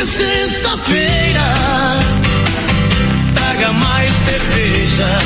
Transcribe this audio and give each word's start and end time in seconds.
é 0.00 0.04
sexta-feira. 0.04 1.44
Traga 3.34 3.72
mais 3.72 4.10
cerveja. 4.10 5.18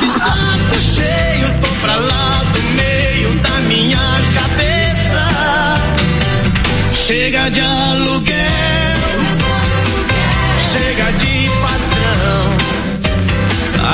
De 0.00 0.06
saco 0.18 0.80
cheio, 0.94 1.60
tô 1.60 1.68
pra 1.82 1.96
lá 1.96 2.42
do 2.54 2.62
meio 2.62 3.34
da 3.40 3.60
minha 3.68 3.98
cabeça. 4.34 5.24
Chega 7.06 7.50
de 7.50 7.60
aluguel. 7.60 8.29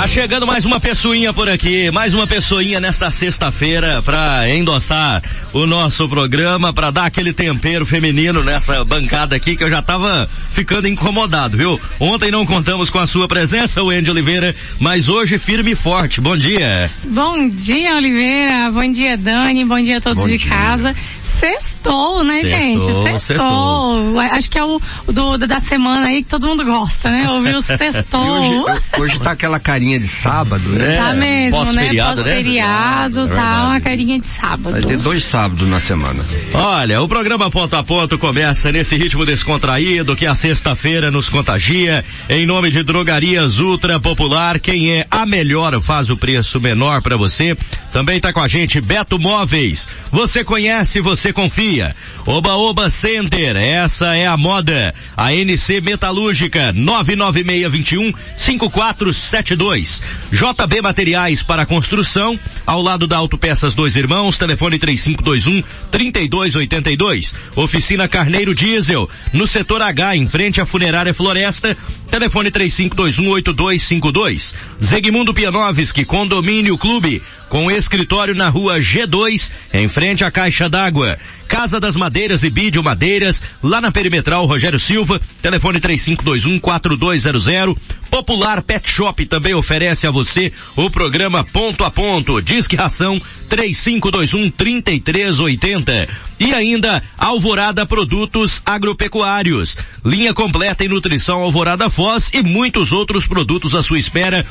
Tá 0.06 0.12
chegando 0.12 0.46
mais 0.46 0.64
uma 0.64 0.78
pessoinha 0.78 1.32
por 1.32 1.48
aqui, 1.50 1.90
mais 1.90 2.14
uma 2.14 2.28
pessoinha 2.28 2.78
nesta 2.78 3.10
sexta-feira 3.10 4.00
para 4.02 4.48
endossar 4.48 5.20
o 5.52 5.66
nosso 5.66 6.08
programa, 6.08 6.72
para 6.72 6.92
dar 6.92 7.06
aquele 7.06 7.32
tempero 7.32 7.84
feminino 7.84 8.40
nessa 8.44 8.84
bancada 8.84 9.34
aqui 9.34 9.56
que 9.56 9.64
eu 9.64 9.68
já 9.68 9.82
tava 9.82 10.30
ficando 10.52 10.86
incomodado, 10.86 11.56
viu? 11.56 11.80
Ontem 11.98 12.30
não 12.30 12.46
contamos 12.46 12.88
com 12.88 13.00
a 13.00 13.06
sua 13.06 13.26
presença, 13.26 13.82
o 13.82 13.90
Andy 13.90 14.08
Oliveira, 14.08 14.54
mas 14.78 15.08
hoje 15.08 15.38
firme 15.38 15.72
e 15.72 15.74
forte. 15.74 16.20
Bom 16.20 16.36
dia. 16.36 16.88
Bom 17.02 17.48
dia, 17.48 17.96
Oliveira. 17.96 18.70
Bom 18.70 18.88
dia, 18.92 19.16
Dani. 19.16 19.64
Bom 19.64 19.82
dia 19.82 19.98
a 19.98 20.00
todos 20.00 20.22
Bom 20.22 20.30
de 20.30 20.38
dia. 20.38 20.48
casa. 20.48 20.94
Sextou, 21.38 22.24
né, 22.24 22.40
Sextou, 22.44 22.58
gente? 22.58 22.84
Sextou. 22.84 23.18
sextou. 23.20 24.20
Acho 24.20 24.50
que 24.50 24.58
é 24.58 24.64
o 24.64 24.80
do, 25.08 25.38
da 25.38 25.60
semana 25.60 26.06
aí 26.06 26.22
que 26.22 26.28
todo 26.28 26.46
mundo 26.46 26.64
gosta, 26.64 27.10
né? 27.10 27.28
Ouvir 27.30 27.54
o 27.56 27.58
E 27.66 27.76
sextou. 27.78 28.20
hoje, 28.20 28.80
hoje 28.98 29.20
tá 29.20 29.32
aquela 29.32 29.58
carinha 29.58 29.98
de 29.98 30.06
sábado, 30.06 30.68
né? 30.70 30.96
Tá 30.96 31.12
mesmo, 31.12 31.50
né? 31.50 31.50
pós-feriado, 31.50 32.22
né? 32.22 32.34
Pós-feriado, 32.34 33.20
É 33.20 33.28
tá 33.28 33.64
uma 33.66 33.80
carinha 33.80 34.18
de 34.18 34.26
sábado. 34.26 34.72
Vai 34.72 34.82
ter 34.82 34.98
dois 34.98 35.24
sábados 35.24 35.68
na 35.68 35.80
semana. 35.80 36.24
Olha, 36.54 37.02
o 37.02 37.08
programa 37.08 37.50
Ponto 37.50 37.74
a 37.74 37.82
Ponto 37.82 38.18
começa 38.18 38.70
nesse 38.72 38.96
ritmo 38.96 39.24
descontraído 39.26 40.16
que 40.16 40.26
a 40.26 40.34
sexta-feira 40.34 41.10
nos 41.10 41.28
contagia. 41.28 42.04
Em 42.28 42.46
nome 42.46 42.70
de 42.70 42.82
Drogarias 42.82 43.58
Ultra 43.58 44.00
Popular, 44.00 44.58
quem 44.58 44.92
é 44.92 45.06
a 45.10 45.26
melhor 45.26 45.80
faz 45.80 46.10
o 46.10 46.16
preço 46.16 46.60
menor 46.60 47.02
para 47.02 47.16
você. 47.16 47.56
Também 47.92 48.20
tá 48.20 48.32
com 48.32 48.40
a 48.40 48.48
gente 48.48 48.80
Beto 48.80 49.18
Móveis. 49.18 49.88
Você 50.10 50.44
conhece, 50.44 51.00
você 51.00 51.25
confia. 51.32 51.94
Oba 52.26 52.54
Oba 52.56 52.90
Center, 52.90 53.56
essa 53.56 54.16
é 54.16 54.26
a 54.26 54.36
moda. 54.36 54.94
A 55.16 55.32
NC 55.32 55.80
Metalúrgica 55.80 56.72
99621 56.72 58.12
5472. 58.36 60.02
JB 60.32 60.82
Materiais 60.82 61.42
para 61.42 61.66
construção, 61.66 62.38
ao 62.66 62.82
lado 62.82 63.06
da 63.06 63.16
Autopeças 63.16 63.74
Dois 63.74 63.96
Irmãos, 63.96 64.36
telefone 64.36 64.78
3521 64.78 65.62
3282. 65.90 67.34
Oficina 67.54 68.08
Carneiro 68.08 68.54
Diesel, 68.54 69.08
no 69.32 69.46
setor 69.46 69.82
H, 69.82 70.16
em 70.16 70.26
frente 70.26 70.60
à 70.60 70.66
Funerária 70.66 71.14
Floresta, 71.14 71.76
telefone 72.10 72.50
3521 72.50 73.30
8252. 73.30 74.54
Zegmundo 74.82 75.32
Pianovski, 75.32 76.04
Condomínio 76.04 76.76
Clube, 76.76 77.22
com 77.48 77.70
escritório 77.70 78.34
na 78.34 78.48
rua 78.48 78.80
G2, 78.80 79.52
em 79.72 79.88
frente 79.88 80.24
à 80.24 80.30
Caixa 80.30 80.68
d'Água. 80.68 81.16
Casa 81.46 81.78
das 81.78 81.94
Madeiras 81.94 82.42
e 82.42 82.50
Bídio 82.50 82.82
Madeiras, 82.82 83.40
lá 83.62 83.80
na 83.80 83.92
Perimetral 83.92 84.44
Rogério 84.46 84.80
Silva, 84.80 85.20
telefone 85.40 85.80
3521-4200. 85.80 87.76
Popular 88.10 88.60
Pet 88.62 88.90
Shop 88.90 89.24
também 89.26 89.54
oferece 89.54 90.04
a 90.06 90.10
você 90.10 90.52
o 90.74 90.90
programa 90.90 91.44
Ponto 91.44 91.84
a 91.84 91.90
Ponto. 91.90 92.42
Disque 92.42 92.74
Ração 92.74 93.22
3521-3380. 93.48 96.08
E 96.38 96.52
ainda 96.52 97.02
Alvorada 97.16 97.86
Produtos 97.86 98.60
Agropecuários. 98.66 99.78
Linha 100.04 100.34
completa 100.34 100.84
em 100.84 100.88
nutrição 100.88 101.40
Alvorada 101.40 101.88
Foz 101.88 102.30
e 102.34 102.42
muitos 102.42 102.92
outros 102.92 103.26
produtos 103.26 103.74
à 103.74 103.82
sua 103.82 103.98
espera. 103.98 104.44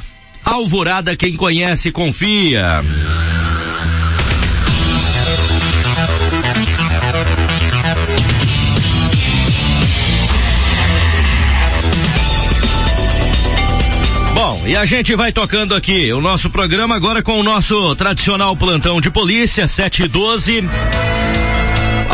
Alvorada, 0.45 1.15
quem 1.15 1.35
conhece, 1.35 1.91
confia. 1.91 2.83
Bom, 14.35 14.61
e 14.67 14.75
a 14.75 14.85
gente 14.85 15.15
vai 15.15 15.31
tocando 15.31 15.73
aqui 15.73 16.13
o 16.13 16.21
nosso 16.21 16.49
programa 16.49 16.95
agora 16.95 17.23
com 17.23 17.39
o 17.39 17.43
nosso 17.43 17.95
tradicional 17.95 18.55
plantão 18.55 19.01
de 19.01 19.09
polícia, 19.09 19.65
7 19.65 20.03
e 20.03 20.07
12. 20.07 20.63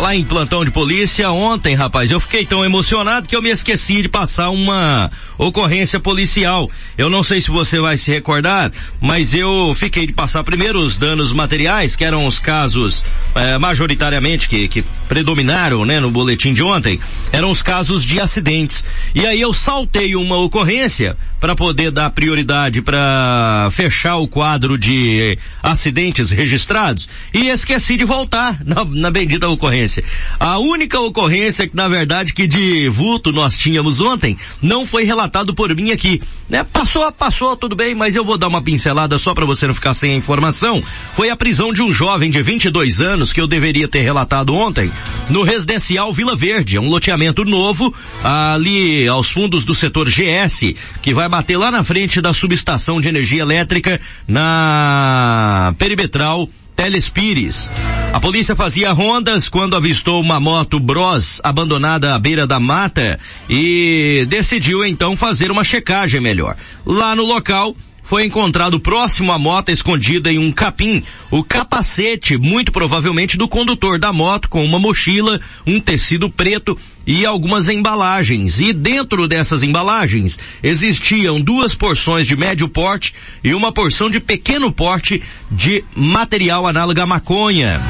Falar 0.02 0.16
em 0.16 0.26
plantão 0.26 0.66
de 0.66 0.72
polícia, 0.72 1.30
ontem, 1.30 1.76
rapaz, 1.76 2.10
eu 2.10 2.20
fiquei 2.20 2.44
tão 2.44 2.66
emocionado 2.66 3.30
que 3.30 3.36
eu 3.36 3.42
me 3.42 3.52
esqueci 3.52 4.02
de 4.02 4.10
passar 4.10 4.50
uma 4.50 5.12
ocorrência 5.38 6.00
policial. 6.00 6.72
Eu 6.98 7.08
não 7.08 7.22
sei 7.22 7.40
se 7.40 7.52
você 7.52 7.80
vai 7.80 7.96
se 7.98 8.12
recordar, 8.12 8.72
mas 9.00 9.32
eu 9.32 9.72
fiquei 9.76 10.08
de 10.08 10.12
passar 10.12 10.44
primeiro 10.44 10.80
os 10.80 10.98
danos 10.98 11.32
materiais, 11.32 11.96
que 11.96 12.04
eram 12.04 12.26
os 12.26 12.40
casos 12.40 13.06
eh, 13.36 13.60
majoritariamente 13.60 14.50
que, 14.50 14.68
que 14.68 14.84
predominaram, 15.08 15.86
né, 15.86 16.00
no 16.00 16.10
boletim 16.10 16.52
de 16.52 16.64
ontem, 16.64 17.00
eram 17.32 17.52
os 17.52 17.62
casos 17.62 18.04
de 18.04 18.20
acidentes. 18.20 18.84
E 19.14 19.28
aí 19.28 19.40
eu 19.40 19.54
saltei 19.54 20.16
uma 20.16 20.38
ocorrência 20.38 21.16
para 21.40 21.56
poder 21.56 21.92
dar 21.92 22.10
prioridade 22.10 22.82
para 22.82 23.70
fechar 23.72 24.18
o 24.18 24.28
quadro 24.28 24.80
de 24.80 25.38
acidentes 25.62 26.32
registrados 26.32 27.08
e 27.32 27.50
esqueci 27.50 27.98
de 27.98 28.06
voltar 28.06 28.60
na, 28.66 28.84
na 28.84 29.12
bendita 29.12 29.48
ocorrência. 29.48 29.91
A 30.40 30.58
única 30.60 31.00
ocorrência 31.00 31.68
que 31.68 31.76
na 31.76 31.88
verdade 31.88 32.34
que 32.34 32.48
de 32.48 32.88
vulto 32.90 33.32
nós 33.32 33.58
tínhamos 33.58 34.02
ontem 34.02 34.38
não 34.62 34.86
foi 34.86 35.04
relatado 35.04 35.54
por 35.54 35.74
mim 35.76 35.92
aqui, 35.92 36.22
né? 36.50 36.64
Passou, 36.64 37.12
passou, 37.12 37.58
tudo 37.58 37.76
bem, 37.76 37.96
mas 37.96 38.16
eu 38.16 38.24
vou 38.24 38.38
dar 38.38 38.48
uma 38.48 38.62
pincelada 38.62 39.18
só 39.18 39.34
para 39.34 39.46
você 39.46 39.68
não 39.68 39.74
ficar 39.74 39.94
sem 39.94 40.14
a 40.14 40.16
informação. 40.16 40.84
Foi 41.14 41.30
a 41.30 41.36
prisão 41.36 41.74
de 41.74 41.82
um 41.82 41.94
jovem 41.94 42.30
de 42.30 42.42
22 42.42 43.02
anos 43.02 43.34
que 43.34 43.42
eu 43.42 43.48
deveria 43.48 43.88
ter 43.88 44.02
relatado 44.02 44.54
ontem 44.54 44.92
no 45.30 45.44
residencial 45.44 46.14
Vila 46.14 46.36
Verde, 46.36 46.78
é 46.78 46.82
um 46.82 46.90
loteamento 46.90 47.44
novo 47.46 47.94
ali 48.24 49.08
aos 49.08 49.32
fundos 49.32 49.64
do 49.64 49.74
setor 49.74 50.10
GS 50.10 50.74
que 51.02 51.14
vai 51.14 51.28
bater 51.28 51.58
lá 51.58 51.72
na 51.72 51.84
frente 51.84 52.22
da 52.22 52.34
subestação 52.34 53.00
de 53.00 53.08
energia 53.08 53.42
elétrica 53.42 54.00
na 54.28 55.74
perimetral 55.78 56.50
Telespires. 56.76 57.72
A 58.14 58.20
polícia 58.20 58.56
fazia 58.56 58.92
rondas 58.92 59.48
quando 59.48 59.76
avistou 59.76 60.20
uma 60.20 60.40
moto 60.40 60.80
Bros 60.80 61.40
abandonada 61.44 62.14
à 62.14 62.20
beira 62.20 62.46
da 62.46 62.60
mata 62.60 63.20
e 63.50 64.26
decidiu 64.28 64.86
então 64.86 65.16
fazer 65.16 65.52
uma 65.52 65.64
checagem 65.64 66.20
melhor. 66.20 66.56
Lá 66.86 67.16
no 67.16 67.24
local, 67.24 67.76
foi 68.04 68.26
encontrado 68.26 68.80
próximo 68.80 69.32
à 69.32 69.38
moto 69.38 69.70
escondida 69.70 70.32
em 70.32 70.38
um 70.38 70.52
capim 70.52 71.04
o 71.30 71.44
capacete, 71.44 72.38
muito 72.38 72.72
provavelmente 72.72 73.38
do 73.38 73.48
condutor 73.48 73.98
da 73.98 74.12
moto, 74.12 74.50
com 74.50 74.66
uma 74.66 74.80
mochila, 74.80 75.40
um 75.66 75.80
tecido 75.80 76.30
preto 76.30 76.78
e 77.06 77.26
algumas 77.26 77.70
embalagens. 77.70 78.60
E 78.60 78.74
dentro 78.74 79.28
dessas 79.28 79.64
embalagens 79.64 80.40
existiam 80.62 81.40
duas 81.40 81.74
porções 81.74 82.28
de 82.28 82.36
médio 82.36 82.68
porte 82.68 83.14
e 83.44 83.54
uma 83.54 83.72
porção 83.72 84.10
de 84.10 84.20
pequeno 84.20 84.72
porte 84.72 85.22
de 85.50 85.84
material 85.96 86.68
análogo 86.68 87.02
à 87.02 87.06
maconha. 87.06 87.82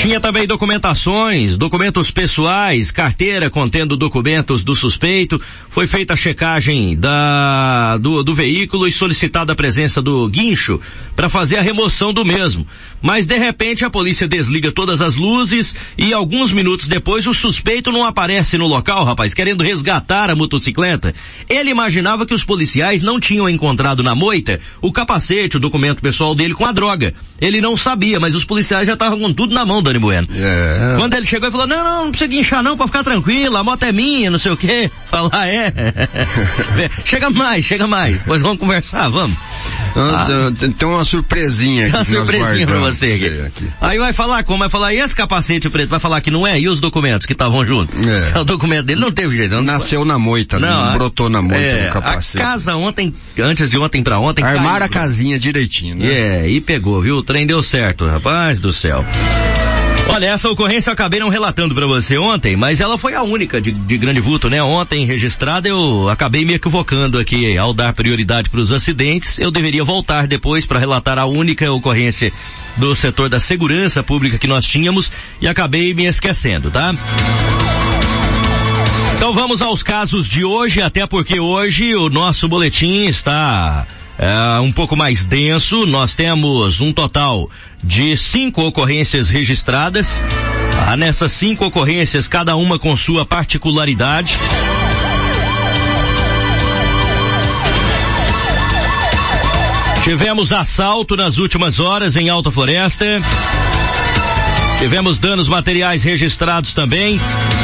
Tinha 0.00 0.18
também 0.18 0.46
documentações, 0.46 1.58
documentos 1.58 2.10
pessoais, 2.10 2.90
carteira 2.90 3.50
contendo 3.50 3.98
documentos 3.98 4.64
do 4.64 4.74
suspeito. 4.74 5.38
Foi 5.68 5.86
feita 5.86 6.14
a 6.14 6.16
checagem 6.16 6.96
da, 6.96 7.98
do, 7.98 8.22
do 8.22 8.34
veículo 8.34 8.88
e 8.88 8.92
solicitada 8.92 9.52
a 9.52 9.54
presença 9.54 10.00
do 10.00 10.26
guincho 10.26 10.80
para 11.14 11.28
fazer 11.28 11.58
a 11.58 11.60
remoção 11.60 12.14
do 12.14 12.24
mesmo. 12.24 12.66
Mas 13.02 13.26
de 13.26 13.36
repente 13.36 13.84
a 13.84 13.90
polícia 13.90 14.26
desliga 14.26 14.72
todas 14.72 15.02
as 15.02 15.16
luzes 15.16 15.76
e 15.98 16.14
alguns 16.14 16.50
minutos 16.50 16.88
depois 16.88 17.26
o 17.26 17.34
suspeito 17.34 17.92
não 17.92 18.02
aparece 18.02 18.56
no 18.56 18.66
local, 18.66 19.04
rapaz, 19.04 19.34
querendo 19.34 19.62
resgatar 19.62 20.30
a 20.30 20.34
motocicleta. 20.34 21.14
Ele 21.46 21.68
imaginava 21.68 22.24
que 22.24 22.32
os 22.32 22.42
policiais 22.42 23.02
não 23.02 23.20
tinham 23.20 23.50
encontrado 23.50 24.02
na 24.02 24.14
moita 24.14 24.60
o 24.80 24.90
capacete, 24.90 25.58
o 25.58 25.60
documento 25.60 26.00
pessoal 26.00 26.34
dele 26.34 26.54
com 26.54 26.64
a 26.64 26.72
droga. 26.72 27.12
Ele 27.38 27.60
não 27.60 27.76
sabia, 27.76 28.18
mas 28.18 28.34
os 28.34 28.46
policiais 28.46 28.86
já 28.86 28.94
estavam 28.94 29.18
com 29.18 29.32
tudo 29.32 29.54
na 29.54 29.66
mão, 29.66 29.89
Bueno. 29.98 30.26
É. 30.34 30.94
Quando 30.98 31.14
ele 31.14 31.26
chegou 31.26 31.48
e 31.48 31.52
falou, 31.52 31.66
não, 31.66 31.82
não, 31.84 32.04
não 32.04 32.10
precisa 32.10 32.28
guinchar 32.28 32.62
não, 32.62 32.76
pra 32.76 32.86
ficar 32.86 33.02
tranquilo, 33.02 33.56
a 33.56 33.64
moto 33.64 33.82
é 33.84 33.92
minha, 33.92 34.30
não 34.30 34.38
sei 34.38 34.52
o 34.52 34.56
quê. 34.56 34.90
Falar, 35.10 35.48
é. 35.48 35.72
chega 37.04 37.30
mais, 37.30 37.64
chega 37.64 37.86
mais, 37.86 38.22
pois 38.22 38.40
vamos 38.40 38.58
conversar, 38.58 39.08
vamos. 39.08 39.36
Ah, 39.96 40.26
tem- 40.58 40.70
Tem 40.70 40.86
uma 40.88 41.04
surpresinha 41.04 41.82
aqui. 41.86 41.90
Tem 41.92 41.98
uma 42.00 42.04
surpresinha 42.04 42.66
pra 42.66 42.78
você 42.78 43.18
pra 43.18 43.46
aqui. 43.46 43.70
Aí 43.80 43.98
vai 43.98 44.12
falar 44.12 44.44
como? 44.44 44.60
Vai 44.60 44.68
falar, 44.68 44.94
e 44.94 44.98
esse 44.98 45.16
capacete 45.16 45.68
preto? 45.68 45.88
Vai 45.88 45.98
falar 45.98 46.20
que 46.20 46.30
não 46.30 46.46
é? 46.46 46.60
E 46.60 46.68
os 46.68 46.78
documentos 46.80 47.26
que 47.26 47.32
estavam 47.32 47.66
junto? 47.66 47.92
É. 48.08 48.38
O 48.40 48.44
documento 48.44 48.84
dele 48.84 49.00
não 49.00 49.10
teve 49.10 49.36
jeito. 49.36 49.54
Não, 49.56 49.62
Nasceu 49.62 50.04
na 50.04 50.18
moita, 50.18 50.58
não, 50.60 50.84
a- 50.84 50.92
brotou 50.92 51.28
na 51.28 51.42
moita 51.42 51.58
é, 51.60 51.86
no 51.86 51.92
capacete. 51.92 52.38
A 52.38 52.46
casa 52.46 52.76
ontem, 52.76 53.12
antes 53.38 53.68
de 53.68 53.78
ontem 53.78 54.02
pra 54.02 54.18
ontem, 54.20 54.44
Armaram 54.44 54.72
caiu. 54.78 54.84
a 54.84 54.88
casinha 54.88 55.38
direitinho, 55.38 55.96
né? 55.96 56.06
É, 56.44 56.48
e 56.48 56.60
pegou, 56.60 57.00
viu? 57.02 57.16
O 57.16 57.22
trem 57.22 57.46
deu 57.46 57.62
certo, 57.62 58.06
rapaz 58.06 58.60
do 58.60 58.72
céu. 58.72 59.04
Olha, 60.12 60.26
essa 60.26 60.50
ocorrência 60.50 60.90
eu 60.90 60.92
acabei 60.92 61.20
não 61.20 61.28
relatando 61.28 61.72
para 61.72 61.86
você 61.86 62.18
ontem, 62.18 62.56
mas 62.56 62.80
ela 62.80 62.98
foi 62.98 63.14
a 63.14 63.22
única 63.22 63.60
de, 63.60 63.70
de 63.70 63.96
grande 63.96 64.18
vulto, 64.18 64.50
né? 64.50 64.60
Ontem 64.60 65.06
registrada 65.06 65.68
eu 65.68 66.08
acabei 66.08 66.44
me 66.44 66.54
equivocando 66.54 67.16
aqui 67.16 67.56
ao 67.56 67.72
dar 67.72 67.92
prioridade 67.92 68.50
para 68.50 68.58
os 68.58 68.72
acidentes. 68.72 69.38
Eu 69.38 69.52
deveria 69.52 69.84
voltar 69.84 70.26
depois 70.26 70.66
para 70.66 70.80
relatar 70.80 71.16
a 71.16 71.26
única 71.26 71.70
ocorrência 71.70 72.32
do 72.76 72.92
setor 72.94 73.28
da 73.28 73.38
segurança 73.38 74.02
pública 74.02 74.36
que 74.36 74.48
nós 74.48 74.64
tínhamos 74.64 75.12
e 75.40 75.46
acabei 75.46 75.94
me 75.94 76.04
esquecendo, 76.06 76.72
tá? 76.72 76.92
Então 79.16 79.32
vamos 79.32 79.62
aos 79.62 79.82
casos 79.82 80.28
de 80.28 80.44
hoje, 80.44 80.82
até 80.82 81.06
porque 81.06 81.38
hoje 81.38 81.94
o 81.94 82.08
nosso 82.08 82.48
boletim 82.48 83.06
está 83.06 83.86
é, 84.22 84.60
um 84.60 84.70
pouco 84.70 84.94
mais 84.94 85.24
denso. 85.24 85.86
Nós 85.86 86.14
temos 86.14 86.82
um 86.82 86.92
total 86.92 87.48
de 87.82 88.14
cinco 88.18 88.62
ocorrências 88.62 89.30
registradas. 89.30 90.22
Ah, 90.86 90.94
nessas 90.94 91.32
cinco 91.32 91.64
ocorrências, 91.64 92.28
cada 92.28 92.54
uma 92.54 92.78
com 92.78 92.94
sua 92.94 93.24
particularidade. 93.24 94.36
Tivemos 100.04 100.52
assalto 100.52 101.16
nas 101.16 101.38
últimas 101.38 101.78
horas 101.78 102.14
em 102.14 102.28
Alta 102.28 102.50
Floresta. 102.50 103.06
Tivemos 104.78 105.18
danos 105.18 105.48
materiais 105.48 106.02
registrados 106.02 106.74
também. 106.74 107.18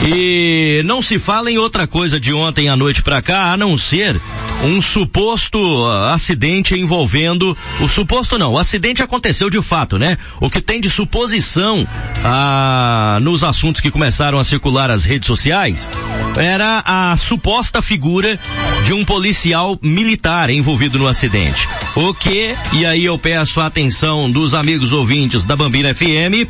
E 0.06 0.81
não 0.87 1.03
se 1.03 1.19
fala 1.19 1.50
em 1.50 1.58
outra 1.58 1.87
coisa 1.87 2.19
de 2.19 2.32
ontem 2.32 2.70
à 2.70 2.76
noite 2.76 3.03
para 3.03 3.20
cá, 3.20 3.53
a 3.53 3.56
não 3.58 3.76
ser 3.76 4.19
um 4.67 4.83
suposto 4.83 5.59
uh, 5.59 6.13
acidente 6.13 6.75
envolvendo 6.75 7.57
o 7.81 7.89
suposto 7.89 8.37
não, 8.39 8.53
o 8.53 8.59
acidente 8.59 9.03
aconteceu 9.03 9.49
de 9.49 9.63
fato, 9.63 9.99
né? 9.99 10.19
O 10.41 10.51
que 10.51 10.61
tem 10.61 10.81
de 10.81 10.91
suposição 10.91 11.87
ah, 12.25 13.19
nos 13.23 13.45
assuntos 13.45 13.81
que 13.81 13.91
começaram 13.91 14.39
a 14.39 14.45
circular 14.45 14.91
as 14.91 15.05
redes 15.05 15.27
sociais 15.27 15.91
era 16.37 16.83
a 16.85 17.17
suposta 17.17 17.81
figura 17.81 18.39
de 18.85 18.93
um 18.93 19.05
policial 19.05 19.79
militar 19.81 20.51
envolvido 20.51 20.99
no 20.99 21.07
acidente. 21.07 21.69
O 21.95 22.13
que, 22.13 22.55
e 22.73 22.85
aí 22.85 23.05
eu 23.05 23.17
peço 23.19 23.61
a 23.61 23.67
atenção 23.67 24.31
dos 24.31 24.53
amigos 24.53 24.93
ouvintes 24.93 25.47
da 25.47 25.57
Bambina 25.57 25.95
FM, 25.95 26.47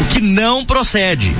o 0.00 0.12
que 0.12 0.20
não 0.20 0.64
procede. 0.64 1.34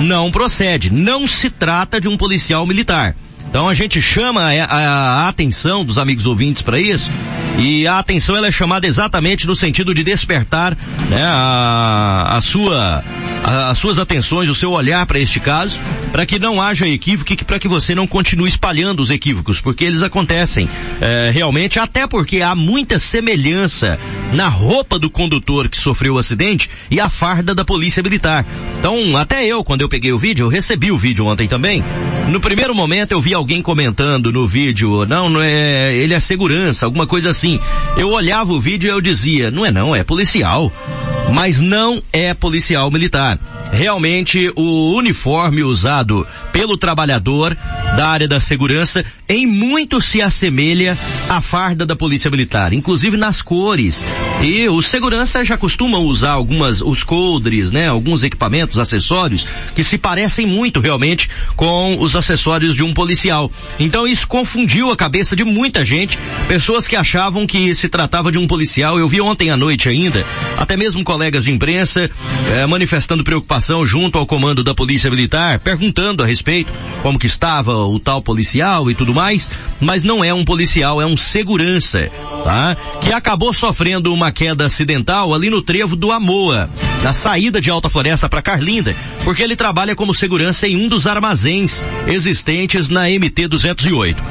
Não 0.00 0.30
procede. 0.30 0.90
Não 0.90 1.26
se 1.26 1.50
trata 1.50 2.00
de 2.00 2.08
um 2.08 2.16
policial 2.16 2.66
militar. 2.66 3.14
Então 3.50 3.68
a 3.68 3.74
gente 3.74 4.00
chama 4.00 4.42
a, 4.42 4.64
a, 4.64 5.24
a 5.24 5.28
atenção 5.28 5.84
dos 5.84 5.98
amigos 5.98 6.24
ouvintes 6.24 6.62
para 6.62 6.80
isso 6.80 7.10
e 7.58 7.84
a 7.84 7.98
atenção 7.98 8.36
ela 8.36 8.46
é 8.46 8.50
chamada 8.50 8.86
exatamente 8.86 9.46
no 9.46 9.56
sentido 9.56 9.92
de 9.92 10.04
despertar 10.04 10.78
né, 11.08 11.22
a, 11.24 12.36
a 12.36 12.40
sua 12.40 13.04
as 13.42 13.78
suas 13.78 13.98
atenções, 13.98 14.50
o 14.50 14.54
seu 14.54 14.72
olhar 14.72 15.04
para 15.06 15.18
este 15.18 15.40
caso, 15.40 15.80
para 16.12 16.26
que 16.26 16.38
não 16.38 16.60
haja 16.60 16.86
equívoco 16.86 17.32
e 17.32 17.36
para 17.36 17.58
que 17.58 17.66
você 17.66 17.94
não 17.94 18.06
continue 18.06 18.48
espalhando 18.48 19.00
os 19.00 19.10
equívocos, 19.10 19.60
porque 19.60 19.84
eles 19.84 20.02
acontecem 20.02 20.68
é, 21.00 21.30
realmente, 21.32 21.78
até 21.78 22.06
porque 22.06 22.42
há 22.42 22.54
muita 22.54 22.98
semelhança 22.98 23.98
na 24.32 24.48
roupa 24.48 24.98
do 24.98 25.10
condutor 25.10 25.68
que 25.68 25.80
sofreu 25.80 26.14
o 26.14 26.18
acidente 26.18 26.68
e 26.90 27.00
a 27.00 27.08
farda 27.08 27.54
da 27.54 27.64
polícia 27.64 28.02
militar. 28.02 28.44
Então, 28.78 29.16
até 29.16 29.46
eu, 29.46 29.64
quando 29.64 29.80
eu 29.80 29.88
peguei 29.88 30.12
o 30.12 30.18
vídeo, 30.18 30.44
eu 30.44 30.48
recebi 30.48 30.92
o 30.92 30.98
vídeo 30.98 31.26
ontem 31.26 31.48
também. 31.48 31.82
No 32.28 32.40
primeiro 32.40 32.74
momento 32.74 33.12
eu 33.12 33.20
vi 33.20 33.34
alguém 33.40 33.62
comentando 33.62 34.30
no 34.30 34.46
vídeo, 34.46 35.06
não, 35.06 35.28
não 35.30 35.40
é, 35.40 35.94
ele 35.96 36.12
é 36.12 36.20
segurança, 36.20 36.84
alguma 36.84 37.06
coisa 37.06 37.30
assim. 37.30 37.58
Eu 37.96 38.10
olhava 38.10 38.52
o 38.52 38.60
vídeo 38.60 38.86
e 38.86 38.90
eu 38.90 39.00
dizia, 39.00 39.50
não 39.50 39.64
é 39.64 39.70
não, 39.70 39.96
é 39.96 40.04
policial. 40.04 40.70
Mas 41.32 41.60
não 41.60 42.02
é 42.12 42.34
policial 42.34 42.90
militar. 42.90 43.38
Realmente 43.72 44.52
o 44.56 44.94
uniforme 44.94 45.62
usado 45.62 46.26
pelo 46.52 46.76
trabalhador 46.76 47.56
da 47.96 48.08
área 48.08 48.26
da 48.26 48.40
segurança 48.40 49.04
em 49.28 49.46
muito 49.46 50.00
se 50.00 50.20
assemelha 50.20 50.98
à 51.28 51.40
farda 51.40 51.86
da 51.86 51.94
polícia 51.94 52.30
militar, 52.30 52.72
inclusive 52.72 53.16
nas 53.16 53.40
cores. 53.40 54.04
E 54.42 54.68
os 54.68 54.86
seguranças 54.86 55.46
já 55.46 55.56
costumam 55.56 56.02
usar 56.02 56.32
algumas, 56.32 56.80
os 56.80 57.04
coldres, 57.04 57.70
né, 57.70 57.86
alguns 57.86 58.24
equipamentos, 58.24 58.78
acessórios, 58.78 59.46
que 59.74 59.84
se 59.84 59.96
parecem 59.96 60.46
muito 60.46 60.80
realmente 60.80 61.30
com 61.54 61.96
os 62.00 62.16
acessórios 62.16 62.74
de 62.74 62.82
um 62.82 62.92
policial. 62.92 63.50
Então 63.78 64.06
isso 64.06 64.26
confundiu 64.26 64.90
a 64.90 64.96
cabeça 64.96 65.36
de 65.36 65.44
muita 65.44 65.84
gente, 65.84 66.18
pessoas 66.48 66.88
que 66.88 66.96
achavam 66.96 67.46
que 67.46 67.72
se 67.74 67.88
tratava 67.88 68.32
de 68.32 68.38
um 68.38 68.48
policial. 68.48 68.98
Eu 68.98 69.06
vi 69.06 69.20
ontem 69.20 69.50
à 69.50 69.56
noite 69.56 69.88
ainda, 69.88 70.26
até 70.56 70.76
mesmo 70.76 71.04
colegas 71.04 71.19
de 71.20 71.50
imprensa 71.50 72.10
eh, 72.52 72.66
manifestando 72.66 73.24
preocupação 73.24 73.86
junto 73.86 74.18
ao 74.18 74.26
comando 74.26 74.64
da 74.64 74.74
polícia 74.74 75.10
militar, 75.10 75.58
perguntando 75.58 76.22
a 76.22 76.26
respeito 76.26 76.72
como 77.02 77.18
que 77.18 77.26
estava 77.26 77.74
o 77.74 77.98
tal 77.98 78.22
policial 78.22 78.90
e 78.90 78.94
tudo 78.94 79.14
mais 79.14 79.20
mais, 79.20 79.50
mas 79.80 80.02
não 80.02 80.24
é 80.24 80.32
um 80.32 80.44
policial, 80.44 81.00
é 81.00 81.04
um 81.06 81.16
segurança, 81.16 82.10
tá? 82.42 82.76
Que 83.00 83.12
acabou 83.12 83.52
sofrendo 83.52 84.12
uma 84.12 84.32
queda 84.32 84.64
acidental 84.64 85.34
ali 85.34 85.50
no 85.50 85.62
trevo 85.62 85.94
do 85.94 86.10
Amoa, 86.10 86.70
na 87.02 87.12
saída 87.12 87.60
de 87.60 87.70
Alta 87.70 87.88
Floresta 87.88 88.28
para 88.28 88.42
Carlinda, 88.42 88.96
porque 89.22 89.42
ele 89.42 89.56
trabalha 89.56 89.94
como 89.94 90.14
segurança 90.14 90.66
em 90.66 90.76
um 90.76 90.88
dos 90.88 91.06
armazéns 91.06 91.82
existentes 92.06 92.88
na 92.88 93.02
MT 93.02 93.48
208. 93.48 94.22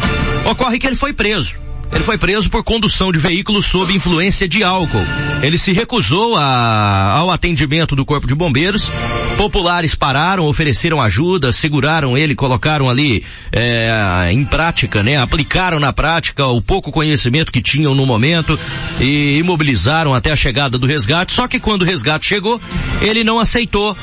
Ocorre 0.45 0.80
que 0.80 0.88
ele 0.88 0.95
foi 0.95 1.13
preso. 1.13 1.69
Ele 1.91 2.03
foi 2.03 2.18
preso 2.18 2.50
por 2.50 2.63
condução 2.63 3.12
de 3.12 3.19
veículo 3.19 3.62
sob 3.63 3.94
influência 3.94 4.47
de 4.47 4.63
álcool. 4.63 5.06
Ele 5.41 5.57
se 5.57 5.74
recusou 5.74 6.36
a, 6.36 7.13
ao 7.18 7.31
atendimento 7.31 7.95
do 7.95 8.06
corpo 8.06 8.27
de 8.27 8.36
bombeiros. 8.36 8.91
Populares 9.38 9.95
pararam, 9.95 10.45
ofereceram 10.45 11.01
ajuda, 11.01 11.51
seguraram 11.51 12.18
ele, 12.18 12.36
colocaram 12.36 12.89
ali 12.89 13.24
é, 13.51 14.30
em 14.31 14.45
prática, 14.45 15.01
né? 15.01 15.18
Aplicaram 15.18 15.80
na 15.80 15.91
prática 15.91 16.45
o 16.45 16.62
pouco 16.62 16.91
conhecimento 16.91 17.51
que 17.51 17.62
tinham 17.62 17.95
no 17.95 18.06
momento 18.06 18.59
e 19.00 19.38
imobilizaram 19.39 20.13
até 20.13 20.31
a 20.31 20.36
chegada 20.36 20.77
do 20.77 20.86
resgate. 20.86 21.33
Só 21.33 21.47
que 21.47 21.59
quando 21.59 21.81
o 21.81 21.86
resgate 21.86 22.27
chegou, 22.27 22.62
ele 23.01 23.24
não 23.24 23.39
aceitou 23.39 23.97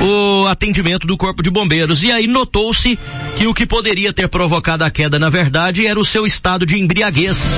o 0.00 0.46
atendimento 0.46 1.06
do 1.06 1.16
corpo 1.16 1.42
de 1.42 1.50
bombeiros. 1.50 2.02
E 2.02 2.10
aí 2.10 2.26
notou-se 2.26 2.98
que 3.36 3.46
o 3.46 3.54
que 3.54 3.66
poderia 3.66 4.12
ter 4.12 4.28
provocado 4.28 4.84
a 4.84 4.90
queda, 4.90 5.18
na 5.18 5.30
verdade, 5.30 5.86
era 5.86 5.98
o 5.98 6.04
seu 6.04 6.26
estado 6.26 6.66
de 6.66 6.78
embriaguez. 6.78 7.56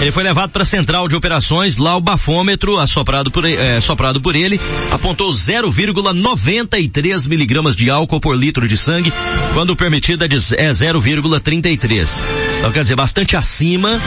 Ele 0.00 0.12
foi 0.12 0.22
levado 0.22 0.50
para 0.50 0.64
a 0.64 0.66
central 0.66 1.08
de 1.08 1.16
operações, 1.16 1.78
lá 1.78 1.96
o 1.96 2.00
bafômetro, 2.00 2.78
assoprado 2.78 3.30
por, 3.30 3.46
é, 3.46 3.80
soprado 3.80 4.20
por 4.20 4.36
ele, 4.36 4.60
apontou 4.90 5.32
0,93 5.32 7.26
miligramas 7.26 7.74
de 7.74 7.88
álcool 7.88 8.20
por 8.20 8.36
litro 8.36 8.68
de 8.68 8.76
sangue, 8.76 9.10
quando 9.54 9.74
permitida 9.74 10.26
é 10.26 10.28
0,33. 10.28 12.22
Então 12.64 12.72
quer 12.72 12.80
dizer, 12.80 12.96
bastante 12.96 13.36
acima, 13.36 14.00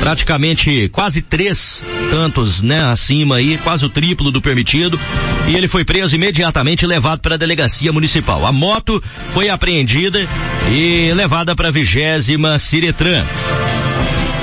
praticamente 0.00 0.88
quase 0.88 1.22
três 1.22 1.84
tantos, 2.10 2.60
né, 2.60 2.82
acima 2.86 3.36
aí, 3.36 3.56
quase 3.58 3.84
o 3.84 3.88
triplo 3.88 4.32
do 4.32 4.42
permitido, 4.42 4.98
e 5.46 5.54
ele 5.54 5.68
foi 5.68 5.84
preso 5.84 6.16
imediatamente 6.16 6.82
e 6.82 6.88
levado 6.88 7.20
para 7.20 7.36
a 7.36 7.38
delegacia 7.38 7.92
municipal. 7.92 8.44
A 8.44 8.50
moto 8.50 9.00
foi 9.28 9.48
apreendida 9.48 10.26
e 10.68 11.12
levada 11.14 11.54
para 11.54 11.68
a 11.68 11.70
vigésima 11.70 12.58
Ciretran. 12.58 13.24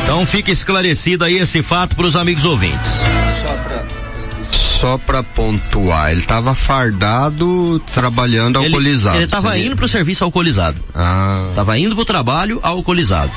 Então 0.03 0.25
fica 0.25 0.50
esclarecido 0.50 1.25
aí 1.25 1.38
esse 1.38 1.62
fato 1.62 1.93
para 1.93 2.07
os 2.07 2.15
amigos 2.15 2.45
ouvintes. 2.45 3.03
Só 4.79 4.98
para 4.98 5.24
pontuar, 5.24 6.12
ele 6.12 6.19
estava 6.19 6.53
fardado 6.53 7.79
trabalhando 7.93 8.60
ele, 8.60 8.67
alcoolizado. 8.67 9.17
Ele 9.17 9.25
estava 9.25 9.57
indo 9.57 9.75
para 9.75 9.86
o 9.86 9.88
serviço 9.88 10.24
alcoolizado. 10.24 10.79
Ah. 10.93 11.51
Tava 11.55 11.77
indo 11.79 11.96
para 11.96 12.01
o 12.01 12.05
trabalho 12.05 12.60
alcoolizado. 12.62 13.31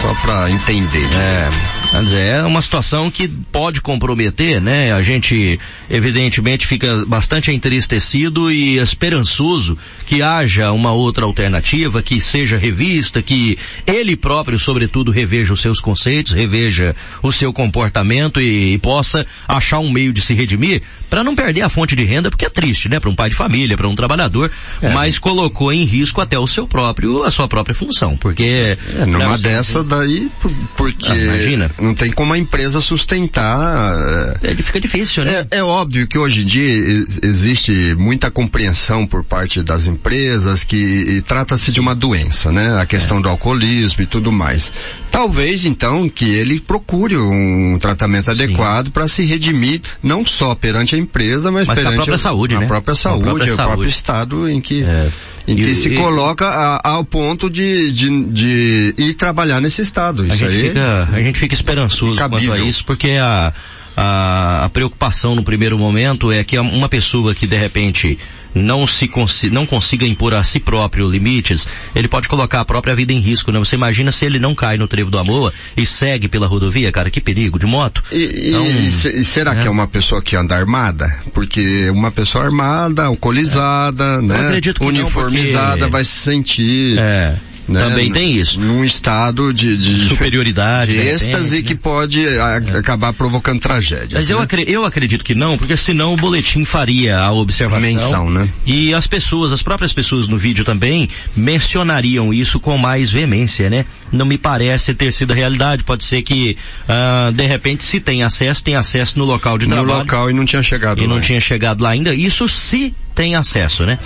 Só 0.00 0.14
para 0.22 0.50
entender. 0.50 1.08
Né? 1.08 1.50
É. 1.72 1.75
Dizer, 2.02 2.18
é 2.18 2.42
uma 2.42 2.62
situação 2.62 3.10
que 3.10 3.28
pode 3.28 3.80
comprometer, 3.80 4.60
né? 4.60 4.92
A 4.92 5.02
gente, 5.02 5.58
evidentemente, 5.88 6.66
fica 6.66 7.04
bastante 7.06 7.50
entristecido 7.52 8.50
e 8.50 8.78
esperançoso 8.78 9.78
que 10.04 10.22
haja 10.22 10.72
uma 10.72 10.92
outra 10.92 11.24
alternativa, 11.24 12.02
que 12.02 12.20
seja 12.20 12.56
revista, 12.56 13.22
que 13.22 13.58
ele 13.86 14.16
próprio, 14.16 14.58
sobretudo, 14.58 15.10
reveja 15.10 15.52
os 15.52 15.60
seus 15.60 15.80
conceitos, 15.80 16.32
reveja 16.32 16.94
o 17.22 17.32
seu 17.32 17.52
comportamento 17.52 18.40
e, 18.40 18.74
e 18.74 18.78
possa 18.78 19.26
achar 19.48 19.78
um 19.78 19.90
meio 19.90 20.12
de 20.12 20.20
se 20.20 20.34
redimir 20.34 20.82
para 21.08 21.22
não 21.22 21.34
perder 21.34 21.62
a 21.62 21.68
fonte 21.68 21.94
de 21.94 22.04
renda, 22.04 22.30
porque 22.30 22.46
é 22.46 22.50
triste, 22.50 22.88
né? 22.88 22.98
Para 22.98 23.10
um 23.10 23.14
pai 23.14 23.30
de 23.30 23.36
família, 23.36 23.76
para 23.76 23.88
um 23.88 23.94
trabalhador, 23.94 24.50
é. 24.82 24.92
mas 24.92 25.18
colocou 25.18 25.72
em 25.72 25.84
risco 25.84 26.20
até 26.20 26.38
o 26.38 26.46
seu 26.46 26.66
próprio, 26.66 27.22
a 27.22 27.30
sua 27.30 27.48
própria 27.48 27.74
função, 27.74 28.16
porque... 28.16 28.76
É, 28.98 29.06
numa 29.06 29.38
dessa 29.38 29.84
daí, 29.84 30.28
porque... 30.76 31.10
Ah, 31.10 31.16
imagina 31.16 31.70
não 31.86 31.94
tem 31.94 32.10
como 32.10 32.32
a 32.32 32.38
empresa 32.38 32.80
sustentar. 32.80 33.94
É, 34.42 34.54
fica 34.56 34.80
difícil, 34.80 35.24
né? 35.24 35.46
É, 35.50 35.58
é, 35.58 35.62
óbvio 35.62 36.06
que 36.06 36.18
hoje 36.18 36.42
em 36.42 36.44
dia 36.44 37.04
existe 37.22 37.94
muita 37.96 38.30
compreensão 38.30 39.06
por 39.06 39.22
parte 39.22 39.62
das 39.62 39.86
empresas 39.86 40.64
que 40.64 41.22
trata-se 41.26 41.70
de 41.70 41.80
uma 41.80 41.94
doença, 41.94 42.50
né? 42.50 42.80
A 42.80 42.86
questão 42.86 43.18
é. 43.18 43.22
do 43.22 43.28
alcoolismo 43.28 44.02
e 44.02 44.06
tudo 44.06 44.32
mais. 44.32 44.72
Talvez 45.16 45.64
então 45.64 46.10
que 46.10 46.26
ele 46.26 46.60
procure 46.60 47.16
um 47.16 47.78
tratamento 47.80 48.30
adequado 48.30 48.90
para 48.90 49.08
se 49.08 49.24
redimir 49.24 49.80
não 50.02 50.26
só 50.26 50.54
perante 50.54 50.94
a 50.94 50.98
empresa, 50.98 51.50
mas, 51.50 51.66
mas 51.66 51.78
perante 51.78 51.94
a 51.94 51.96
própria 51.96 52.18
saúde, 52.18 52.54
a 52.54 52.60
né? 52.60 52.66
própria 52.66 52.94
saúde, 52.94 53.22
a 53.22 53.24
própria 53.24 53.52
o 53.52 53.56
saúde. 53.56 53.72
próprio 53.72 53.88
estado 53.88 54.50
em 54.50 54.60
que 54.60 54.84
é. 54.84 55.08
em 55.48 55.56
que 55.56 55.70
e, 55.70 55.74
se 55.74 55.88
e, 55.88 55.96
coloca 55.96 56.46
a, 56.46 56.90
ao 56.90 57.02
ponto 57.02 57.48
de, 57.48 57.90
de, 57.92 58.24
de, 58.26 58.94
ir 58.98 59.14
trabalhar 59.14 59.58
nesse 59.58 59.80
estado. 59.80 60.22
Isso 60.26 60.34
a 60.34 60.36
gente 60.50 60.54
aí 60.54 60.68
fica, 60.68 61.08
a 61.10 61.20
gente 61.20 61.38
fica 61.38 61.54
esperançoso 61.54 62.20
quanto 62.28 62.52
a 62.52 62.58
isso, 62.58 62.84
porque 62.84 63.12
a 63.12 63.54
a, 63.96 64.66
a 64.66 64.68
preocupação 64.68 65.34
no 65.34 65.42
primeiro 65.42 65.78
momento 65.78 66.30
é 66.30 66.44
que 66.44 66.58
uma 66.58 66.88
pessoa 66.88 67.34
que 67.34 67.46
de 67.46 67.56
repente 67.56 68.18
não 68.56 68.86
se 68.86 69.06
consi 69.06 69.50
não 69.50 69.66
consiga 69.66 70.06
impor 70.06 70.34
a 70.34 70.42
si 70.42 70.58
próprio 70.58 71.08
limites, 71.08 71.68
ele 71.94 72.08
pode 72.08 72.26
colocar 72.28 72.60
a 72.60 72.64
própria 72.64 72.94
vida 72.94 73.12
em 73.12 73.20
risco, 73.20 73.52
né? 73.52 73.58
Você 73.58 73.76
imagina 73.76 74.10
se 74.10 74.24
ele 74.24 74.38
não 74.38 74.54
cai 74.54 74.78
no 74.78 74.88
trevo 74.88 75.10
do 75.10 75.18
amor 75.18 75.52
e 75.76 75.84
segue 75.84 76.28
pela 76.28 76.46
rodovia, 76.46 76.90
cara, 76.90 77.10
que 77.10 77.20
perigo, 77.20 77.58
de 77.58 77.66
moto. 77.66 78.02
E, 78.10 78.48
então, 78.48 78.66
e, 78.66 78.86
e 79.20 79.24
será 79.24 79.52
é. 79.52 79.62
que 79.62 79.68
é 79.68 79.70
uma 79.70 79.86
pessoa 79.86 80.22
que 80.22 80.36
anda 80.36 80.56
armada? 80.56 81.06
Porque 81.32 81.90
uma 81.90 82.10
pessoa 82.10 82.44
armada, 82.44 83.04
alcoolizada, 83.04 84.04
é. 84.04 84.22
né? 84.22 84.60
Uniformizada 84.80 85.66
não, 85.66 85.78
porque... 85.78 85.92
vai 85.92 86.04
se 86.04 86.16
sentir. 86.16 86.98
É 86.98 87.36
né? 87.68 87.80
Também 87.80 88.12
tem 88.12 88.36
isso. 88.36 88.60
Num 88.60 88.84
estado 88.84 89.52
de, 89.52 89.76
de 89.76 90.08
superioridade. 90.08 90.92
De 90.92 90.98
êxtase 90.98 91.56
né? 91.56 91.62
que 91.62 91.74
pode 91.74 92.26
a, 92.26 92.62
é. 92.74 92.78
acabar 92.78 93.12
provocando 93.12 93.60
tragédia. 93.60 94.16
Mas 94.18 94.28
né? 94.28 94.34
eu, 94.34 94.40
acre, 94.40 94.64
eu 94.68 94.84
acredito 94.84 95.24
que 95.24 95.34
não, 95.34 95.58
porque 95.58 95.76
senão 95.76 96.14
o 96.14 96.16
boletim 96.16 96.64
faria 96.64 97.18
a 97.18 97.32
observação. 97.32 97.86
Menção, 97.86 98.30
né? 98.30 98.48
E 98.64 98.94
as 98.94 99.06
pessoas, 99.06 99.52
as 99.52 99.62
próprias 99.62 99.92
pessoas 99.92 100.28
no 100.28 100.38
vídeo 100.38 100.64
também 100.64 101.08
mencionariam 101.36 102.32
isso 102.32 102.60
com 102.60 102.76
mais 102.78 103.10
veemência, 103.10 103.68
né? 103.68 103.84
Não 104.12 104.26
me 104.26 104.38
parece 104.38 104.94
ter 104.94 105.12
sido 105.12 105.32
a 105.32 105.36
realidade. 105.36 105.82
Pode 105.82 106.04
ser 106.04 106.22
que, 106.22 106.56
uh, 106.88 107.32
de 107.32 107.46
repente, 107.46 107.82
se 107.82 107.98
tem 107.98 108.22
acesso, 108.22 108.62
tem 108.62 108.76
acesso 108.76 109.18
no 109.18 109.24
local 109.24 109.58
de 109.58 109.66
no 109.66 109.74
trabalho. 109.74 109.94
No 109.94 110.00
local 110.00 110.30
e 110.30 110.32
não 110.32 110.44
tinha 110.44 110.62
chegado 110.62 110.98
e 110.98 111.00
lá. 111.00 111.06
E 111.06 111.08
não 111.08 111.20
tinha 111.20 111.40
chegado 111.40 111.82
lá 111.82 111.90
ainda. 111.90 112.14
Isso 112.14 112.48
se 112.48 112.94
tem 113.16 113.34
acesso, 113.34 113.86
né? 113.86 113.98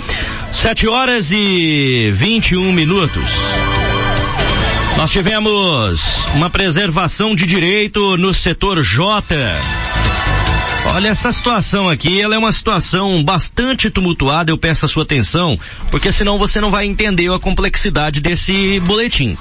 7 0.53 0.87
horas 0.87 1.31
e 1.33 2.11
21 2.15 2.73
minutos. 2.73 3.25
Nós 4.97 5.11
tivemos 5.11 6.27
uma 6.35 6.49
preservação 6.49 7.35
de 7.35 7.45
direito 7.45 8.17
no 8.17 8.33
setor 8.33 8.83
J. 8.83 9.35
Olha, 10.95 11.09
essa 11.09 11.33
situação 11.33 11.89
aqui, 11.89 12.21
ela 12.21 12.37
é 12.37 12.39
uma 12.39 12.53
situação 12.53 13.23
bastante 13.23 13.91
tumultuada, 13.91 14.53
eu 14.53 14.57
peço 14.57 14.85
a 14.85 14.89
sua 14.89 15.03
atenção, 15.03 15.59
porque 15.91 16.13
senão 16.13 16.39
você 16.39 16.61
não 16.61 16.71
vai 16.71 16.87
entender 16.87 17.33
a 17.33 17.39
complexidade 17.39 18.21
desse 18.21 18.79
boletim. 18.81 19.37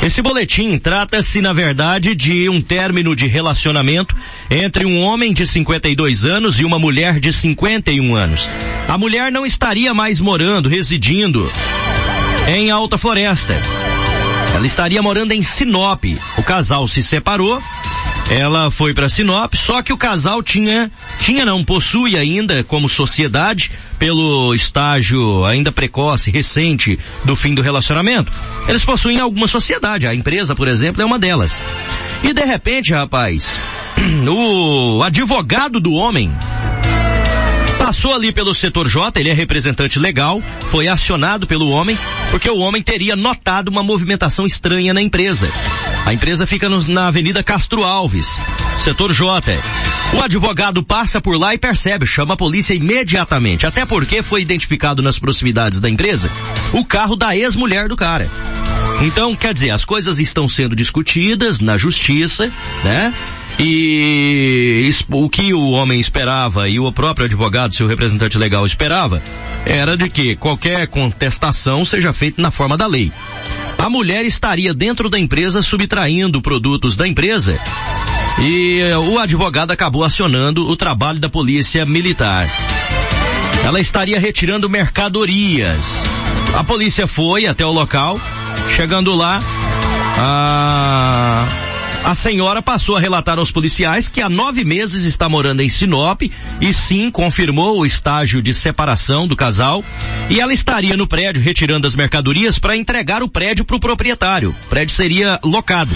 Esse 0.00 0.22
boletim 0.22 0.78
trata-se, 0.78 1.42
na 1.42 1.52
verdade, 1.52 2.14
de 2.14 2.48
um 2.48 2.60
término 2.60 3.16
de 3.16 3.26
relacionamento 3.26 4.14
entre 4.48 4.86
um 4.86 5.02
homem 5.02 5.32
de 5.32 5.44
52 5.44 6.24
anos 6.24 6.60
e 6.60 6.64
uma 6.64 6.78
mulher 6.78 7.18
de 7.18 7.32
51 7.32 8.14
anos. 8.14 8.48
A 8.86 8.96
mulher 8.96 9.32
não 9.32 9.44
estaria 9.44 9.92
mais 9.92 10.20
morando, 10.20 10.68
residindo 10.68 11.50
em 12.46 12.70
Alta 12.70 12.96
Floresta. 12.96 13.54
Ela 14.54 14.66
estaria 14.66 15.02
morando 15.02 15.32
em 15.32 15.42
Sinop. 15.42 16.04
O 16.36 16.42
casal 16.44 16.86
se 16.86 17.02
separou 17.02 17.60
ela 18.30 18.70
foi 18.70 18.92
para 18.92 19.08
Sinop, 19.08 19.54
só 19.54 19.82
que 19.82 19.92
o 19.92 19.96
casal 19.96 20.42
tinha, 20.42 20.90
tinha 21.18 21.44
não, 21.44 21.64
possui 21.64 22.16
ainda 22.16 22.62
como 22.62 22.88
sociedade, 22.88 23.70
pelo 23.98 24.54
estágio 24.54 25.44
ainda 25.44 25.72
precoce, 25.72 26.30
recente 26.30 26.98
do 27.24 27.34
fim 27.34 27.54
do 27.54 27.62
relacionamento, 27.62 28.30
eles 28.68 28.84
possuem 28.84 29.18
alguma 29.18 29.46
sociedade, 29.46 30.06
a 30.06 30.14
empresa, 30.14 30.54
por 30.54 30.68
exemplo, 30.68 31.02
é 31.02 31.04
uma 31.04 31.18
delas. 31.18 31.62
E 32.22 32.32
de 32.32 32.44
repente, 32.44 32.92
rapaz, 32.92 33.58
o 34.28 35.02
advogado 35.02 35.80
do 35.80 35.92
homem 35.92 36.30
Passou 37.78 38.12
ali 38.12 38.32
pelo 38.32 38.52
setor 38.52 38.88
J, 38.88 39.18
ele 39.20 39.30
é 39.30 39.32
representante 39.32 40.00
legal, 40.00 40.42
foi 40.66 40.88
acionado 40.88 41.46
pelo 41.46 41.70
homem, 41.70 41.96
porque 42.30 42.50
o 42.50 42.58
homem 42.58 42.82
teria 42.82 43.14
notado 43.14 43.68
uma 43.68 43.84
movimentação 43.84 44.44
estranha 44.44 44.92
na 44.92 45.00
empresa. 45.00 45.48
A 46.08 46.14
empresa 46.14 46.46
fica 46.46 46.70
no, 46.70 46.82
na 46.88 47.08
Avenida 47.08 47.42
Castro 47.42 47.84
Alves, 47.84 48.42
setor 48.78 49.12
J. 49.12 49.60
O 50.14 50.22
advogado 50.22 50.82
passa 50.82 51.20
por 51.20 51.38
lá 51.38 51.52
e 51.52 51.58
percebe, 51.58 52.06
chama 52.06 52.32
a 52.32 52.36
polícia 52.36 52.72
imediatamente, 52.72 53.66
até 53.66 53.84
porque 53.84 54.22
foi 54.22 54.40
identificado 54.40 55.02
nas 55.02 55.18
proximidades 55.18 55.82
da 55.82 55.90
empresa 55.90 56.30
o 56.72 56.82
carro 56.82 57.14
da 57.14 57.36
ex-mulher 57.36 57.88
do 57.88 57.94
cara. 57.94 58.26
Então, 59.02 59.36
quer 59.36 59.52
dizer, 59.52 59.68
as 59.68 59.84
coisas 59.84 60.18
estão 60.18 60.48
sendo 60.48 60.74
discutidas 60.74 61.60
na 61.60 61.76
justiça, 61.76 62.50
né? 62.82 63.12
E 63.58 64.90
o 65.10 65.28
que 65.28 65.52
o 65.52 65.72
homem 65.72 66.00
esperava 66.00 66.70
e 66.70 66.80
o 66.80 66.90
próprio 66.90 67.26
advogado, 67.26 67.74
seu 67.74 67.86
representante 67.86 68.38
legal, 68.38 68.64
esperava, 68.64 69.22
era 69.66 69.94
de 69.94 70.08
que 70.08 70.36
qualquer 70.36 70.86
contestação 70.86 71.84
seja 71.84 72.14
feita 72.14 72.40
na 72.40 72.50
forma 72.50 72.78
da 72.78 72.86
lei. 72.86 73.12
A 73.78 73.88
mulher 73.88 74.24
estaria 74.24 74.74
dentro 74.74 75.08
da 75.08 75.18
empresa 75.18 75.62
subtraindo 75.62 76.42
produtos 76.42 76.96
da 76.96 77.06
empresa 77.06 77.58
e 78.40 78.82
o 79.10 79.18
advogado 79.18 79.70
acabou 79.70 80.04
acionando 80.04 80.68
o 80.68 80.76
trabalho 80.76 81.18
da 81.18 81.28
polícia 81.28 81.86
militar. 81.86 82.48
Ela 83.64 83.80
estaria 83.80 84.18
retirando 84.18 84.68
mercadorias. 84.68 86.04
A 86.56 86.64
polícia 86.64 87.06
foi 87.06 87.46
até 87.46 87.64
o 87.64 87.72
local, 87.72 88.20
chegando 88.74 89.14
lá, 89.14 89.40
a 90.18 91.67
a 92.04 92.14
senhora 92.14 92.62
passou 92.62 92.96
a 92.96 93.00
relatar 93.00 93.38
aos 93.38 93.50
policiais 93.50 94.08
que 94.08 94.20
há 94.20 94.28
nove 94.28 94.64
meses 94.64 95.04
está 95.04 95.28
morando 95.28 95.60
em 95.60 95.68
Sinop 95.68 96.22
e 96.60 96.72
sim 96.72 97.10
confirmou 97.10 97.78
o 97.78 97.86
estágio 97.86 98.40
de 98.40 98.54
separação 98.54 99.26
do 99.26 99.36
casal 99.36 99.84
e 100.30 100.40
ela 100.40 100.52
estaria 100.52 100.96
no 100.96 101.06
prédio 101.06 101.42
retirando 101.42 101.86
as 101.86 101.94
mercadorias 101.94 102.58
para 102.58 102.76
entregar 102.76 103.22
o 103.22 103.28
prédio 103.28 103.64
para 103.64 103.76
o 103.76 103.80
proprietário. 103.80 104.54
O 104.66 104.68
prédio 104.68 104.94
seria 104.94 105.38
locado 105.44 105.94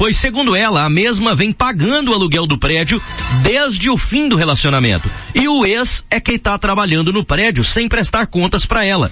pois 0.00 0.16
segundo 0.16 0.56
ela, 0.56 0.86
a 0.86 0.88
mesma 0.88 1.34
vem 1.34 1.52
pagando 1.52 2.10
o 2.10 2.14
aluguel 2.14 2.46
do 2.46 2.56
prédio 2.56 3.02
desde 3.42 3.90
o 3.90 3.98
fim 3.98 4.30
do 4.30 4.34
relacionamento. 4.34 5.10
E 5.34 5.46
o 5.46 5.66
ex 5.66 6.06
é 6.10 6.18
quem 6.18 6.36
está 6.36 6.58
trabalhando 6.58 7.12
no 7.12 7.22
prédio 7.22 7.62
sem 7.62 7.86
prestar 7.86 8.26
contas 8.26 8.64
para 8.64 8.82
ela. 8.82 9.10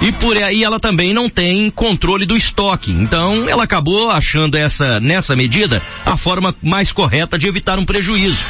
E 0.00 0.10
por 0.10 0.34
aí 0.38 0.64
ela 0.64 0.80
também 0.80 1.12
não 1.12 1.28
tem 1.28 1.70
controle 1.70 2.24
do 2.24 2.34
estoque. 2.34 2.90
Então 2.90 3.46
ela 3.46 3.64
acabou 3.64 4.08
achando 4.08 4.56
essa, 4.56 4.98
nessa 5.00 5.36
medida, 5.36 5.82
a 6.06 6.16
forma 6.16 6.54
mais 6.62 6.90
correta 6.92 7.38
de 7.38 7.46
evitar 7.46 7.78
um 7.78 7.84
prejuízo. 7.84 8.42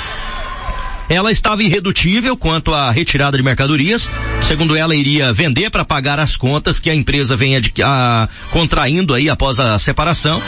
Ela 1.09 1.33
estava 1.33 1.65
irredutível 1.65 2.37
quanto 2.37 2.73
à 2.73 2.93
retirada 2.93 3.37
de 3.37 3.43
mercadorias. 3.43 4.09
Segundo 4.41 4.77
ela, 4.77 4.95
iria 4.95 5.33
vender 5.33 5.69
para 5.69 5.85
pagar 5.85 6.21
as 6.21 6.37
contas 6.37 6.79
que 6.79 6.89
a 6.89 6.95
empresa 6.95 7.35
vem 7.35 7.57
a, 7.83 8.29
contraindo 8.53 9.13
aí 9.15 9.29
após 9.29 9.59
a 9.59 9.77
separação. 9.81 10.41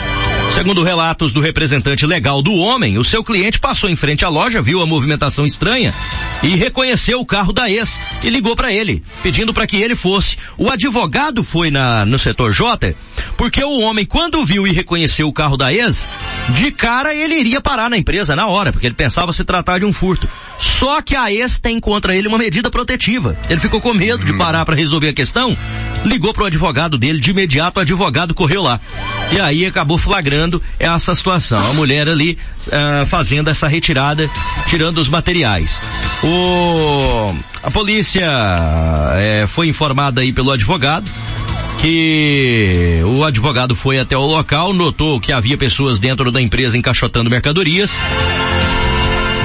Segundo 0.53 0.83
relatos 0.83 1.33
do 1.33 1.41
representante 1.41 2.05
legal 2.05 2.41
do 2.41 2.53
homem, 2.53 2.97
o 2.97 3.03
seu 3.03 3.23
cliente 3.23 3.59
passou 3.59 3.89
em 3.89 3.95
frente 3.95 4.23
à 4.23 4.29
loja, 4.29 4.61
viu 4.61 4.81
a 4.81 4.85
movimentação 4.85 5.45
estranha 5.45 5.93
e 6.41 6.55
reconheceu 6.55 7.19
o 7.19 7.25
carro 7.25 7.51
da 7.51 7.69
ex 7.69 7.99
e 8.23 8.29
ligou 8.29 8.55
para 8.55 8.71
ele, 8.71 9.03
pedindo 9.21 9.53
para 9.53 9.67
que 9.67 9.77
ele 9.77 9.95
fosse. 9.95 10.37
O 10.57 10.69
advogado 10.69 11.43
foi 11.43 11.69
na, 11.69 12.05
no 12.05 12.17
setor 12.17 12.53
J, 12.53 12.95
porque 13.37 13.63
o 13.63 13.79
homem, 13.79 14.05
quando 14.05 14.45
viu 14.45 14.65
e 14.65 14.71
reconheceu 14.71 15.27
o 15.27 15.33
carro 15.33 15.57
da 15.57 15.73
ex, 15.73 16.07
de 16.49 16.71
cara 16.71 17.13
ele 17.13 17.35
iria 17.35 17.59
parar 17.59 17.89
na 17.89 17.97
empresa 17.97 18.35
na 18.35 18.47
hora, 18.47 18.71
porque 18.71 18.87
ele 18.87 18.95
pensava 18.95 19.33
se 19.33 19.43
tratar 19.43 19.79
de 19.79 19.85
um 19.85 19.91
furto. 19.91 20.29
Só 20.57 21.01
que 21.01 21.15
a 21.15 21.31
ex 21.33 21.59
tem 21.59 21.79
contra 21.79 22.15
ele 22.15 22.29
uma 22.29 22.37
medida 22.37 22.71
protetiva. 22.71 23.37
Ele 23.49 23.59
ficou 23.59 23.81
com 23.81 23.93
medo 23.93 24.23
de 24.23 24.33
parar 24.33 24.65
para 24.65 24.75
resolver 24.75 25.09
a 25.09 25.13
questão, 25.13 25.55
ligou 26.05 26.33
pro 26.33 26.45
advogado 26.45 26.97
dele, 26.97 27.19
de 27.19 27.31
imediato 27.31 27.79
o 27.79 27.81
advogado 27.81 28.33
correu 28.33 28.61
lá. 28.61 28.79
E 29.31 29.39
aí 29.39 29.65
acabou 29.65 29.97
flagrando 29.97 30.34
essa 30.79 31.13
situação. 31.15 31.59
A 31.59 31.73
mulher 31.73 32.07
ali 32.07 32.37
uh, 32.67 33.05
fazendo 33.05 33.49
essa 33.49 33.67
retirada, 33.67 34.29
tirando 34.67 34.99
os 34.99 35.09
materiais. 35.09 35.81
O, 36.23 37.33
a 37.63 37.71
polícia 37.71 38.27
uh, 38.27 39.47
foi 39.47 39.67
informada 39.67 40.21
aí 40.21 40.31
pelo 40.31 40.51
advogado 40.51 41.09
que 41.77 43.01
o 43.05 43.23
advogado 43.23 43.75
foi 43.75 43.99
até 43.99 44.17
o 44.17 44.25
local, 44.25 44.73
notou 44.73 45.19
que 45.19 45.31
havia 45.31 45.57
pessoas 45.57 45.99
dentro 45.99 46.31
da 46.31 46.41
empresa 46.41 46.77
encaixotando 46.77 47.29
mercadorias 47.29 47.91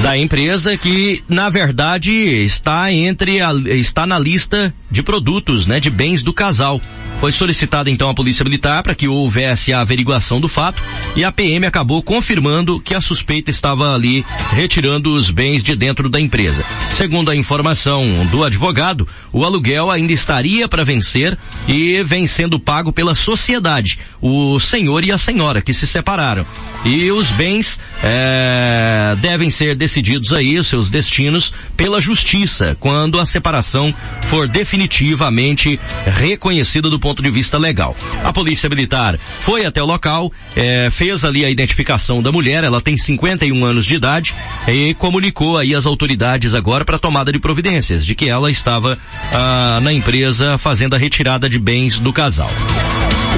da 0.02 0.16
empresa 0.16 0.76
que 0.78 1.22
na 1.28 1.50
verdade 1.50 2.12
está 2.12 2.90
entre 2.90 3.40
a, 3.40 3.52
está 3.66 4.06
na 4.06 4.18
lista 4.18 4.72
de 4.90 5.02
produtos, 5.02 5.66
né, 5.66 5.78
de 5.78 5.90
bens 5.90 6.22
do 6.22 6.32
casal. 6.32 6.80
Foi 7.20 7.30
solicitada 7.30 7.90
então 7.90 8.08
a 8.08 8.14
Polícia 8.14 8.42
Militar 8.42 8.82
para 8.82 8.94
que 8.94 9.06
houvesse 9.06 9.74
a 9.74 9.82
averiguação 9.82 10.40
do 10.40 10.48
fato 10.48 10.82
e 11.14 11.22
a 11.22 11.30
PM 11.30 11.66
acabou 11.66 12.02
confirmando 12.02 12.80
que 12.80 12.94
a 12.94 13.00
suspeita 13.00 13.50
estava 13.50 13.94
ali 13.94 14.24
retirando 14.52 15.14
os 15.14 15.30
bens 15.30 15.62
de 15.62 15.76
dentro 15.76 16.08
da 16.08 16.18
empresa. 16.18 16.64
Segundo 16.92 17.30
a 17.30 17.36
informação 17.36 18.26
do 18.30 18.42
advogado, 18.42 19.06
o 19.34 19.44
aluguel 19.44 19.90
ainda 19.90 20.14
estaria 20.14 20.66
para 20.66 20.82
vencer 20.82 21.36
e 21.68 22.02
vem 22.02 22.26
sendo 22.26 22.58
pago 22.58 22.90
pela 22.90 23.14
sociedade, 23.14 23.98
o 24.18 24.58
senhor 24.58 25.04
e 25.04 25.12
a 25.12 25.18
senhora 25.18 25.60
que 25.60 25.74
se 25.74 25.86
separaram. 25.86 26.46
E 26.86 27.10
os 27.10 27.28
bens 27.28 27.78
é, 28.02 29.14
devem 29.20 29.50
ser 29.50 29.74
decididos 29.74 30.32
aí, 30.32 30.62
seus 30.64 30.88
destinos, 30.88 31.52
pela 31.76 32.00
justiça, 32.00 32.74
quando 32.80 33.20
a 33.20 33.26
separação 33.26 33.94
for 34.22 34.48
definitivamente 34.48 35.78
reconhecida 36.06 36.88
do 36.88 36.98
ponto 36.98 37.09
de 37.14 37.30
vista 37.30 37.58
legal. 37.58 37.96
A 38.22 38.32
polícia 38.32 38.68
militar 38.68 39.18
foi 39.18 39.64
até 39.64 39.82
o 39.82 39.86
local, 39.86 40.32
é, 40.54 40.88
fez 40.90 41.24
ali 41.24 41.44
a 41.44 41.50
identificação 41.50 42.22
da 42.22 42.30
mulher, 42.30 42.64
ela 42.64 42.80
tem 42.80 42.96
51 42.96 43.64
anos 43.64 43.84
de 43.84 43.94
idade 43.94 44.34
e 44.68 44.94
comunicou 44.94 45.58
aí 45.58 45.74
às 45.74 45.86
autoridades 45.86 46.54
agora 46.54 46.84
para 46.84 46.98
tomada 46.98 47.32
de 47.32 47.38
providências 47.38 48.06
de 48.06 48.14
que 48.14 48.28
ela 48.28 48.50
estava 48.50 48.98
ah, 49.32 49.80
na 49.82 49.92
empresa 49.92 50.56
fazendo 50.58 50.94
a 50.94 50.98
retirada 50.98 51.48
de 51.48 51.58
bens 51.58 51.98
do 51.98 52.12
casal. 52.12 52.50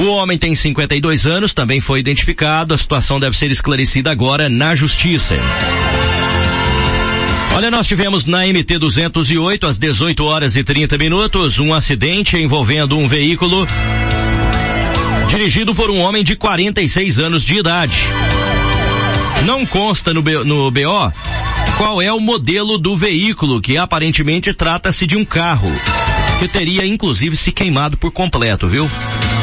O 0.00 0.07
homem 0.07 0.38
tem 0.38 0.55
52 0.55 1.26
anos, 1.26 1.55
também 1.55 1.81
foi 1.81 2.00
identificado. 2.00 2.75
A 2.75 2.79
situação 2.79 3.21
deve 3.21 3.37
ser 3.37 3.50
esclarecida 3.50 4.11
agora 4.11 4.49
na 4.49 4.75
justiça. 4.75 5.37
Olha, 7.54 7.71
nós 7.71 7.87
tivemos 7.87 8.25
na 8.25 8.47
MT 8.47 8.78
208 8.78 9.66
às 9.66 9.78
18 9.78 10.25
horas 10.25 10.56
e 10.56 10.64
30 10.64 10.97
minutos 10.97 11.59
um 11.59 11.75
acidente 11.75 12.37
envolvendo 12.37 12.97
um 12.97 13.06
veículo 13.06 13.66
dirigido 15.28 15.75
por 15.75 15.90
um 15.90 15.99
homem 15.99 16.25
de 16.25 16.35
46 16.35 17.18
anos 17.18 17.44
de 17.44 17.54
idade. 17.54 17.97
Não 19.44 19.66
consta 19.66 20.14
no, 20.14 20.23
B, 20.23 20.44
no 20.44 20.71
BO 20.71 21.12
qual 21.76 22.00
é 22.00 22.12
o 22.12 22.21
modelo 22.21 22.78
do 22.78 22.97
veículo, 22.97 23.61
que 23.61 23.76
aparentemente 23.76 24.52
trata-se 24.54 25.06
de 25.06 25.16
um 25.16 25.25
carro, 25.25 25.71
que 26.38 26.47
teria 26.47 26.87
inclusive 26.87 27.37
se 27.37 27.50
queimado 27.50 27.97
por 27.97 28.11
completo, 28.12 28.68
viu? 28.68 28.88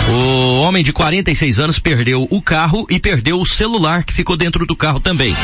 O 0.09 0.61
homem 0.61 0.83
de 0.83 0.91
46 0.91 1.59
anos 1.59 1.79
perdeu 1.79 2.27
o 2.31 2.41
carro 2.41 2.87
e 2.89 2.99
perdeu 2.99 3.39
o 3.39 3.45
celular 3.45 4.03
que 4.03 4.13
ficou 4.13 4.35
dentro 4.35 4.65
do 4.65 4.75
carro 4.75 4.99
também. 4.99 5.35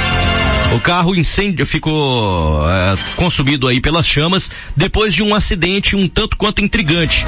O 0.76 0.80
carro 0.80 1.16
incêndio 1.16 1.66
ficou 1.66 2.68
é, 2.68 2.98
consumido 3.16 3.68
aí 3.68 3.80
pelas 3.80 4.08
chamas 4.08 4.50
depois 4.76 5.14
de 5.14 5.22
um 5.22 5.36
acidente 5.36 5.96
um 5.96 6.08
tanto 6.08 6.36
quanto 6.36 6.62
intrigante. 6.62 7.24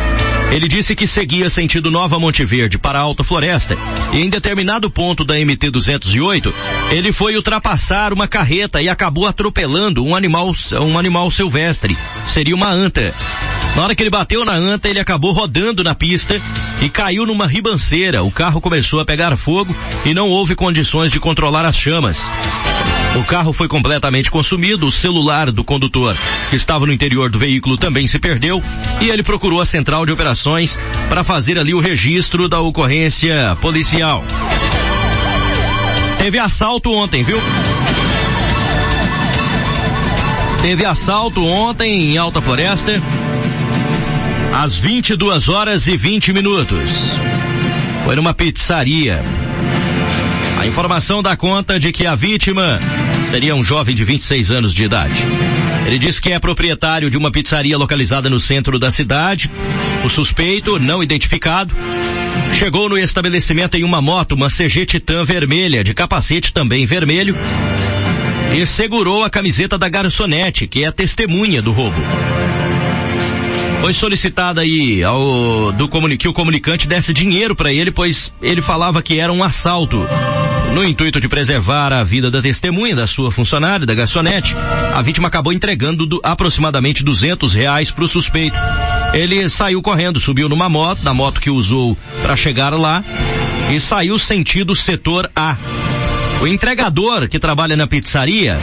Ele 0.52 0.68
disse 0.68 0.96
que 0.96 1.06
seguia 1.06 1.50
sentido 1.50 1.92
Nova 1.92 2.18
Monte 2.18 2.44
Verde 2.44 2.78
para 2.78 3.00
Alta 3.00 3.24
Floresta 3.24 3.78
e 4.14 4.22
em 4.22 4.30
determinado 4.30 4.90
ponto 4.90 5.24
da 5.24 5.36
MT 5.36 5.70
208 5.70 6.54
ele 6.92 7.12
foi 7.12 7.36
ultrapassar 7.36 8.14
uma 8.14 8.28
carreta 8.28 8.82
e 8.82 8.90
acabou 8.90 9.28
atropelando 9.28 10.04
um 10.04 10.16
animal 10.16 10.52
um 10.82 10.98
animal 10.98 11.30
silvestre. 11.30 11.96
Seria 12.26 12.56
uma 12.56 12.70
anta. 12.70 13.14
Na 13.76 13.84
hora 13.84 13.94
que 13.94 14.02
ele 14.02 14.10
bateu 14.10 14.44
na 14.44 14.54
anta, 14.54 14.90
ele 14.90 15.00
acabou 15.00 15.32
rodando 15.32 15.84
na 15.84 15.94
pista 15.94 16.42
e 16.82 16.90
caiu 16.90 17.26
numa 17.26 17.48
ribanceira. 17.48 18.24
O 18.24 18.32
carro 18.32 18.62
começou 18.62 19.00
a 19.00 19.06
pegar 19.06 19.36
fogo 19.36 19.76
e 20.06 20.14
não 20.14 20.30
houve 20.30 20.56
condições 20.56 21.12
de 21.12 21.20
controlar 21.20 21.66
as 21.66 21.78
chamas. 21.78 22.32
O 23.16 23.24
carro 23.24 23.52
foi 23.52 23.68
completamente 23.68 24.30
consumido, 24.30 24.88
o 24.88 24.92
celular 24.92 25.52
do 25.52 25.64
condutor 25.64 26.16
que 26.50 26.56
estava 26.56 26.86
no 26.86 26.94
interior 26.94 27.30
do 27.30 27.40
veículo 27.40 27.78
também 27.78 28.08
se 28.08 28.20
perdeu 28.20 28.64
e 29.02 29.10
ele 29.10 29.24
procurou 29.24 29.60
a 29.60 29.66
central 29.66 30.06
de 30.06 30.12
operações 30.12 30.78
para 31.10 31.24
fazer 31.24 31.58
ali 31.58 31.74
o 31.74 31.80
registro 31.80 32.48
da 32.48 32.60
ocorrência 32.60 33.58
policial. 33.60 34.24
Teve 36.20 36.38
assalto 36.38 36.92
ontem, 36.92 37.24
viu? 37.24 37.40
Teve 40.62 40.86
assalto 40.86 41.46
ontem 41.46 42.12
em 42.12 42.18
Alta 42.18 42.42
Floresta 42.42 43.02
às 44.60 44.76
22 44.76 45.50
horas 45.50 45.86
e 45.86 45.96
20 45.96 46.34
minutos. 46.34 47.20
Foi 48.04 48.16
numa 48.16 48.34
pizzaria. 48.34 49.22
A 50.60 50.66
informação 50.66 51.22
dá 51.22 51.38
conta 51.38 51.80
de 51.80 51.92
que 51.92 52.08
a 52.08 52.16
vítima 52.16 52.80
seria 53.30 53.56
um 53.56 53.64
jovem 53.64 53.94
de 53.94 54.04
26 54.04 54.50
anos 54.50 54.74
de 54.74 54.84
idade. 54.84 55.24
Ele 55.86 56.00
diz 56.00 56.20
que 56.20 56.32
é 56.32 56.40
proprietário 56.40 57.08
de 57.08 57.18
uma 57.18 57.30
pizzaria 57.30 57.78
localizada 57.78 58.32
no 58.32 58.40
centro 58.40 58.80
da 58.80 58.90
cidade. 58.90 59.52
O 60.04 60.10
suspeito, 60.10 60.80
não 60.80 61.04
identificado, 61.04 61.72
chegou 62.52 62.90
no 62.90 62.98
estabelecimento 62.98 63.78
em 63.78 63.84
uma 63.84 64.02
moto, 64.02 64.32
uma 64.32 64.50
CG 64.50 64.88
Titan 64.88 65.24
vermelha, 65.24 65.84
de 65.84 65.94
capacete 65.94 66.52
também 66.52 66.84
vermelho, 66.84 67.38
e 68.60 68.66
segurou 68.66 69.24
a 69.24 69.30
camiseta 69.30 69.78
da 69.78 69.88
garçonete, 69.88 70.66
que 70.66 70.84
é 70.84 70.90
testemunha 70.90 71.62
do 71.62 71.72
roubo. 71.72 72.02
Foi 73.82 73.94
solicitada 73.94 74.62
aí 74.62 75.04
ao 75.04 75.72
do 75.72 75.88
que 76.18 76.28
o 76.28 76.34
comunicante 76.34 76.88
desse 76.88 77.14
dinheiro 77.14 77.56
para 77.56 77.72
ele, 77.72 77.92
pois 77.92 78.34
ele 78.42 78.62
falava 78.62 79.02
que 79.02 79.20
era 79.20 79.32
um 79.32 79.44
assalto. 79.44 80.06
No 80.74 80.84
intuito 80.84 81.20
de 81.20 81.28
preservar 81.28 81.94
a 81.94 82.04
vida 82.04 82.30
da 82.30 82.42
testemunha, 82.42 82.96
da 82.96 83.08
sua 83.08 83.32
funcionária, 83.32 83.86
da 83.86 83.96
garçonete, 83.96 84.56
a 84.94 85.02
vítima 85.02 85.28
acabou 85.28 85.54
entregando 85.54 86.06
do, 86.06 86.20
aproximadamente 86.24 87.04
duzentos 87.04 87.54
reais 87.54 87.90
para 87.90 88.04
o 88.04 88.08
suspeito. 88.08 88.58
Ele 89.14 89.48
saiu 89.50 89.82
correndo, 89.82 90.20
subiu 90.20 90.50
numa 90.50 90.68
moto, 90.68 91.04
na 91.04 91.14
moto 91.14 91.40
que 91.40 91.50
usou 91.50 91.98
para 92.22 92.36
chegar 92.36 92.74
lá, 92.74 93.04
e 93.72 93.80
saiu 93.80 94.20
sentido 94.20 94.76
setor 94.76 95.30
A. 95.36 95.58
O 96.42 96.48
entregador 96.48 97.28
que 97.28 97.40
trabalha 97.40 97.76
na 97.76 97.88
pizzaria 97.88 98.60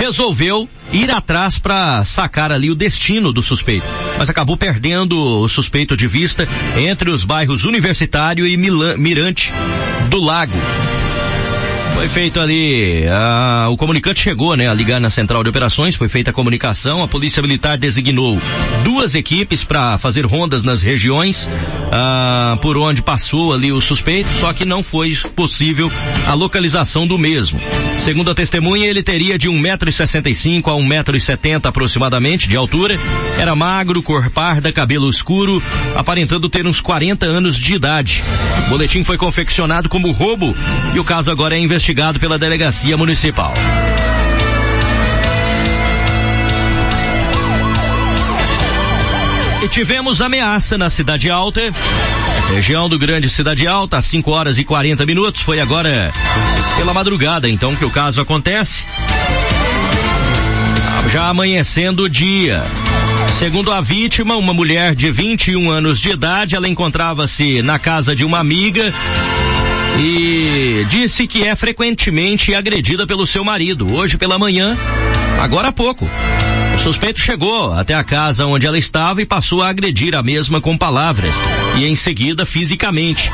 resolveu 0.00 0.66
ir 0.90 1.10
atrás 1.10 1.58
para 1.58 2.02
sacar 2.06 2.50
ali 2.50 2.70
o 2.70 2.74
destino 2.74 3.34
do 3.34 3.42
suspeito, 3.42 3.86
mas 4.18 4.30
acabou 4.30 4.56
perdendo 4.56 5.14
o 5.14 5.46
suspeito 5.46 5.94
de 5.94 6.06
vista 6.06 6.48
entre 6.74 7.10
os 7.10 7.22
bairros 7.22 7.64
Universitário 7.64 8.46
e 8.46 8.56
Mirante 8.56 9.52
do 10.08 10.18
Lago. 10.18 10.56
Foi 12.00 12.08
feito 12.08 12.40
ali, 12.40 13.04
ah, 13.10 13.66
o 13.68 13.76
comunicante 13.76 14.22
chegou, 14.22 14.56
né, 14.56 14.66
a 14.66 14.72
ligar 14.72 14.98
na 14.98 15.10
central 15.10 15.44
de 15.44 15.50
operações, 15.50 15.94
foi 15.94 16.08
feita 16.08 16.30
a 16.30 16.32
comunicação, 16.32 17.02
a 17.02 17.06
polícia 17.06 17.42
militar 17.42 17.76
designou 17.76 18.40
duas 18.82 19.14
equipes 19.14 19.64
para 19.64 19.98
fazer 19.98 20.24
rondas 20.24 20.64
nas 20.64 20.82
regiões 20.82 21.46
ah, 21.92 22.56
por 22.62 22.78
onde 22.78 23.02
passou 23.02 23.52
ali 23.52 23.70
o 23.70 23.82
suspeito, 23.82 24.30
só 24.40 24.50
que 24.54 24.64
não 24.64 24.82
foi 24.82 25.14
possível 25.36 25.92
a 26.26 26.32
localização 26.32 27.06
do 27.06 27.18
mesmo. 27.18 27.60
Segundo 27.98 28.30
a 28.30 28.34
testemunha, 28.34 28.86
ele 28.86 29.02
teria 29.02 29.36
de 29.36 29.50
1,65m 29.50 30.68
a 30.68 30.82
1,70m 30.82 31.66
aproximadamente 31.66 32.48
de 32.48 32.56
altura, 32.56 32.98
era 33.38 33.54
magro, 33.54 34.02
cor 34.02 34.30
parda, 34.30 34.72
cabelo 34.72 35.10
escuro, 35.10 35.62
aparentando 35.94 36.48
ter 36.48 36.66
uns 36.66 36.80
40 36.80 37.26
anos 37.26 37.58
de 37.58 37.74
idade. 37.74 38.24
O 38.66 38.70
boletim 38.70 39.04
foi 39.04 39.18
confeccionado 39.18 39.86
como 39.86 40.10
roubo 40.12 40.56
e 40.94 40.98
o 40.98 41.04
caso 41.04 41.30
agora 41.30 41.54
é 41.54 41.58
investigado 41.58 41.89
investigado 41.90 42.20
pela 42.20 42.38
delegacia 42.38 42.96
municipal. 42.96 43.52
E 49.62 49.68
tivemos 49.68 50.20
ameaça 50.20 50.78
na 50.78 50.88
Cidade 50.88 51.28
Alta, 51.28 51.60
região 52.54 52.88
do 52.88 52.98
Grande 52.98 53.28
Cidade 53.28 53.66
Alta, 53.66 53.96
às 53.98 54.04
5 54.04 54.30
horas 54.30 54.56
e 54.56 54.64
40 54.64 55.04
minutos. 55.04 55.42
Foi 55.42 55.60
agora 55.60 56.12
pela 56.76 56.94
madrugada, 56.94 57.48
então, 57.48 57.74
que 57.74 57.84
o 57.84 57.90
caso 57.90 58.20
acontece. 58.20 58.84
Já 61.12 61.28
amanhecendo 61.28 62.04
o 62.04 62.08
dia. 62.08 62.62
Segundo 63.38 63.72
a 63.72 63.80
vítima, 63.80 64.36
uma 64.36 64.54
mulher 64.54 64.94
de 64.94 65.10
21 65.10 65.70
anos 65.70 66.00
de 66.00 66.10
idade, 66.10 66.54
ela 66.54 66.68
encontrava-se 66.68 67.62
na 67.62 67.78
casa 67.80 68.14
de 68.14 68.24
uma 68.24 68.38
amiga 68.38 68.92
e 70.02 70.86
disse 70.88 71.26
que 71.26 71.44
é 71.44 71.54
frequentemente 71.54 72.54
agredida 72.54 73.06
pelo 73.06 73.26
seu 73.26 73.44
marido. 73.44 73.94
Hoje 73.94 74.16
pela 74.16 74.38
manhã, 74.38 74.76
agora 75.38 75.68
há 75.68 75.72
pouco. 75.72 76.08
O 76.74 76.78
suspeito 76.82 77.20
chegou 77.20 77.74
até 77.74 77.94
a 77.94 78.02
casa 78.02 78.46
onde 78.46 78.66
ela 78.66 78.78
estava 78.78 79.20
e 79.20 79.26
passou 79.26 79.62
a 79.62 79.68
agredir 79.68 80.14
a 80.14 80.22
mesma 80.22 80.60
com 80.60 80.78
palavras 80.78 81.34
e 81.78 81.84
em 81.84 81.94
seguida 81.94 82.46
fisicamente. 82.46 83.30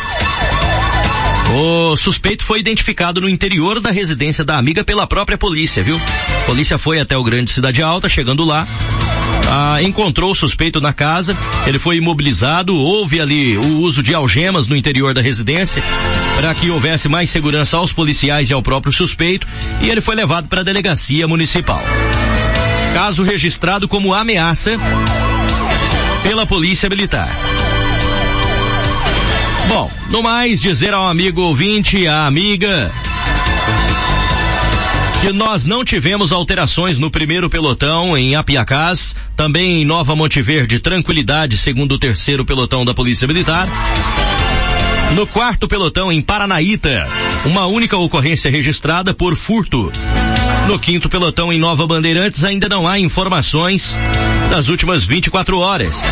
O 1.55 1.96
suspeito 1.96 2.42
foi 2.42 2.59
identificado 2.59 3.20
no 3.20 3.29
interior 3.29 3.79
da 3.79 3.92
residência 3.92 4.44
da 4.44 4.59
amiga 4.59 4.83
pela 4.83 5.07
própria 5.07 5.38
polícia, 5.38 5.83
viu? 5.85 6.00
A 6.40 6.46
polícia 6.46 6.76
foi 6.76 6.98
até 6.98 7.16
o 7.16 7.22
Grande 7.22 7.50
Cidade 7.50 7.81
Alta, 7.81 8.09
chegando 8.09 8.44
lá, 8.44 8.66
ah, 9.58 9.82
encontrou 9.82 10.32
o 10.32 10.34
suspeito 10.34 10.82
na 10.82 10.92
casa, 10.92 11.34
ele 11.66 11.78
foi 11.78 11.96
imobilizado, 11.96 12.76
houve 12.76 13.18
ali 13.18 13.56
o 13.56 13.78
uso 13.78 14.02
de 14.02 14.14
algemas 14.14 14.68
no 14.68 14.76
interior 14.76 15.14
da 15.14 15.22
residência 15.22 15.82
para 16.36 16.54
que 16.54 16.68
houvesse 16.68 17.08
mais 17.08 17.30
segurança 17.30 17.78
aos 17.78 17.90
policiais 17.90 18.50
e 18.50 18.52
ao 18.52 18.60
próprio 18.60 18.92
suspeito 18.92 19.46
e 19.80 19.88
ele 19.88 20.02
foi 20.02 20.14
levado 20.14 20.46
para 20.46 20.60
a 20.60 20.64
delegacia 20.64 21.26
municipal. 21.26 21.82
Caso 22.92 23.22
registrado 23.22 23.88
como 23.88 24.12
ameaça 24.12 24.78
pela 26.22 26.44
Polícia 26.44 26.90
Militar. 26.90 27.30
Bom, 29.68 29.90
no 30.10 30.22
mais, 30.22 30.60
dizer 30.60 30.92
ao 30.92 31.08
amigo 31.08 31.40
ouvinte, 31.40 32.06
à 32.06 32.26
amiga, 32.26 32.92
nós 35.32 35.64
não 35.64 35.84
tivemos 35.84 36.32
alterações 36.32 36.98
no 36.98 37.10
primeiro 37.10 37.50
pelotão 37.50 38.16
em 38.16 38.34
Apiacás, 38.34 39.16
também 39.34 39.82
em 39.82 39.84
Nova 39.84 40.14
Monte 40.14 40.40
Verde, 40.40 40.78
tranquilidade, 40.78 41.56
segundo 41.56 41.92
o 41.92 41.98
terceiro 41.98 42.44
pelotão 42.44 42.84
da 42.84 42.94
Polícia 42.94 43.26
Militar. 43.26 43.68
No 45.14 45.26
quarto 45.26 45.66
pelotão 45.66 46.12
em 46.12 46.20
Paranaíta, 46.20 47.08
uma 47.44 47.66
única 47.66 47.96
ocorrência 47.96 48.50
registrada 48.50 49.14
por 49.14 49.36
furto. 49.36 49.90
No 50.68 50.78
quinto 50.78 51.08
pelotão 51.08 51.52
em 51.52 51.58
Nova 51.58 51.86
Bandeirantes 51.86 52.44
ainda 52.44 52.68
não 52.68 52.86
há 52.86 52.98
informações 52.98 53.96
das 54.50 54.68
últimas 54.68 55.04
24 55.04 55.58
horas. 55.58 56.02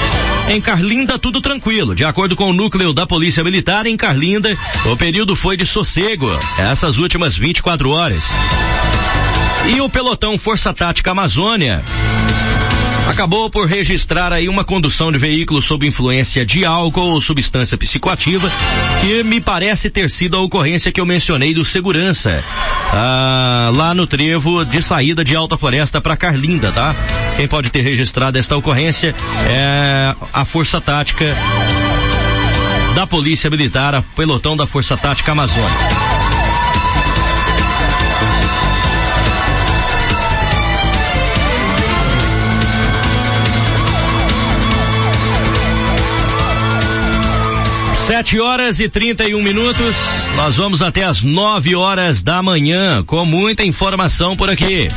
Em 0.49 0.61
Carlinda, 0.61 1.19
tudo 1.19 1.41
tranquilo. 1.41 1.95
De 1.95 2.05
acordo 2.05 2.37
com 2.37 2.51
o 2.51 2.53
núcleo 2.53 2.93
da 2.93 3.07
Polícia 3.07 3.43
Militar, 3.43 3.87
em 3.87 3.97
Carlinda, 3.97 4.57
o 4.87 4.97
período 4.97 5.35
foi 5.35 5.57
de 5.57 5.65
sossego, 5.65 6.29
essas 6.59 6.99
últimas 6.99 7.37
24 7.37 7.91
horas. 7.91 8.25
E 9.67 9.81
o 9.81 9.89
pelotão 9.89 10.37
Força 10.39 10.73
Tática 10.73 11.11
Amazônia 11.11 11.83
acabou 13.09 13.51
por 13.51 13.67
registrar 13.67 14.33
aí 14.33 14.49
uma 14.49 14.65
condução 14.65 15.13
de 15.13 15.19
veículo 15.19 15.61
sob 15.63 15.87
influência 15.87 16.45
de 16.45 16.65
álcool 16.65 17.11
ou 17.11 17.21
substância 17.21 17.77
psicoativa, 17.77 18.51
que 19.01 19.23
me 19.23 19.41
parece 19.41 19.91
ter 19.91 20.09
sido 20.09 20.37
a 20.37 20.41
ocorrência 20.41 20.91
que 20.91 21.01
eu 21.01 21.07
mencionei 21.07 21.55
do 21.55 21.65
segurança, 21.65 22.43
ah, 22.93 23.71
lá 23.75 23.95
no 23.95 24.07
trevo 24.07 24.65
de 24.65 24.81
saída 24.83 25.25
de 25.25 25.37
Alta 25.37 25.57
Floresta 25.57 26.01
para 26.01 26.17
Carlinda, 26.17 26.73
tá? 26.73 26.95
Quem 27.37 27.47
pode 27.47 27.71
ter 27.71 27.83
registrado 27.83 28.39
esta 28.39 28.57
ocorrência 28.57 29.15
é 29.49 30.15
a 30.33 30.45
Força 30.45 30.81
Tática 30.81 31.27
da 32.95 33.07
Polícia 33.07 33.51
Militar, 33.51 33.95
a 33.95 34.03
pelotão 34.03 34.57
da 34.57 34.67
Força 34.67 34.97
Tática 34.97 35.33
Amazônia. 35.33 36.04
Sete 48.07 48.39
horas 48.39 48.81
e 48.81 48.89
31 48.89 49.43
minutos. 49.43 49.97
Nós 50.37 50.57
vamos 50.57 50.83
até 50.83 51.05
as 51.05 51.23
nove 51.23 51.75
horas 51.75 52.23
da 52.23 52.43
manhã 52.43 53.03
com 53.03 53.25
muita 53.25 53.65
informação 53.65 54.37
por 54.37 54.51
aqui. 54.51 54.89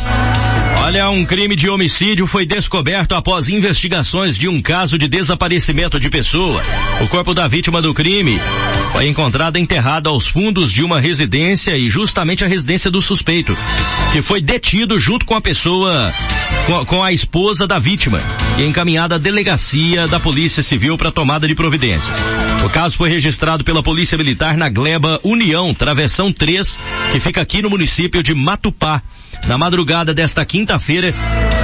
Olha, 0.84 1.10
um 1.10 1.26
crime 1.26 1.56
de 1.56 1.70
homicídio 1.70 2.28
foi 2.28 2.46
descoberto 2.46 3.16
após 3.16 3.48
investigações 3.48 4.38
de 4.38 4.50
um 4.50 4.62
caso 4.62 4.98
de 4.98 5.08
desaparecimento 5.08 6.00
de 6.00 6.10
pessoa. 6.10 6.62
O 7.02 7.08
corpo 7.08 7.34
da 7.34 7.48
vítima 7.48 7.82
do 7.82 7.94
crime 7.94 8.40
foi 8.92 9.08
encontrado 9.08 9.58
enterrado 9.58 10.10
aos 10.10 10.28
fundos 10.28 10.72
de 10.72 10.84
uma 10.84 11.00
residência 11.00 11.78
e 11.78 11.90
justamente 11.90 12.44
a 12.44 12.48
residência 12.48 12.92
do 12.92 13.02
suspeito, 13.02 13.56
que 14.12 14.22
foi 14.22 14.42
detido 14.42 15.00
junto 15.00 15.26
com 15.26 15.36
a 15.36 15.42
pessoa, 15.42 16.14
com, 16.66 16.86
com 16.86 17.04
a 17.04 17.12
esposa 17.12 17.68
da 17.68 17.80
vítima 17.80 18.22
e 18.58 18.64
encaminhada 18.64 19.16
à 19.16 19.18
delegacia 19.18 20.08
da 20.08 20.20
Polícia 20.20 20.64
Civil 20.64 20.98
para 20.98 21.12
tomada 21.12 21.48
de 21.48 21.54
providências. 21.54 22.18
O 22.66 22.70
caso 22.70 22.96
foi 22.96 23.10
registrado 23.10 23.64
pela 23.64 23.84
Polícia 23.84 24.18
Militar 24.18 24.58
na 24.58 24.70
Gleba 24.70 25.20
União, 25.24 25.74
Travessão 25.74 26.32
3, 26.32 26.78
que 27.12 27.20
fica 27.20 27.42
aqui 27.42 27.62
no 27.62 27.70
município 27.70 28.24
de 28.24 28.34
Matupá. 28.34 29.02
Na 29.46 29.58
madrugada 29.58 30.14
desta 30.14 30.44
quinta-feira, 30.44 31.14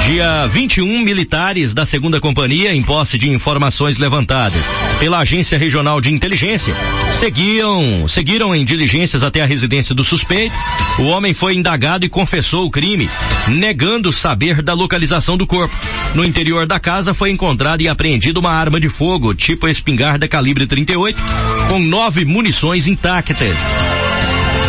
dia 0.06 0.46
21, 0.48 1.02
militares 1.02 1.74
da 1.74 1.86
segunda 1.86 2.20
companhia, 2.20 2.74
em 2.74 2.84
posse 2.84 3.18
de 3.18 3.30
informações 3.30 3.98
levantadas 3.98 4.64
pela 5.00 5.20
Agência 5.20 5.58
Regional 5.58 6.00
de 6.00 6.12
Inteligência, 6.12 6.74
seguiam, 7.20 8.08
seguiram 8.08 8.54
em 8.54 8.64
diligências 8.64 9.24
até 9.24 9.42
a 9.42 9.46
residência 9.46 9.96
do 9.96 10.04
suspeito. 10.04 10.56
O 11.00 11.04
homem 11.04 11.34
foi 11.34 11.56
indagado 11.56 12.06
e 12.06 12.10
confessou 12.34 12.66
o 12.66 12.72
crime, 12.72 13.08
negando 13.48 14.12
saber 14.12 14.64
da 14.64 14.74
localização 14.74 15.38
do 15.38 15.46
corpo. 15.46 15.76
No 16.16 16.26
interior 16.26 16.66
da 16.66 16.80
casa 16.80 17.14
foi 17.14 17.30
encontrada 17.30 17.84
e 17.84 17.88
apreendida 17.88 18.40
uma 18.40 18.50
arma 18.50 18.80
de 18.80 18.90
fogo, 18.90 19.36
tipo 19.36 19.68
espingarda 19.68 20.28
calibre 20.28 20.66
38, 20.66 21.22
com 21.70 21.78
nove 21.78 22.26
munições 22.26 22.88
intactas. 22.88 23.56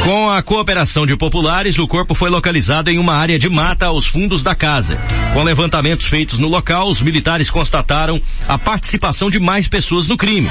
Com 0.03 0.29
a 0.29 0.43
cooperação 0.43 1.07
de 1.07 1.17
populares, 1.17 1.79
o 1.79 1.89
corpo 1.89 2.15
foi 2.15 2.29
localizado 2.29 2.91
em 2.91 2.99
uma 2.99 3.15
área 3.15 3.39
de 3.39 3.49
mata 3.49 3.87
aos 3.87 4.07
fundos 4.07 4.43
da 4.43 4.55
casa. 4.55 4.99
Com 5.33 5.43
levantamentos 5.43 6.05
feitos 6.05 6.39
no 6.39 6.49
local, 6.49 6.91
os 6.91 7.01
militares 7.01 7.49
constataram 7.49 8.21
a 8.47 8.59
participação 8.59 9.31
de 9.31 9.41
mais 9.41 9.67
pessoas 9.69 10.07
no 10.07 10.19
crime. 10.19 10.51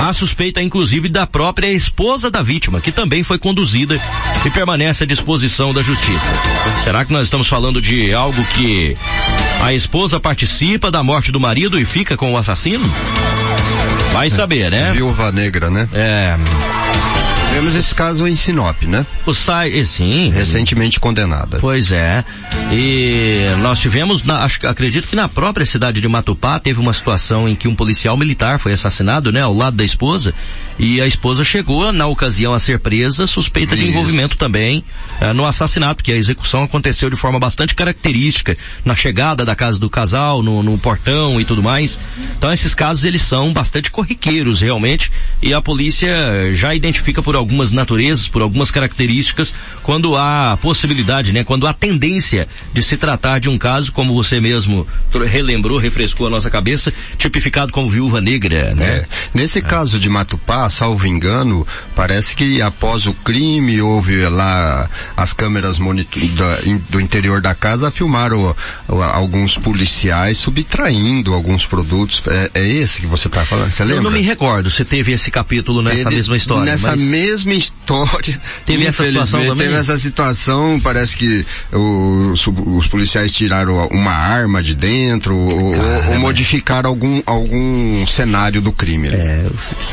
A 0.00 0.14
suspeita, 0.14 0.62
inclusive, 0.62 1.10
da 1.10 1.26
própria 1.26 1.70
esposa 1.70 2.30
da 2.30 2.40
vítima, 2.40 2.80
que 2.80 2.90
também 2.90 3.22
foi 3.22 3.38
conduzida 3.38 4.00
e 4.46 4.50
permanece 4.50 5.04
à 5.04 5.06
disposição 5.06 5.74
da 5.74 5.82
justiça. 5.82 6.32
Será 6.82 7.04
que 7.04 7.12
nós 7.12 7.26
estamos 7.26 7.46
falando 7.46 7.82
de 7.82 8.14
algo 8.14 8.42
que 8.56 8.96
a 9.60 9.74
esposa 9.74 10.18
participa 10.18 10.90
da 10.90 11.04
morte 11.04 11.30
do 11.30 11.38
marido 11.38 11.78
e 11.78 11.84
fica 11.84 12.16
com 12.16 12.32
o 12.32 12.38
assassino? 12.38 12.90
Vai 14.14 14.30
saber, 14.30 14.70
né? 14.70 14.90
Viúva 14.92 15.30
negra, 15.30 15.68
né? 15.68 15.86
É. 15.92 17.19
Tivemos 17.50 17.74
esse 17.74 17.94
caso 17.94 18.28
em 18.28 18.36
Sinop, 18.36 18.84
né? 18.84 19.04
O 19.26 19.34
SAI, 19.34 19.84
sim. 19.84 20.30
Recentemente 20.30 21.00
condenada. 21.00 21.58
Pois 21.58 21.90
é. 21.90 22.24
E 22.72 23.34
nós 23.60 23.80
tivemos, 23.80 24.22
na, 24.22 24.44
acho, 24.44 24.64
acredito 24.66 25.08
que 25.08 25.16
na 25.16 25.28
própria 25.28 25.66
cidade 25.66 26.00
de 26.00 26.06
Matupá 26.06 26.60
teve 26.60 26.78
uma 26.78 26.92
situação 26.92 27.48
em 27.48 27.56
que 27.56 27.66
um 27.66 27.74
policial 27.74 28.16
militar 28.16 28.60
foi 28.60 28.72
assassinado, 28.72 29.32
né? 29.32 29.42
Ao 29.42 29.52
lado 29.52 29.76
da 29.76 29.84
esposa. 29.84 30.32
E 30.78 31.00
a 31.00 31.06
esposa 31.06 31.44
chegou, 31.44 31.92
na 31.92 32.06
ocasião, 32.06 32.54
a 32.54 32.58
ser 32.58 32.78
presa, 32.78 33.26
suspeita 33.26 33.74
Isso. 33.74 33.84
de 33.84 33.90
envolvimento 33.90 34.38
também 34.38 34.82
uh, 35.20 35.34
no 35.34 35.44
assassinato, 35.44 36.02
que 36.02 36.10
a 36.10 36.16
execução 36.16 36.62
aconteceu 36.62 37.10
de 37.10 37.16
forma 37.16 37.38
bastante 37.38 37.74
característica, 37.74 38.56
na 38.84 38.96
chegada 38.96 39.44
da 39.44 39.54
casa 39.54 39.78
do 39.78 39.90
casal, 39.90 40.42
no, 40.42 40.62
no 40.62 40.78
portão 40.78 41.38
e 41.38 41.44
tudo 41.44 41.62
mais. 41.62 42.00
Então 42.38 42.50
esses 42.50 42.74
casos 42.74 43.04
eles 43.04 43.20
são 43.20 43.52
bastante 43.52 43.90
corriqueiros 43.90 44.62
realmente, 44.62 45.12
e 45.42 45.52
a 45.52 45.60
polícia 45.60 46.54
já 46.54 46.74
identifica 46.74 47.20
por 47.22 47.36
algumas 47.50 47.72
naturezas, 47.72 48.28
por 48.28 48.42
algumas 48.42 48.70
características, 48.70 49.54
quando 49.82 50.16
há 50.16 50.56
possibilidade, 50.56 51.32
né, 51.32 51.42
quando 51.42 51.66
há 51.66 51.72
tendência 51.72 52.46
de 52.72 52.82
se 52.82 52.96
tratar 52.96 53.40
de 53.40 53.48
um 53.48 53.58
caso, 53.58 53.90
como 53.92 54.14
você 54.14 54.40
mesmo 54.40 54.86
relembrou, 55.26 55.78
refrescou 55.78 56.28
a 56.28 56.30
nossa 56.30 56.48
cabeça, 56.48 56.92
tipificado 57.18 57.72
como 57.72 57.90
viúva 57.90 58.20
negra, 58.20 58.72
né? 58.74 58.86
É. 58.86 59.06
Nesse 59.34 59.58
é. 59.58 59.62
caso 59.62 59.98
de 59.98 60.08
Matupá, 60.08 60.68
salvo 60.68 61.06
engano, 61.06 61.66
parece 61.96 62.36
que 62.36 62.62
após 62.62 63.06
o 63.06 63.12
crime 63.12 63.80
houve 63.82 64.26
lá 64.28 64.88
as 65.16 65.32
câmeras 65.32 65.78
do 66.88 67.00
interior 67.00 67.40
da 67.40 67.54
casa 67.54 67.90
filmaram 67.90 68.54
alguns 69.12 69.58
policiais 69.58 70.38
subtraindo 70.38 71.34
alguns 71.34 71.66
produtos. 71.66 72.22
É, 72.28 72.50
é 72.54 72.68
esse 72.68 73.00
que 73.00 73.06
você 73.06 73.26
está 73.26 73.44
falando? 73.44 73.70
Você 73.70 73.82
lembra? 73.82 73.98
Eu 73.98 74.02
não 74.04 74.10
me 74.10 74.20
recordo 74.20 74.70
se 74.70 74.84
teve 74.84 75.12
esse 75.12 75.30
capítulo 75.30 75.82
nessa 75.82 76.04
teve, 76.04 76.16
mesma 76.16 76.36
história. 76.36 76.64
Nessa 76.64 76.90
mas... 76.92 77.00
mesma 77.00 77.29
história. 77.56 78.40
Teve 78.66 78.86
essa 78.86 79.04
situação 79.04 79.40
também? 79.40 79.66
Teve 79.66 79.78
essa 79.78 79.98
situação, 79.98 80.80
parece 80.82 81.16
que 81.16 81.46
os, 81.72 82.46
os 82.46 82.86
policiais 82.86 83.32
tiraram 83.32 83.86
uma 83.88 84.12
arma 84.12 84.62
de 84.62 84.74
dentro 84.74 85.36
ou, 85.36 85.74
ou, 86.08 86.18
modificaram 86.18 86.88
algum, 86.88 87.22
algum 87.26 88.06
cenário 88.06 88.60
do 88.60 88.72
crime. 88.72 89.08
É, 89.08 89.46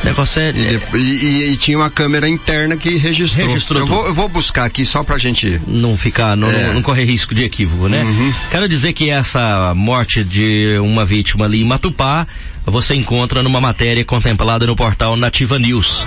o 0.04 0.06
negócio 0.06 0.41
é, 0.41 0.54
e, 0.93 0.97
e, 0.97 1.52
e, 1.52 1.58
tinha 1.58 1.78
uma 1.78 1.89
câmera 1.89 2.28
interna 2.28 2.78
que 2.78 2.97
registrou. 2.97 3.47
registrou 3.47 3.82
eu, 3.82 3.88
vou, 3.88 4.06
eu, 4.08 4.13
vou, 4.13 4.30
buscar 4.30 4.65
aqui 4.65 4.86
só 4.86 5.04
pra 5.04 5.17
gente... 5.17 5.62
Não 5.67 5.97
ficar, 5.97 6.36
não, 6.36 6.50
é. 6.50 6.67
não, 6.67 6.76
não 6.76 6.82
correr 6.82 7.06
risco 7.06 7.34
de 7.34 7.43
equívoco, 7.43 7.88
né? 7.88 8.04
Uhum. 8.04 8.34
Quero 8.52 8.67
dizer 8.67 8.93
que 8.93 9.10
essa 9.10 9.73
morte 9.76 10.23
de 10.23 10.78
uma 10.82 11.06
vítima 11.06 11.45
ali 11.45 11.62
em 11.62 11.65
Matupá, 11.65 12.28
você 12.65 12.95
encontra 12.95 13.41
numa 13.41 13.62
matéria 13.62 14.04
contemplada 14.04 14.65
no 14.67 14.76
portal 14.76 15.15
Nativa 15.15 15.58
News. 15.58 16.06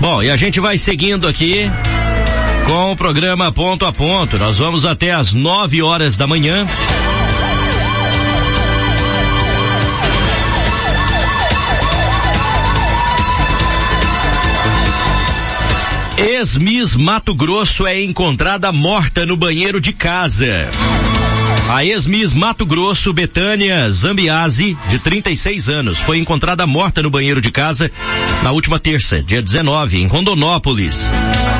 Bom, 0.00 0.22
e 0.22 0.30
a 0.30 0.36
gente 0.36 0.60
vai 0.60 0.78
seguindo 0.78 1.26
aqui 1.26 1.68
com 2.66 2.92
o 2.92 2.96
programa 2.96 3.50
ponto 3.50 3.84
a 3.84 3.92
ponto. 3.92 4.38
Nós 4.38 4.58
vamos 4.58 4.84
até 4.84 5.10
às 5.10 5.32
nove 5.32 5.82
horas 5.82 6.16
da 6.16 6.26
manhã. 6.26 6.66
Ex-Miss 16.16 16.96
Mato 16.96 17.34
Grosso 17.34 17.86
é 17.86 18.00
encontrada 18.00 18.70
morta 18.70 19.26
no 19.26 19.36
banheiro 19.36 19.80
de 19.80 19.92
casa. 19.92 20.68
A 21.68 21.84
ex-Miss 21.84 22.32
Mato 22.32 22.64
Grosso, 22.64 23.12
Betânia 23.12 23.90
Zambiase, 23.90 24.74
de 24.88 24.98
36 24.98 25.68
anos, 25.68 25.98
foi 25.98 26.16
encontrada 26.18 26.66
morta 26.66 27.02
no 27.02 27.10
banheiro 27.10 27.42
de 27.42 27.50
casa 27.50 27.90
na 28.42 28.52
última 28.52 28.78
terça, 28.78 29.22
dia 29.22 29.42
19, 29.42 30.00
em 30.00 30.06
Rondonópolis. 30.06 31.12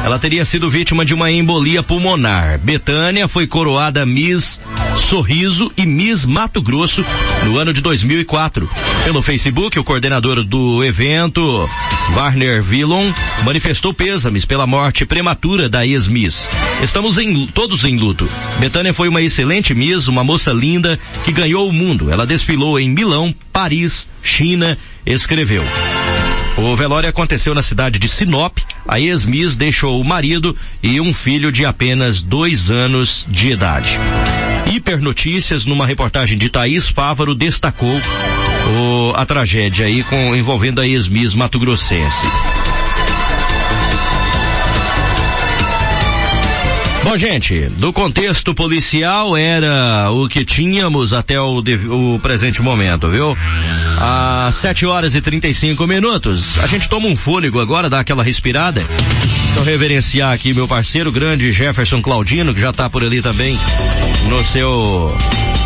Ela 0.03 0.19
teria 0.19 0.47
sido 0.47 0.71
vítima 0.71 1.05
de 1.05 1.13
uma 1.13 1.31
embolia 1.31 1.83
pulmonar. 1.83 2.59
Betânia 2.59 3.29
foi 3.29 3.47
coroada 3.47 4.07
Miss 4.07 4.63
Sorriso 4.99 5.71
e 5.77 5.87
Miss 5.87 6.27
Mato 6.27 6.61
Grosso 6.61 7.05
no 7.45 7.57
ano 7.57 7.73
de 7.73 7.81
2004. 7.81 8.69
Pelo 9.05 9.23
Facebook, 9.23 9.79
o 9.79 9.85
coordenador 9.85 10.43
do 10.43 10.85
evento, 10.85 11.69
Warner 12.15 12.63
Villon, 12.63 13.13
manifestou 13.45 13.95
pêsames 13.95 14.45
pela 14.45 14.67
morte 14.67 15.07
prematura 15.07 15.69
da 15.69 15.87
ex-Miss. 15.87 16.49
Estamos 16.83 17.19
em, 17.19 17.47
todos 17.47 17.85
em 17.85 17.97
luto. 17.97 18.29
Betânia 18.59 18.93
foi 18.93 19.09
uma 19.09 19.23
excelente 19.23 19.75
Miss, 19.75 20.09
uma 20.09 20.25
moça 20.25 20.53
linda 20.53 20.99
que 21.25 21.33
ganhou 21.33 21.69
o 21.69 21.73
mundo. 21.73 22.11
Ela 22.11 22.27
desfilou 22.27 22.79
em 22.79 22.91
Milão, 22.91 23.35
Paris, 23.53 24.09
China, 24.23 24.77
escreveu. 25.07 25.65
O 26.59 26.75
velório 26.75 27.09
aconteceu 27.09 27.55
na 27.55 27.63
cidade 27.63 27.99
de 28.01 28.09
Sinop. 28.09 28.59
A 28.87 28.99
ex-Miss 28.99 29.57
deixou 29.57 30.01
o 30.01 30.05
marido 30.05 30.57
e 30.83 31.01
um 31.01 31.15
filho 31.15 31.53
de 31.53 31.65
apenas 31.65 32.21
dois 32.21 32.69
anos 32.71 33.27
de 33.31 33.51
idade. 33.51 33.99
Hiper 34.71 35.01
Notícias, 35.01 35.65
numa 35.65 35.87
reportagem 35.87 36.37
de 36.37 36.51
Thaís 36.51 36.89
Fávaro, 36.89 37.35
destacou 37.35 37.91
o, 37.91 39.13
a 39.17 39.25
tragédia 39.25 39.87
aí 39.87 40.05
com, 40.05 40.37
envolvendo 40.37 40.81
a 40.81 40.87
ex-Miss 40.87 41.33
Mato 41.33 41.59
Grossense. 41.59 42.68
Bom, 47.09 47.17
gente, 47.17 47.71
do 47.79 47.91
contexto 47.91 48.55
policial 48.55 49.35
era 49.35 50.11
o 50.11 50.29
que 50.29 50.45
tínhamos 50.45 51.15
até 51.15 51.41
o, 51.41 51.57
o 51.57 52.19
presente 52.21 52.61
momento, 52.61 53.09
viu? 53.09 53.35
Às 53.99 54.57
7 54.57 54.85
horas 54.85 55.15
e 55.15 55.21
35 55.23 55.87
minutos. 55.87 56.59
A 56.59 56.67
gente 56.67 56.87
toma 56.87 57.09
um 57.09 57.17
fôlego 57.17 57.61
agora, 57.61 57.89
dá 57.89 58.01
aquela 58.01 58.23
respirada. 58.23 58.85
Então 59.53 59.65
reverenciar 59.65 60.35
aqui 60.35 60.53
meu 60.53 60.69
parceiro 60.69 61.11
grande 61.11 61.51
Jefferson 61.51 62.03
Claudino, 62.03 62.53
que 62.53 62.61
já 62.61 62.75
tá 62.75 62.91
por 62.91 63.03
ali 63.03 63.23
também 63.23 63.59
no 64.29 64.45
seu 64.45 65.17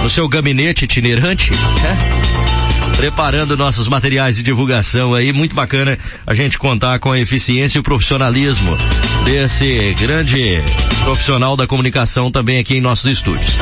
no 0.01 0.09
seu 0.09 0.29
gabinete 0.29 0.85
itinerante, 0.85 1.51
né? 1.51 2.62
Preparando 3.03 3.57
nossos 3.57 3.89
materiais 3.89 4.37
de 4.37 4.45
divulgação 4.45 5.13
aí. 5.13 5.33
Muito 5.33 5.57
bacana 5.57 5.99
a 6.25 6.35
gente 6.35 6.57
contar 6.57 7.01
com 7.01 7.11
a 7.11 7.19
eficiência 7.19 7.77
e 7.77 7.81
o 7.81 7.83
profissionalismo 7.83 8.79
desse 9.25 9.93
grande 9.99 10.63
profissional 11.03 11.57
da 11.57 11.67
comunicação 11.67 12.31
também 12.31 12.61
aqui 12.61 12.77
em 12.77 12.81
nossos 12.81 13.07
estúdios. 13.07 13.59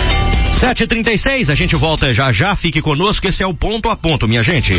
7h36, 0.52 1.48
a 1.48 1.54
gente 1.54 1.74
volta 1.74 2.12
já 2.12 2.30
já, 2.30 2.54
fique 2.54 2.82
conosco, 2.82 3.26
esse 3.26 3.42
é 3.42 3.46
o 3.46 3.54
ponto 3.54 3.88
a 3.88 3.96
ponto, 3.96 4.28
minha 4.28 4.42
gente. 4.42 4.74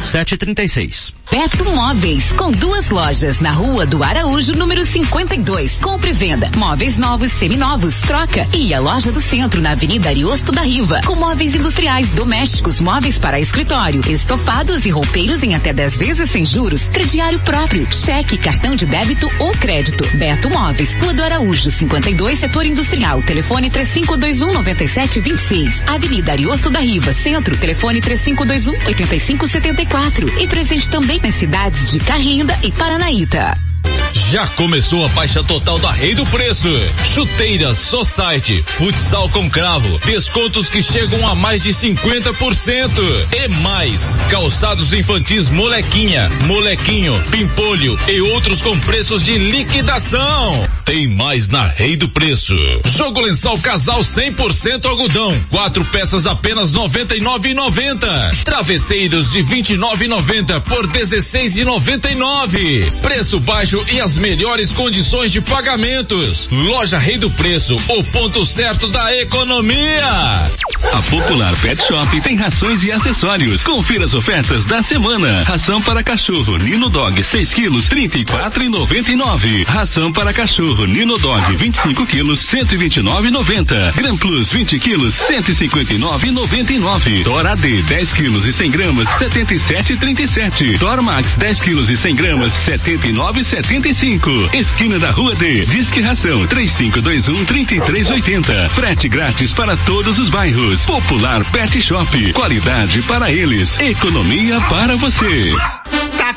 736. 0.00 1.21
Beto 1.32 1.64
Móveis, 1.64 2.30
com 2.34 2.50
duas 2.50 2.90
lojas 2.90 3.38
na 3.38 3.52
rua 3.52 3.86
do 3.86 4.04
Araújo, 4.04 4.52
número 4.52 4.84
52. 4.84 5.80
Compre 5.80 6.10
e 6.10 6.12
venda. 6.12 6.50
Móveis 6.58 6.98
novos, 6.98 7.32
seminovos, 7.32 8.00
troca. 8.00 8.46
E 8.52 8.74
a 8.74 8.78
loja 8.78 9.10
do 9.10 9.18
centro, 9.18 9.62
na 9.62 9.70
Avenida 9.70 10.10
Ariosto 10.10 10.52
da 10.52 10.60
Riva. 10.60 11.00
Com 11.06 11.14
móveis 11.14 11.54
industriais, 11.54 12.10
domésticos, 12.10 12.80
móveis 12.80 13.18
para 13.18 13.40
escritório, 13.40 14.02
estofados 14.10 14.84
e 14.84 14.90
roupeiros 14.90 15.42
em 15.42 15.54
até 15.54 15.72
10 15.72 15.96
vezes 15.96 16.30
sem 16.30 16.44
juros. 16.44 16.88
Crediário 16.88 17.40
próprio, 17.40 17.90
cheque, 17.90 18.36
cartão 18.36 18.76
de 18.76 18.84
débito 18.84 19.26
ou 19.38 19.52
crédito. 19.52 20.04
Beto 20.18 20.50
Móveis, 20.50 20.92
Rua 21.00 21.14
do 21.14 21.24
Araújo, 21.24 21.70
52, 21.70 22.40
setor 22.40 22.66
industrial. 22.66 23.22
Telefone 23.22 23.70
3521 23.70 24.52
9726. 24.52 25.82
Avenida 25.86 26.32
Ariosto 26.32 26.68
da 26.68 26.80
Riva, 26.80 27.10
centro. 27.14 27.56
Telefone 27.56 28.02
3521 28.02 28.86
8574 28.86 30.42
e 30.42 30.46
presente 30.46 30.90
também 30.90 31.21
nas 31.22 31.34
cidades 31.36 31.90
de 31.92 32.00
Carrinda 32.00 32.58
e 32.64 32.72
Paranaíta. 32.72 33.71
Já 34.12 34.46
começou 34.46 35.04
a 35.04 35.08
faixa 35.08 35.42
total 35.42 35.78
da 35.78 35.90
Rei 35.90 36.14
do 36.14 36.26
Preço. 36.26 36.68
Chuteiras, 37.14 37.78
Society, 37.78 38.62
futsal 38.66 39.28
com 39.30 39.48
cravo, 39.50 39.98
descontos 40.04 40.68
que 40.68 40.82
chegam 40.82 41.26
a 41.26 41.34
mais 41.34 41.62
de 41.62 41.70
50%. 41.70 42.90
E 43.32 43.48
mais, 43.62 44.16
calçados 44.30 44.92
infantis 44.92 45.48
molequinha, 45.48 46.28
molequinho, 46.46 47.18
pimpolho 47.30 47.98
e 48.08 48.20
outros 48.20 48.60
com 48.60 48.78
preços 48.80 49.22
de 49.22 49.38
liquidação. 49.38 50.68
Tem 50.84 51.08
mais 51.08 51.48
na 51.48 51.64
Rei 51.64 51.96
do 51.96 52.08
Preço. 52.08 52.54
Jogo 52.84 53.20
lençol 53.20 53.58
casal 53.58 54.00
100% 54.00 54.84
algodão, 54.86 55.34
quatro 55.48 55.84
peças 55.86 56.26
apenas 56.26 56.72
99,90. 56.72 58.44
Travesseiros 58.44 59.32
de 59.32 59.42
29,90 59.42 60.60
por 60.60 60.86
16,99. 60.88 63.00
Preço 63.00 63.40
baixo 63.40 63.82
e 63.90 64.01
as 64.02 64.16
melhores 64.16 64.72
condições 64.72 65.30
de 65.30 65.40
pagamentos. 65.40 66.48
Loja 66.50 66.98
Rei 66.98 67.18
do 67.18 67.30
Preço, 67.30 67.76
o 67.86 68.02
ponto 68.02 68.44
certo 68.44 68.88
da 68.88 69.16
economia. 69.16 70.50
A 70.92 71.02
Popular 71.02 71.54
Pet 71.62 71.80
Shop 71.86 72.20
tem 72.20 72.34
rações 72.34 72.82
e 72.82 72.90
acessórios. 72.90 73.62
Confira 73.62 74.04
as 74.04 74.12
ofertas 74.12 74.64
da 74.64 74.82
semana. 74.82 75.44
Ração 75.44 75.80
para 75.80 76.02
cachorro 76.02 76.58
Nino 76.58 76.88
Dog 76.88 77.22
6 77.22 77.54
quilos 77.54 77.86
34 77.86 78.64
e 78.64 78.68
99. 78.68 79.62
Ração 79.64 80.12
para 80.12 80.32
cachorro 80.32 80.84
Nino 80.84 81.16
Dog 81.18 81.54
25 81.54 82.04
quilos 82.06 82.40
129 82.40 83.30
90. 83.30 83.92
Gran 83.94 84.16
Plus 84.16 84.50
20 84.50 84.78
quilos 84.80 85.14
159 85.14 86.30
99. 86.32 87.22
Dora 87.22 87.54
D 87.54 87.80
10 87.82 88.12
quilos 88.14 88.46
e 88.46 88.52
100 88.52 88.70
gramas 88.72 89.08
77 89.16 89.96
37. 89.96 90.76
Dor 90.78 91.00
Max 91.00 91.36
10 91.36 91.60
quilos 91.60 91.88
e 91.88 91.96
100 91.96 92.16
gramas 92.16 92.52
79 92.52 93.44
75. 93.92 94.50
Esquina 94.54 94.98
da 94.98 95.10
Rua 95.10 95.34
D. 95.34 95.66
Disque 95.66 96.00
Ração 96.00 96.46
3521 96.46 97.44
3380. 97.44 98.68
Frete 98.70 99.08
grátis 99.08 99.52
para 99.52 99.76
todos 99.76 100.18
os 100.18 100.28
bairros. 100.28 100.86
Popular 100.86 101.44
Pet 101.50 101.80
Shop. 101.80 102.32
Qualidade 102.32 103.02
para 103.02 103.30
eles. 103.30 103.78
Economia 103.78 104.58
para 104.62 104.96
você. 104.96 105.54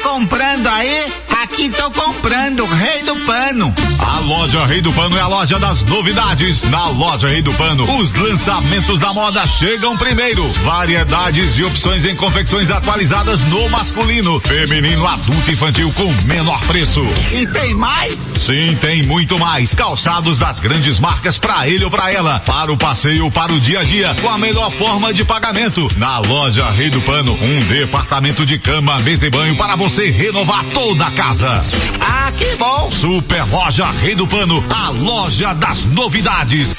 Comprando 0.05 0.67
aí? 0.67 1.11
Aqui 1.41 1.69
tô 1.69 1.91
comprando, 1.91 2.65
Rei 2.65 3.03
do 3.03 3.15
Pano. 3.17 3.73
A 3.99 4.19
loja 4.19 4.65
Rei 4.65 4.79
do 4.79 4.93
Pano 4.93 5.17
é 5.17 5.21
a 5.21 5.27
loja 5.27 5.59
das 5.59 5.83
novidades. 5.83 6.61
Na 6.63 6.89
loja 6.89 7.27
Rei 7.27 7.41
do 7.41 7.51
Pano, 7.53 7.83
os 7.99 8.13
lançamentos 8.13 8.99
da 8.99 9.13
moda 9.13 9.45
chegam 9.47 9.97
primeiro. 9.97 10.47
Variedades 10.63 11.57
e 11.57 11.63
opções 11.63 12.05
em 12.05 12.15
confecções 12.15 12.69
atualizadas 12.69 13.41
no 13.41 13.67
masculino, 13.69 14.39
feminino, 14.39 15.05
adulto 15.07 15.49
e 15.49 15.53
infantil 15.53 15.91
com 15.93 16.11
menor 16.25 16.59
preço. 16.61 17.01
E 17.31 17.45
tem 17.47 17.73
mais? 17.73 18.17
Sim, 18.37 18.75
tem 18.79 19.03
muito 19.03 19.37
mais. 19.39 19.73
Calçados 19.73 20.39
das 20.39 20.59
grandes 20.59 20.99
marcas 20.99 21.37
para 21.37 21.67
ele 21.67 21.83
ou 21.83 21.91
para 21.91 22.11
ela. 22.11 22.39
Para 22.39 22.71
o 22.71 22.77
passeio, 22.77 23.29
para 23.31 23.53
o 23.53 23.59
dia 23.59 23.79
a 23.79 23.83
dia, 23.83 24.15
com 24.21 24.29
a 24.29 24.37
melhor 24.37 24.71
forma 24.77 25.13
de 25.13 25.25
pagamento. 25.25 25.87
Na 25.97 26.19
loja 26.19 26.69
Rei 26.71 26.89
do 26.89 27.01
Pano, 27.01 27.33
um 27.33 27.59
departamento 27.61 28.45
de 28.45 28.57
cama, 28.59 28.99
mesa 28.99 29.27
e 29.27 29.29
banho 29.29 29.55
para 29.55 29.75
você 29.75 29.94
renovar 30.03 30.65
toda 30.65 31.05
a 31.05 31.11
casa. 31.11 31.63
Ah, 32.01 32.31
que 32.37 32.55
bom! 32.55 32.89
Super 32.91 33.43
Loja 33.49 33.85
Rei 34.01 34.15
do 34.15 34.27
Pano, 34.27 34.63
a 34.69 34.89
loja 34.89 35.53
das 35.53 35.85
novidades. 35.85 36.75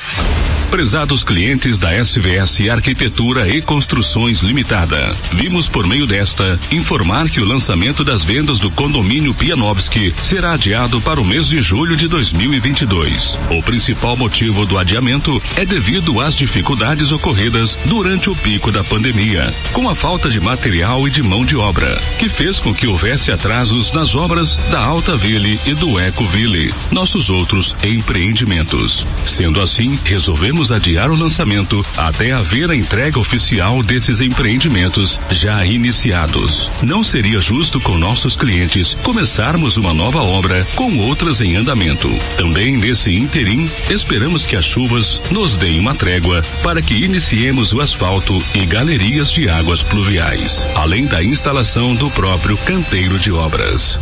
Prezados 0.70 1.22
clientes 1.22 1.78
da 1.78 1.94
SVS 1.94 2.68
Arquitetura 2.68 3.48
e 3.48 3.62
Construções 3.62 4.42
Limitada, 4.42 5.16
vimos 5.32 5.68
por 5.68 5.86
meio 5.86 6.06
desta 6.06 6.58
informar 6.72 7.30
que 7.30 7.40
o 7.40 7.44
lançamento 7.44 8.02
das 8.02 8.24
vendas 8.24 8.58
do 8.58 8.68
condomínio 8.72 9.32
Pianovski 9.32 10.12
será 10.22 10.52
adiado 10.52 11.00
para 11.00 11.20
o 11.20 11.24
mês 11.24 11.46
de 11.46 11.62
julho 11.62 11.96
de 11.96 12.08
2022. 12.08 13.38
O 13.50 13.62
principal 13.62 14.16
motivo 14.16 14.66
do 14.66 14.76
adiamento 14.76 15.40
é 15.54 15.64
devido 15.64 16.20
às 16.20 16.36
dificuldades 16.36 17.12
ocorridas 17.12 17.78
durante 17.86 18.28
o 18.28 18.34
pico 18.34 18.72
da 18.72 18.82
pandemia, 18.82 19.54
com 19.72 19.88
a 19.88 19.94
falta 19.94 20.28
de 20.28 20.40
material 20.40 21.06
e 21.06 21.10
de 21.10 21.22
mão 21.22 21.44
de 21.44 21.56
obra, 21.56 21.98
que 22.18 22.28
fez 22.28 22.58
com 22.58 22.74
que 22.74 22.88
houvesse 22.88 23.05
atrasos 23.06 23.92
nas 23.92 24.16
obras 24.16 24.56
da 24.68 24.80
Alta 24.80 25.16
Ville 25.16 25.60
e 25.64 25.74
do 25.74 25.98
Eco 25.98 26.24
Ville, 26.24 26.74
nossos 26.90 27.30
outros 27.30 27.76
empreendimentos. 27.80 29.06
Sendo 29.24 29.60
assim, 29.60 29.96
resolvemos 30.04 30.72
adiar 30.72 31.08
o 31.12 31.16
lançamento 31.16 31.86
até 31.96 32.32
haver 32.32 32.68
a 32.68 32.74
entrega 32.74 33.20
oficial 33.20 33.80
desses 33.80 34.20
empreendimentos 34.20 35.20
já 35.30 35.64
iniciados. 35.64 36.70
Não 36.82 37.04
seria 37.04 37.40
justo 37.40 37.80
com 37.80 37.96
nossos 37.96 38.36
clientes 38.36 38.94
começarmos 39.04 39.76
uma 39.76 39.94
nova 39.94 40.20
obra 40.22 40.66
com 40.74 40.98
outras 40.98 41.40
em 41.40 41.54
andamento. 41.54 42.10
Também 42.36 42.76
nesse 42.76 43.14
interim, 43.14 43.70
esperamos 43.88 44.46
que 44.46 44.56
as 44.56 44.64
chuvas 44.64 45.22
nos 45.30 45.54
deem 45.54 45.78
uma 45.78 45.94
trégua 45.94 46.42
para 46.60 46.82
que 46.82 47.04
iniciemos 47.04 47.72
o 47.72 47.80
asfalto 47.80 48.42
e 48.52 48.66
galerias 48.66 49.30
de 49.30 49.48
águas 49.48 49.80
pluviais, 49.80 50.66
além 50.74 51.06
da 51.06 51.22
instalação 51.22 51.94
do 51.94 52.10
próprio 52.10 52.56
canteiro 52.58 52.85
canteiro 52.86 53.18
de 53.18 53.32
obras. 53.32 53.98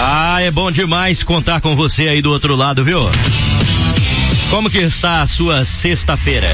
Ah, 0.00 0.40
é 0.40 0.50
bom 0.52 0.70
demais 0.70 1.24
contar 1.24 1.60
com 1.60 1.74
você 1.74 2.04
aí 2.04 2.22
do 2.22 2.30
outro 2.30 2.54
lado, 2.54 2.84
viu? 2.84 3.00
Como 4.50 4.70
que 4.70 4.78
está 4.78 5.20
a 5.20 5.26
sua 5.26 5.62
sexta-feira? 5.62 6.48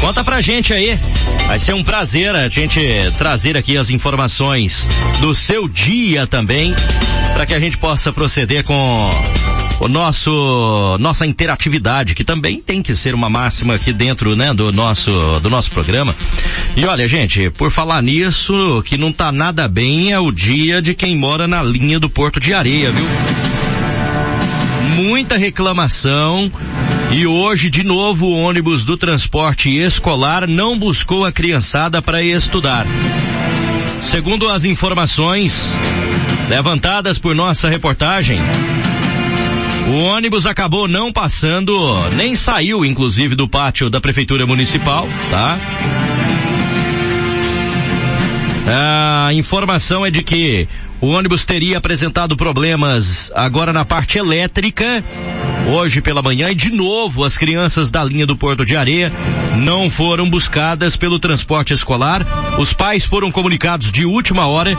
Conta 0.00 0.24
pra 0.24 0.40
gente 0.40 0.72
aí. 0.72 0.98
Vai 1.46 1.58
ser 1.58 1.74
um 1.74 1.84
prazer 1.84 2.34
a 2.34 2.48
gente 2.48 2.80
trazer 3.18 3.56
aqui 3.56 3.76
as 3.76 3.88
informações 3.88 4.88
do 5.20 5.32
seu 5.32 5.68
dia 5.68 6.26
também, 6.26 6.74
para 7.34 7.46
que 7.46 7.54
a 7.54 7.60
gente 7.60 7.78
possa 7.78 8.12
proceder 8.12 8.64
com 8.64 9.10
o 9.78 9.88
nosso 9.88 10.96
nossa 10.98 11.26
interatividade 11.26 12.14
que 12.14 12.24
também 12.24 12.60
tem 12.60 12.82
que 12.82 12.94
ser 12.94 13.14
uma 13.14 13.28
máxima 13.28 13.74
aqui 13.74 13.92
dentro 13.92 14.34
né 14.34 14.54
do 14.54 14.72
nosso 14.72 15.10
do 15.40 15.50
nosso 15.50 15.70
programa 15.70 16.16
e 16.74 16.86
olha 16.86 17.06
gente 17.06 17.50
por 17.50 17.70
falar 17.70 18.02
nisso 18.02 18.82
que 18.86 18.96
não 18.96 19.12
tá 19.12 19.30
nada 19.30 19.68
bem 19.68 20.12
é 20.12 20.18
o 20.18 20.32
dia 20.32 20.80
de 20.80 20.94
quem 20.94 21.14
mora 21.14 21.46
na 21.46 21.62
linha 21.62 22.00
do 22.00 22.08
Porto 22.08 22.40
de 22.40 22.54
Areia 22.54 22.90
viu 22.90 23.06
muita 24.94 25.36
reclamação 25.36 26.50
e 27.12 27.26
hoje 27.26 27.70
de 27.70 27.82
novo 27.84 28.26
o 28.26 28.38
ônibus 28.38 28.84
do 28.84 28.96
transporte 28.96 29.70
escolar 29.70 30.46
não 30.46 30.78
buscou 30.78 31.24
a 31.24 31.32
criançada 31.32 32.02
para 32.02 32.22
estudar 32.22 32.86
segundo 34.02 34.48
as 34.48 34.64
informações 34.64 35.76
levantadas 36.48 37.18
por 37.18 37.34
nossa 37.34 37.68
reportagem 37.68 38.40
o 39.88 39.98
ônibus 40.00 40.46
acabou 40.46 40.88
não 40.88 41.12
passando, 41.12 42.10
nem 42.16 42.34
saiu 42.34 42.84
inclusive 42.84 43.36
do 43.36 43.48
pátio 43.48 43.88
da 43.88 44.00
prefeitura 44.00 44.44
municipal, 44.44 45.08
tá? 45.30 45.56
A 48.68 49.32
informação 49.32 50.04
é 50.04 50.10
de 50.10 50.24
que 50.24 50.66
o 51.00 51.08
ônibus 51.08 51.44
teria 51.44 51.78
apresentado 51.78 52.36
problemas 52.36 53.30
agora 53.34 53.72
na 53.72 53.84
parte 53.84 54.18
elétrica, 54.18 55.04
hoje 55.68 56.00
pela 56.00 56.22
manhã, 56.22 56.50
e 56.50 56.54
de 56.54 56.70
novo 56.70 57.24
as 57.24 57.36
crianças 57.36 57.90
da 57.90 58.02
linha 58.02 58.26
do 58.26 58.36
Porto 58.36 58.64
de 58.64 58.76
Areia 58.76 59.12
não 59.56 59.90
foram 59.90 60.28
buscadas 60.28 60.96
pelo 60.96 61.18
transporte 61.18 61.72
escolar. 61.72 62.24
Os 62.58 62.72
pais 62.72 63.04
foram 63.04 63.30
comunicados 63.30 63.90
de 63.90 64.04
última 64.04 64.46
hora 64.46 64.76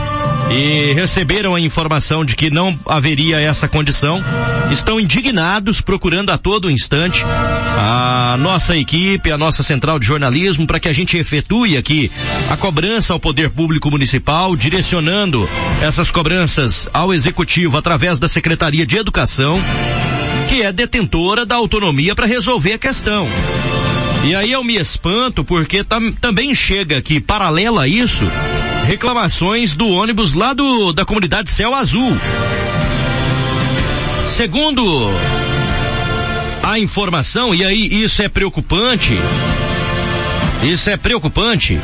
e 0.50 0.92
receberam 0.94 1.54
a 1.54 1.60
informação 1.60 2.24
de 2.24 2.34
que 2.34 2.50
não 2.50 2.78
haveria 2.86 3.40
essa 3.40 3.68
condição. 3.68 4.22
Estão 4.70 5.00
indignados, 5.00 5.80
procurando 5.80 6.30
a 6.30 6.38
todo 6.38 6.70
instante 6.70 7.22
a 7.24 8.36
nossa 8.38 8.76
equipe, 8.76 9.30
a 9.30 9.38
nossa 9.38 9.62
central 9.62 9.98
de 9.98 10.06
jornalismo, 10.06 10.66
para 10.66 10.80
que 10.80 10.88
a 10.88 10.92
gente 10.92 11.16
efetue 11.16 11.76
aqui 11.76 12.10
a 12.50 12.56
cobrança 12.56 13.12
ao 13.12 13.20
poder 13.20 13.50
público 13.50 13.90
municipal, 13.90 14.54
direcionando 14.56 15.48
essas 15.80 16.07
cobranças 16.10 16.88
ao 16.92 17.12
executivo 17.12 17.76
através 17.76 18.18
da 18.18 18.28
Secretaria 18.28 18.86
de 18.86 18.96
Educação, 18.96 19.60
que 20.48 20.62
é 20.62 20.72
detentora 20.72 21.44
da 21.44 21.56
autonomia 21.56 22.14
para 22.14 22.26
resolver 22.26 22.74
a 22.74 22.78
questão. 22.78 23.28
E 24.24 24.34
aí 24.34 24.52
eu 24.52 24.64
me 24.64 24.76
espanto 24.76 25.44
porque 25.44 25.84
tam, 25.84 26.12
também 26.12 26.54
chega 26.54 26.98
aqui, 26.98 27.20
paralela 27.20 27.82
a 27.82 27.88
isso, 27.88 28.26
reclamações 28.86 29.74
do 29.74 29.88
ônibus 29.88 30.34
lá 30.34 30.52
do, 30.52 30.92
da 30.92 31.04
comunidade 31.04 31.50
Céu 31.50 31.74
Azul. 31.74 32.16
Segundo 34.26 35.10
a 36.62 36.78
informação, 36.78 37.54
e 37.54 37.64
aí 37.64 38.02
isso 38.02 38.22
é 38.22 38.28
preocupante, 38.28 39.18
isso 40.62 40.90
é 40.90 40.96
preocupante, 40.96 41.80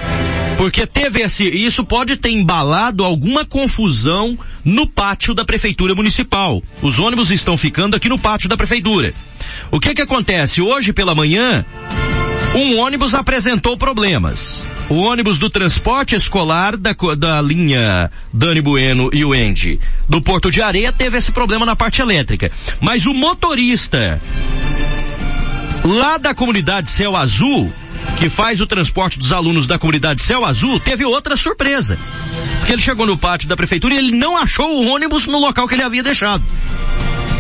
porque 0.57 0.87
teve 0.87 1.21
esse, 1.21 1.45
isso 1.45 1.85
pode 1.85 2.17
ter 2.17 2.31
embalado 2.31 3.05
alguma 3.05 3.45
confusão 3.45 4.39
no 4.65 4.87
pátio 4.87 5.35
da 5.35 5.45
prefeitura 5.45 5.95
municipal. 5.95 6.63
Os 6.81 6.99
ônibus 6.99 7.31
estão 7.31 7.57
ficando 7.57 7.97
aqui 7.97 8.09
no 8.09 8.19
pátio 8.19 8.49
da 8.49 8.57
prefeitura. 8.57 9.13
O 9.71 9.81
que 9.81 9.95
que 9.95 10.03
acontece? 10.03 10.63
Hoje 10.63 10.93
pela 10.93 11.15
manhã, 11.15 11.65
um 12.55 12.79
ônibus 12.79 13.15
apresentou 13.15 13.77
problemas. 13.77 14.67
O 14.89 14.97
ônibus 14.97 15.39
do 15.39 15.51
transporte 15.51 16.15
escolar 16.15 16.77
da, 16.77 16.95
da 17.19 17.43
linha 17.43 18.11
Dani 18.33 18.61
Bueno 18.61 19.11
e 19.13 19.25
o 19.25 19.35
Endi 19.35 19.81
do 20.09 20.23
Porto 20.23 20.51
de 20.51 20.63
Areia 20.63 20.93
teve 20.93 21.19
esse 21.19 21.33
problema 21.33 21.67
na 21.67 21.75
parte 21.75 22.01
elétrica. 22.01 22.53
Mas 22.81 23.07
o 23.07 23.15
motorista 23.15 24.21
lá 25.85 26.17
da 26.17 26.35
comunidade 26.35 26.91
Céu 26.91 27.17
Azul, 27.17 27.73
que 28.17 28.29
faz 28.29 28.61
o 28.61 28.67
transporte 28.67 29.19
dos 29.19 29.33
alunos 29.33 29.67
da 29.67 29.79
comunidade 29.79 30.23
Céu 30.23 30.45
Azul, 30.45 30.79
teve 30.81 31.05
outra 31.05 31.37
surpresa. 31.37 31.99
Porque 32.59 32.73
ele 32.73 32.83
chegou 32.83 33.07
no 33.07 33.19
pátio 33.19 33.49
da 33.49 33.57
prefeitura 33.57 33.95
e 33.95 33.99
ele 33.99 34.17
não 34.17 34.37
achou 34.37 34.83
o 34.83 34.87
ônibus 34.87 35.27
no 35.27 35.39
local 35.39 35.67
que 35.67 35.75
ele 35.75 35.85
havia 35.85 36.03
deixado 36.03 36.43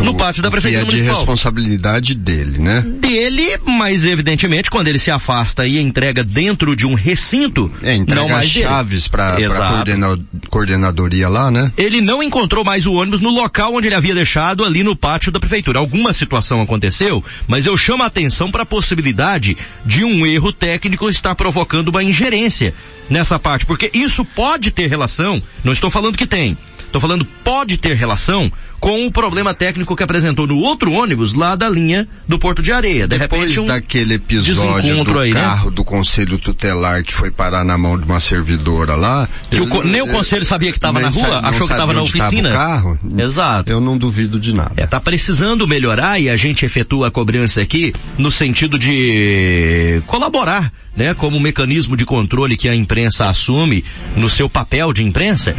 no 0.02 0.16
pátio 0.16 0.42
da 0.42 0.50
prefeitura 0.50 0.84
e 0.84 1.00
é 1.00 1.02
de 1.02 1.02
responsabilidade 1.02 2.14
dele, 2.14 2.58
né? 2.58 2.82
Dele, 2.82 3.58
mas 3.64 4.04
evidentemente 4.04 4.70
quando 4.70 4.88
ele 4.88 4.98
se 4.98 5.10
afasta 5.10 5.66
e 5.66 5.78
entrega 5.78 6.22
dentro 6.24 6.74
de 6.74 6.86
um 6.86 6.94
recinto, 6.94 7.70
é, 7.82 7.94
entrega 7.94 8.20
não 8.20 8.28
mais 8.28 8.48
chaves 8.50 9.08
para 9.08 9.36
coordena, 9.36 10.18
coordenadoria 10.48 11.28
lá, 11.28 11.50
né? 11.50 11.72
Ele 11.76 12.00
não 12.00 12.22
encontrou 12.22 12.64
mais 12.64 12.86
o 12.86 12.92
ônibus 12.92 13.20
no 13.20 13.30
local 13.30 13.74
onde 13.74 13.88
ele 13.88 13.94
havia 13.94 14.14
deixado 14.14 14.64
ali 14.64 14.82
no 14.82 14.96
pátio 14.96 15.32
da 15.32 15.40
prefeitura. 15.40 15.78
Alguma 15.78 16.12
situação 16.12 16.60
aconteceu, 16.60 17.22
mas 17.46 17.66
eu 17.66 17.76
chamo 17.76 18.02
a 18.02 18.06
atenção 18.06 18.50
para 18.50 18.62
a 18.62 18.66
possibilidade 18.66 19.56
de 19.84 20.04
um 20.04 20.26
erro 20.26 20.52
técnico 20.52 21.08
estar 21.08 21.34
provocando 21.34 21.88
uma 21.88 22.02
ingerência 22.02 22.74
nessa 23.08 23.38
parte, 23.38 23.66
porque 23.66 23.90
isso 23.92 24.24
pode 24.24 24.70
ter 24.70 24.88
relação, 24.88 25.42
não 25.62 25.72
estou 25.72 25.90
falando 25.90 26.16
que 26.16 26.26
tem, 26.26 26.56
estou 26.94 27.00
falando 27.00 27.26
pode 27.42 27.76
ter 27.76 27.94
relação 27.94 28.50
com 28.78 29.06
o 29.06 29.10
problema 29.10 29.52
técnico 29.52 29.96
que 29.96 30.02
apresentou 30.02 30.46
no 30.46 30.58
outro 30.58 30.92
ônibus 30.92 31.32
lá 31.32 31.56
da 31.56 31.68
linha 31.68 32.06
do 32.28 32.38
Porto 32.38 32.62
de 32.62 32.70
Areia. 32.70 33.08
De 33.08 33.18
Depois 33.18 33.40
repente, 33.40 33.60
um 33.60 33.66
daquele 33.66 34.14
episódio 34.14 35.02
do 35.02 35.18
aí, 35.18 35.32
carro 35.32 35.70
né? 35.70 35.74
do 35.74 35.84
conselho 35.84 36.38
tutelar 36.38 37.02
que 37.02 37.12
foi 37.12 37.30
parar 37.30 37.64
na 37.64 37.76
mão 37.76 37.98
de 37.98 38.04
uma 38.04 38.20
servidora 38.20 38.94
lá. 38.94 39.28
Que 39.50 39.60
o, 39.60 39.82
nem 39.82 40.02
o 40.02 40.08
conselho 40.08 40.44
sabia 40.44 40.70
que 40.70 40.76
estava 40.76 41.00
na 41.00 41.08
rua, 41.08 41.40
achou 41.42 41.66
que 41.66 41.72
estava 41.72 41.92
na 41.92 42.02
oficina. 42.02 42.50
carro. 42.50 42.98
Exato. 43.18 43.70
Eu 43.70 43.80
não 43.80 43.96
duvido 43.96 44.38
de 44.38 44.52
nada. 44.52 44.74
É, 44.76 44.86
tá 44.86 45.00
precisando 45.00 45.66
melhorar 45.66 46.20
e 46.20 46.28
a 46.28 46.36
gente 46.36 46.64
efetua 46.64 47.08
a 47.08 47.10
cobrança 47.10 47.60
aqui 47.60 47.92
no 48.18 48.30
sentido 48.30 48.78
de 48.78 50.02
colaborar, 50.06 50.70
né, 50.94 51.14
como 51.14 51.40
mecanismo 51.40 51.96
de 51.96 52.04
controle 52.04 52.56
que 52.56 52.68
a 52.68 52.74
imprensa 52.74 53.28
assume 53.28 53.84
no 54.14 54.28
seu 54.28 54.48
papel 54.48 54.92
de 54.92 55.02
imprensa. 55.02 55.56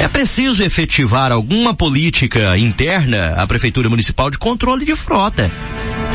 É 0.00 0.08
preciso 0.08 0.61
efetivar 0.64 1.32
alguma 1.32 1.74
política 1.74 2.56
interna 2.58 3.34
à 3.36 3.46
Prefeitura 3.46 3.88
Municipal 3.88 4.30
de 4.30 4.38
controle 4.38 4.84
de 4.84 4.94
frota. 4.94 5.50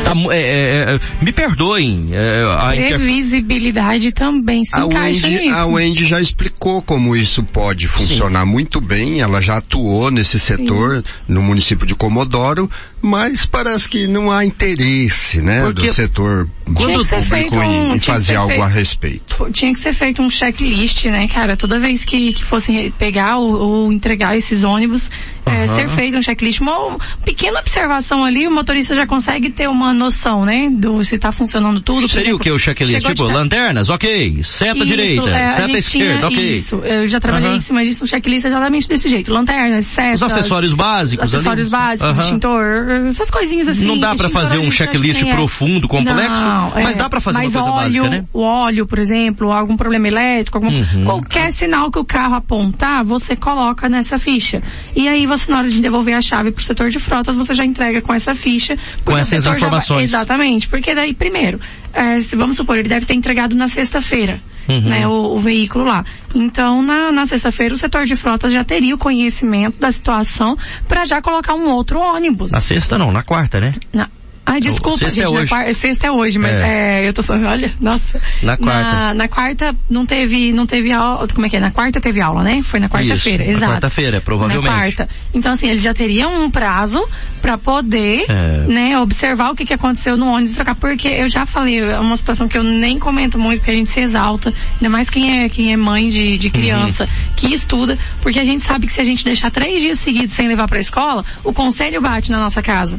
Tá, 0.04 0.12
é, 0.32 0.38
é, 0.40 1.24
me 1.24 1.32
perdoem. 1.32 2.08
É, 2.12 2.44
a 2.56 2.68
Previsibilidade 2.68 4.12
também 4.12 4.64
se 4.64 4.74
a 4.74 4.80
encaixa 4.80 5.26
Wendy, 5.26 5.40
nisso. 5.42 5.58
A 5.58 5.66
Wendy 5.66 6.04
já 6.06 6.20
explicou 6.20 6.80
como 6.80 7.16
isso 7.16 7.42
pode 7.42 7.88
funcionar 7.88 8.44
Sim. 8.44 8.50
muito 8.50 8.80
bem. 8.80 9.20
Ela 9.20 9.40
já 9.40 9.58
atuou 9.58 10.10
nesse 10.10 10.38
setor 10.38 10.98
Sim. 10.98 11.04
no 11.28 11.42
município 11.42 11.86
de 11.86 11.94
Comodoro, 11.94 12.70
mas 13.02 13.44
parece 13.44 13.88
que 13.88 14.06
não 14.06 14.30
há 14.30 14.44
interesse, 14.44 15.42
né, 15.42 15.62
Porque 15.64 15.88
do 15.88 15.92
setor 15.92 16.48
quando 16.74 17.06
público 17.06 17.58
um, 17.58 17.94
em, 17.94 18.00
fazer 18.00 18.36
algo 18.36 18.50
feito, 18.50 18.62
a 18.62 18.66
respeito. 18.66 19.50
Tinha 19.52 19.72
que 19.72 19.78
ser 19.78 19.92
feito 19.92 20.22
um 20.22 20.30
checklist, 20.30 21.06
né, 21.06 21.28
cara? 21.28 21.56
Toda 21.56 21.78
vez 21.78 22.04
que, 22.04 22.32
que 22.32 22.44
fossem 22.44 22.90
pegar 22.92 23.38
ou, 23.38 23.52
ou 23.52 23.92
entregar 23.92 24.36
esses 24.36 24.64
ônibus, 24.64 25.10
uhum. 25.48 25.62
é, 25.62 25.66
ser 25.66 25.88
feito 25.88 26.16
um 26.16 26.22
checklist, 26.22 26.60
uma 26.60 26.96
pequena 27.24 27.60
observação 27.60 28.24
ali, 28.24 28.46
o 28.46 28.50
motorista 28.50 28.94
já 28.94 29.06
consegue 29.06 29.50
ter 29.50 29.68
uma 29.68 29.92
noção, 29.92 30.44
né, 30.44 30.68
do 30.70 31.02
se 31.04 31.16
está 31.16 31.32
funcionando 31.32 31.80
tudo. 31.80 32.08
Seria 32.08 32.22
exemplo, 32.22 32.36
o 32.36 32.40
que 32.40 32.50
o 32.50 32.58
checklist? 32.58 33.06
Tipo, 33.06 33.26
de... 33.26 33.32
lanternas, 33.32 33.88
ok, 33.90 34.42
seta 34.42 34.76
isso, 34.76 34.86
direita, 34.86 35.28
é, 35.30 35.48
seta 35.48 35.76
esquerda, 35.76 36.28
ok. 36.28 36.56
Isso, 36.56 36.76
eu 36.76 37.08
já 37.08 37.20
trabalhei 37.20 37.50
uhum. 37.50 37.56
em 37.56 37.60
cima 37.60 37.84
disso, 37.84 38.04
um 38.04 38.06
checklist 38.06 38.46
exatamente 38.46 38.88
desse 38.88 39.08
jeito. 39.08 39.32
Lanternas, 39.32 39.86
seta. 39.86 40.14
Os 40.14 40.22
acessórios 40.22 40.72
básicos 40.72 41.32
Acessórios 41.34 41.72
ali. 41.72 41.82
básicos, 41.82 42.16
uhum. 42.16 42.22
extintor, 42.24 42.64
essas 43.06 43.30
coisinhas 43.30 43.68
assim. 43.68 43.84
Não 43.84 43.98
dá 43.98 44.14
para 44.14 44.28
fazer 44.28 44.58
um 44.58 44.70
checklist 44.70 45.24
profundo, 45.26 45.88
complexo, 45.88 46.46
não, 46.46 46.72
mas 46.74 46.96
dá 46.96 47.08
para 47.08 47.20
fazer 47.20 47.38
uma 47.38 47.50
coisa 47.50 47.70
óleo, 47.70 47.74
básica, 47.74 48.08
né? 48.10 48.24
O 48.32 48.42
óleo, 48.42 48.86
por 48.86 48.98
exemplo, 48.98 49.52
algum 49.52 49.76
problema 49.76 50.08
elétrico, 50.08 50.58
algum, 50.58 50.68
Uhum. 50.68 51.04
qualquer 51.04 51.50
sinal 51.50 51.90
que 51.90 51.98
o 51.98 52.04
carro 52.04 52.34
apontar, 52.34 53.04
você 53.04 53.34
coloca 53.34 53.88
nessa 53.88 54.18
ficha. 54.18 54.62
E 54.94 55.08
aí 55.08 55.26
você, 55.26 55.37
na 55.46 55.58
hora 55.58 55.68
de 55.68 55.80
devolver 55.80 56.14
a 56.14 56.20
chave 56.20 56.50
pro 56.50 56.62
setor 56.62 56.90
de 56.90 56.98
frotas, 56.98 57.36
você 57.36 57.54
já 57.54 57.64
entrega 57.64 58.00
com 58.00 58.12
essa 58.12 58.34
ficha. 58.34 58.76
Com 59.04 59.16
essas 59.16 59.44
Vai, 59.44 59.56
informações. 59.56 60.04
exatamente, 60.04 60.68
porque 60.68 60.94
daí, 60.94 61.14
primeiro, 61.14 61.60
é, 61.92 62.20
se, 62.20 62.34
vamos 62.34 62.56
supor, 62.56 62.78
ele 62.78 62.88
deve 62.88 63.06
ter 63.06 63.14
entregado 63.14 63.54
na 63.54 63.68
sexta-feira. 63.68 64.40
Uhum. 64.68 64.80
Né, 64.82 65.06
o, 65.06 65.34
o, 65.34 65.38
veículo 65.38 65.82
lá. 65.86 66.04
Então, 66.34 66.82
na, 66.82 67.10
na 67.10 67.24
sexta-feira, 67.24 67.74
o 67.74 67.78
setor 67.78 68.04
de 68.04 68.14
frotas 68.14 68.52
já 68.52 68.62
teria 68.62 68.94
o 68.94 68.98
conhecimento 68.98 69.78
da 69.80 69.90
situação 69.90 70.58
para 70.86 71.06
já 71.06 71.22
colocar 71.22 71.54
um 71.54 71.70
outro 71.70 71.98
ônibus. 71.98 72.52
Na 72.52 72.60
sexta 72.60 72.98
não, 72.98 73.10
na 73.10 73.22
quarta, 73.22 73.60
né? 73.60 73.74
Na, 73.94 74.10
Ai, 74.50 74.60
desculpa, 74.60 74.98
Sexta 74.98 75.20
gente, 75.20 75.24
é 75.24 75.28
hoje. 75.40 75.48
quarta, 75.48 75.74
sexta 75.74 76.06
é 76.06 76.10
hoje, 76.10 76.38
mas 76.38 76.52
É. 76.52 77.04
é. 77.04 77.08
eu 77.08 77.12
tô 77.12 77.22
só, 77.22 77.34
olha, 77.34 77.70
nossa. 77.80 78.20
Na 78.42 78.56
quarta. 78.56 78.92
Na, 78.92 79.14
na 79.14 79.28
quarta 79.28 79.76
não 79.90 80.06
teve, 80.06 80.52
não 80.52 80.66
teve 80.66 80.90
aula, 80.92 81.28
como 81.28 81.46
é 81.46 81.50
que 81.50 81.56
é? 81.56 81.60
Na 81.60 81.70
quarta 81.70 82.00
teve 82.00 82.20
aula, 82.20 82.42
né? 82.42 82.62
Foi 82.62 82.80
na 82.80 82.88
quarta-feira, 82.88 83.42
Isso, 83.42 83.52
na 83.52 83.56
exato. 83.58 83.72
quarta-feira, 83.72 84.20
provavelmente. 84.20 84.64
Na 84.70 84.74
quarta. 84.74 85.08
Então 85.34 85.52
assim, 85.52 85.68
ele 85.68 85.78
já 85.78 85.92
teria 85.92 86.28
um 86.28 86.50
prazo 86.50 87.06
pra 87.42 87.58
poder, 87.58 88.24
É. 88.28 88.64
né, 88.68 88.98
observar 88.98 89.50
o 89.52 89.54
que 89.54 89.64
que 89.64 89.74
aconteceu 89.74 90.16
no 90.16 90.26
ônibus 90.26 90.54
trocar, 90.54 90.74
porque 90.74 91.08
eu 91.08 91.28
já 91.28 91.44
falei, 91.46 91.80
é 91.80 92.00
uma 92.00 92.16
situação 92.16 92.48
que 92.48 92.56
eu 92.58 92.64
nem 92.64 92.98
comento 92.98 93.38
muito, 93.38 93.58
porque 93.58 93.70
a 93.70 93.74
gente 93.74 93.90
se 93.90 94.00
exalta, 94.00 94.52
ainda 94.74 94.88
mais 94.88 95.08
quem 95.10 95.42
é, 95.44 95.48
quem 95.48 95.72
é 95.72 95.76
mãe 95.76 96.08
de, 96.08 96.38
de 96.38 96.50
criança, 96.50 97.04
Uhum. 97.04 97.10
que 97.36 97.54
estuda, 97.54 97.98
porque 98.22 98.38
a 98.40 98.44
gente 98.44 98.62
sabe 98.62 98.86
que 98.86 98.92
se 98.92 99.00
a 99.00 99.04
gente 99.04 99.24
deixar 99.24 99.50
três 99.50 99.80
dias 99.82 99.98
seguidos 99.98 100.32
sem 100.34 100.48
levar 100.48 100.66
pra 100.66 100.80
escola, 100.80 101.24
o 101.44 101.52
conselho 101.52 102.00
bate 102.00 102.30
na 102.30 102.38
nossa 102.38 102.62
casa. 102.62 102.98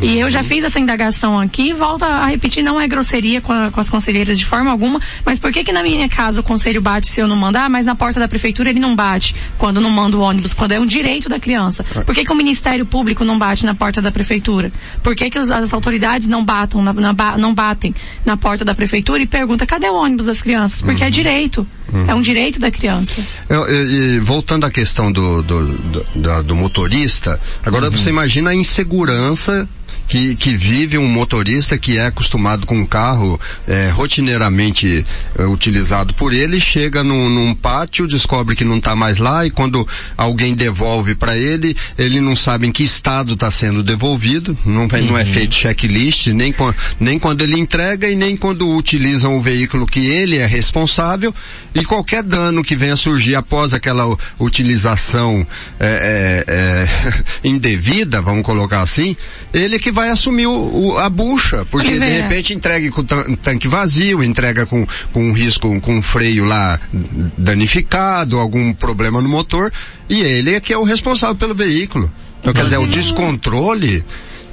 E 0.00 0.18
eu 0.18 0.30
já 0.30 0.42
fiz 0.42 0.64
essa 0.64 0.78
indagação 0.80 1.38
aqui, 1.38 1.72
volta 1.74 2.06
a 2.06 2.26
repetir, 2.26 2.62
não 2.62 2.80
é 2.80 2.88
grosseria 2.88 3.40
com, 3.40 3.52
a- 3.52 3.70
com 3.70 3.80
as 3.80 3.90
conselheiras 3.90 4.38
de 4.38 4.46
forma 4.46 4.70
alguma, 4.70 5.00
mas 5.26 5.38
por 5.38 5.52
que 5.52 5.62
que 5.62 5.72
na 5.72 5.82
minha 5.82 6.08
casa 6.08 6.40
o 6.40 6.42
conselho 6.42 6.80
bate 6.80 7.08
se 7.08 7.20
eu 7.20 7.28
não 7.28 7.36
mandar, 7.36 7.68
mas 7.68 7.84
na 7.84 7.94
porta 7.94 8.18
da 8.18 8.26
prefeitura 8.26 8.70
ele 8.70 8.80
não 8.80 8.96
bate 8.96 9.34
quando 9.58 9.80
não 9.80 9.90
manda 9.90 10.16
o 10.16 10.20
ônibus, 10.20 10.52
quando 10.54 10.72
é 10.72 10.80
um 10.80 10.86
direito 10.86 11.28
da 11.28 11.38
criança? 11.38 11.84
Por 11.84 12.14
que 12.14 12.24
que 12.24 12.32
o 12.32 12.34
Ministério 12.36 12.86
Público 12.86 13.24
não 13.24 13.38
bate 13.38 13.66
na 13.66 13.74
porta 13.74 14.00
da 14.00 14.10
prefeitura? 14.10 14.72
Por 15.02 15.14
que 15.14 15.28
que 15.28 15.38
os- 15.38 15.50
as 15.50 15.72
autoridades 15.74 16.28
não 16.28 16.44
batam, 16.44 16.82
na- 16.82 16.92
na 16.94 17.36
não 17.36 17.52
batem 17.52 17.94
na 18.24 18.36
porta 18.36 18.64
da 18.64 18.74
prefeitura 18.74 19.22
e 19.22 19.26
pergunta, 19.26 19.66
cadê 19.66 19.88
o 19.88 19.94
ônibus 19.94 20.26
das 20.26 20.40
crianças? 20.40 20.80
Porque 20.82 21.04
é 21.04 21.10
direito. 21.10 21.66
É 22.06 22.14
um 22.14 22.20
direito 22.22 22.60
da 22.60 22.70
criança. 22.70 23.20
Eu- 23.48 23.66
eu- 23.66 24.16
e 24.16 24.20
voltando 24.20 24.64
à 24.64 24.70
questão 24.70 25.10
do, 25.10 25.42
do, 25.42 25.66
do, 25.78 26.42
do 26.44 26.54
motorista, 26.56 27.40
agora 27.64 27.90
você 27.90 28.08
imagina 28.10 28.50
a 28.50 28.54
insegurança 28.54 29.68
que, 30.10 30.34
que 30.34 30.50
vive 30.56 30.98
um 30.98 31.08
motorista 31.08 31.78
que 31.78 31.96
é 31.96 32.06
acostumado 32.06 32.66
com 32.66 32.76
um 32.76 32.84
carro 32.84 33.40
eh, 33.68 33.90
rotineiramente 33.94 35.06
eh, 35.38 35.44
utilizado 35.44 36.12
por 36.14 36.32
ele, 36.32 36.58
chega 36.58 37.04
num, 37.04 37.28
num 37.28 37.54
pátio, 37.54 38.08
descobre 38.08 38.56
que 38.56 38.64
não 38.64 38.78
está 38.78 38.96
mais 38.96 39.18
lá 39.18 39.46
e 39.46 39.52
quando 39.52 39.86
alguém 40.18 40.56
devolve 40.56 41.14
para 41.14 41.36
ele, 41.38 41.76
ele 41.96 42.20
não 42.20 42.34
sabe 42.34 42.66
em 42.66 42.72
que 42.72 42.82
estado 42.82 43.34
está 43.34 43.52
sendo 43.52 43.84
devolvido, 43.84 44.58
não, 44.66 44.88
vai- 44.88 45.00
não 45.00 45.16
é 45.16 45.24
feito 45.24 45.54
checklist, 45.54 46.26
nem, 46.26 46.52
nem 46.98 47.16
quando 47.16 47.42
ele 47.42 47.56
entrega 47.56 48.08
e 48.10 48.16
nem 48.16 48.36
quando 48.36 48.68
utilizam 48.68 49.36
o 49.36 49.40
veículo 49.40 49.86
que 49.86 50.00
ele 50.08 50.38
é 50.38 50.44
responsável 50.46 51.32
e 51.72 51.84
qualquer 51.84 52.24
dano 52.24 52.64
que 52.64 52.74
venha 52.74 52.96
surgir 52.96 53.36
após 53.36 53.72
aquela 53.72 54.04
utilização 54.40 55.46
é, 55.78 56.44
é, 56.48 56.52
é, 56.52 56.88
indevida, 57.48 58.20
vamos 58.20 58.42
colocar 58.44 58.80
assim, 58.80 59.16
ele 59.54 59.78
que 59.78 59.92
vai 59.92 59.99
assumir 60.08 60.46
o, 60.46 60.52
o- 60.92 60.98
a 60.98 61.10
bucha, 61.10 61.66
porque 61.70 61.88
Pois 61.88 62.00
de 62.00 62.06
é. 62.06 62.22
repente 62.22 62.54
entrega 62.54 62.90
com 62.90 63.04
tanque 63.36 63.68
vazio, 63.68 64.22
entrega 64.24 64.64
com, 64.64 64.86
com 65.12 65.22
um 65.28 65.32
risco, 65.32 65.78
com 65.80 65.96
um 65.96 66.02
freio 66.02 66.44
lá 66.46 66.78
danificado, 67.36 68.38
algum 68.38 68.72
problema 68.72 69.20
no 69.20 69.28
motor, 69.28 69.72
e 70.08 70.20
ele 70.20 70.54
é 70.54 70.60
que 70.60 70.72
é 70.72 70.78
o 70.78 70.84
responsável 70.84 71.36
pelo 71.36 71.54
veículo. 71.54 72.10
Então, 72.40 72.52
quer 72.52 72.64
dizer, 72.64 72.78
o 72.78 72.86
descontrole 72.86 74.04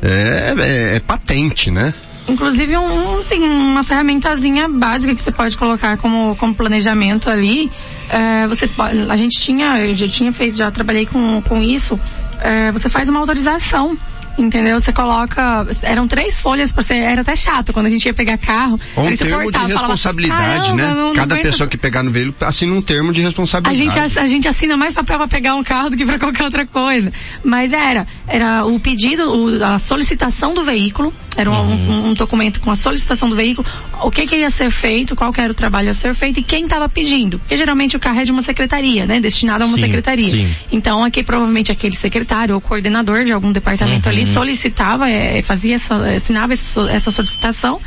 é, 0.02 0.54
é- 0.58 0.96
é 0.98 1.00
patente, 1.00 1.72
né? 1.72 1.94
Inclusive 2.28 2.76
um, 2.76 3.20
assim, 3.20 3.40
uma 3.42 3.84
ferramentazinha 3.86 4.68
básica 4.68 5.16
que 5.16 5.22
você 5.22 5.32
pode 5.32 5.56
colocar 5.58 5.96
como, 5.98 6.36
como 6.36 6.54
planejamento 6.54 7.30
ali. 7.30 7.72
É, 8.10 8.46
você 8.48 8.68
pode, 8.68 9.10
a 9.10 9.16
gente 9.16 9.40
tinha, 9.42 9.80
eu 9.86 9.94
já 9.96 10.10
tinha 10.10 10.30
feito, 10.34 10.58
já 10.58 10.70
trabalhei 10.70 11.06
com, 11.06 11.42
com 11.44 11.62
isso. 11.62 11.98
é, 12.42 12.70
você 12.74 12.90
faz 12.90 13.08
uma 13.08 13.20
autorização. 13.22 13.98
Entendeu? 14.38 14.80
Você 14.80 14.94
coloca, 14.94 15.66
eram 15.82 16.08
três 16.08 16.40
folhas 16.40 16.72
pra 16.72 16.84
você, 16.84 16.94
era 16.94 17.22
até 17.22 17.36
chato 17.36 17.74
quando 17.74 17.88
a 17.88 17.90
gente 17.90 18.06
ia 18.06 18.14
pegar 18.14 18.38
carro. 18.38 18.80
Ou 18.96 19.06
um 19.08 19.16
termo 19.16 19.38
de 19.38 19.44
cortava, 19.44 19.68
falava, 19.68 19.82
responsabilidade, 19.88 20.66
"Caramba, 20.68 20.76
né? 20.84 20.94
não- 20.94 21.08
não 21.08 21.14
Cada 21.14 21.34
aguento 21.36 21.46
pessoa 21.52 21.68
que 21.68 21.78
pegar 21.78 22.04
no 22.04 22.12
veículo 22.12 22.36
assina 22.42 22.74
um 22.74 22.82
termo 22.82 23.12
de 23.12 23.22
a 23.22 23.26
responsabilidade. 23.26 23.78
gente, 23.78 23.98
ass- 24.00 24.18
a 24.18 24.28
gente 24.28 24.48
assina 24.48 24.78
mais 24.78 24.94
papel 24.94 25.18
para 25.18 25.28
pegar 25.28 25.56
um 25.56 25.64
carro 25.64 25.90
do 25.90 25.98
que 25.98 26.06
para 26.06 26.20
qualquer 26.20 26.44
outra 26.44 26.66
coisa. 26.66 27.12
Mas 27.44 27.74
era, 27.74 28.06
era 28.28 28.66
o 28.66 28.80
pedido, 28.80 29.24
o- 29.24 29.64
a 29.64 29.80
solicitação 29.80 30.54
do 30.54 30.64
veículo, 30.64 31.12
era 31.36 31.50
um, 31.52 31.56
um- 31.74 32.10
um 32.10 32.14
documento 32.14 32.60
com 32.60 32.70
a 32.70 32.76
solicitação 32.76 33.30
do 33.30 33.36
veículo, 33.36 33.68
o 34.04 34.12
que 34.12 34.28
que 34.28 34.36
ia 34.36 34.50
ser 34.52 34.70
feito, 34.72 35.16
qual 35.16 35.34
que 35.34 35.42
era 35.42 35.52
o 35.52 35.56
trabalho 35.56 35.90
a 35.90 35.94
ser 35.94 36.14
feito 36.14 36.40
e 36.40 36.44
quem 36.44 36.64
estava 36.66 36.88
pedindo. 36.88 37.40
Porque 37.40 37.56
geralmente 37.56 37.96
o 37.96 38.00
carro 38.00 38.20
é 38.20 38.24
de 38.26 38.32
uma 38.32 38.42
secretaria, 38.44 39.06
né? 39.08 39.20
Destinado 39.20 39.64
a 39.64 39.68
uma 39.68 39.78
Sim, 39.78 39.84
secretaria. 39.84 40.30
sim. 40.30 40.48
Então 40.72 41.04
aqui 41.04 41.24
provavelmente 41.24 41.72
aquele 41.72 41.96
secretário 41.96 42.54
ou 42.54 42.62
coordenador 42.62 43.24
de 43.24 43.32
algum 43.32 43.52
departamento 43.52 44.08
ali 44.10 44.26
solicitava, 44.34 45.10
eh, 45.10 45.42
fazia 45.42 45.76
essa, 45.76 45.96
assinava 46.16 46.54
essa, 46.54 46.82
essa 46.90 47.12
solicitação. 47.12 47.80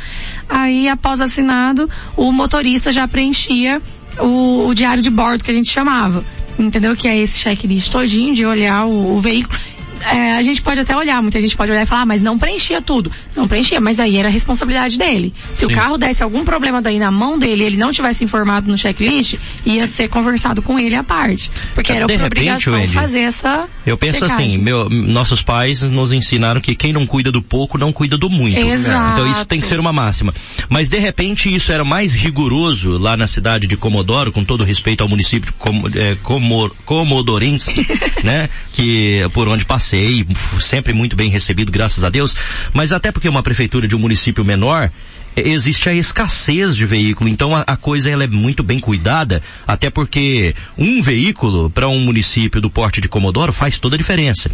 Aí 0.47 0.87
após 0.87 1.21
assinado, 1.21 1.89
o 2.15 2.31
motorista 2.31 2.91
já 2.91 3.07
preenchia 3.07 3.81
o, 4.19 4.67
o 4.67 4.73
diário 4.73 5.01
de 5.01 5.09
bordo 5.09 5.43
que 5.43 5.51
a 5.51 5.53
gente 5.53 5.69
chamava. 5.69 6.23
Entendeu? 6.59 6.95
Que 6.95 7.07
é 7.07 7.17
esse 7.17 7.39
checklist 7.39 7.91
todinho 7.91 8.35
de 8.35 8.45
olhar 8.45 8.85
o, 8.85 9.15
o 9.15 9.21
veículo. 9.21 9.57
É, 10.03 10.37
a 10.37 10.43
gente 10.43 10.61
pode 10.61 10.79
até 10.79 10.95
olhar, 10.95 11.21
muita 11.21 11.39
gente 11.39 11.55
pode 11.55 11.71
olhar 11.71 11.83
e 11.83 11.85
falar, 11.85 12.01
ah, 12.01 12.05
mas 12.05 12.21
não 12.21 12.37
preenchia 12.37 12.81
tudo. 12.81 13.11
Não 13.35 13.47
preenchia, 13.47 13.79
mas 13.79 13.99
aí 13.99 14.17
era 14.17 14.27
a 14.27 14.31
responsabilidade 14.31 14.97
dele. 14.97 15.33
Se 15.53 15.65
Sim. 15.65 15.71
o 15.71 15.75
carro 15.75 15.97
desse 15.97 16.23
algum 16.23 16.43
problema 16.43 16.81
daí 16.81 16.99
na 16.99 17.11
mão 17.11 17.37
dele 17.37 17.63
e 17.63 17.65
ele 17.67 17.77
não 17.77 17.91
tivesse 17.91 18.23
informado 18.23 18.69
no 18.69 18.77
checklist, 18.77 19.35
ia 19.65 19.85
ser 19.87 20.07
conversado 20.07 20.61
com 20.61 20.79
ele 20.79 20.95
à 20.95 21.03
parte. 21.03 21.51
Porque 21.73 21.91
era 21.91 22.05
De 22.05 22.13
repente, 22.13 22.27
obrigação 22.27 22.73
Wendy, 22.73 22.93
fazer 22.93 23.19
essa. 23.19 23.67
Eu 23.85 23.97
penso 23.97 24.19
checagem. 24.19 24.47
assim, 24.47 24.57
meu, 24.57 24.89
nossos 24.89 25.41
pais 25.41 25.81
nos 25.81 26.11
ensinaram 26.11 26.61
que 26.61 26.75
quem 26.75 26.93
não 26.93 27.05
cuida 27.05 27.31
do 27.31 27.41
pouco 27.41 27.77
não 27.77 27.91
cuida 27.91 28.17
do 28.17 28.29
muito. 28.29 28.57
Exato. 28.57 29.13
Então 29.13 29.29
isso 29.29 29.45
tem 29.45 29.59
que 29.59 29.67
ser 29.67 29.79
uma 29.79 29.93
máxima. 29.93 30.33
Mas 30.69 30.89
de 30.89 30.97
repente 30.97 31.53
isso 31.53 31.71
era 31.71 31.83
mais 31.83 32.13
rigoroso 32.13 32.97
lá 32.97 33.17
na 33.17 33.27
cidade 33.27 33.67
de 33.67 33.77
Comodoro, 33.77 34.31
com 34.31 34.43
todo 34.43 34.63
respeito 34.63 35.01
ao 35.01 35.09
município 35.09 35.53
como, 35.57 35.87
é, 35.87 36.15
comor, 36.23 36.73
comodorense, 36.85 37.85
né? 38.23 38.49
Que 38.73 39.21
por 39.33 39.47
onde 39.47 39.65
passei, 39.91 40.25
f- 40.29 40.61
sempre 40.63 40.93
muito 40.93 41.15
bem 41.15 41.29
recebido, 41.29 41.71
graças 41.71 42.03
a 42.03 42.09
Deus. 42.09 42.35
Mas 42.73 42.91
até 42.91 43.11
porque 43.11 43.27
uma 43.27 43.43
prefeitura 43.43 43.87
de 43.87 43.95
um 43.95 43.99
município 43.99 44.43
menor, 44.45 44.89
existe 45.35 45.89
a 45.89 45.93
escassez 45.93 46.75
de 46.75 46.85
veículo, 46.85 47.29
então 47.29 47.55
a, 47.55 47.61
a 47.61 47.75
coisa 47.77 48.09
ela 48.09 48.23
é 48.23 48.27
muito 48.27 48.63
bem 48.63 48.79
cuidada, 48.79 49.41
até 49.67 49.89
porque 49.89 50.55
um 50.77 51.01
veículo 51.01 51.69
para 51.69 51.87
um 51.87 51.99
município 51.99 52.61
do 52.61 52.69
porte 52.69 53.01
de 53.01 53.09
Comodoro 53.09 53.51
faz 53.53 53.79
toda 53.79 53.95
a 53.95 53.97
diferença. 53.97 54.49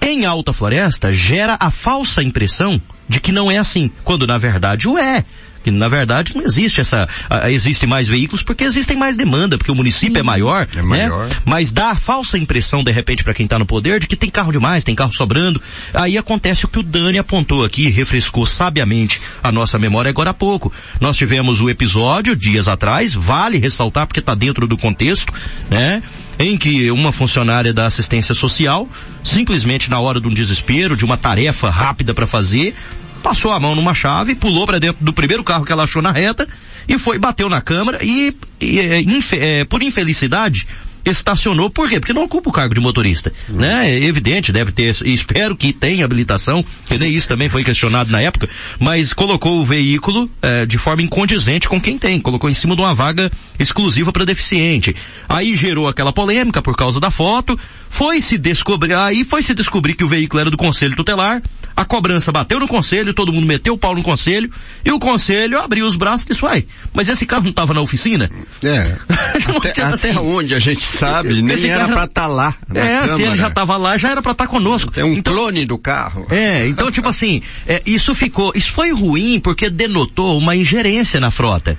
Em 0.00 0.24
Alta 0.24 0.52
Floresta 0.52 1.12
gera 1.12 1.56
a 1.60 1.70
falsa 1.70 2.22
impressão 2.22 2.80
de 3.08 3.20
que 3.20 3.32
não 3.32 3.50
é 3.50 3.58
assim, 3.58 3.90
quando 4.04 4.26
na 4.26 4.38
verdade 4.38 4.86
o 4.88 4.96
é. 4.96 5.24
Que 5.68 5.76
na 5.76 5.88
verdade 5.88 6.34
não 6.34 6.44
existe 6.44 6.80
essa, 6.80 7.06
existem 7.50 7.86
mais 7.88 8.08
veículos 8.08 8.42
porque 8.42 8.64
existem 8.64 8.96
mais 8.96 9.16
demanda, 9.16 9.58
porque 9.58 9.70
o 9.70 9.74
município 9.74 10.18
é 10.18 10.22
maior, 10.22 10.66
É 10.72 10.76
né? 10.76 10.82
maior. 10.82 11.28
Mas 11.44 11.70
dá 11.70 11.90
a 11.90 11.94
falsa 11.94 12.38
impressão, 12.38 12.82
de 12.82 12.90
repente, 12.90 13.22
para 13.22 13.34
quem 13.34 13.44
está 13.44 13.58
no 13.58 13.66
poder, 13.66 14.00
de 14.00 14.06
que 14.06 14.16
tem 14.16 14.30
carro 14.30 14.50
demais, 14.50 14.82
tem 14.82 14.94
carro 14.94 15.12
sobrando. 15.12 15.60
Aí 15.92 16.16
acontece 16.16 16.64
o 16.64 16.68
que 16.68 16.78
o 16.78 16.82
Dani 16.82 17.18
apontou 17.18 17.64
aqui, 17.64 17.88
refrescou 17.90 18.46
sabiamente 18.46 19.20
a 19.42 19.52
nossa 19.52 19.78
memória 19.78 20.08
agora 20.08 20.30
há 20.30 20.34
pouco. 20.34 20.72
Nós 21.00 21.16
tivemos 21.16 21.60
o 21.60 21.68
episódio 21.68 22.34
dias 22.34 22.66
atrás, 22.66 23.12
vale 23.12 23.58
ressaltar 23.58 24.06
porque 24.06 24.20
está 24.20 24.34
dentro 24.34 24.66
do 24.66 24.76
contexto, 24.76 25.32
né? 25.70 26.02
Em 26.38 26.56
que 26.56 26.90
uma 26.90 27.12
funcionária 27.12 27.72
da 27.74 27.86
assistência 27.86 28.34
social, 28.34 28.88
simplesmente 29.24 29.90
na 29.90 30.00
hora 30.00 30.20
de 30.20 30.28
um 30.28 30.32
desespero, 30.32 30.96
de 30.96 31.04
uma 31.04 31.16
tarefa 31.16 31.68
rápida 31.68 32.14
para 32.14 32.26
fazer, 32.26 32.74
passou 33.22 33.52
a 33.52 33.60
mão 33.60 33.74
numa 33.74 33.94
chave, 33.94 34.34
pulou 34.34 34.66
para 34.66 34.78
dentro 34.78 35.04
do 35.04 35.12
primeiro 35.12 35.42
carro 35.44 35.64
que 35.64 35.72
ela 35.72 35.84
achou 35.84 36.00
na 36.02 36.12
reta 36.12 36.46
e 36.88 36.98
foi, 36.98 37.18
bateu 37.18 37.48
na 37.48 37.60
câmera 37.60 37.98
e, 38.02 38.34
e, 38.60 38.78
é, 38.80 39.00
infe- 39.00 39.38
é, 39.38 39.64
por 39.64 39.82
infelicidade, 39.82 40.66
estacionou, 41.04 41.70
por 41.70 41.88
quê? 41.88 41.98
Porque 42.00 42.12
não 42.12 42.24
ocupa 42.24 42.50
o 42.50 42.52
cargo 42.52 42.74
de 42.74 42.80
motorista, 42.80 43.32
né? 43.48 43.88
É 43.90 44.04
evidente, 44.04 44.52
deve 44.52 44.72
ter, 44.72 44.94
espero 45.06 45.56
que 45.56 45.72
tenha 45.72 46.04
habilitação, 46.04 46.62
que 46.86 46.98
nem 46.98 47.14
isso 47.14 47.26
também 47.28 47.48
foi 47.48 47.64
questionado 47.64 48.10
na 48.10 48.20
época, 48.20 48.48
mas 48.78 49.12
colocou 49.14 49.58
o 49.60 49.64
veículo 49.64 50.30
eh, 50.42 50.66
de 50.66 50.76
forma 50.76 51.00
incondizente 51.00 51.66
com 51.68 51.80
quem 51.80 51.96
tem, 51.96 52.20
colocou 52.20 52.50
em 52.50 52.54
cima 52.54 52.74
de 52.76 52.82
uma 52.82 52.94
vaga 52.94 53.30
exclusiva 53.58 54.12
para 54.12 54.24
deficiente. 54.26 54.94
Aí 55.28 55.54
gerou 55.56 55.88
aquela 55.88 56.12
polêmica 56.12 56.60
por 56.60 56.76
causa 56.76 57.00
da 57.00 57.10
foto, 57.10 57.58
foi 57.88 58.20
se 58.20 58.36
descobrir, 58.36 58.92
aí 58.94 59.24
foi 59.24 59.42
se 59.42 59.54
descobrir 59.54 59.94
que 59.94 60.04
o 60.04 60.08
veículo 60.08 60.40
era 60.40 60.50
do 60.50 60.58
conselho 60.58 60.94
tutelar, 60.96 61.40
a 61.78 61.84
cobrança 61.84 62.32
bateu 62.32 62.58
no 62.58 62.66
conselho, 62.66 63.14
todo 63.14 63.32
mundo 63.32 63.46
meteu 63.46 63.74
o 63.74 63.78
pau 63.78 63.94
no 63.94 64.02
conselho, 64.02 64.50
e 64.84 64.90
o 64.90 64.98
conselho 64.98 65.60
abriu 65.60 65.86
os 65.86 65.94
braços 65.94 66.26
e 66.26 66.30
disse, 66.30 66.44
uai, 66.44 66.64
mas 66.92 67.08
esse 67.08 67.24
carro 67.24 67.44
não 67.44 67.50
estava 67.50 67.72
na 67.72 67.80
oficina? 67.80 68.28
É. 68.64 68.96
Até 69.56 69.82
até 69.82 69.96
ser- 69.96 70.18
onde 70.18 70.54
a 70.54 70.58
gente 70.58 70.82
sabe, 70.82 71.40
nem 71.40 71.54
Esse 71.54 71.68
era 71.68 71.86
pra 71.86 72.04
estar 72.04 72.26
lá. 72.26 72.52
Na 72.68 72.80
é, 72.80 73.06
se 73.06 73.22
ele 73.22 73.36
já 73.36 73.46
estava 73.48 73.76
lá, 73.76 73.96
já 73.96 74.10
era 74.10 74.20
para 74.20 74.32
estar 74.32 74.46
conosco. 74.48 74.92
É 74.96 75.04
um 75.04 75.12
Então, 75.14 75.32
clone 75.32 75.64
do 75.64 75.78
carro. 75.78 76.26
É, 76.30 76.66
então 76.66 76.90
tipo 76.90 77.08
assim, 77.08 77.40
é, 77.66 77.80
isso 77.86 78.14
ficou, 78.14 78.52
isso 78.56 78.72
foi 78.72 78.92
ruim 78.92 79.38
porque 79.38 79.70
denotou 79.70 80.36
uma 80.36 80.56
ingerência 80.56 81.20
na 81.20 81.30
frota. 81.30 81.76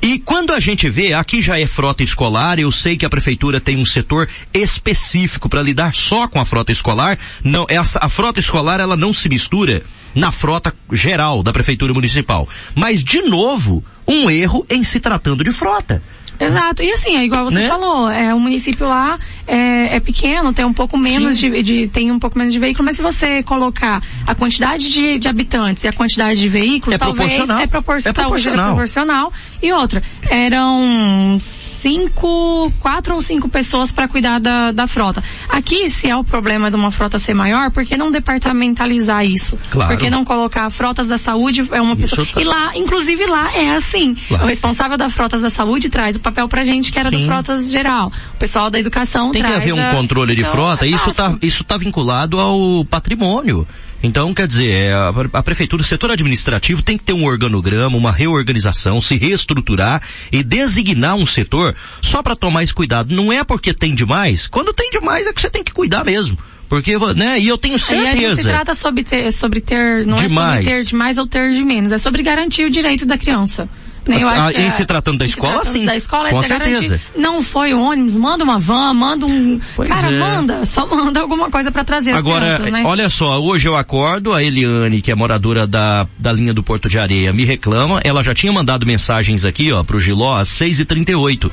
E 0.00 0.18
quando 0.18 0.52
a 0.52 0.60
gente 0.60 0.88
vê, 0.88 1.12
aqui 1.14 1.40
já 1.42 1.58
é 1.58 1.66
frota 1.66 2.02
escolar, 2.02 2.58
eu 2.58 2.70
sei 2.72 2.96
que 2.96 3.04
a 3.06 3.10
prefeitura 3.10 3.60
tem 3.60 3.76
um 3.76 3.84
setor 3.84 4.28
específico 4.52 5.48
para 5.48 5.62
lidar 5.62 5.94
só 5.94 6.28
com 6.28 6.40
a 6.40 6.44
frota 6.44 6.72
escolar. 6.72 7.18
Não, 7.42 7.66
essa 7.68 7.98
a 8.02 8.08
frota 8.08 8.40
escolar 8.40 8.80
ela 8.80 8.96
não 8.96 9.12
se 9.12 9.28
mistura 9.28 9.82
na 10.14 10.30
frota 10.30 10.74
geral 10.92 11.42
da 11.42 11.52
prefeitura 11.52 11.92
municipal. 11.92 12.48
Mas 12.74 13.02
de 13.04 13.22
novo, 13.22 13.84
um 14.06 14.30
erro 14.30 14.64
em 14.70 14.82
se 14.82 15.00
tratando 15.00 15.44
de 15.44 15.52
frota. 15.52 16.02
Exato. 16.40 16.82
E 16.82 16.92
assim, 16.92 17.16
é 17.16 17.24
igual 17.24 17.44
você 17.44 17.58
Né? 17.58 17.68
falou, 17.68 18.08
é, 18.08 18.32
o 18.32 18.38
município 18.38 18.86
lá 18.86 19.18
é, 19.48 19.96
é 19.96 20.00
pequeno, 20.00 20.52
tem 20.52 20.64
um 20.64 20.72
pouco 20.74 20.96
menos 20.98 21.38
de, 21.38 21.62
de- 21.62 21.88
tem 21.88 22.12
um 22.12 22.18
pouco 22.18 22.38
menos 22.38 22.52
de 22.52 22.58
veículo, 22.58 22.84
mas 22.84 22.96
se 22.96 23.02
você 23.02 23.42
colocar 23.42 24.02
a 24.26 24.34
quantidade 24.34 24.92
de, 24.92 25.18
de 25.18 25.26
habitantes 25.28 25.84
e 25.84 25.88
a 25.88 25.92
quantidade 25.92 26.38
de 26.40 26.48
veículos, 26.48 26.94
É 26.94 26.98
talvez 26.98 27.28
proporcional. 27.32 27.62
é 27.62 27.66
proporcional. 27.66 28.10
É 28.10 28.14
proporcional. 28.14 28.56
seja 28.58 28.66
proporcional. 28.74 29.32
E 29.62 29.72
outra, 29.72 30.02
eram 30.28 31.38
cinco, 31.40 32.70
quatro 32.80 33.14
ou 33.14 33.22
cinco 33.22 33.48
pessoas 33.48 33.90
para 33.92 34.06
cuidar 34.08 34.38
da, 34.38 34.72
da 34.72 34.86
frota. 34.86 35.22
Aqui, 35.48 35.88
se 35.88 36.08
é 36.08 36.16
o 36.16 36.24
problema 36.24 36.70
de 36.70 36.76
uma 36.76 36.90
frota 36.90 37.18
ser 37.18 37.34
maior, 37.34 37.70
por 37.70 37.84
que 37.84 37.96
não 37.96 38.10
departamentalizar 38.10 39.24
isso? 39.24 39.58
Claro. 39.70 39.90
Por 39.92 39.98
que 40.00 40.10
não 40.10 40.24
colocar 40.24 40.68
frotas 40.70 41.08
da 41.08 41.18
saúde 41.18 41.66
é 41.72 41.80
uma 41.80 41.94
Isso 41.94 42.16
pessoa. 42.16 42.26
tá- 42.34 42.40
E 42.40 42.44
lá, 42.44 42.76
inclusive 42.76 43.26
lá 43.26 43.52
é 43.54 43.70
assim. 43.70 44.16
Lá. 44.30 44.44
O 44.44 44.46
responsável 44.46 44.96
da 44.98 45.08
frotas 45.08 45.40
da 45.42 45.50
saúde 45.50 45.88
traz 45.88 46.16
o 46.16 46.20
papel 46.20 46.48
pra 46.48 46.64
gente 46.64 46.92
que 46.92 46.98
era 46.98 47.10
do 47.10 47.18
Sim. 47.18 47.26
frotas 47.26 47.70
geral. 47.70 48.12
O 48.34 48.38
pessoal 48.38 48.70
da 48.70 48.78
educação 48.78 49.30
Tem 49.42 49.50
que 49.50 49.56
haver 49.56 49.72
um 49.74 49.90
controle 49.92 50.34
de 50.34 50.40
Então, 50.42 50.52
frota, 50.52 50.86
é 50.86 50.88
isso 50.88 51.06
tá, 51.06 51.12
fácil. 51.24 51.38
isso 51.42 51.64
tá 51.64 51.76
vinculado 51.76 52.38
ao 52.38 52.84
patrimônio. 52.84 53.66
Então, 54.02 54.32
quer 54.32 54.46
dizer, 54.46 54.70
é, 54.70 54.92
a, 54.92 55.12
a 55.32 55.42
prefeitura, 55.42 55.82
o 55.82 55.84
setor 55.84 56.12
administrativo 56.12 56.82
tem 56.82 56.96
que 56.96 57.02
ter 57.02 57.12
um 57.12 57.24
organograma, 57.24 57.96
uma 57.96 58.12
reorganização, 58.12 59.00
se 59.00 59.16
reestruturar 59.16 60.00
e 60.30 60.44
designar 60.44 61.16
um 61.16 61.26
setor 61.26 61.74
só 62.00 62.22
para 62.22 62.36
tomar 62.36 62.62
esse 62.62 62.72
cuidado. 62.72 63.12
Não 63.12 63.32
é 63.32 63.42
porque 63.42 63.74
tem 63.74 63.94
demais. 63.94 64.46
Quando 64.46 64.72
tem 64.72 64.90
demais 64.90 65.26
é 65.26 65.32
que 65.32 65.40
você 65.40 65.50
tem 65.50 65.64
que 65.64 65.72
cuidar 65.72 66.04
mesmo. 66.04 66.38
Porque, 66.68 66.96
né, 67.16 67.40
e 67.40 67.48
eu 67.48 67.56
tenho 67.56 67.76
Aí 67.76 67.80
a 67.80 68.04
gente 68.12 68.14
se 68.14 68.20
certeza. 68.26 68.50
trata 68.50 68.74
sobre 68.74 69.02
ter, 69.02 69.32
sobre 69.32 69.60
ter, 69.60 70.06
não 70.06 70.18
Demais. 70.18 70.60
é 70.60 70.62
sobre 70.64 70.76
ter 70.76 70.84
demais 70.84 71.18
ou 71.18 71.26
ter 71.26 71.50
de 71.52 71.64
menos, 71.64 71.90
é 71.90 71.96
sobre 71.98 72.22
garantir 72.22 72.64
o 72.66 72.70
direito 72.70 73.06
da 73.06 73.16
criança. 73.16 73.66
Eu 74.08 74.28
Ah, 74.28 74.32
acho 74.32 74.54
que 74.56 74.62
em 74.62 74.66
é- 74.66 74.70
se 74.70 74.84
tratando 74.86 75.18
da 75.18 75.24
escola, 75.26 75.52
tratando 75.54 75.72
sim. 75.72 75.84
Da 75.84 75.96
escola, 75.96 76.30
Com 76.30 76.42
é 76.42 76.48
garantir- 76.48 76.72
certeza. 76.88 77.00
Não 77.16 77.42
foi 77.42 77.74
o 77.74 77.80
ônibus, 77.80 78.14
manda 78.14 78.42
uma 78.44 78.58
van, 78.58 78.94
manda 78.94 79.26
um, 79.26 79.60
Pois 79.76 79.88
cara, 79.88 80.10
é. 80.10 80.18
manda, 80.18 80.64
só 80.64 80.86
manda 80.86 81.20
alguma 81.20 81.50
coisa 81.50 81.70
pra 81.70 81.84
trazer 81.84 82.12
as 82.12 82.18
Agora, 82.18 82.44
crianças, 82.56 82.70
né? 82.72 82.82
olha 82.86 83.08
só, 83.08 83.40
hoje 83.40 83.68
eu 83.68 83.76
acordo, 83.76 84.32
a 84.32 84.42
Eliane, 84.42 85.00
que 85.02 85.10
é 85.10 85.14
moradora 85.14 85.66
da, 85.66 86.06
da 86.18 86.32
linha 86.32 86.54
do 86.54 86.62
Porto 86.62 86.88
de 86.88 86.98
Areia, 86.98 87.32
me 87.32 87.44
reclama, 87.44 88.00
ela 88.04 88.22
já 88.22 88.34
tinha 88.34 88.52
mandado 88.52 88.86
mensagens 88.86 89.44
aqui, 89.44 89.70
ó, 89.72 89.82
pro 89.84 90.00
Giló, 90.00 90.36
às 90.36 90.48
6h38. 90.48 91.50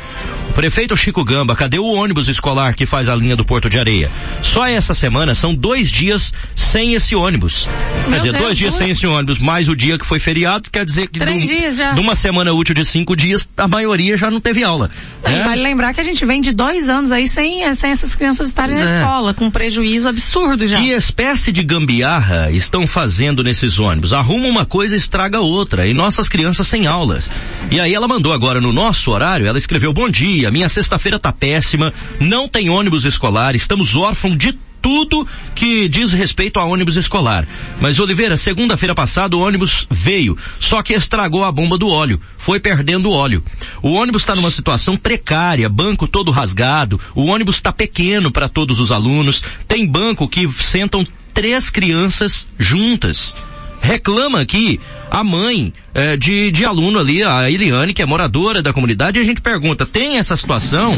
O 0.49 0.53
prefeito 0.53 0.95
Chico 0.95 1.23
Gamba, 1.23 1.55
cadê 1.55 1.77
o 1.79 1.85
ônibus 1.85 2.27
escolar 2.29 2.73
que 2.75 2.85
faz 2.85 3.09
a 3.09 3.15
linha 3.15 3.35
do 3.35 3.43
Porto 3.43 3.69
de 3.69 3.77
Areia? 3.77 4.09
Só 4.41 4.65
essa 4.65 4.93
semana 4.93 5.35
são 5.35 5.53
dois 5.53 5.89
dias 5.91 6.33
sem 6.55 6.93
esse 6.93 7.15
ônibus. 7.15 7.67
quer 8.03 8.09
Meu 8.09 8.19
dizer, 8.19 8.31
Deus, 8.31 8.43
dois 8.43 8.57
dias 8.57 8.69
duas- 8.73 8.77
sem 8.79 8.89
esse 8.91 9.05
ônibus, 9.07 9.39
mais 9.39 9.67
o 9.67 9.75
dia 9.75 9.97
que 9.97 10.05
foi 10.05 10.19
feriado, 10.19 10.69
quer 10.71 10.85
dizer 10.85 11.07
que 11.09 11.19
Três 11.19 11.45
de, 11.47 11.53
um- 11.53 11.57
dias 11.57 11.75
já. 11.75 11.91
de 11.91 11.99
uma 11.99 12.15
semana 12.45 12.53
útil 12.53 12.75
de 12.75 12.85
cinco 12.85 13.15
dias, 13.15 13.49
a 13.57 13.67
maioria 13.67 14.15
já 14.15 14.29
não 14.29 14.39
teve 14.39 14.63
aula. 14.63 14.89
E 15.25 15.29
né? 15.29 15.43
Vale 15.43 15.63
lembrar 15.63 15.93
que 15.93 15.99
a 15.99 16.03
gente 16.03 16.23
vem 16.25 16.39
de 16.39 16.51
dois 16.51 16.87
anos 16.87 17.11
aí 17.11 17.27
sem, 17.27 17.73
sem 17.73 17.89
essas 17.89 18.13
crianças 18.13 18.47
estarem 18.47 18.75
Pois 18.75 18.87
na 18.87 18.95
é. 18.95 18.99
escola, 18.99 19.33
com 19.33 19.45
um 19.45 19.51
prejuízo 19.51 20.07
absurdo 20.07 20.67
já. 20.67 20.77
Que 20.77 20.91
espécie 20.91 21.51
de 21.51 21.63
gambiarra 21.63 22.51
estão 22.51 22.85
fazendo 22.85 23.43
nesses 23.43 23.79
ônibus? 23.79 24.13
Arruma 24.13 24.47
uma 24.47 24.65
coisa 24.65 24.95
e 24.95 24.99
estraga 24.99 25.39
outra. 25.39 25.87
E 25.87 25.93
nossas 25.93 26.29
crianças 26.29 26.67
sem 26.67 26.85
aulas. 26.85 27.29
E 27.71 27.79
aí 27.79 27.93
ela 27.93 28.07
mandou 28.07 28.31
agora 28.31 28.61
no 28.61 28.71
nosso 28.71 29.11
horário, 29.11 29.47
ela 29.47 29.57
escreveu, 29.57 29.91
bom 29.91 30.09
dia, 30.09 30.51
minha 30.51 30.69
sexta-feira 30.69 31.17
tá 31.17 31.31
péssima, 31.31 31.93
não 32.19 32.47
tem 32.47 32.69
ônibus 32.69 33.05
escolar, 33.05 33.55
estamos 33.55 33.95
órfãos 33.95 34.37
de 34.37 34.53
tudo 34.85 35.27
que 35.55 35.87
diz 35.87 36.13
respeito 36.13 36.59
a 36.59 36.63
ônibus 36.63 36.95
escolar. 36.95 37.47
Mas 37.81 37.97
Oliveira, 37.97 38.37
segunda-feira 38.37 38.93
passada 38.93 39.35
o 39.35 39.39
ônibus 39.39 39.87
veio, 39.89 40.37
só 40.59 40.83
que 40.83 40.93
estragou 40.93 41.43
a 41.43 41.51
bomba 41.51 41.75
do 41.75 41.87
óleo, 41.87 42.21
foi 42.37 42.59
perdendo 42.59 43.09
óleo. 43.09 43.43
O 43.81 43.93
ônibus 43.93 44.21
está 44.21 44.35
numa 44.35 44.51
situação 44.51 44.95
precária, 44.95 45.67
banco 45.67 46.07
todo 46.07 46.29
rasgado, 46.29 47.01
o 47.15 47.25
ônibus 47.25 47.55
está 47.55 47.73
pequeno 47.73 48.29
para 48.29 48.47
todos 48.47 48.79
os 48.79 48.91
alunos, 48.91 49.41
tem 49.67 49.87
banco 49.87 50.29
que 50.29 50.47
sentam 50.51 51.03
três 51.33 51.71
crianças 51.71 52.47
juntas. 52.59 53.35
Reclama 53.81 54.41
aqui 54.41 54.79
a 55.09 55.23
mãe 55.23 55.73
eh, 55.95 56.15
de, 56.15 56.51
de 56.51 56.63
aluno 56.63 56.99
ali, 56.99 57.23
a 57.23 57.49
Eliane, 57.49 57.91
que 57.91 58.03
é 58.03 58.05
moradora 58.05 58.61
da 58.61 58.71
comunidade, 58.71 59.17
e 59.17 59.21
a 59.23 59.25
gente 59.25 59.41
pergunta, 59.41 59.83
tem 59.83 60.17
essa 60.17 60.35
situação? 60.35 60.95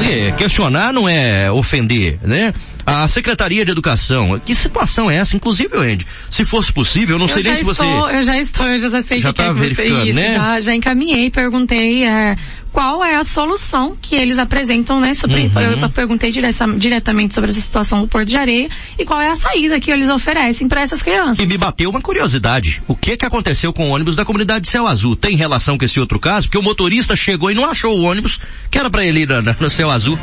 É, 0.00 0.32
questionar 0.32 0.92
não 0.92 1.08
é 1.08 1.50
ofender, 1.50 2.18
né? 2.22 2.52
A 2.84 3.06
Secretaria 3.06 3.64
de 3.64 3.70
Educação, 3.70 4.40
que 4.44 4.54
situação 4.54 5.10
é 5.10 5.16
essa? 5.16 5.36
Inclusive, 5.36 5.76
Andy, 5.76 6.06
se 6.28 6.44
fosse 6.44 6.72
possível, 6.72 7.14
eu 7.14 7.18
não 7.18 7.26
eu 7.26 7.32
sei 7.32 7.42
nem 7.42 7.54
se 7.54 7.62
você... 7.62 7.82
estou, 7.84 8.10
eu 8.10 8.22
já 8.22 8.36
estou, 8.38 8.66
eu 8.66 8.78
já 8.78 9.02
sei 9.02 9.20
Já 9.20 9.32
que, 9.32 9.36
que 9.38 9.42
tá 9.42 9.44
é 9.44 9.48
que 9.48 9.54
você 9.54 9.60
verificando, 9.60 10.06
isso, 10.08 10.18
né? 10.18 10.34
já, 10.34 10.60
já 10.60 10.74
encaminhei, 10.74 11.30
perguntei 11.30 12.04
é, 12.04 12.36
qual 12.72 13.04
é 13.04 13.16
a 13.16 13.22
solução 13.24 13.94
que 14.00 14.14
eles 14.16 14.38
apresentam, 14.38 14.98
né? 15.00 15.12
Sobre, 15.14 15.42
Uhum. 15.42 15.60
eu, 15.60 15.78
eu 15.78 15.90
perguntei 15.90 16.30
direta- 16.30 16.66
diretamente 16.76 17.34
sobre 17.34 17.50
essa 17.50 17.60
situação 17.60 18.00
do 18.00 18.08
Porto 18.08 18.28
de 18.28 18.36
Areia 18.36 18.68
e 18.98 19.04
qual 19.04 19.20
é 19.20 19.28
a 19.28 19.36
saída 19.36 19.78
que 19.78 19.90
eles 19.90 20.08
oferecem 20.08 20.66
para 20.68 20.80
essas 20.80 21.02
crianças. 21.02 21.38
E 21.38 21.46
me 21.46 21.58
bateu 21.58 21.90
uma 21.90 22.00
curiosidade. 22.00 22.82
O 22.88 22.96
que 22.96 23.16
que 23.16 23.26
aconteceu 23.26 23.72
com 23.72 23.90
o 23.90 23.94
ônibus 23.94 24.16
da 24.16 24.24
comunidade 24.24 24.66
Céu 24.68 24.86
Azul? 24.86 25.14
Tem 25.14 25.36
relação 25.36 25.76
com 25.76 25.84
esse 25.84 26.00
outro 26.00 26.18
caso? 26.18 26.46
Porque 26.48 26.58
o 26.58 26.62
motorista 26.62 27.14
chegou 27.14 27.50
e 27.50 27.54
não 27.54 27.64
achou 27.66 27.96
o 27.98 28.02
ônibus 28.04 28.40
que 28.70 28.78
era 28.78 28.88
para 28.88 29.04
ele 29.04 29.20
ir 29.20 29.28
na- 29.28 29.42
na- 29.42 29.56
no 29.60 29.68
Céu 29.68 29.90
Azul. 29.90 30.18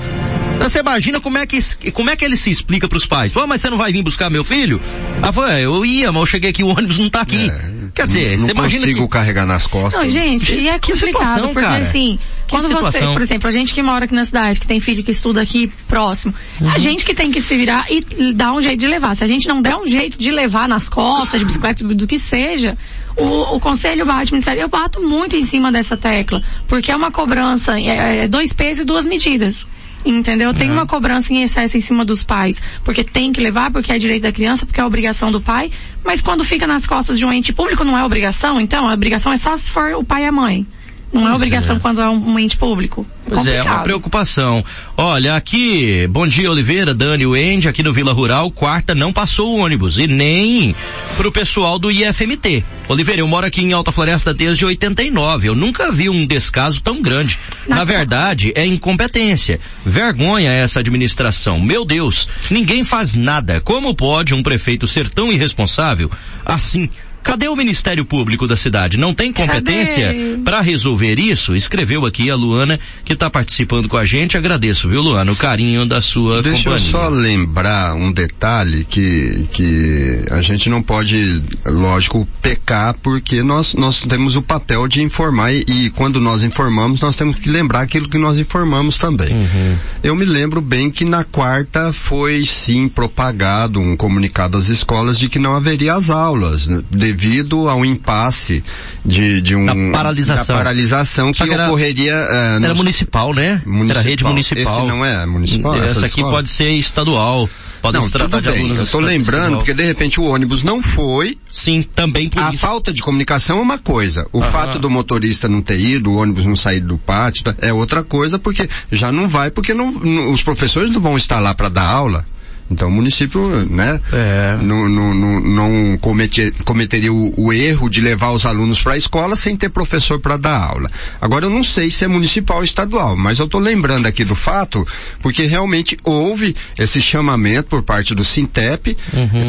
Você 0.60 0.80
imagina 0.80 1.22
como 1.22 1.38
é 1.38 1.46
que, 1.48 1.58
como 1.94 2.10
é 2.10 2.16
que 2.18 2.26
ele 2.26 2.36
se 2.36 2.50
explica 2.50 2.88
pros 2.88 3.06
pais? 3.06 3.32
Pô, 3.32 3.46
mas 3.48 3.62
você 3.62 3.70
não 3.70 3.78
vai 3.78 3.94
vir 3.94 4.04
buscar 4.04 4.30
meu 4.30 4.44
filho? 4.44 4.82
Ah, 5.22 5.32
foi, 5.32 5.62
eu 5.64 5.86
ia, 5.86 6.12
mas 6.12 6.20
eu 6.22 6.26
cheguei 6.26 6.50
aqui, 6.50 6.64
o 6.64 6.68
ônibus 6.68 6.98
não 6.98 7.10
tá 7.10 7.22
aqui. 7.22 7.50
Quer 7.96 8.06
dizer, 8.08 8.38
não 8.38 8.46
você 8.46 8.52
imagina 8.52 8.82
consigo 8.86 9.04
que... 9.08 9.14
carregar 9.14 9.46
nas 9.46 9.66
costas. 9.66 10.02
Não, 10.04 10.10
gente, 10.10 10.54
e 10.54 10.68
é 10.68 10.78
Que 10.78 10.92
complicado, 10.92 11.24
situação, 11.26 11.54
porque 11.54 11.62
cara. 11.68 11.82
assim, 11.84 12.20
Que 12.50 12.56
quando 12.56 12.68
você, 12.70 12.98
situação. 12.98 13.14
por 13.14 13.22
exemplo, 13.22 13.48
a 13.48 13.52
gente 13.52 13.74
que 13.74 13.82
mora 13.84 14.06
aqui 14.06 14.14
na 14.14 14.26
cidade, 14.26 14.60
que 14.60 14.68
tem 14.68 14.80
filho 14.80 15.04
que 15.04 15.12
estuda 15.12 15.42
aqui 15.42 15.72
próximo, 15.88 16.34
Uhum. 16.60 16.70
a 16.70 16.78
gente 16.80 17.06
que 17.06 17.14
tem 17.14 17.32
que 17.32 17.40
se 17.40 17.56
virar 17.56 17.86
e 17.90 18.34
dar 18.34 18.54
um 18.54 18.62
jeito 18.62 18.80
de 18.80 18.88
levar. 18.88 19.16
Se 19.16 19.24
a 19.24 19.28
gente 19.28 19.48
não 19.48 19.62
der 19.62 19.76
um 19.76 19.86
jeito 19.86 20.18
de 20.18 20.32
levar 20.32 20.68
nas 20.68 20.90
costas, 20.90 21.40
de 21.40 21.46
bicicleta, 21.46 21.84
do 21.84 22.08
que 22.08 22.18
seja, 22.18 22.78
o, 23.16 23.56
o 23.56 23.60
conselho 23.60 24.06
bate 24.06 24.32
ministério, 24.32 24.62
eu 24.62 24.68
bato 24.68 25.02
muito 25.02 25.36
em 25.36 25.44
cima 25.44 25.72
dessa 25.72 25.96
tecla, 25.96 26.42
porque 26.68 26.92
é 26.92 26.96
uma 26.96 27.12
cobrança, 27.12 27.80
é, 27.80 28.24
é 28.24 28.28
dois 28.28 28.52
pesos 28.52 28.82
e 28.82 28.86
duas 28.86 29.06
medidas. 29.06 29.68
Entendeu? 30.06 30.54
Tem 30.54 30.72
uma 30.72 30.86
cobrança 30.88 31.34
em 31.34 31.44
excesso 31.44 31.76
em 31.76 31.82
cima 31.82 32.06
dos 32.06 32.24
pais, 32.24 32.58
porque 32.86 33.04
tem 33.04 33.34
que 33.34 33.42
levar, 33.42 33.70
porque 33.70 33.92
é 33.92 33.98
direito 34.00 34.24
da 34.24 34.32
criança, 34.32 34.66
porque 34.66 34.80
é 34.80 34.86
obrigação 34.86 35.30
do 35.30 35.42
pai, 35.42 35.70
mas 36.06 36.22
quando 36.22 36.42
fica 36.46 36.66
nas 36.66 36.86
costas 36.88 37.18
de 37.18 37.26
um 37.26 37.34
ente 37.34 37.52
público 37.52 37.84
não 37.84 37.98
é 37.98 38.04
obrigação, 38.06 38.62
então 38.62 38.88
a 38.88 38.94
obrigação 38.94 39.32
é 39.34 39.38
só 39.38 39.56
se 39.58 39.70
for 39.70 39.92
o 39.96 40.04
pai 40.04 40.24
e 40.24 40.26
a 40.28 40.32
mãe. 40.32 40.66
Não 41.12 41.28
é 41.28 41.34
obrigação 41.34 41.80
quando 41.80 42.02
é 42.02 42.10
um, 42.10 42.38
ente 42.38 42.56
público. 42.58 43.06
Pois 43.28 43.46
é, 43.46 43.50
é 43.50 43.54
uma 43.56 43.64
Complicado. 43.64 43.84
preocupação. 43.84 44.66
Olha, 44.96 45.36
aqui, 45.36 46.08
bom 46.08 46.28
dia 46.28 46.52
Oliveira, 46.52 46.94
Dani, 46.94 47.26
Wendy, 47.26 47.68
aqui 47.68 47.84
no 47.84 47.94
Vila 47.94 48.14
Rural, 48.14 48.50
quarta 48.52 48.94
não 48.96 49.12
passou 49.14 49.56
o 49.56 49.60
ônibus 49.60 49.98
e 49.98 50.08
nem 50.08 50.76
pro 51.18 51.32
pessoal 51.32 51.78
do 51.78 51.92
IFMT. 51.92 52.64
Oliveira, 52.88 53.22
eu 53.22 53.28
moro 53.28 53.46
aqui 53.46 53.62
em 53.62 53.74
Alta 53.74 53.92
Floresta 53.92 54.34
desde 54.34 54.66
89, 54.66 55.50
eu 55.50 55.56
nunca 55.56 55.92
vi 55.92 56.10
um 56.10 56.26
descaso 56.26 56.82
tão 56.82 57.02
grande. 57.02 57.38
Na 57.68 57.84
verdade, 57.84 58.52
é 58.56 58.66
incompetência. 58.66 59.60
Vergonha 59.86 60.52
essa 60.52 60.80
administração. 60.80 61.60
Meu 61.60 61.86
Deus, 61.86 62.28
ninguém 62.50 62.84
faz 62.84 63.16
nada. 63.16 63.62
Como 63.62 63.94
pode 63.94 64.34
um 64.34 64.42
prefeito 64.42 64.88
ser 64.88 65.08
tão 65.10 65.32
irresponsável 65.32 66.10
assim? 66.46 66.90
Cadê 67.24 67.48
o 67.48 67.56
Ministério 67.56 68.06
Público 68.06 68.48
da 68.48 68.56
cidade? 68.56 68.98
Não 68.98 69.14
tem 69.14 69.32
competência 69.32 70.16
para 70.44 70.62
resolver 70.62 71.20
isso? 71.20 71.56
Escreveu 71.56 72.06
aqui 72.06 72.30
a 72.30 72.36
Luana, 72.36 72.80
que 73.04 73.14
está 73.14 73.30
participando 73.30 73.88
com 73.88 73.98
a 73.98 74.06
gente. 74.06 74.38
Agradeço, 74.38 74.90
viu, 74.90 75.02
Luana, 75.02 75.32
o 75.32 75.36
carinho 75.36 75.86
da 75.86 76.02
sua 76.02 76.42
Deixa 76.42 76.70
eu 76.70 76.74
companhia. 76.74 76.92
só 76.92 77.10
lembrar 77.10 77.94
um 77.96 78.12
detalhe 78.12 78.84
que, 78.86 79.48
que 79.52 80.26
a 80.32 80.42
gente 80.42 80.70
não 80.70 80.82
pode, 80.82 81.42
lógico, 81.66 82.28
pecar 82.42 82.96
porque 83.02 83.44
nós, 83.44 83.76
nós 83.76 84.02
temos 84.02 84.36
o 84.36 84.42
papel 84.42 84.88
de 84.88 85.02
informar 85.02 85.54
e, 85.54 85.66
e 85.68 85.90
quando 85.92 86.20
nós 86.20 86.44
informamos 86.44 87.00
nós 87.02 87.16
temos 87.16 87.38
que 87.38 87.50
lembrar 87.50 87.82
aquilo 87.82 88.08
que 88.10 88.18
nós 88.18 88.38
informamos 88.38 88.98
também. 88.98 89.34
Uhum. 89.34 89.78
Eu 90.04 90.16
me 90.16 90.26
lembro 90.26 90.62
bem 90.62 90.90
que 90.90 91.06
na 91.06 91.24
quarta 91.24 91.92
foi 91.92 92.46
sim 92.46 92.88
propagado 92.88 93.80
um 93.80 93.96
comunicado 93.96 94.58
às 94.58 94.68
escolas 94.70 95.20
de 95.20 95.30
que 95.30 95.40
não 95.40 95.56
haveria 95.56 95.94
as 95.94 96.10
aulas, 96.10 96.68
né, 96.68 96.84
devido 97.20 97.70
ao 97.70 97.84
impasse 97.86 98.64
de, 99.06 99.42
de 99.42 99.56
um... 99.56 99.66
Da 99.66 99.76
paralisação. 99.98 100.56
Da 100.56 100.64
paralisação 100.64 101.32
que 101.32 101.44
que 101.44 101.54
era- 101.54 101.66
ocorreria... 101.68 102.14
eh, 102.14 102.46
Era 102.56 102.60
nos- 102.60 102.78
municipal, 102.78 103.34
né? 103.34 103.62
Era 103.90 104.02
rede 104.02 104.24
municipal. 104.24 104.80
Esse 104.80 104.88
não 104.88 105.04
é 105.06 105.26
municipal? 105.26 105.76
Essa 105.76 105.86
essas 106.00 106.04
aqui 106.06 106.22
pode 106.22 106.50
ser 106.50 106.70
estadual. 106.72 107.50
Podem 107.82 108.02
não, 108.02 108.10
tudo 108.10 108.42
bem. 108.42 108.70
Eu 108.72 108.76
tô 108.76 108.84
escola 108.84 109.06
lembrando, 109.08 109.58
porque 109.58 109.74
de 109.74 109.86
repente 109.86 110.20
o 110.20 110.26
ônibus 110.26 110.64
não 110.64 110.82
foi, 110.82 111.38
Sim, 111.50 111.82
também 111.96 112.28
por 112.28 112.42
a 112.44 112.50
isso. 112.50 112.60
falta 112.60 112.92
de 112.92 113.02
comunicação 113.02 113.60
é 113.60 113.62
uma 113.62 113.78
coisa. 113.78 114.28
O 114.34 114.42
fato 114.42 114.78
do 114.78 114.90
motorista 114.90 115.48
não 115.48 115.62
ter 115.62 115.80
ido, 115.80 116.12
o 116.12 116.18
ônibus 116.18 116.44
não 116.44 116.58
sair 116.58 116.82
do 116.82 116.98
pátio, 116.98 117.46
tá, 117.46 117.56
é 117.60 117.72
outra 117.72 118.04
coisa, 118.04 118.38
porque 118.38 118.68
já 118.92 119.14
não 119.14 119.30
vai, 119.30 119.50
porque 119.50 119.74
não, 119.74 119.92
não- 119.92 120.30
os 120.32 120.44
professores 120.44 120.92
não 120.92 121.00
vão 121.00 121.16
estar 121.18 121.40
lá 121.40 121.54
para 121.54 121.70
dar 121.70 121.86
aula. 121.88 122.26
Então 122.72 122.88
o 122.88 122.92
município, 122.92 123.66
né, 123.70 124.00
É. 124.14 124.58
não, 124.62 124.88
não, 124.88 125.14
não, 125.14 125.40
não 125.40 125.98
comete- 125.98 126.54
cometeria 126.66 127.12
o, 127.12 127.34
o 127.38 127.52
erro 127.54 127.90
de 127.90 128.00
levar 128.02 128.32
os 128.32 128.46
alunos 128.46 128.82
para 128.82 128.94
a 128.94 128.98
escola 128.98 129.36
sem 129.36 129.56
ter 129.58 129.70
professor 129.70 130.20
para 130.20 130.38
dar 130.38 130.56
aula. 130.58 130.90
Agora 131.20 131.46
eu 131.46 131.50
não 131.50 131.64
sei 131.64 131.90
se 131.90 132.06
é 132.06 132.08
municipal 132.08 132.58
ou 132.58 132.64
estadual, 132.64 133.18
mas 133.18 133.40
eu 133.40 133.46
estou 133.46 133.60
lembrando 133.60 134.06
aqui 134.06 134.24
do 134.24 134.36
fato, 134.36 134.86
porque 135.22 135.44
realmente 135.46 135.98
houve 136.04 136.56
esse 136.78 137.02
chamamento 137.02 137.70
por 137.70 137.82
parte 137.84 138.14
do 138.14 138.24
Sintep, 138.24 138.96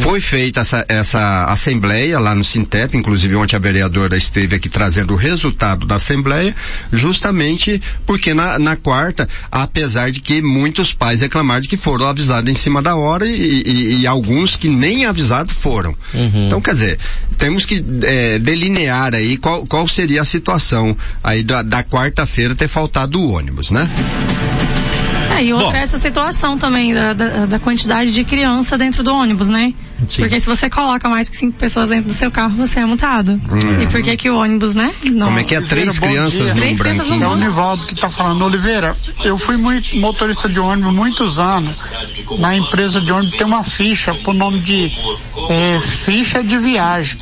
foi 0.01 0.21
feita 0.21 0.61
essa, 0.61 0.85
essa 0.89 1.45
assembleia 1.45 2.19
lá 2.19 2.35
no 2.35 2.43
Sintep, 2.45 2.97
inclusive 2.97 3.35
ontem 3.37 3.57
a 3.57 3.59
vereadora 3.59 4.17
esteve 4.17 4.57
aqui 4.57 4.69
trazendo 4.69 5.13
o 5.13 5.17
resultado 5.17 5.87
da 5.87 5.97
assembleia, 5.97 6.55
justamente 6.93 7.83
porque 8.07 8.33
na, 8.35 8.59
na 8.59 8.77
quarta, 8.77 9.29
apesar 9.51 10.11
de 10.11 10.21
que 10.21 10.41
muitos 10.41 10.93
pais 10.93 11.21
reclamaram 11.21 11.61
de 11.61 11.69
que 11.69 11.77
foram 11.77 12.07
avisados 12.07 12.51
em 12.51 12.55
cima 12.57 12.81
da 12.81 12.95
hora 12.97 13.10
e, 13.23 13.63
e- 13.67 14.01
e 14.01 14.07
alguns 14.07 14.57
que 14.57 14.69
nem 14.69 15.05
avisados 15.05 15.55
foram. 15.57 15.95
Então, 16.15 16.61
quer 16.61 16.73
dizer, 16.75 16.99
temos 17.39 17.65
que 17.65 17.85
eh, 18.03 18.39
delinear 18.39 19.15
aí 19.15 19.37
qual, 19.37 19.67
qual 19.67 19.87
seria 19.89 20.23
a 20.23 20.25
situação 20.25 20.97
aí 21.23 21.43
da, 21.43 21.63
da 21.63 21.83
quarta-feira 21.83 22.55
ter 22.55 22.69
faltado 22.69 23.21
o 23.21 23.31
ônibus, 23.33 23.71
né? 23.71 23.89
É, 25.39 25.45
e 25.45 25.53
outra 25.53 25.69
Bom. 25.71 25.77
é 25.77 25.81
essa 25.83 25.99
situação 25.99 26.59
também 26.59 26.93
da, 26.93 27.13
da, 27.13 27.47
da 27.47 27.59
quantidade 27.59 28.13
de 28.13 28.25
criança 28.25 28.77
dentro 28.77 29.03
do 29.03 29.15
ônibus, 29.15 29.49
né? 29.49 29.73
Sim. 30.09 30.23
Porque 30.23 30.41
se 30.41 30.47
você 30.47 30.71
coloca 30.71 31.09
mais 31.09 31.29
que 31.29 31.37
cinco 31.37 31.57
pessoas 31.57 31.89
dentro 31.89 32.09
do 32.09 32.13
seu 32.13 32.31
carro, 32.31 32.57
você 32.57 32.81
é 32.81 32.87
multado. 32.87 33.41
E 33.81 33.87
por 33.87 34.03
que 34.03 34.17
que 34.17 34.31
o 34.31 34.37
ônibus, 34.39 34.75
né? 34.75 34.95
Não. 35.05 35.27
Como 35.27 35.39
é 35.39 35.45
que 35.45 35.55
é? 35.55 35.61
Três 35.61 35.99
bom 35.99 36.07
crianças 36.07 36.49
num 36.49 36.55
Três 36.55 36.79
crianças 36.79 37.07
branquinho. 37.07 37.25
É 37.25 37.29
o 37.29 37.37
Nivaldo 37.37 37.85
que 37.85 37.95
está 37.95 38.09
falando. 38.09 38.45
Oliveira, 38.45 38.97
eu 39.25 39.39
fui 39.39 39.57
muito 39.57 39.97
motorista 39.97 40.49
de 40.49 40.59
ônibus 40.59 40.93
muitos 40.93 41.39
anos. 41.39 41.85
Na 42.39 42.57
empresa 42.57 43.01
de 43.01 43.13
ônibus 43.13 43.37
tem 43.37 43.47
uma 43.47 43.63
ficha 43.63 44.15
por 44.15 44.35
nome 44.35 44.61
de 44.61 44.93
é, 45.49 45.81
ficha 45.81 46.43
de 46.43 46.57
viagem. 46.59 47.19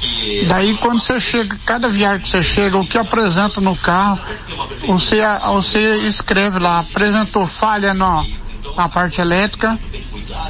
Daí 0.47 0.75
quando 0.75 1.01
você 1.01 1.19
chega, 1.19 1.57
cada 1.65 1.89
viagem 1.89 2.21
que 2.21 2.29
você 2.29 2.43
chega, 2.43 2.77
o 2.77 2.87
que 2.87 2.99
apresenta 2.99 3.61
no 3.61 3.77
carro, 3.77 4.21
você, 4.87 5.21
você 5.47 5.99
escreve 6.03 6.59
lá, 6.59 6.81
apresentou 6.81 7.47
falha 7.47 7.93
na, 7.95 8.25
na 8.77 8.89
parte 8.89 9.21
elétrica. 9.21 9.79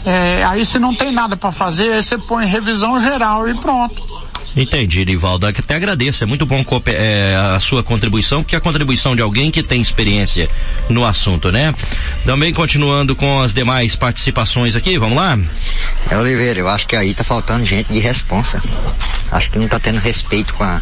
É, 0.04 0.44
aí 0.44 0.64
se 0.64 0.78
não 0.78 0.94
tem 0.94 1.12
nada 1.12 1.36
para 1.36 1.52
fazer, 1.52 1.92
aí 1.92 2.02
você 2.02 2.18
põe 2.18 2.46
revisão 2.46 3.00
geral 3.00 3.48
e 3.48 3.54
pronto. 3.54 4.02
Entendi, 4.56 5.04
Nivaldo. 5.04 5.46
Até 5.46 5.76
agradeço. 5.76 6.24
É 6.24 6.26
muito 6.26 6.46
bom 6.46 6.64
é, 6.86 7.36
a 7.54 7.60
sua 7.60 7.82
contribuição, 7.82 8.42
porque 8.42 8.54
é 8.54 8.58
a 8.58 8.60
contribuição 8.60 9.14
de 9.14 9.22
alguém 9.22 9.50
que 9.50 9.62
tem 9.62 9.80
experiência 9.80 10.48
no 10.88 11.04
assunto, 11.04 11.52
né? 11.52 11.74
Também 12.24 12.52
continuando 12.52 13.14
com 13.14 13.40
as 13.40 13.54
demais 13.54 13.94
participações 13.94 14.74
aqui, 14.74 14.98
vamos 14.98 15.16
lá? 15.16 15.38
É, 16.10 16.16
Oliveira, 16.16 16.60
eu 16.60 16.68
acho 16.68 16.88
que 16.88 16.96
aí 16.96 17.14
tá 17.14 17.22
faltando 17.22 17.64
gente 17.64 17.92
de 17.92 17.98
responsa. 17.98 18.62
Acho 19.30 19.50
que 19.50 19.58
não 19.58 19.68
tá 19.68 19.78
tendo 19.78 19.98
respeito 19.98 20.54
com 20.54 20.64
a, 20.64 20.80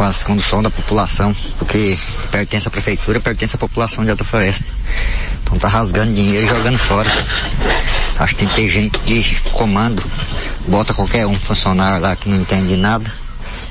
com 0.00 0.04
as 0.04 0.22
condução 0.22 0.62
da 0.62 0.70
população, 0.70 1.36
porque 1.58 1.98
pertence 2.30 2.66
à 2.66 2.70
prefeitura, 2.70 3.20
pertence 3.20 3.56
à 3.56 3.58
população 3.58 4.02
de 4.02 4.10
Alta 4.10 4.24
Floresta. 4.24 4.64
Então 5.42 5.58
tá 5.58 5.68
rasgando 5.68 6.14
dinheiro 6.14 6.46
e 6.46 6.48
jogando 6.48 6.78
fora. 6.78 7.10
Acho 8.18 8.34
que 8.34 8.46
tem 8.46 8.48
que 8.48 8.54
ter 8.54 8.68
gente 8.68 8.98
de 9.00 9.50
comando, 9.52 10.02
bota 10.66 10.94
qualquer 10.94 11.26
um 11.26 11.38
funcionário 11.38 12.00
lá 12.00 12.16
que 12.16 12.30
não 12.30 12.40
entende 12.40 12.78
nada, 12.78 13.12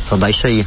só 0.07 0.17
dá 0.17 0.29
isso 0.29 0.45
aí. 0.45 0.63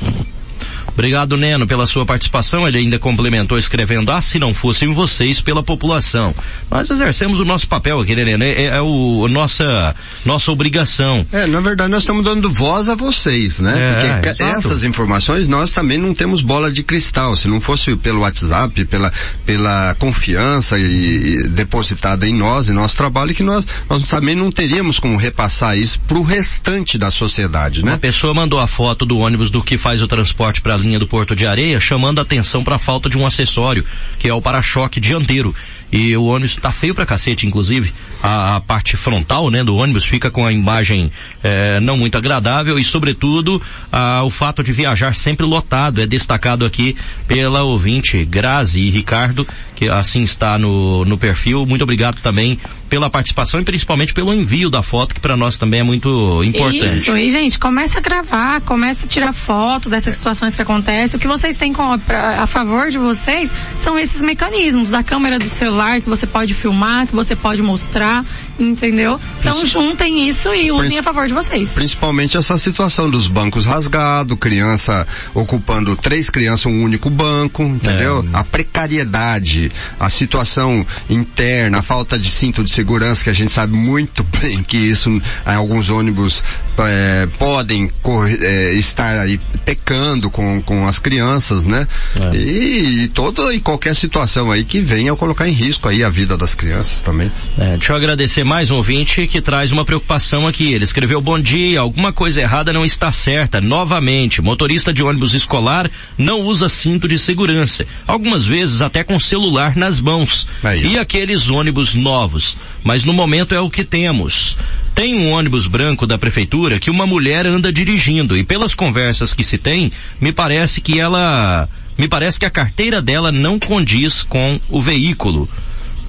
Obrigado, 0.95 1.37
Neno, 1.37 1.67
pela 1.67 1.87
sua 1.87 2.05
participação. 2.05 2.67
Ele 2.67 2.79
ainda 2.79 2.99
complementou 2.99 3.59
escrevendo, 3.59 4.11
ah, 4.11 4.21
se 4.21 4.39
não 4.39 4.53
fossem 4.53 4.93
vocês 4.93 5.41
pela 5.41 5.63
população. 5.63 6.35
Nós 6.71 6.91
exercemos 6.91 7.41
o 7.41 7.45
nosso 7.45 7.67
papel 7.67 8.01
aqui, 8.01 8.15
né, 8.15 8.25
Neno? 8.25 8.45
É, 8.45 8.65
é 8.65 8.81
o, 8.81 9.27
nossa, 9.29 9.95
nossa 10.25 10.51
obrigação. 10.53 11.27
É, 11.33 11.47
na 11.47 11.61
verdade 11.61 11.91
nós 11.91 12.03
estamos 12.03 12.25
dando 12.25 12.53
voz 12.53 12.89
a 12.89 12.95
vocês, 12.95 13.61
né? 13.61 13.75
É, 13.77 13.93
Porque 13.93 14.29
exato. 14.29 14.59
essas 14.59 14.85
informações 14.85 15.49
nós 15.49 15.73
também 15.73 15.99
não 15.99 16.15
temos 16.15 16.41
bola 16.43 16.71
de 16.71 16.83
cristal. 16.83 17.35
Se 17.37 17.49
não 17.49 17.61
fosse 17.61 17.95
pelo 17.97 18.21
WhatsApp, 18.21 18.85
pela, 18.85 19.13
pela 19.47 19.95
confiança 19.99 20.79
e, 20.79 20.83
e 20.85 21.49
depositada 21.49 22.27
em 22.27 22.35
nós, 22.35 22.69
em 22.69 22.73
nosso 22.73 22.97
trabalho, 22.97 23.35
que 23.35 23.43
nós, 23.43 23.65
nós 23.89 24.03
também 24.09 24.35
não 24.35 24.51
teríamos 24.51 24.99
como 24.99 25.17
repassar 25.17 25.77
isso 25.77 26.01
para 26.01 26.19
o 26.19 26.23
restante 26.23 26.99
da 26.99 27.11
sociedade, 27.11 27.83
Uma 27.83 27.93
né? 27.93 27.99
pessoa 27.99 28.35
mandou 28.35 28.61
a 28.61 28.67
foto 28.67 29.07
do 29.07 29.19
ônibus 29.19 29.51
do 29.51 29.63
que 29.63 29.79
faz 29.79 30.03
o 30.03 30.09
transporte 30.09 30.61
para 30.61 30.77
linha 30.83 30.99
do 30.99 31.07
Porto 31.07 31.35
de 31.35 31.47
Areia, 31.47 31.81
chamando 31.81 32.19
a 32.19 32.23
atenção 32.23 32.63
para 32.63 32.77
a 32.77 32.79
falta 32.79 33.09
de 33.09 33.17
um 33.17 33.25
acessório, 33.25 33.85
que 34.19 34.29
é 34.29 34.35
o 34.35 34.43
para-choque 34.43 35.01
dianteiro. 35.01 35.55
E 35.93 36.17
o 36.17 36.25
ônibus 36.25 36.57
tá 36.57 36.73
feio 36.73 36.95
pra 36.95 37.05
cacete, 37.05 37.47
inclusive. 37.47 37.93
A, 38.23 38.57
a 38.57 38.61
parte 38.61 38.97
frontal, 38.97 39.51
né, 39.51 39.63
do 39.63 39.77
ônibus 39.77 40.05
fica 40.05 40.31
com 40.31 40.47
a 40.47 40.53
imagem 40.53 41.13
eh, 41.45 41.81
não 41.81 41.99
muito 41.99 42.17
agradável 42.17 42.79
e, 42.79 42.85
sobretudo, 42.85 43.61
ah, 43.93 44.23
o 44.25 44.31
fato 44.31 44.63
de 44.63 44.73
viajar 44.73 45.15
sempre 45.15 45.45
lotado 45.45 46.01
é 46.01 46.07
destacado 46.07 46.65
aqui 46.65 46.97
pela 47.29 47.63
ouvinte 47.63 48.25
Grazi 48.25 48.81
e 48.81 48.91
Ricardo, 48.91 49.47
que 49.83 49.89
assim 49.89 50.23
está 50.23 50.57
no, 50.57 51.05
no 51.05 51.19
perfil. 51.19 51.67
Muito 51.67 51.83
obrigado 51.83 52.21
também 52.23 52.59
pela 52.89 53.11
participação 53.11 53.61
e 53.61 53.65
principalmente 53.65 54.15
pelo 54.15 54.33
envio 54.33 54.71
da 54.71 54.83
foto, 54.83 55.15
que 55.15 55.21
para 55.21 55.37
nós 55.37 55.59
também 55.59 55.81
é 55.81 55.83
muito 55.83 56.43
importante. 56.45 56.85
Isso, 56.85 57.17
e 57.17 57.31
gente, 57.31 57.59
começa 57.59 57.99
a 57.99 58.03
gravar, 58.03 58.61
começa 58.61 59.07
a 59.07 59.09
tirar 59.09 59.33
foto 59.33 59.89
dessas 59.89 60.15
situações 60.15 60.55
que 60.55 60.63
acontecem. 60.63 61.17
O 61.17 61.21
que 61.21 61.27
vocês 61.27 61.57
têm 61.57 61.73
com, 61.73 61.99
pra, 61.99 62.43
a 62.43 62.47
favor 62.47 62.91
de 62.91 62.99
vocês 62.99 63.53
são 63.77 63.99
esses 63.99 64.23
mecanismos 64.23 64.91
da 64.91 65.03
câmera 65.03 65.39
do 65.39 65.49
celular 65.49 66.01
que 66.01 66.09
você 66.09 66.27
pode 66.27 66.55
filmar, 66.55 67.07
que 67.07 67.15
você 67.15 67.35
pode 67.35 67.63
mostrar, 67.63 68.25
entendeu? 68.59 69.21
Então 69.41 69.65
juntem 69.65 70.29
isso 70.29 70.55
e 70.55 70.71
usem 70.71 70.99
a 70.99 71.03
favor 71.03 71.27
de 71.27 71.35
vocês. 71.35 71.73
Principalmente 71.73 72.37
essa 72.37 72.57
situação 72.59 73.11
dos 73.11 73.29
bancos 73.29 73.65
rasgados, 73.65 74.39
criança 74.39 75.07
ocupando 75.35 75.97
três 75.97 76.29
crianças 76.29 76.67
um 76.67 76.83
único 76.83 77.11
banco, 77.11 77.63
entendeu? 77.63 78.25
A 78.33 78.45
precariedade, 78.45 79.73
a 79.99 80.09
situação 80.09 80.87
interna, 81.09 81.79
a 81.79 81.83
falta 81.83 82.19
de 82.19 82.31
cinto 82.31 82.63
de 82.65 82.71
segurança, 82.71 83.25
que 83.25 83.31
a 83.31 83.33
gente 83.33 83.53
sabe 83.53 83.75
muito 83.75 84.25
bem 84.41 84.63
que 84.63 84.77
isso 84.77 85.11
em 85.11 85.55
alguns 85.55 85.89
ônibus 85.89 86.43
eh, 86.79 87.29
podem 87.39 87.91
correr, 88.03 88.39
eh, 88.43 88.75
estar 88.75 89.19
aí 89.21 89.39
pecando 89.65 90.31
com, 90.31 90.61
com 90.63 90.87
as 90.87 90.99
crianças, 90.99 91.67
né? 91.67 91.87
E, 92.33 93.05
e 93.05 93.09
toda 93.09 93.55
e 93.55 93.61
qualquer 93.61 93.95
situação 93.95 94.51
aí 94.51 94.65
que 94.65 94.81
venha 94.81 95.13
a 95.13 95.17
colocar 95.17 95.49
em 95.49 95.53
risco 95.53 95.89
aí 95.89 96.03
a 96.03 96.09
vida 96.09 96.37
das 96.37 96.55
crianças 96.55 97.01
também. 97.01 97.31
É, 97.59 97.77
deixa 97.77 97.93
eu 97.93 97.97
agradecer 97.97 98.42
mais 98.45 98.71
um 98.71 98.77
ouvinte 98.77 99.27
que 99.27 99.41
traz 99.41 99.73
uma 99.73 99.85
preocupação 99.85 100.47
aqui. 100.47 100.73
Ele 100.73 100.85
escreveu 100.85 101.21
bom 101.21 101.39
dia, 101.39 101.81
alguma 101.81 102.13
coisa 102.13 102.41
errada 102.41 102.73
não 102.73 102.85
está 102.85 103.13
certa. 103.13 103.61
Novamente, 103.61 104.43
motorista 104.43 104.93
de 104.93 105.03
ônibus 105.03 105.35
escolar 105.35 105.91
não 106.17 106.41
usa 106.41 106.69
cinto 106.69 107.07
de 107.07 107.19
segurança. 107.19 107.87
Algumas 108.07 108.45
vezes 108.47 108.81
até 108.81 109.05
com 109.05 109.19
celular 109.19 109.77
nas 109.77 110.01
mãos. 110.01 110.49
Aí. 110.63 110.93
E 110.93 110.99
aqueles 110.99 111.49
ônibus 111.49 111.95
novos. 111.95 112.57
Mas 112.83 113.05
no 113.05 113.13
momento 113.13 113.55
é 113.55 113.61
o 113.61 113.71
que 113.71 113.85
temos. 113.85 114.57
Tem 114.95 115.15
um 115.15 115.33
ônibus 115.33 115.67
branco 115.67 116.07
da 116.07 116.19
prefeitura 116.19 116.79
que 116.79 116.91
uma 116.91 117.07
mulher 117.07 117.47
anda 117.47 117.73
dirigindo 117.73 118.37
e 118.37 118.45
pelas 118.45 118.75
conversas 118.75 119.33
que 119.35 119.45
se 119.45 119.59
tem, 119.59 119.91
me 120.21 120.33
parece 120.33 120.81
que 120.81 120.99
ela, 120.99 121.69
me 121.97 122.09
parece 122.09 122.39
que 122.39 122.47
a 122.47 122.51
carteira 122.51 123.01
dela 123.01 123.33
não 123.33 123.59
condiz 123.59 124.23
com 124.23 124.61
o 124.69 124.81
veículo. 124.81 125.49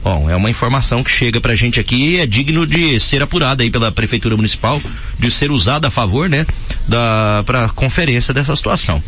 Bom, 0.04 0.30
é 0.30 0.36
uma 0.36 0.50
informação 0.50 1.02
que 1.02 1.10
chega 1.10 1.40
pra 1.40 1.56
gente 1.56 1.80
aqui 1.80 1.96
e 1.96 2.18
é 2.18 2.26
digno 2.26 2.68
de 2.68 3.00
ser 3.00 3.24
apurada 3.24 3.64
aí 3.64 3.72
pela 3.72 3.90
Prefeitura 3.90 4.36
Municipal, 4.36 4.82
de 5.18 5.32
ser 5.32 5.50
usada 5.50 5.88
a 5.88 5.92
favor, 5.92 6.30
né, 6.30 6.46
da, 6.86 7.42
pra 7.46 7.70
conferência 7.70 8.34
dessa 8.34 8.54
situação. 8.54 9.02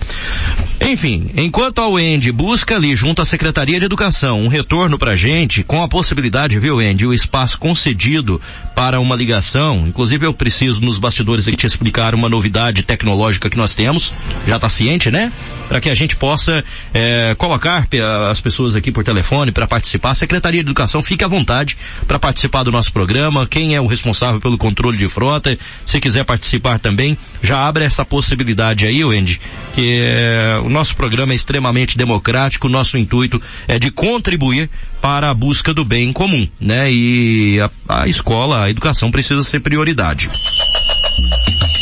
Enfim, 0.80 1.32
enquanto 1.36 1.80
a 1.80 1.88
UEND 1.89 2.32
busca 2.32 2.76
ali 2.76 2.96
junto 2.96 3.22
à 3.22 3.26
Secretaria 3.26 3.78
de 3.78 3.86
Educação 3.86 4.39
um 4.39 4.48
retorno 4.48 4.98
pra 4.98 5.18
gente, 5.18 5.64
com 5.64 5.84
a 5.84 5.88
possibilidade, 5.88 6.58
viu, 6.60 6.80
Andy, 6.80 7.06
o 7.06 7.14
espaço 7.14 7.60
concedido 7.60 8.39
para 8.74 9.00
uma 9.00 9.16
ligação, 9.16 9.86
inclusive 9.88 10.26
eu 10.26 10.34
preciso 10.34 10.80
nos 10.80 10.98
bastidores 10.98 11.48
aqui 11.48 11.58
te 11.58 11.68
explicar 11.68 12.16
uma 12.16 12.30
novidade 12.30 12.84
tecnológica 12.84 13.50
que 13.50 13.58
nós 13.58 13.76
temos, 13.76 14.14
já 14.48 14.58
tá 14.58 14.70
ciente, 14.70 15.12
né? 15.12 15.32
Para 15.68 15.82
que 15.82 15.89
a 15.89 15.96
gente 15.96 16.16
possa 16.16 16.64
eh, 16.93 17.36
colocar 17.38 17.88
as 18.30 18.39
pessoas 18.39 18.76
aqui 18.76 18.91
por 18.91 19.04
telefone 19.04 19.52
para 19.52 19.68
participar. 19.68 20.12
A 20.12 20.16
Secretaria 20.16 20.64
de 20.64 20.68
Educação 20.68 20.85
Educação, 20.86 21.02
fique 21.02 21.24
à 21.24 21.28
vontade 21.28 21.76
para 22.08 22.20
participar 22.20 22.64
do 22.64 22.72
nosso 22.72 22.94
programa. 22.94 23.48
Quem 23.48 23.76
é 23.76 23.82
o 23.82 23.88
responsável 23.88 24.40
pelo 24.40 24.58
controle 24.58 24.98
de 24.98 25.08
frota, 25.08 25.58
se 25.84 26.00
quiser 26.00 26.24
participar 26.24 26.80
também, 26.80 27.18
já 27.42 27.68
abre 27.68 27.84
essa 27.84 28.06
possibilidade 28.06 28.86
aí, 28.86 29.04
Wendy, 29.04 29.42
que 29.74 30.00
é, 30.04 30.60
o 30.64 30.70
nosso 30.70 30.96
programa 30.96 31.34
é 31.34 31.36
extremamente 31.36 31.98
democrático, 31.98 32.70
nosso 32.70 32.98
intuito 32.98 33.42
é 33.68 33.80
de 33.80 33.90
contribuir 33.90 34.70
para 35.02 35.30
a 35.30 35.34
busca 35.34 35.74
do 35.74 35.84
bem 35.84 36.14
comum, 36.14 36.48
né? 36.60 36.92
E 36.92 37.60
a, 37.60 38.02
a 38.02 38.08
escola, 38.08 38.66
a 38.66 38.70
educação 38.70 39.10
precisa 39.10 39.42
ser 39.44 39.62
prioridade. 39.62 40.30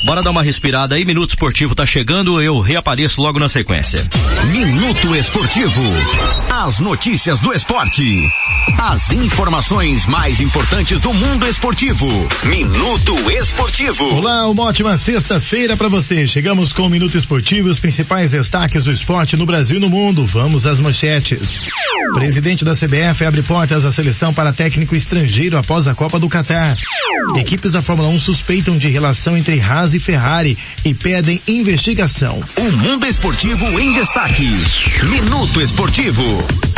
Bora 0.05 0.21
dar 0.21 0.31
uma 0.31 0.43
respirada 0.43 0.95
aí, 0.95 1.05
Minuto 1.05 1.29
Esportivo 1.29 1.73
tá 1.73 1.85
chegando, 1.85 2.41
eu 2.41 2.59
reapareço 2.59 3.21
logo 3.21 3.39
na 3.39 3.47
sequência. 3.47 4.05
Minuto 4.51 5.15
Esportivo. 5.15 5.81
As 6.49 6.79
notícias 6.79 7.39
do 7.39 7.53
esporte. 7.53 8.27
As 8.77 9.11
informações 9.11 10.05
mais 10.05 10.41
importantes 10.41 10.99
do 10.99 11.13
mundo 11.13 11.47
esportivo. 11.47 12.07
Minuto 12.43 13.31
Esportivo. 13.31 14.15
Olá, 14.15 14.47
uma 14.49 14.63
ótima 14.63 14.97
sexta-feira 14.97 15.77
para 15.77 15.87
você. 15.87 16.27
Chegamos 16.27 16.73
com 16.73 16.83
o 16.83 16.89
Minuto 16.89 17.17
Esportivo, 17.17 17.69
os 17.69 17.79
principais 17.79 18.31
destaques 18.31 18.83
do 18.83 18.91
esporte 18.91 19.37
no 19.37 19.45
Brasil 19.45 19.77
e 19.77 19.79
no 19.79 19.89
mundo. 19.89 20.25
Vamos 20.25 20.65
às 20.65 20.81
manchetes. 20.81 21.69
Presidente 22.13 22.65
da 22.65 22.73
CBF 22.73 23.25
abre 23.25 23.41
portas 23.41 23.85
à 23.85 23.91
seleção 23.91 24.33
para 24.33 24.53
técnico 24.53 24.95
estrangeiro 24.95 25.57
após 25.57 25.87
a 25.87 25.95
Copa 25.95 26.19
do 26.19 26.29
Catar. 26.29 26.75
Equipes 27.35 27.71
da 27.71 27.81
Fórmula 27.81 28.09
1 28.09 28.19
suspeitam 28.19 28.77
de 28.77 28.89
relação 28.89 29.37
entre 29.37 29.59
Haas 29.59 29.92
e 29.93 29.99
Ferrari 29.99 30.57
e 30.83 30.93
pedem 30.93 31.41
investigação. 31.47 32.41
O 32.57 32.71
mundo 32.71 33.05
esportivo 33.05 33.79
em 33.79 33.93
destaque. 33.93 34.47
Minuto 35.03 35.61
Esportivo. 35.61 36.23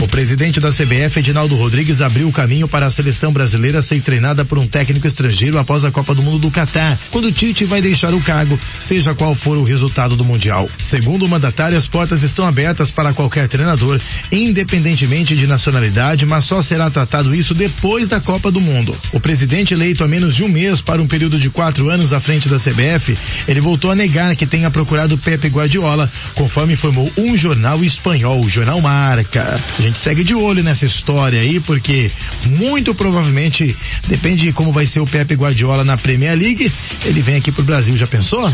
O 0.02 0.08
presidente 0.08 0.60
da 0.60 0.70
CBF, 0.70 1.20
Edinaldo 1.20 1.56
Rodrigues, 1.56 2.02
abriu 2.02 2.28
o 2.28 2.32
caminho 2.32 2.68
para 2.68 2.86
a 2.86 2.92
seleção 2.92 3.32
brasileira 3.32 3.82
ser 3.82 4.02
treinada 4.02 4.44
por 4.44 4.60
um 4.60 4.68
técnico 4.68 5.08
estrangeiro 5.08 5.58
após 5.58 5.86
a 5.86 5.92
Copa 5.92 6.14
do 6.14 6.22
Mundo 6.22 6.40
do 6.40 6.52
Catar, 6.52 7.00
quando 7.12 7.32
Tite 7.32 7.66
vai 7.66 7.82
deixar 7.82 8.14
o 8.14 8.22
cargo, 8.22 8.60
seja 8.80 9.16
qual 9.16 9.34
for 9.34 9.58
o 9.58 9.64
resultado 9.64 10.16
do 10.16 10.24
Mundial. 10.24 10.70
Segundo 10.78 11.26
o 11.26 11.30
mandatário, 11.30 11.78
as 11.78 11.88
portas 11.88 12.24
estão 12.24 12.46
abertas 12.46 12.92
para 12.92 13.14
qualquer 13.14 13.48
treinador, 13.48 14.00
independentemente 14.32 15.36
de 15.36 15.48
nacionalidade, 15.48 16.26
mas 16.26 16.46
só 16.46 16.62
será 16.62 16.90
tratado 16.90 17.34
isso 17.34 17.54
depois 17.54 18.08
da 18.08 18.20
Copa 18.20 18.52
do 18.52 18.62
Mundo. 18.62 18.96
O 19.12 19.20
presidente 19.20 19.74
eleito 19.74 20.04
há 20.04 20.08
menos 20.08 20.36
de 20.36 20.44
um 20.44 20.50
mês 20.50 20.82
para 20.82 21.02
um 21.02 21.08
período 21.08 21.40
de 21.40 21.50
quatro 21.50 21.90
anos 21.90 22.14
à 22.14 22.20
frente 22.20 22.50
da 22.50 22.58
CBF, 22.58 23.05
ele 23.48 23.60
voltou 23.60 23.92
a 23.92 23.96
negar 23.96 24.36
que 24.36 24.46
tenha 24.46 24.72
procurado 24.72 25.18
Pepe 25.18 25.48
Guardiola, 25.48 26.10
conforme 26.34 26.74
informou 26.74 27.12
um 27.18 27.36
jornal 27.36 27.84
espanhol, 27.84 28.40
o 28.40 28.50
Jornal 28.50 28.80
Marca. 28.82 29.60
A 29.78 29.82
gente 29.82 30.00
segue 30.00 30.24
de 30.24 30.34
olho 30.34 30.64
nessa 30.64 30.86
história 30.86 31.40
aí, 31.40 31.60
porque 31.60 32.12
muito 32.46 32.96
provavelmente, 32.96 33.76
depende 34.08 34.46
de 34.46 34.54
como 34.54 34.72
vai 34.72 34.86
ser 34.86 35.00
o 35.00 35.08
Pepe 35.08 35.36
Guardiola 35.36 35.84
na 35.84 35.98
Premier 35.98 36.38
League, 36.38 36.72
ele 37.06 37.22
vem 37.22 37.36
aqui 37.36 37.52
pro 37.52 37.64
Brasil, 37.64 37.96
já 37.98 38.08
pensou? 38.08 38.52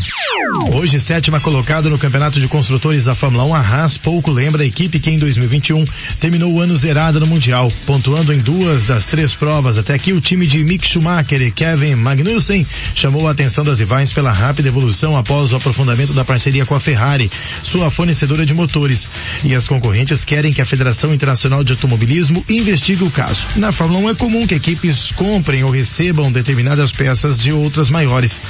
Hoje, 0.73 0.99
sétima 0.99 1.39
colocada 1.39 1.89
no 1.89 1.97
Campeonato 1.97 2.39
de 2.39 2.47
Construtores 2.47 3.05
da 3.05 3.15
Fórmula 3.15 3.45
1, 3.45 3.55
a 3.55 3.59
Haas 3.59 3.97
pouco 3.97 4.31
lembra 4.31 4.63
a 4.63 4.65
equipe 4.65 4.99
que 4.99 5.09
em 5.09 5.17
2021 5.17 5.85
terminou 6.19 6.53
o 6.53 6.59
ano 6.59 6.75
zerada 6.75 7.19
no 7.19 7.27
Mundial, 7.27 7.71
pontuando 7.85 8.33
em 8.33 8.39
duas 8.39 8.87
das 8.87 9.05
três 9.05 9.33
provas. 9.33 9.77
Até 9.77 9.93
aqui 9.93 10.13
o 10.13 10.21
time 10.21 10.45
de 10.45 10.63
Mick 10.63 10.85
Schumacher 10.85 11.41
e 11.41 11.51
Kevin 11.51 11.95
Magnussen 11.95 12.65
chamou 12.95 13.27
a 13.27 13.31
atenção 13.31 13.63
das 13.63 13.79
rivais 13.79 14.11
pela 14.11 14.31
rápida 14.41 14.67
evolução 14.67 15.15
após 15.15 15.53
o 15.53 15.55
aprofundamento 15.55 16.13
da 16.13 16.25
parceria 16.25 16.65
com 16.65 16.75
a 16.75 16.79
Ferrari, 16.79 17.31
sua 17.61 17.91
fornecedora 17.91 18.45
de 18.45 18.53
motores. 18.53 19.07
E 19.43 19.53
as 19.53 19.67
concorrentes 19.67 20.25
querem 20.25 20.51
que 20.51 20.61
a 20.61 20.65
Federação 20.65 21.13
Internacional 21.13 21.63
de 21.63 21.73
Automobilismo 21.73 22.43
investigue 22.49 23.03
o 23.03 23.11
caso. 23.11 23.45
Na 23.55 23.71
Fórmula 23.71 23.99
1 23.99 24.09
é 24.09 24.15
comum 24.15 24.47
que 24.47 24.55
equipes 24.55 25.11
comprem 25.11 25.63
ou 25.63 25.69
recebam 25.69 26.31
determinadas 26.31 26.91
peças 26.91 27.39
de 27.39 27.53
outras 27.53 27.89
maiores. 27.89 28.41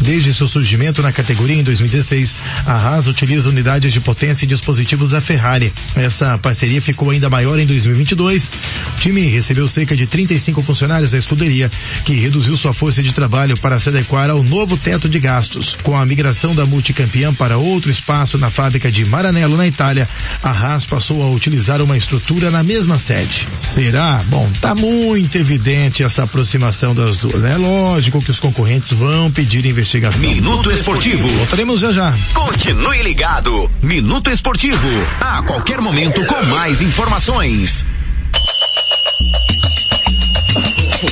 Desde 0.00 0.34
seu 0.34 0.48
surgimento 0.48 1.00
na 1.00 1.12
categoria 1.12 1.56
em 1.56 1.62
2016, 1.62 2.34
a 2.66 2.72
Haas 2.72 3.06
utiliza 3.06 3.48
unidades 3.48 3.92
de 3.92 4.00
potência 4.00 4.44
e 4.44 4.48
dispositivos 4.48 5.10
da 5.10 5.20
Ferrari. 5.20 5.72
Essa 5.94 6.36
parceria 6.38 6.82
ficou 6.82 7.10
ainda 7.10 7.30
maior 7.30 7.58
em 7.58 7.66
2022. 7.66 8.50
O 8.96 9.00
time 9.00 9.22
recebeu 9.26 9.68
cerca 9.68 9.96
de 9.96 10.06
35 10.06 10.60
funcionários 10.62 11.12
da 11.12 11.18
escuderia, 11.18 11.70
que 12.04 12.14
reduziu 12.14 12.56
sua 12.56 12.74
força 12.74 13.02
de 13.02 13.12
trabalho 13.12 13.56
para 13.56 13.78
se 13.78 13.88
adequar 13.88 14.30
ao 14.30 14.42
novo 14.42 14.76
teto 14.76 15.08
de 15.08 15.18
gastos. 15.36 15.76
Com 15.82 15.94
a 15.94 16.06
migração 16.06 16.54
da 16.54 16.64
multicampeã 16.64 17.32
para 17.34 17.58
outro 17.58 17.90
espaço 17.90 18.38
na 18.38 18.48
fábrica 18.48 18.90
de 18.90 19.04
Maranello, 19.04 19.56
na 19.56 19.66
Itália, 19.66 20.08
a 20.42 20.50
Haas 20.50 20.86
passou 20.86 21.22
a 21.22 21.30
utilizar 21.30 21.82
uma 21.82 21.96
estrutura 21.96 22.50
na 22.50 22.62
mesma 22.62 22.98
sede. 22.98 23.46
Será? 23.60 24.22
Bom, 24.28 24.48
tá 24.60 24.74
muito 24.74 25.36
evidente 25.36 26.02
essa 26.02 26.22
aproximação 26.22 26.94
das 26.94 27.18
duas. 27.18 27.44
É 27.44 27.56
lógico 27.56 28.22
que 28.22 28.30
os 28.30 28.40
concorrentes 28.40 28.92
vão 28.92 29.30
pedir 29.30 29.66
investigação. 29.66 30.20
Minuto 30.20 30.70
Esportivo. 30.70 31.28
Voltaremos 31.28 31.80
já 31.80 31.92
já. 31.92 32.14
Continue 32.32 33.02
ligado. 33.02 33.70
Minuto 33.82 34.30
Esportivo. 34.30 34.88
A 35.20 35.42
qualquer 35.42 35.80
momento 35.80 36.24
com 36.26 36.42
mais 36.46 36.80
informações. 36.80 37.86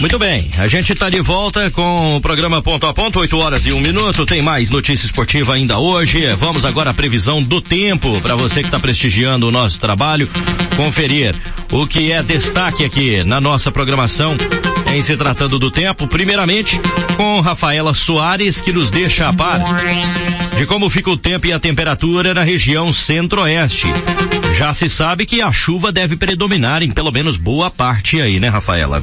Muito 0.01 0.18
bem, 0.18 0.51
a 0.59 0.68
gente 0.68 0.92
está 0.92 1.09
de 1.11 1.20
volta 1.20 1.70
com 1.70 2.16
o 2.16 2.20
programa 2.20 2.62
Ponto 2.62 2.86
a 2.86 2.95
Ponto, 2.95 3.20
8 3.20 3.36
horas 3.36 3.66
e 3.66 3.72
um 3.72 3.80
minuto. 3.80 4.26
Tem 4.26 4.42
mais 4.42 4.70
notícia 4.70 5.07
esportiva 5.07 5.55
ainda 5.55 5.78
hoje. 5.78 6.26
Vamos 6.34 6.64
agora 6.64 6.90
à 6.90 6.95
previsão 6.95 7.42
do 7.42 7.61
tempo 7.61 8.20
para 8.20 8.34
você 8.34 8.61
que 8.61 8.66
está 8.66 8.78
prestigiando 8.78 9.49
o 9.49 9.53
nosso 9.53 9.78
trabalho. 9.78 10.28
Conferir 10.76 11.34
o 11.72 11.86
que 11.86 12.12
é 12.12 12.22
destaque 12.22 12.84
aqui 12.84 13.22
na 13.24 13.40
nossa 13.40 13.70
programação 13.70 14.36
em 14.86 15.03
se 15.03 15.16
tratando 15.16 15.59
do 15.59 15.70
tempo. 15.70 16.07
Primeiramente, 16.07 16.80
com 17.16 17.40
Rafaela 17.40 17.95
Soares, 17.95 18.61
que 18.61 18.72
nos 18.72 18.90
deixa 18.90 19.28
a 19.28 19.32
par 19.32 19.61
de 20.57 20.66
como 20.66 20.88
fica 20.88 21.11
o 21.11 21.16
tempo 21.16 21.47
e 21.47 21.53
a 21.53 21.59
temperatura 21.59 22.32
na 22.32 22.42
região 22.42 22.92
centro-oeste. 22.92 23.86
Já 24.55 24.72
se 24.72 24.88
sabe 24.88 25.26
que 25.26 25.42
a 25.42 25.51
chuva 25.51 25.90
deve 25.90 26.16
predominar 26.16 26.82
em 26.82 26.90
pelo 26.90 27.11
menos 27.11 27.36
boa 27.36 27.70
parte 27.70 28.20
aí, 28.20 28.38
né, 28.38 28.49
Rafaela? 28.49 29.03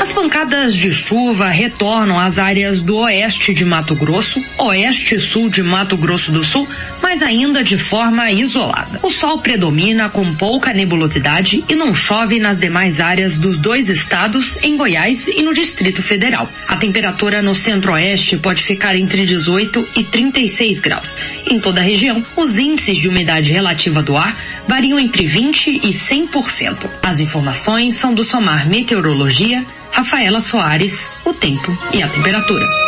As 0.00 0.12
pancadas 0.12 0.76
de 0.76 0.92
chuva 0.92 1.48
retornam 1.48 2.20
às 2.20 2.38
áreas 2.38 2.80
do 2.80 2.98
oeste 2.98 3.52
de 3.52 3.64
Mato 3.64 3.96
Grosso, 3.96 4.40
oeste 4.56 5.16
e 5.16 5.20
sul 5.20 5.50
de 5.50 5.60
Mato 5.60 5.96
Grosso 5.96 6.30
do 6.30 6.44
Sul, 6.44 6.68
mas 7.02 7.20
ainda 7.20 7.64
de 7.64 7.76
forma 7.76 8.30
isolada. 8.30 9.00
O 9.02 9.10
sol 9.10 9.38
predomina 9.38 10.08
com 10.08 10.32
pouca 10.36 10.72
nebulosidade 10.72 11.64
e 11.68 11.74
não 11.74 11.92
chove 11.92 12.38
nas 12.38 12.60
demais 12.60 13.00
áreas 13.00 13.34
dos 13.34 13.58
dois 13.58 13.88
estados, 13.88 14.56
em 14.62 14.76
Goiás 14.76 15.26
e 15.26 15.42
no 15.42 15.52
Distrito 15.52 16.00
Federal. 16.00 16.48
A 16.68 16.76
temperatura 16.76 17.42
no 17.42 17.54
centro-oeste 17.54 18.36
pode 18.36 18.62
ficar 18.62 18.94
entre 18.94 19.26
18 19.26 19.88
e 19.96 20.04
36 20.04 20.78
graus. 20.78 21.16
Em 21.50 21.58
toda 21.58 21.80
a 21.80 21.84
região, 21.84 22.24
os 22.36 22.56
índices 22.56 22.98
de 22.98 23.08
umidade 23.08 23.50
relativa 23.50 24.00
do 24.00 24.16
ar 24.16 24.36
variam 24.68 24.96
entre 24.96 25.26
20 25.26 25.80
e 25.82 25.88
100%. 25.88 26.88
As 27.02 27.18
informações 27.18 27.94
são 27.94 28.14
do 28.14 28.22
Somar 28.22 28.68
Meteorologia 28.68 29.66
Rafaela 29.92 30.40
Soares, 30.40 31.10
o 31.24 31.32
tempo 31.34 31.76
e 31.92 32.02
a 32.02 32.08
temperatura. 32.08 32.87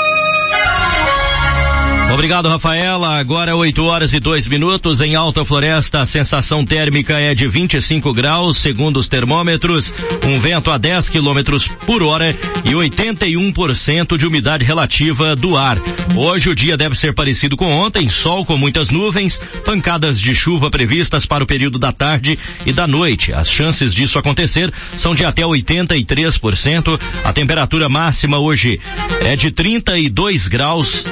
Obrigado, 2.20 2.50
Rafaela. 2.50 3.18
Agora 3.18 3.56
8 3.56 3.82
horas 3.82 4.12
e 4.12 4.20
2 4.20 4.46
minutos 4.46 5.00
em 5.00 5.14
Alta 5.14 5.42
Floresta. 5.42 6.02
A 6.02 6.06
sensação 6.06 6.66
térmica 6.66 7.18
é 7.18 7.34
de 7.34 7.48
25 7.48 8.12
graus, 8.12 8.58
segundo 8.58 8.98
os 8.98 9.08
termômetros. 9.08 9.90
Um 10.28 10.38
vento 10.38 10.70
a 10.70 10.76
10 10.76 11.08
quilômetros 11.08 11.68
por 11.86 12.02
hora 12.02 12.36
e 12.62 12.72
81% 12.72 14.18
de 14.18 14.26
umidade 14.26 14.66
relativa 14.66 15.34
do 15.34 15.56
ar. 15.56 15.78
Hoje 16.14 16.50
o 16.50 16.54
dia 16.54 16.76
deve 16.76 16.94
ser 16.94 17.14
parecido 17.14 17.56
com 17.56 17.72
ontem, 17.72 18.10
sol 18.10 18.44
com 18.44 18.58
muitas 18.58 18.90
nuvens, 18.90 19.40
pancadas 19.64 20.20
de 20.20 20.34
chuva 20.34 20.70
previstas 20.70 21.24
para 21.24 21.42
o 21.42 21.46
período 21.46 21.78
da 21.78 21.90
tarde 21.90 22.38
e 22.66 22.72
da 22.72 22.86
noite. 22.86 23.32
As 23.32 23.50
chances 23.50 23.94
disso 23.94 24.18
acontecer 24.18 24.70
são 24.94 25.14
de 25.14 25.24
até 25.24 25.40
83%. 25.40 27.00
A 27.24 27.32
temperatura 27.32 27.88
máxima 27.88 28.36
hoje 28.36 28.78
é 29.22 29.34
de 29.34 29.50
32 29.50 30.48
graus. 30.48 31.06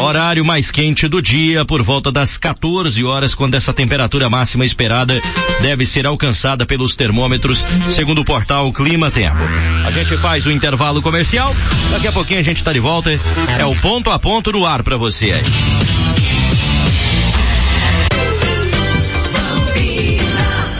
Horário 0.00 0.44
mais 0.44 0.70
quente 0.70 1.08
do 1.08 1.20
dia, 1.20 1.64
por 1.64 1.82
volta 1.82 2.12
das 2.12 2.36
14 2.36 3.02
horas, 3.04 3.34
quando 3.34 3.54
essa 3.54 3.72
temperatura 3.72 4.30
máxima 4.30 4.64
esperada 4.64 5.20
deve 5.60 5.84
ser 5.84 6.06
alcançada 6.06 6.64
pelos 6.64 6.94
termômetros, 6.94 7.66
segundo 7.88 8.20
o 8.20 8.24
portal 8.24 8.72
Clima 8.72 9.10
Tempo. 9.10 9.38
A 9.84 9.90
gente 9.90 10.16
faz 10.16 10.46
o 10.46 10.50
intervalo 10.50 11.02
comercial, 11.02 11.54
daqui 11.90 12.06
a 12.06 12.12
pouquinho 12.12 12.40
a 12.40 12.44
gente 12.44 12.58
está 12.58 12.72
de 12.72 12.80
volta. 12.80 13.10
É 13.58 13.64
o 13.64 13.74
ponto 13.76 14.10
a 14.10 14.18
ponto 14.18 14.52
no 14.52 14.64
ar 14.64 14.82
para 14.82 14.96
você 14.96 15.32
aí. 15.32 15.42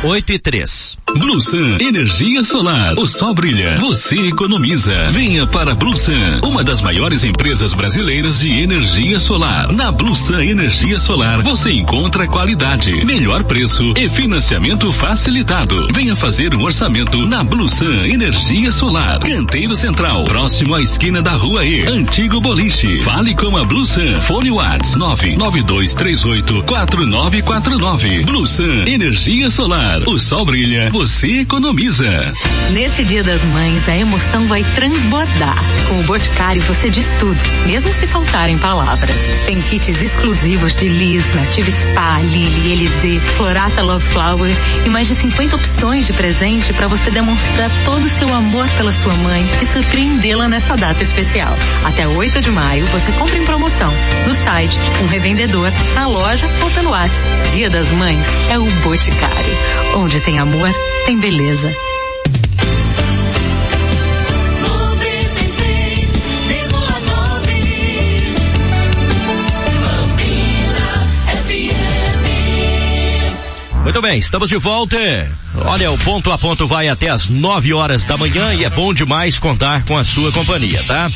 Oito 0.04 0.32
e 0.32 0.38
três. 0.38 0.96
Blusan, 1.18 1.78
energia 1.80 2.44
solar. 2.44 2.94
O 2.96 3.04
sol 3.08 3.34
brilha, 3.34 3.76
você 3.80 4.28
economiza. 4.28 5.10
Venha 5.10 5.48
para 5.48 5.74
Blusan, 5.74 6.40
uma 6.44 6.62
das 6.62 6.80
maiores 6.80 7.24
empresas 7.24 7.74
brasileiras 7.74 8.38
de 8.38 8.48
energia 8.48 9.18
solar. 9.18 9.72
Na 9.72 9.90
Blusan 9.90 10.44
Energia 10.44 10.96
Solar, 10.96 11.42
você 11.42 11.72
encontra 11.72 12.28
qualidade, 12.28 13.04
melhor 13.04 13.42
preço 13.42 13.94
e 13.96 14.08
financiamento 14.08 14.92
facilitado. 14.92 15.88
Venha 15.92 16.14
fazer 16.14 16.54
um 16.54 16.62
orçamento 16.62 17.26
na 17.26 17.42
Blusan 17.42 18.06
Energia 18.06 18.70
Solar. 18.70 19.18
Canteiro 19.18 19.74
Central, 19.74 20.22
próximo 20.22 20.76
à 20.76 20.80
esquina 20.80 21.20
da 21.20 21.32
rua 21.32 21.64
E. 21.66 21.82
Antigo 21.84 22.40
Boliche. 22.40 23.00
Fale 23.00 23.34
com 23.34 23.56
a 23.56 23.64
Blusan. 23.64 24.20
Fone 24.20 24.52
Whats 24.52 24.94
99238 24.94 26.62
4949. 26.62 28.22
Blusan 28.24 28.84
Energia 28.86 29.50
Solar. 29.50 30.02
O 30.06 30.16
sol 30.20 30.44
brilha, 30.44 30.90
você 30.92 31.07
economiza. 31.24 32.34
Nesse 32.70 33.02
Dia 33.02 33.24
das 33.24 33.42
Mães, 33.44 33.88
a 33.88 33.96
emoção 33.96 34.46
vai 34.46 34.62
transbordar. 34.74 35.56
Com 35.88 36.00
o 36.00 36.02
Boticário 36.02 36.60
você 36.62 36.90
diz 36.90 37.10
tudo, 37.18 37.42
mesmo 37.66 37.92
se 37.94 38.06
faltarem 38.06 38.58
palavras. 38.58 39.16
Tem 39.46 39.60
kits 39.62 40.02
exclusivos 40.02 40.76
de 40.76 40.86
Liz, 40.86 41.34
Native 41.34 41.72
Spa, 41.72 42.20
Lily, 42.20 42.72
Elise, 42.72 43.20
Florata 43.36 43.82
Love 43.82 44.04
Flower 44.12 44.54
e 44.84 44.88
mais 44.90 45.08
de 45.08 45.14
50 45.14 45.56
opções 45.56 46.06
de 46.06 46.12
presente 46.12 46.72
para 46.72 46.88
você 46.88 47.10
demonstrar 47.10 47.70
todo 47.84 48.04
o 48.04 48.10
seu 48.10 48.32
amor 48.32 48.68
pela 48.76 48.92
sua 48.92 49.14
mãe 49.14 49.44
e 49.62 49.70
surpreendê-la 49.70 50.46
nessa 50.46 50.76
data 50.76 51.02
especial. 51.02 51.54
Até 51.84 52.06
8 52.06 52.40
de 52.40 52.50
maio 52.50 52.84
você 52.86 53.10
compra 53.12 53.36
em 53.36 53.44
promoção 53.44 53.92
no 54.26 54.34
site, 54.34 54.78
um 55.02 55.06
revendedor, 55.06 55.72
na 55.94 56.06
loja 56.06 56.46
ou 56.62 56.70
pelo 56.70 56.90
WhatsApp. 56.90 57.48
Dia 57.50 57.70
das 57.70 57.90
Mães 57.92 58.26
é 58.50 58.58
o 58.58 58.64
Boticário. 58.82 59.56
Onde 59.96 60.20
tem 60.20 60.38
amor, 60.38 60.70
tem 61.08 61.18
beleza. 61.18 61.74
Muito 73.82 74.02
bem, 74.02 74.18
estamos 74.18 74.50
de 74.50 74.58
volta. 74.58 74.98
Olha, 75.64 75.90
o 75.90 75.98
ponto 75.98 76.30
a 76.32 76.38
ponto 76.38 76.66
vai 76.66 76.88
até 76.88 77.08
as 77.08 77.28
9 77.28 77.72
horas 77.74 78.04
da 78.04 78.16
manhã 78.16 78.54
e 78.54 78.64
é 78.64 78.70
bom 78.70 78.92
demais 78.94 79.38
contar 79.38 79.84
com 79.84 79.96
a 79.96 80.04
sua 80.04 80.32
companhia, 80.32 80.82
tá? 80.84 81.10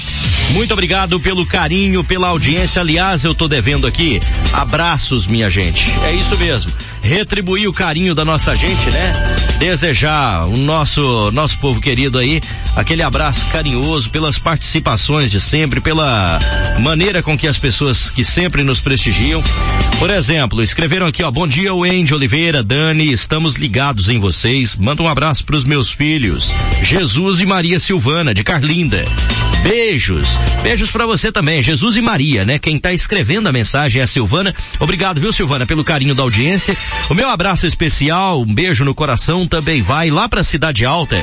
Muito 0.51 0.73
obrigado 0.73 1.19
pelo 1.21 1.47
carinho, 1.47 2.05
pela 2.05 2.29
audiência. 2.29 2.83
Aliás, 2.83 3.25
eu 3.25 3.35
tô 3.35 3.49
devendo 3.49 3.87
aqui 3.87 4.21
abraços, 4.53 5.27
minha 5.27 5.49
gente. 5.49 5.91
É 6.05 6.13
isso 6.13 6.37
mesmo. 6.37 6.73
Retribuir 7.03 7.69
o 7.69 7.73
carinho 7.73 8.15
da 8.15 8.25
nossa 8.25 8.55
gente, 8.55 8.91
né? 8.91 9.37
Desejar 9.59 10.47
o 10.47 10.57
nosso 10.57 11.31
nosso 11.33 11.59
povo 11.59 11.81
querido 11.81 12.19
aí 12.19 12.41
aquele 12.77 13.03
abraço 13.03 13.47
carinhoso 13.47 14.11
pelas 14.11 14.39
participações 14.39 15.31
de 15.31 15.41
sempre, 15.41 15.81
pela 15.81 16.39
maneira 16.81 17.23
com 17.23 17.37
que 17.37 17.47
as 17.47 17.59
pessoas 17.59 18.11
que 18.11 18.25
sempre 18.25 18.63
nos 18.63 18.81
prestigiam. 18.81 19.43
Por 19.99 20.11
exemplo, 20.11 20.63
escreveram 20.63 21.07
aqui, 21.07 21.23
ó, 21.23 21.31
bom 21.31 21.47
dia, 21.47 21.75
Wendy 21.75 22.15
Oliveira, 22.15 22.63
Dani, 22.63 23.11
estamos 23.11 23.55
ligados 23.55 24.09
em 24.09 24.19
vocês. 24.33 24.77
Manda 24.77 25.03
um 25.03 25.09
abraço 25.09 25.45
para 25.45 25.57
os 25.57 25.65
meus 25.65 25.93
filhos, 25.93 26.53
Jesus 26.83 27.41
e 27.41 27.47
Maria 27.47 27.79
Silvana, 27.79 28.33
de 28.33 28.43
Carlinda. 28.43 29.05
Beijos. 29.63 30.29
Beijos 30.63 30.91
para 30.91 31.07
você 31.07 31.31
também, 31.31 31.63
Jesus 31.63 31.97
e 31.97 32.03
Maria, 32.03 32.45
né? 32.45 32.59
Quem 32.59 32.79
tá 32.79 32.93
escrevendo 32.93 33.49
a 33.49 33.53
mensagem 33.53 34.01
é 34.01 34.05
a 34.05 34.07
Silvana. 34.07 34.55
Obrigado, 34.81 35.21
viu, 35.21 35.33
Silvana, 35.33 35.67
pelo 35.67 35.85
carinho 35.85 36.15
da 36.15 36.23
audiência. 36.23 36.77
O 37.09 37.15
meu 37.15 37.29
abraço 37.29 37.67
especial, 37.67 38.43
um 38.43 38.55
beijo 38.55 38.85
no 38.85 38.95
coração 38.95 39.47
também 39.47 39.81
vai 39.81 40.11
lá 40.11 40.29
pra 40.29 40.43
Cidade 40.43 40.85
Alta. 40.85 41.23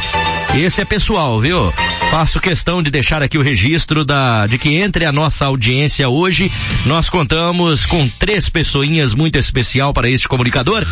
Esse 0.55 0.81
é 0.81 0.85
pessoal, 0.85 1.39
viu? 1.39 1.71
Faço 2.09 2.39
questão 2.39 2.81
de 2.81 2.89
deixar 2.89 3.21
aqui 3.21 3.37
o 3.37 3.41
registro 3.41 4.03
da, 4.03 4.47
de 4.47 4.57
que 4.57 4.77
entre 4.77 5.05
a 5.05 5.11
nossa 5.11 5.45
audiência 5.45 6.09
hoje, 6.09 6.51
nós 6.85 7.07
contamos 7.07 7.85
com 7.85 8.09
três 8.17 8.49
pessoinhas 8.49 9.13
muito 9.13 9.37
especial 9.37 9.93
para 9.93 10.09
este 10.09 10.27
comunicador, 10.27 10.83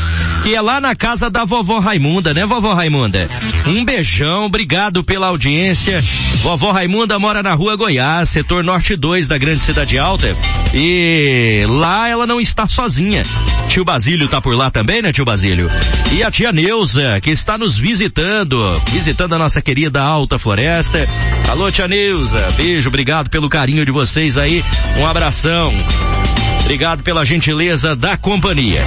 que 0.44 0.54
é 0.54 0.62
lá 0.62 0.80
na 0.80 0.96
casa 0.96 1.28
da 1.30 1.44
vovó 1.44 1.80
Raimunda, 1.80 2.36
né, 2.36 2.46
vovó 2.46 2.74
Raimunda? 2.74 3.28
Um 3.66 3.84
beijão, 3.84 4.46
obrigado 4.46 5.04
pela 5.04 5.28
audiência. 5.28 6.04
Vovó 6.44 6.72
Raimunda 6.72 7.18
mora 7.18 7.37
na 7.44 7.54
rua 7.54 7.76
Goiás, 7.76 8.30
setor 8.30 8.64
norte 8.64 8.96
2 8.96 9.28
da 9.28 9.38
grande 9.38 9.60
cidade 9.60 9.98
alta. 9.98 10.36
E 10.74 11.66
lá 11.68 12.08
ela 12.08 12.28
não 12.28 12.40
está 12.40 12.68
sozinha. 12.68 13.24
Tio 13.68 13.84
Basílio 13.84 14.28
tá 14.28 14.42
por 14.42 14.56
lá 14.56 14.72
também, 14.72 15.02
né, 15.02 15.12
tio 15.12 15.26
Basílio? 15.26 15.70
E 16.12 16.24
a 16.24 16.32
tia 16.32 16.52
Neuza, 16.52 17.20
que 17.22 17.30
está 17.30 17.58
nos 17.58 17.78
visitando, 17.78 18.82
visitando 18.92 19.34
a 19.36 19.40
nossa 19.40 19.62
querida 19.62 20.02
Alta 20.02 20.40
Floresta. 20.40 21.08
Alô, 21.50 21.72
tia 21.72 21.88
Neuza, 21.88 22.40
beijo, 22.56 22.90
obrigado 22.90 23.30
pelo 23.30 23.50
carinho 23.50 23.86
de 23.86 23.92
vocês 23.92 24.38
aí. 24.38 24.64
Um 24.98 25.06
abração. 25.06 25.72
Obrigado 26.62 27.02
pela 27.04 27.26
gentileza 27.26 27.96
da 27.96 28.18
companhia. 28.18 28.84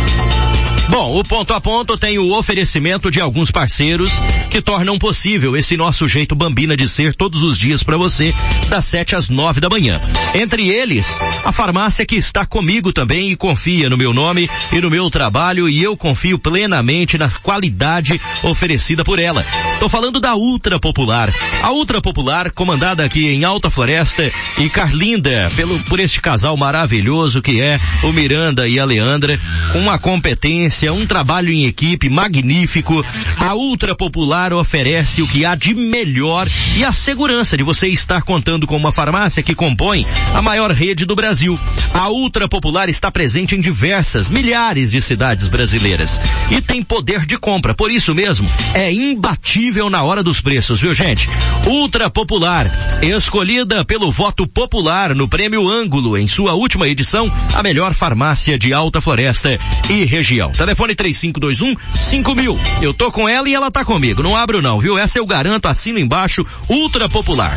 Bom, 0.90 1.20
o 1.20 1.22
ponto 1.22 1.52
a 1.52 1.60
ponto 1.60 1.96
tem 1.96 2.18
o 2.18 2.36
oferecimento 2.36 3.12
de 3.12 3.20
alguns 3.20 3.52
parceiros 3.52 4.10
que 4.50 4.60
tornam 4.60 4.98
possível 4.98 5.56
esse 5.56 5.76
nosso 5.76 6.08
jeito 6.08 6.34
bambina 6.34 6.76
de 6.76 6.88
ser 6.88 7.14
todos 7.14 7.44
os 7.44 7.56
dias 7.56 7.80
para 7.84 7.96
você, 7.96 8.34
das 8.68 8.86
7 8.86 9.14
às 9.14 9.28
9 9.28 9.60
da 9.60 9.68
manhã. 9.68 10.00
Entre 10.34 10.68
eles, 10.68 11.16
a 11.44 11.52
farmácia 11.52 12.04
que 12.04 12.16
está 12.16 12.44
comigo 12.44 12.92
também 12.92 13.30
e 13.30 13.36
confia 13.36 13.88
no 13.88 13.96
meu 13.96 14.12
nome 14.12 14.50
e 14.72 14.80
no 14.80 14.90
meu 14.90 15.08
trabalho 15.08 15.68
e 15.68 15.80
eu 15.80 15.96
confio 15.96 16.40
plenamente 16.40 17.16
na 17.16 17.30
qualidade 17.30 18.20
oferecida 18.42 19.04
por 19.04 19.20
ela. 19.20 19.46
Tô 19.78 19.88
falando 19.88 20.18
da 20.18 20.34
Ultra 20.34 20.80
Popular. 20.80 21.32
A 21.62 21.70
Ultra 21.70 22.00
Popular, 22.00 22.50
comandada 22.50 23.04
aqui 23.04 23.28
em 23.28 23.44
Alta 23.44 23.70
Floresta 23.70 24.28
e 24.58 24.68
Carlinda, 24.68 25.52
pelo, 25.54 25.78
por 25.84 26.00
este 26.00 26.20
casal 26.20 26.56
maravilhoso 26.56 27.40
que 27.40 27.60
é 27.60 27.78
o 28.02 28.12
Miranda 28.12 28.66
e 28.66 28.80
a 28.80 28.84
Leandra, 28.84 29.40
com 29.72 29.78
uma 29.78 29.96
competência 29.96 30.79
um 30.88 31.04
trabalho 31.04 31.52
em 31.52 31.66
equipe 31.66 32.08
magnífico. 32.08 33.04
A 33.38 33.54
Ultra 33.54 33.94
Popular 33.94 34.52
oferece 34.52 35.20
o 35.20 35.26
que 35.26 35.44
há 35.44 35.54
de 35.54 35.74
melhor 35.74 36.46
e 36.76 36.84
a 36.84 36.92
segurança 36.92 37.56
de 37.56 37.64
você 37.64 37.88
estar 37.88 38.22
contando 38.22 38.66
com 38.66 38.76
uma 38.76 38.92
farmácia 38.92 39.42
que 39.42 39.54
compõe 39.54 40.06
a 40.34 40.40
maior 40.40 40.70
rede 40.70 41.04
do 41.04 41.16
Brasil. 41.16 41.58
A 41.92 42.08
Ultra 42.08 42.48
Popular 42.48 42.88
está 42.88 43.10
presente 43.10 43.56
em 43.56 43.60
diversas, 43.60 44.28
milhares 44.28 44.90
de 44.90 45.00
cidades 45.00 45.48
brasileiras 45.48 46.20
e 46.50 46.62
tem 46.62 46.82
poder 46.82 47.26
de 47.26 47.36
compra. 47.36 47.74
Por 47.74 47.90
isso 47.90 48.14
mesmo, 48.14 48.48
é 48.72 48.92
imbatível 48.92 49.90
na 49.90 50.02
hora 50.02 50.22
dos 50.22 50.40
preços, 50.40 50.80
viu 50.80 50.94
gente? 50.94 51.28
Ultra 51.66 52.08
Popular, 52.08 52.70
escolhida 53.02 53.84
pelo 53.84 54.10
voto 54.10 54.46
popular 54.46 55.14
no 55.14 55.28
Prêmio 55.28 55.68
Ângulo 55.68 56.16
em 56.16 56.28
sua 56.28 56.54
última 56.54 56.88
edição, 56.88 57.30
a 57.54 57.62
melhor 57.62 57.92
farmácia 57.92 58.58
de 58.58 58.72
Alta 58.72 59.00
Floresta 59.00 59.58
e 59.88 60.04
região. 60.04 60.52
Telefone 60.70 60.94
3521 60.94 61.76
5000. 61.96 62.60
Eu 62.80 62.94
tô 62.94 63.10
com 63.10 63.28
ela 63.28 63.48
e 63.48 63.54
ela 63.54 63.72
tá 63.72 63.84
comigo. 63.84 64.22
Não 64.22 64.36
abro 64.36 64.62
não, 64.62 64.78
viu? 64.78 64.96
Essa 64.96 65.18
eu 65.18 65.26
garanto, 65.26 65.66
assino 65.66 65.98
embaixo, 65.98 66.46
ultra 66.68 67.08
popular. 67.08 67.56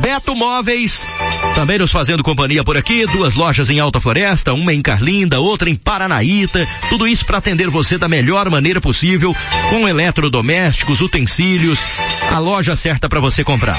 Beto 0.00 0.34
Móveis, 0.34 1.06
também 1.54 1.78
nos 1.78 1.92
fazendo 1.92 2.24
companhia 2.24 2.64
por 2.64 2.76
aqui, 2.76 3.06
duas 3.06 3.36
lojas 3.36 3.70
em 3.70 3.78
Alta 3.78 4.00
Floresta, 4.00 4.54
uma 4.54 4.72
em 4.74 4.82
Carlinda, 4.82 5.38
outra 5.38 5.70
em 5.70 5.76
Paranaíta, 5.76 6.66
tudo 6.88 7.06
isso 7.06 7.24
para 7.24 7.38
atender 7.38 7.68
você 7.68 7.96
da 7.96 8.08
melhor 8.08 8.50
maneira 8.50 8.80
possível, 8.80 9.36
com 9.68 9.86
eletrodomésticos, 9.86 11.00
utensílios, 11.00 11.84
a 12.32 12.38
loja 12.38 12.74
certa 12.74 13.08
para 13.08 13.20
você 13.20 13.44
comprar. 13.44 13.78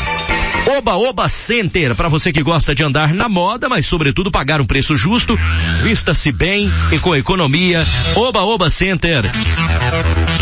Oba 0.77 0.95
Oba 0.95 1.27
Center, 1.27 1.93
para 1.95 2.07
você 2.07 2.31
que 2.31 2.41
gosta 2.41 2.73
de 2.73 2.81
andar 2.81 3.13
na 3.13 3.27
moda, 3.27 3.67
mas 3.67 3.85
sobretudo 3.85 4.31
pagar 4.31 4.61
um 4.61 4.65
preço 4.65 4.95
justo, 4.95 5.37
vista-se 5.83 6.31
bem 6.31 6.71
e 6.93 6.99
com 6.99 7.13
economia. 7.13 7.85
Oba 8.15 8.41
Oba 8.43 8.69
Center. 8.69 9.25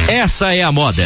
Essa 0.07 0.53
é 0.53 0.61
a 0.61 0.71
moda. 0.71 1.03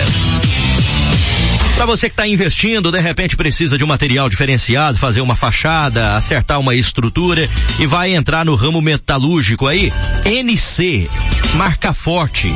Para 1.78 1.86
você 1.86 2.09
que 2.09 2.13
está 2.13 2.28
investindo, 2.28 2.91
de 2.91 2.99
repente 2.99 3.38
precisa 3.38 3.78
de 3.78 3.84
um 3.84 3.88
material 3.88 4.28
diferenciado, 4.28 4.97
fazer 4.97 5.21
uma 5.21 5.36
fachada, 5.36 6.15
acertar 6.17 6.59
uma 6.59 6.76
estrutura 6.76 7.49
e 7.80 7.88
vai 7.88 8.13
entrar 8.13 8.45
no 8.45 8.55
ramo 8.55 8.82
metalúrgico 8.82 9.67
aí, 9.67 9.91
NC, 10.26 11.09
marca 11.55 11.93
forte, 11.93 12.53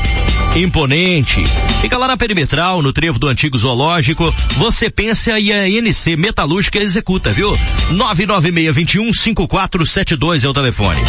imponente. 0.58 1.44
Fica 1.82 1.98
lá 1.98 2.08
na 2.08 2.18
perimetral, 2.18 2.82
no 2.82 2.92
trevo 2.92 3.20
do 3.20 3.28
antigo 3.28 3.58
zoológico. 3.58 4.34
Você 4.56 4.90
pensa 4.90 5.40
e 5.40 5.52
a 5.52 5.70
NC 5.70 6.16
Metalúrgica 6.16 6.80
executa, 6.80 7.32
viu? 7.32 7.58
99621 7.92 9.14
5472 9.14 10.44
é 10.44 10.50
o 10.50 10.54
telefone. 10.54 11.02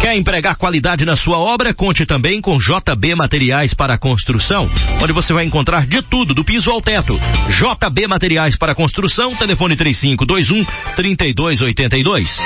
Quer 0.00 0.16
empregar 0.16 0.56
qualidade 0.56 1.04
na 1.04 1.16
sua 1.16 1.38
obra? 1.38 1.74
Conte 1.74 2.06
também 2.06 2.40
com 2.40 2.56
JB 2.56 3.16
Materiais 3.16 3.74
para 3.74 3.98
Construção, 3.98 4.70
onde 5.02 5.12
você 5.12 5.32
vai 5.32 5.44
encontrar 5.44 5.86
de 5.86 6.00
tudo, 6.02 6.32
do 6.32 6.44
piso 6.44 6.70
ao 6.70 6.80
teto. 6.80 7.20
JB 7.48 8.06
Materiais 8.06 8.56
para 8.56 8.74
Construção, 8.74 9.34
telefone 9.34 9.74
3521 9.74 10.64
3282. 10.94 12.38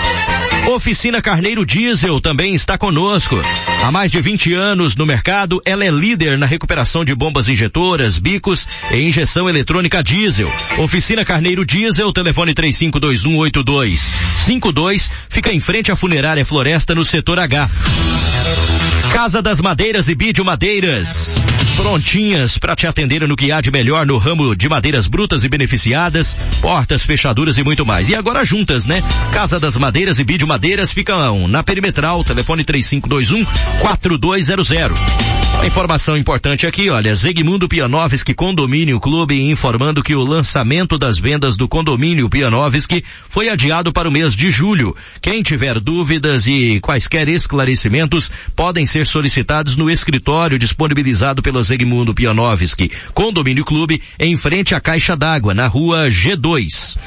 Oficina 0.67 1.21
Carneiro 1.21 1.67
Diesel 1.67 2.19
também 2.21 2.55
está 2.55 2.79
conosco. 2.79 3.37
Há 3.83 3.91
mais 3.91 4.13
de 4.13 4.21
20 4.21 4.55
anos 4.55 4.95
no 4.95 5.05
mercado, 5.05 5.61
ela 5.65 5.85
é 5.85 5.91
líder 5.91 6.39
na 6.39 6.47
recuperação 6.47 7.05
de 7.05 7.13
bombas 7.15 7.49
injetoras, 7.49 8.17
bicos 8.17 8.69
e 8.91 9.03
injeção 9.03 9.49
eletrônica 9.49 10.01
diesel. 10.03 10.51
Oficina 10.79 11.25
Carneiro 11.25 11.67
Diesel, 11.67 12.13
telefone 12.13 12.55
35218252, 12.55 15.11
fica 15.29 15.53
em 15.53 15.59
frente 15.59 15.91
à 15.91 15.97
funerária 15.97 16.45
Floresta 16.45 16.95
no 16.95 17.05
setor 17.05 17.41
H. 17.41 17.69
Casa 19.13 19.43
das 19.43 19.61
Madeiras 19.61 20.09
e 20.09 20.15
Bídio 20.15 20.45
Madeiras. 20.45 21.41
Prontinhas 21.77 22.59
para 22.59 22.77
te 22.77 22.87
atender 22.87 23.27
no 23.27 23.37
que 23.37 23.51
há 23.51 23.61
de 23.61 23.71
melhor 23.71 24.07
no 24.07 24.19
ramo 24.19 24.55
de 24.55 24.69
madeiras 24.69 25.07
brutas 25.07 25.45
e 25.45 25.49
beneficiadas, 25.49 26.39
portas, 26.61 27.03
fechaduras 27.03 27.57
e 27.57 27.65
muito 27.65 27.85
mais. 27.85 28.09
E 28.09 28.15
agora 28.15 28.45
juntas, 28.45 28.87
né? 28.87 29.03
Casa 29.33 29.59
das 29.59 29.77
Madeiras 29.77 30.19
e 30.19 30.25
Bídio 30.25 30.47
Madeiras 30.47 30.93
ficam 30.93 31.49
na 31.49 31.63
perimetral, 31.63 32.23
telefone 32.25 32.65
3521 32.65 33.45
4200. 33.81 35.52
Informação 35.65 36.17
importante 36.17 36.67
aqui, 36.67 36.91
olha, 36.91 37.15
Zegmundo 37.15 37.69
Pianovski 37.69 38.35
Condomínio 38.35 38.99
Clube 38.99 39.41
informando 39.49 40.03
que 40.03 40.15
o 40.15 40.25
lançamento 40.25 40.99
das 40.99 41.19
vendas 41.19 41.57
do 41.57 41.69
condomínio 41.69 42.29
Pianovski 42.29 43.03
foi 43.29 43.49
adiado 43.49 43.93
para 43.93 44.09
o 44.09 44.13
mês 44.13 44.35
de 44.35 44.51
julho. 44.51 44.95
Quem 45.21 45.41
tiver 45.41 45.79
dúvidas 45.79 46.49
e 46.49 46.81
quaisquer 46.81 47.29
esclarecimentos 47.29 48.31
podem 48.57 48.85
ser 48.85 49.07
solicitados 49.07 49.77
no 49.77 49.89
escritório 49.89 50.59
disponibilizado 50.59 51.41
pelo 51.41 51.63
Zegmundo 51.63 52.13
Pianovski 52.13 52.91
Condomínio 53.15 53.65
Clube 53.65 54.03
em 54.19 54.37
frente 54.37 54.75
à 54.75 54.81
Caixa 54.81 55.17
d'Água, 55.17 55.55
na 55.55 55.69
rua 55.69 56.09
G2. 56.09 56.99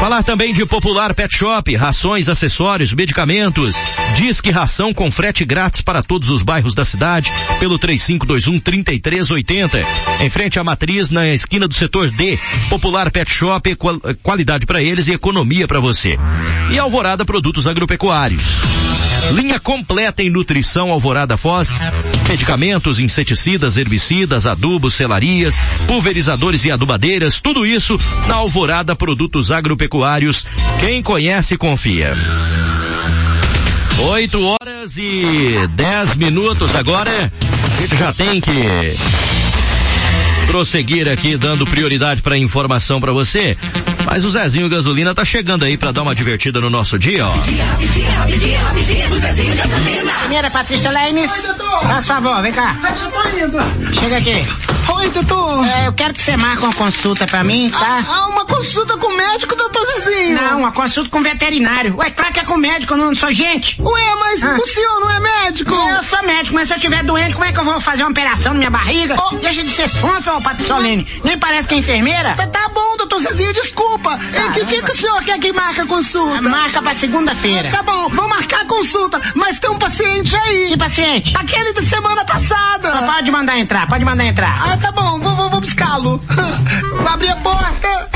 Falar 0.00 0.22
também 0.22 0.54
de 0.54 0.64
Popular 0.64 1.12
Pet 1.12 1.36
Shop, 1.36 1.76
rações, 1.76 2.26
acessórios, 2.26 2.94
medicamentos. 2.94 3.74
Disque 4.14 4.50
ração 4.50 4.94
com 4.94 5.10
frete 5.10 5.44
grátis 5.44 5.82
para 5.82 6.02
todos 6.02 6.30
os 6.30 6.42
bairros 6.42 6.74
da 6.74 6.86
cidade 6.86 7.30
pelo 7.58 7.69
3521 7.78 8.60
3380. 8.60 9.82
Em 10.20 10.30
frente 10.30 10.58
à 10.58 10.64
matriz 10.64 11.10
na 11.10 11.28
esquina 11.28 11.66
do 11.66 11.74
setor 11.74 12.10
D. 12.10 12.38
Popular 12.68 13.10
Pet 13.10 13.30
Shop, 13.30 13.74
qual, 13.76 13.98
qualidade 14.22 14.66
para 14.66 14.82
eles 14.82 15.08
e 15.08 15.12
economia 15.12 15.66
para 15.66 15.80
você. 15.80 16.18
E 16.70 16.78
Alvorada 16.78 17.24
Produtos 17.24 17.66
Agropecuários. 17.66 18.60
Linha 19.32 19.60
completa 19.60 20.22
em 20.22 20.30
nutrição 20.30 20.90
Alvorada 20.90 21.36
Foz, 21.36 21.78
medicamentos, 22.28 22.98
inseticidas, 22.98 23.76
herbicidas, 23.76 24.44
adubos, 24.44 24.94
selarias, 24.94 25.54
pulverizadores 25.86 26.64
e 26.64 26.70
adubadeiras, 26.70 27.40
tudo 27.40 27.64
isso 27.64 27.98
na 28.26 28.36
Alvorada 28.36 28.96
Produtos 28.96 29.50
Agropecuários. 29.50 30.46
Quem 30.80 31.02
conhece, 31.02 31.56
confia. 31.56 32.16
8 34.00 34.42
horas 34.42 34.96
e 34.96 35.68
10 35.76 36.16
minutos 36.16 36.74
agora. 36.74 37.30
Gente 37.80 37.96
já 37.96 38.12
tem 38.12 38.42
que 38.42 38.50
prosseguir 40.46 41.08
aqui 41.08 41.34
dando 41.34 41.64
prioridade 41.64 42.20
para 42.20 42.36
informação 42.36 43.00
para 43.00 43.10
você. 43.10 43.56
Mas 44.04 44.24
o 44.24 44.28
Zezinho 44.28 44.68
Gasolina 44.68 45.14
tá 45.14 45.24
chegando 45.24 45.64
aí 45.64 45.76
para 45.76 45.92
dar 45.92 46.02
uma 46.02 46.14
divertida 46.14 46.60
no 46.60 46.70
nosso 46.70 46.98
dia, 46.98 47.26
ó. 47.26 47.32
Primeira, 50.20 50.50
Patrícia 50.50 50.90
Leines. 50.90 51.30
Faz 51.82 52.06
favor, 52.06 52.42
vem 52.42 52.52
cá. 52.52 52.76
Eu 53.00 53.10
tô 53.10 53.38
indo. 53.38 53.94
Chega 53.94 54.18
aqui. 54.18 54.46
Oi, 54.96 55.10
Tutu. 55.10 55.64
É, 55.64 55.86
eu 55.86 55.92
quero 55.92 56.12
que 56.14 56.22
você 56.22 56.36
marque 56.36 56.64
uma 56.64 56.74
consulta 56.74 57.26
pra 57.26 57.44
mim, 57.44 57.70
tá? 57.70 58.04
Ah, 58.08 58.28
uma 58.28 58.44
consulta 58.44 58.96
com 58.96 59.06
o 59.06 59.16
médico, 59.16 59.54
doutor 59.54 59.84
Zezinho? 59.84 60.40
Não, 60.40 60.58
uma 60.60 60.72
consulta 60.72 61.08
com 61.10 61.18
o 61.18 61.22
veterinário. 61.22 61.96
Ué, 61.96 62.10
claro 62.10 62.32
que 62.32 62.40
é 62.40 62.44
com 62.44 62.56
médico, 62.56 62.94
eu 62.94 62.96
não 62.96 63.14
sou 63.14 63.32
gente. 63.32 63.80
Ué, 63.80 64.14
mas 64.18 64.42
ah. 64.42 64.56
o 64.60 64.66
senhor 64.66 65.00
não 65.00 65.10
é 65.10 65.20
médico? 65.20 65.72
Eu 65.72 66.02
sou 66.02 66.22
médico, 66.24 66.54
mas 66.54 66.66
se 66.66 66.74
eu 66.74 66.76
estiver 66.76 67.04
doente, 67.04 67.34
como 67.34 67.44
é 67.44 67.52
que 67.52 67.58
eu 67.58 67.64
vou 67.64 67.80
fazer 67.80 68.02
uma 68.02 68.10
operação 68.10 68.52
na 68.52 68.58
minha 68.58 68.70
barriga? 68.70 69.16
Oh. 69.16 69.36
Deixa 69.36 69.62
de 69.62 69.70
ser 69.70 69.88
sonsa, 69.88 70.34
ô 70.34 70.40
Patsolene. 70.40 71.06
Nem 71.24 71.38
parece 71.38 71.68
que 71.68 71.74
é 71.74 71.78
enfermeira. 71.78 72.34
Tá, 72.34 72.46
tá 72.46 72.68
bom, 72.74 72.96
doutor 72.96 73.20
Zezinho, 73.20 73.52
desculpa. 73.52 73.89
Caramba. 73.98 74.54
que 74.54 74.64
dia 74.64 74.82
que 74.82 74.92
o 74.92 74.96
senhor 74.96 75.22
quer 75.24 75.38
que 75.38 75.52
marque 75.52 75.80
a 75.80 75.86
consulta? 75.86 76.40
Marca 76.42 76.82
pra 76.82 76.94
segunda-feira. 76.94 77.68
Ah, 77.68 77.76
tá 77.76 77.82
bom, 77.82 78.08
vou 78.10 78.28
marcar 78.28 78.62
a 78.62 78.64
consulta, 78.66 79.20
mas 79.34 79.58
tem 79.58 79.70
um 79.70 79.78
paciente 79.78 80.36
aí. 80.36 80.68
Que 80.70 80.76
paciente? 80.76 81.36
Aquele 81.36 81.72
da 81.72 81.82
semana 81.82 82.24
passada. 82.24 82.92
Ah, 82.92 83.02
pode 83.14 83.30
mandar 83.30 83.58
entrar, 83.58 83.86
pode 83.88 84.04
mandar 84.04 84.24
entrar. 84.24 84.70
Ah, 84.70 84.76
tá 84.76 84.92
bom, 84.92 85.18
vou, 85.18 85.36
vou, 85.36 85.50
vou 85.50 85.60
buscá-lo. 85.60 86.20
Abri 87.12 87.28
a 87.28 87.36
porta. 87.36 88.10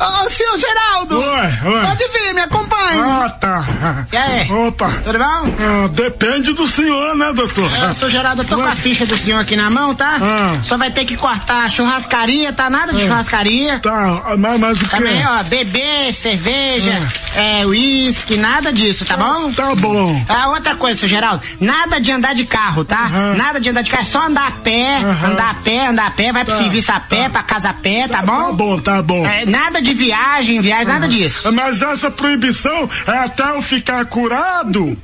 Ô, 0.00 0.24
oh, 0.24 0.30
senhor 0.30 0.56
Geraldo! 0.56 1.18
Oi, 1.18 1.74
oi. 1.74 1.86
Pode 1.86 2.08
vir, 2.08 2.34
me 2.34 2.40
acompanhe. 2.40 3.00
Ah, 3.02 3.28
tá. 3.38 4.06
E 4.10 4.16
aí? 4.16 4.50
Opa. 4.50 4.88
Tudo 5.04 5.18
bom? 5.18 5.24
Ah, 5.24 5.88
depende 5.92 6.54
do 6.54 6.66
senhor, 6.66 7.14
né, 7.14 7.30
doutor? 7.34 7.70
É, 7.70 7.92
senhor 7.92 8.10
Geraldo, 8.10 8.40
eu 8.40 8.46
tô 8.46 8.56
com 8.56 8.62
a 8.62 8.74
ficha 8.74 9.04
do 9.04 9.14
senhor 9.18 9.38
aqui 9.38 9.56
na 9.56 9.68
mão, 9.68 9.94
tá? 9.94 10.16
Ah. 10.22 10.58
Só 10.62 10.78
vai 10.78 10.90
ter 10.90 11.04
que 11.04 11.18
cortar 11.18 11.64
a 11.64 11.68
churrascaria, 11.68 12.50
tá? 12.50 12.70
Nada 12.70 12.94
de 12.94 13.02
ah. 13.02 13.06
churrascaria. 13.06 13.78
Tá, 13.80 14.36
mas, 14.38 14.58
mas 14.58 14.80
o 14.80 14.84
que? 14.84 14.90
Também, 14.90 15.26
ó, 15.26 15.42
bebê, 15.42 16.12
cerveja, 16.14 16.92
ah. 17.29 17.29
É, 17.34 17.66
uísque, 17.66 18.36
nada 18.36 18.72
disso, 18.72 19.04
tá 19.04 19.16
bom? 19.16 19.52
Tá 19.52 19.74
bom. 19.74 20.24
Ah, 20.28 20.48
outra 20.48 20.74
coisa, 20.76 20.98
senhor 20.98 21.10
Geraldo, 21.10 21.42
nada 21.60 22.00
de 22.00 22.10
andar 22.10 22.34
de 22.34 22.44
carro, 22.46 22.84
tá? 22.84 23.08
Nada 23.36 23.60
de 23.60 23.70
andar 23.70 23.82
de 23.82 23.90
carro, 23.90 24.02
é 24.02 24.06
só 24.06 24.22
andar 24.22 24.48
a 24.48 24.50
pé, 24.52 24.96
andar 25.24 25.50
a 25.50 25.54
pé, 25.54 25.86
andar 25.86 26.06
a 26.06 26.10
pé, 26.10 26.32
vai 26.32 26.44
pro 26.44 26.54
tá, 26.54 26.62
serviço 26.62 26.92
a 26.92 27.00
pé, 27.00 27.24
tá. 27.24 27.30
pra 27.30 27.42
casa 27.42 27.70
a 27.70 27.74
pé, 27.74 28.08
tá, 28.08 28.18
tá 28.18 28.22
bom? 28.22 28.44
Tá 28.44 28.52
bom, 28.52 28.80
tá 28.80 29.02
bom. 29.02 29.26
É, 29.26 29.46
nada 29.46 29.80
de 29.80 29.94
viagem, 29.94 30.60
viagem, 30.60 30.86
nada 30.86 31.08
disso. 31.08 31.52
Mas 31.52 31.80
essa 31.80 32.10
proibição 32.10 32.88
é 33.06 33.18
até 33.18 33.50
eu 33.50 33.62
ficar 33.62 34.04
curado? 34.06 34.96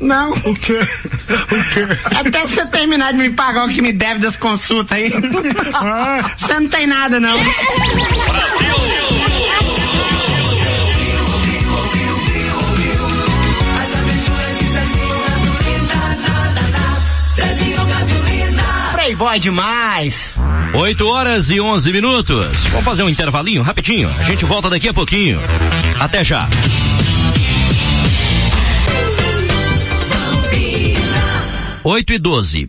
Não. 0.00 0.32
O 0.32 0.54
quê? 0.56 0.78
O 0.78 1.72
quê? 1.72 1.86
Até 2.18 2.40
você 2.40 2.66
terminar 2.66 3.12
de 3.12 3.18
me 3.18 3.30
pagar 3.30 3.66
o 3.66 3.68
que 3.68 3.80
me 3.80 3.92
deve 3.92 4.20
das 4.20 4.36
consultas 4.36 4.96
aí. 4.96 5.12
Ah. 5.74 6.30
Você 6.36 6.60
não 6.60 6.68
tem 6.68 6.86
nada, 6.86 7.18
não. 7.18 7.36
Brasil! 7.38 9.11
Playboy 19.22 19.38
demais. 19.38 20.40
8 20.74 21.06
horas 21.06 21.48
e 21.48 21.60
11 21.60 21.92
minutos. 21.92 22.64
Vamos 22.64 22.84
fazer 22.84 23.04
um 23.04 23.08
intervalinho 23.08 23.62
rapidinho. 23.62 24.10
A 24.18 24.24
gente 24.24 24.44
volta 24.44 24.68
daqui 24.68 24.88
a 24.88 24.92
pouquinho. 24.92 25.38
Até 26.00 26.24
já. 26.24 26.48
Oito 31.84 32.12
e 32.12 32.18
doze. 32.18 32.68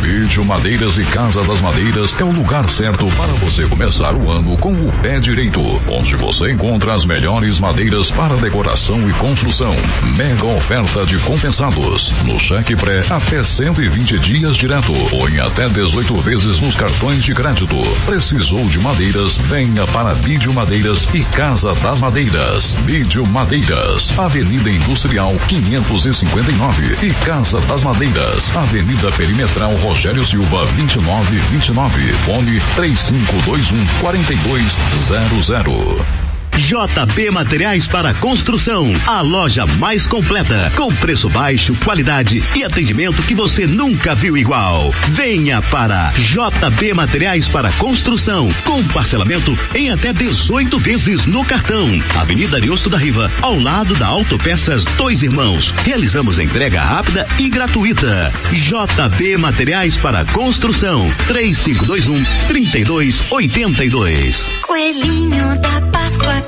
Vídeo 0.00 0.44
Madeiras 0.44 0.96
e 0.96 1.04
Casa 1.04 1.42
das 1.42 1.60
Madeiras 1.60 2.14
é 2.18 2.24
o 2.24 2.30
lugar 2.30 2.68
certo 2.68 3.06
para 3.16 3.32
você 3.34 3.66
começar 3.66 4.14
o 4.14 4.30
ano 4.30 4.56
com 4.58 4.72
o 4.72 4.92
pé 5.02 5.18
direito, 5.18 5.60
onde 5.88 6.14
você 6.16 6.52
encontra 6.52 6.94
as 6.94 7.04
melhores 7.04 7.58
madeiras 7.58 8.10
para 8.10 8.36
decoração 8.36 9.08
e 9.08 9.12
construção. 9.14 9.74
Mega 10.16 10.44
oferta 10.44 11.04
de 11.04 11.18
compensados. 11.18 12.12
No 12.24 12.38
cheque 12.38 12.76
pré, 12.76 13.02
até 13.10 13.42
120 13.42 14.18
dias 14.18 14.56
direto, 14.56 14.92
ou 15.12 15.28
em 15.28 15.40
até 15.40 15.68
18 15.68 16.14
vezes 16.20 16.60
nos 16.60 16.76
cartões 16.76 17.24
de 17.24 17.34
crédito. 17.34 17.76
Precisou 18.06 18.64
de 18.68 18.78
madeiras? 18.78 19.36
Venha 19.36 19.86
para 19.88 20.14
Vídeo 20.14 20.52
Madeiras 20.52 21.08
e 21.12 21.22
Casa 21.24 21.74
das 21.74 22.00
Madeiras. 22.00 22.74
Vídeo 22.84 23.26
Madeiras, 23.28 24.16
Avenida 24.18 24.70
Industrial 24.70 25.34
559 25.48 27.06
e 27.06 27.12
Casa 27.24 27.60
das 27.62 27.82
Madeiras, 27.82 28.54
Avenida 28.56 29.10
Perimetral 29.12 29.72
Rogério 29.88 30.22
Silva 30.22 30.66
2929. 30.76 32.12
Fone 32.26 32.60
3521 32.76 33.86
4200. 34.02 36.27
JB 36.58 37.30
Materiais 37.30 37.86
para 37.86 38.12
Construção, 38.14 38.92
a 39.06 39.20
loja 39.20 39.64
mais 39.64 40.08
completa, 40.08 40.72
com 40.76 40.92
preço 40.92 41.28
baixo, 41.28 41.72
qualidade 41.84 42.42
e 42.54 42.64
atendimento 42.64 43.22
que 43.22 43.34
você 43.34 43.64
nunca 43.64 44.14
viu 44.14 44.36
igual. 44.36 44.92
Venha 45.10 45.62
para 45.62 46.12
JB 46.16 46.94
Materiais 46.94 47.46
para 47.46 47.70
Construção, 47.72 48.48
com 48.64 48.82
parcelamento 48.88 49.56
em 49.72 49.90
até 49.90 50.12
18 50.12 50.78
vezes 50.80 51.26
no 51.26 51.44
cartão. 51.44 51.88
Avenida 52.16 52.56
Ariosto 52.56 52.90
da 52.90 52.98
Riva, 52.98 53.30
ao 53.40 53.58
lado 53.58 53.94
da 53.94 54.08
Autopeças 54.08 54.84
Dois 54.96 55.22
Irmãos. 55.22 55.70
Realizamos 55.84 56.40
entrega 56.40 56.82
rápida 56.82 57.26
e 57.38 57.48
gratuita. 57.48 58.32
JB 58.52 59.36
Materiais 59.36 59.96
para 59.96 60.24
Construção, 60.24 61.08
3521 61.28 62.24
3282. 62.48 64.50
Coelhinho 64.62 65.60
da 65.60 65.80
Páscoa 65.92 66.47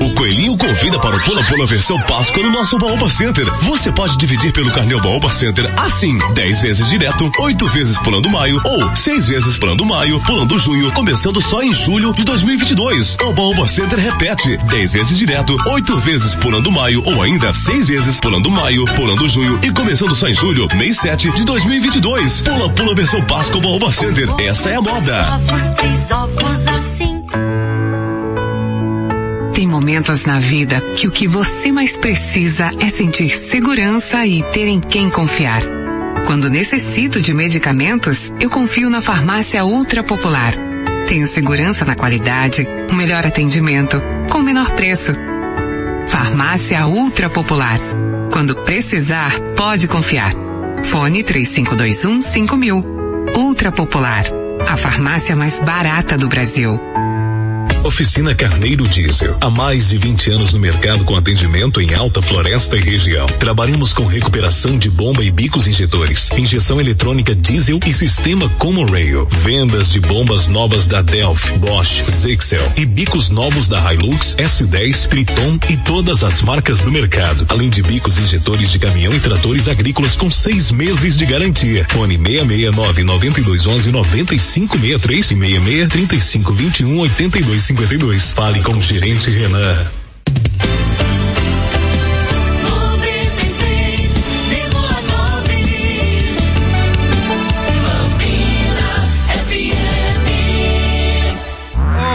O 0.00 0.14
Coelhinho 0.14 0.56
convida 0.56 0.98
para 0.98 1.16
o 1.16 1.22
Pula 1.22 1.44
Pula 1.44 1.66
versão 1.66 2.00
Páscoa 2.02 2.42
no 2.42 2.50
nosso 2.50 2.78
Baoba 2.78 3.10
Center. 3.10 3.44
Você 3.62 3.92
pode 3.92 4.16
dividir 4.16 4.52
pelo 4.52 4.70
carnê 4.70 4.94
Baoba 5.00 5.28
Center 5.30 5.72
assim, 5.78 6.16
10 6.34 6.62
vezes 6.62 6.88
direto, 6.88 7.30
8 7.38 7.66
vezes 7.68 7.98
pulando 7.98 8.30
maio 8.30 8.60
ou 8.64 8.96
6 8.96 9.26
vezes 9.26 9.58
pulando 9.58 9.84
maio, 9.84 10.20
pulando 10.20 10.58
junho, 10.58 10.92
começando 10.92 11.40
só 11.42 11.62
em 11.62 11.72
julho 11.72 12.12
de 12.14 12.24
2022. 12.24 13.16
O 13.22 13.32
Baoba 13.32 13.66
Center 13.66 13.98
repete, 13.98 14.56
10 14.56 14.92
vezes 14.92 15.18
direto, 15.18 15.56
8 15.66 15.98
vezes 15.98 16.34
pulando 16.36 16.70
maio 16.70 17.02
ou 17.04 17.22
ainda 17.22 17.52
6 17.52 17.88
vezes 17.88 18.20
pulando 18.20 18.50
maio, 18.50 18.84
pulando 18.84 19.28
junho 19.28 19.58
e 19.62 19.70
começando 19.70 20.14
só 20.14 20.28
em 20.28 20.34
julho, 20.34 20.68
mês 20.76 20.96
7 20.98 21.30
de 21.30 21.44
2022. 21.44 22.42
Pula 22.42 22.70
Pula 22.70 22.94
versão 22.94 23.20
Páscoa 23.22 23.60
Baoba 23.60 23.92
Center. 23.92 24.28
Essa 24.38 24.70
é 24.70 24.76
a 24.76 24.82
moda. 24.82 25.34
Ovos, 25.34 25.62
três 25.76 26.10
ovos 26.10 26.66
assim. 26.68 27.16
Tem 29.56 29.66
momentos 29.66 30.26
na 30.26 30.38
vida 30.38 30.82
que 30.94 31.08
o 31.08 31.10
que 31.10 31.26
você 31.26 31.72
mais 31.72 31.96
precisa 31.96 32.70
é 32.78 32.90
sentir 32.90 33.30
segurança 33.30 34.26
e 34.26 34.42
ter 34.42 34.68
em 34.68 34.78
quem 34.78 35.08
confiar. 35.08 35.62
Quando 36.26 36.50
necessito 36.50 37.22
de 37.22 37.32
medicamentos, 37.32 38.30
eu 38.38 38.50
confio 38.50 38.90
na 38.90 39.00
farmácia 39.00 39.64
Ultra 39.64 40.02
Popular. 40.02 40.52
Tenho 41.08 41.26
segurança 41.26 41.86
na 41.86 41.94
qualidade, 41.94 42.68
o 42.90 42.94
melhor 42.94 43.26
atendimento, 43.26 43.98
com 44.30 44.42
menor 44.42 44.72
preço. 44.72 45.14
Farmácia 46.06 46.86
Ultra 46.86 47.30
Popular. 47.30 47.80
Quando 48.30 48.56
precisar, 48.56 49.40
pode 49.56 49.88
confiar. 49.88 50.32
Fone 50.90 51.22
3521 51.22 52.20
5000. 52.20 52.84
Ultra 53.34 53.72
Popular. 53.72 54.24
A 54.68 54.76
farmácia 54.76 55.34
mais 55.34 55.58
barata 55.60 56.18
do 56.18 56.28
Brasil. 56.28 56.78
Oficina 57.86 58.34
Carneiro 58.34 58.86
Diesel. 58.88 59.36
Há 59.40 59.48
mais 59.48 59.90
de 59.90 59.98
20 59.98 60.30
anos 60.32 60.52
no 60.52 60.58
mercado 60.58 61.04
com 61.04 61.14
atendimento 61.14 61.80
em 61.80 61.94
Alta 61.94 62.20
Floresta 62.20 62.76
e 62.76 62.80
região. 62.80 63.26
Trabalhamos 63.38 63.92
com 63.92 64.04
recuperação 64.04 64.76
de 64.76 64.90
bomba 64.90 65.22
e 65.22 65.30
bicos 65.30 65.68
injetores, 65.68 66.28
injeção 66.32 66.80
eletrônica 66.80 67.32
diesel 67.32 67.78
e 67.86 67.92
sistema 67.92 68.48
Common 68.58 68.86
Rail. 68.86 69.28
Vendas 69.42 69.92
de 69.92 70.00
bombas 70.00 70.48
novas 70.48 70.88
da 70.88 71.00
Delphi, 71.00 71.58
Bosch, 71.58 72.02
Zexel 72.10 72.72
e 72.76 72.84
bicos 72.84 73.28
novos 73.28 73.68
da 73.68 73.92
Hilux, 73.92 74.34
S10, 74.36 75.06
Triton 75.06 75.58
e 75.70 75.76
todas 75.76 76.24
as 76.24 76.42
marcas 76.42 76.80
do 76.80 76.90
mercado. 76.90 77.46
Além 77.48 77.70
de 77.70 77.82
bicos 77.82 78.18
injetores 78.18 78.72
de 78.72 78.80
caminhão 78.80 79.14
e 79.14 79.20
tratores 79.20 79.68
agrícolas 79.68 80.16
com 80.16 80.28
seis 80.28 80.72
meses 80.72 81.16
de 81.16 81.24
garantia. 81.24 81.86
Fone 81.88 82.16
669 82.16 83.04
9211 83.04 83.92
9563 83.92 85.30
e 85.30 85.36
66 85.36 85.88
3521 85.88 87.06
8252. 87.76 88.32
Fale 88.32 88.60
com 88.62 88.72
o 88.72 88.80
gerente 88.80 89.30
Renan. 89.30 89.76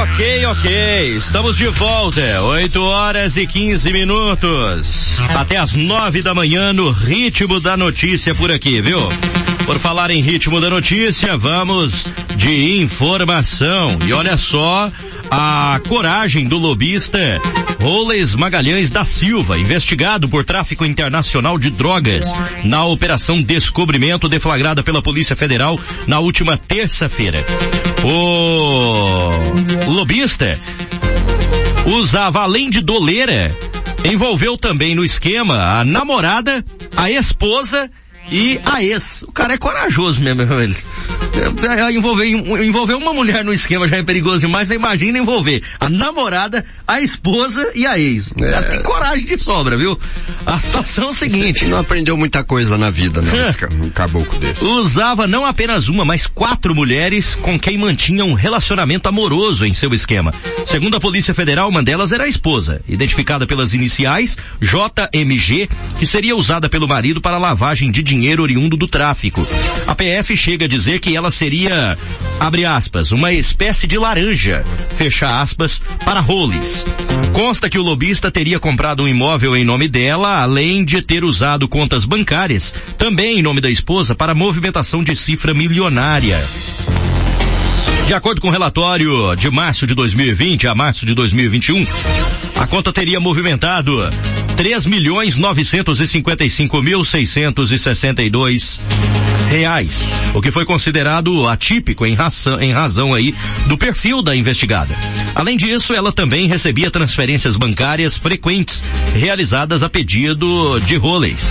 Ok, 0.04 0.46
ok. 0.46 1.16
Estamos 1.16 1.58
de 1.58 1.68
volta. 1.68 2.42
8 2.42 2.84
horas 2.84 3.38
e 3.38 3.46
15 3.46 3.94
minutos. 3.94 5.20
Até 5.36 5.58
as 5.58 5.76
9 5.76 6.22
da 6.22 6.34
manhã 6.34 6.74
no 6.74 6.92
ritmo 6.92 7.60
da 7.60 7.78
notícia 7.78 8.34
por 8.34 8.52
aqui, 8.52 8.82
viu? 8.82 9.00
Por 9.66 9.80
falar 9.80 10.12
em 10.12 10.22
ritmo 10.22 10.60
da 10.60 10.70
notícia, 10.70 11.38
vamos 11.38 12.08
de 12.36 12.82
informação. 12.82 14.00
E 14.06 14.12
olha 14.12 14.36
só 14.36 14.92
a 15.34 15.80
coragem 15.88 16.46
do 16.46 16.58
lobista 16.58 17.18
Roles 17.80 18.36
Magalhães 18.36 18.92
da 18.92 19.06
Silva, 19.06 19.58
investigado 19.58 20.28
por 20.28 20.44
tráfico 20.44 20.86
internacional 20.86 21.58
de 21.58 21.70
drogas 21.70 22.28
na 22.66 22.86
Operação 22.86 23.42
Descobrimento 23.42 24.28
deflagrada 24.28 24.84
pela 24.84 25.02
Polícia 25.02 25.34
Federal 25.34 25.80
na 26.06 26.20
última 26.20 26.58
terça-feira. 26.58 27.46
O 28.04 29.90
lobista 29.90 30.60
usava 31.86 32.42
além 32.42 32.70
de 32.70 32.82
doleira, 32.82 33.56
envolveu 34.04 34.58
também 34.58 34.94
no 34.96 35.04
esquema 35.04 35.80
a 35.80 35.86
namorada, 35.86 36.64
a 36.98 37.10
esposa 37.10 37.90
e 38.32 38.60
a 38.66 38.82
ex. 38.82 39.24
O 39.24 39.32
cara 39.32 39.54
é 39.54 39.58
corajoso 39.58 40.22
mesmo, 40.22 40.42
ele. 40.42 40.76
Envolver, 41.94 42.26
envolver 42.26 42.94
uma 42.94 43.14
mulher 43.14 43.44
no 43.44 43.54
esquema 43.54 43.88
já 43.88 43.98
é 43.98 44.04
perigoso 44.04 44.40
demais, 44.40 44.70
você 44.70 44.76
imagina 44.76 45.20
envolver 45.20 45.62
a 45.80 45.90
namorada, 45.90 46.64
a 46.88 47.02
esposa 47.02 47.72
e 47.76 47.86
a 47.86 48.00
ex. 48.00 48.34
É. 48.40 48.62
Tem 48.64 48.82
coragem 48.82 49.26
de 49.26 49.38
sobra, 49.38 49.78
viu? 49.78 50.00
A 50.46 50.58
situação 50.58 51.08
é 51.08 51.10
a 51.10 51.14
seguinte. 51.14 51.60
Você 51.60 51.68
não 51.68 51.78
aprendeu 51.78 52.18
muita 52.18 52.44
coisa 52.44 52.78
na 52.78 52.90
vida, 52.90 53.22
né? 53.22 53.32
um 53.82 53.90
caboclo 53.90 54.40
desse. 54.40 54.64
Usava 54.64 55.28
não 55.28 55.46
apenas 55.46 55.90
uma, 55.90 56.06
mas 56.06 56.26
quatro 56.26 56.74
mulheres 56.74 57.36
com 57.36 57.60
quem 57.60 57.78
mantinha 57.78 58.24
um 58.24 58.34
relacionamento 58.34 59.10
amoroso 59.10 59.66
em 59.66 59.74
seu 59.74 59.94
esquema. 59.94 60.34
Segundo 60.66 60.96
a 60.96 61.00
Polícia 61.00 61.34
Federal, 61.34 61.70
uma 61.70 61.84
delas 61.84 62.12
era 62.12 62.24
a 62.24 62.28
esposa, 62.28 62.82
identificada 62.88 63.46
pelas 63.46 63.74
iniciais 63.74 64.38
JMG, 64.62 65.70
que 66.00 66.06
seria 66.06 66.36
usada 66.36 66.70
pelo 66.70 66.88
marido 66.88 67.20
para 67.20 67.38
lavagem 67.38 67.92
de 67.92 68.02
dinheiro 68.02 68.21
oriundo 68.40 68.78
do 68.78 68.88
tráfico. 68.88 69.46
A 69.88 69.96
PF 69.96 70.36
chega 70.38 70.66
a 70.66 70.68
dizer 70.68 71.00
que 71.00 71.16
ela 71.16 71.32
seria, 71.32 71.98
abre 72.40 72.66
aspas, 72.66 73.12
uma 73.12 73.34
espécie 73.34 73.88
de 73.88 73.98
laranja, 73.98 74.64
fecha 74.96 75.42
aspas, 75.42 75.82
para 76.06 76.20
Roles. 76.20 76.86
Consta 77.34 77.70
que 77.70 77.80
o 77.80 77.84
lobista 77.84 78.30
teria 78.30 78.60
comprado 78.60 79.04
um 79.04 79.08
imóvel 79.08 79.56
em 79.56 79.64
nome 79.64 79.88
dela, 79.88 80.42
além 80.42 80.84
de 80.84 81.02
ter 81.02 81.24
usado 81.24 81.68
contas 81.68 82.06
bancárias, 82.06 82.74
também 82.98 83.40
em 83.40 83.42
nome 83.42 83.62
da 83.62 83.70
esposa, 83.70 84.14
para 84.14 84.36
movimentação 84.36 85.04
de 85.04 85.16
cifra 85.16 85.54
milionária. 85.54 86.40
De 88.12 88.14
acordo 88.14 88.42
com 88.42 88.50
o 88.50 88.52
relatório 88.52 89.36
de 89.38 89.50
março 89.50 89.88
de 89.88 89.96
2020 89.96 90.68
a 90.68 90.76
março 90.76 91.06
de 91.06 91.14
2021, 91.16 91.88
a 92.62 92.68
conta 92.68 92.94
teria 92.94 93.20
movimentado 93.20 93.98
três 94.56 94.86
milhões 94.86 95.36
novecentos 95.36 96.00
e 96.00 96.06
cinquenta 96.06 96.46
e 96.46 96.50
cinco 96.50 96.80
mil 96.80 97.04
seiscentos 97.04 97.72
e 97.72 97.80
sessenta 97.80 98.22
e 98.22 98.30
dois 98.30 98.80
reais, 99.50 100.08
o 100.36 100.40
que 100.40 100.52
foi 100.52 100.64
considerado 100.64 101.50
atípico 101.50 102.06
em 102.06 102.14
razão, 102.14 102.62
em 102.62 102.72
razão 102.72 103.16
aí 103.16 103.34
do 103.66 103.80
perfil 103.80 104.22
da 104.22 104.36
investigada. 104.36 104.96
Além 105.34 105.58
disso, 105.58 105.92
ela 105.92 106.12
também 106.12 106.48
recebia 106.48 106.92
transferências 106.92 107.58
bancárias 107.58 108.16
frequentes 108.16 108.84
realizadas 109.16 109.82
a 109.82 109.90
pedido 109.90 110.80
de 110.82 110.98
roles. 110.98 111.50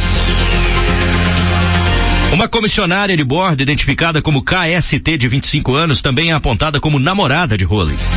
Uma 2.33 2.47
comissionária 2.47 3.17
de 3.17 3.25
bordo 3.25 3.61
identificada 3.61 4.23
como 4.23 4.45
KST 4.45 5.19
de 5.19 5.27
25 5.27 5.75
anos 5.75 6.01
também 6.01 6.31
é 6.31 6.35
apontada 6.35 6.79
como 6.79 7.01
namorada 7.01 7.59
de 7.59 7.65
Rollins. 7.65 8.11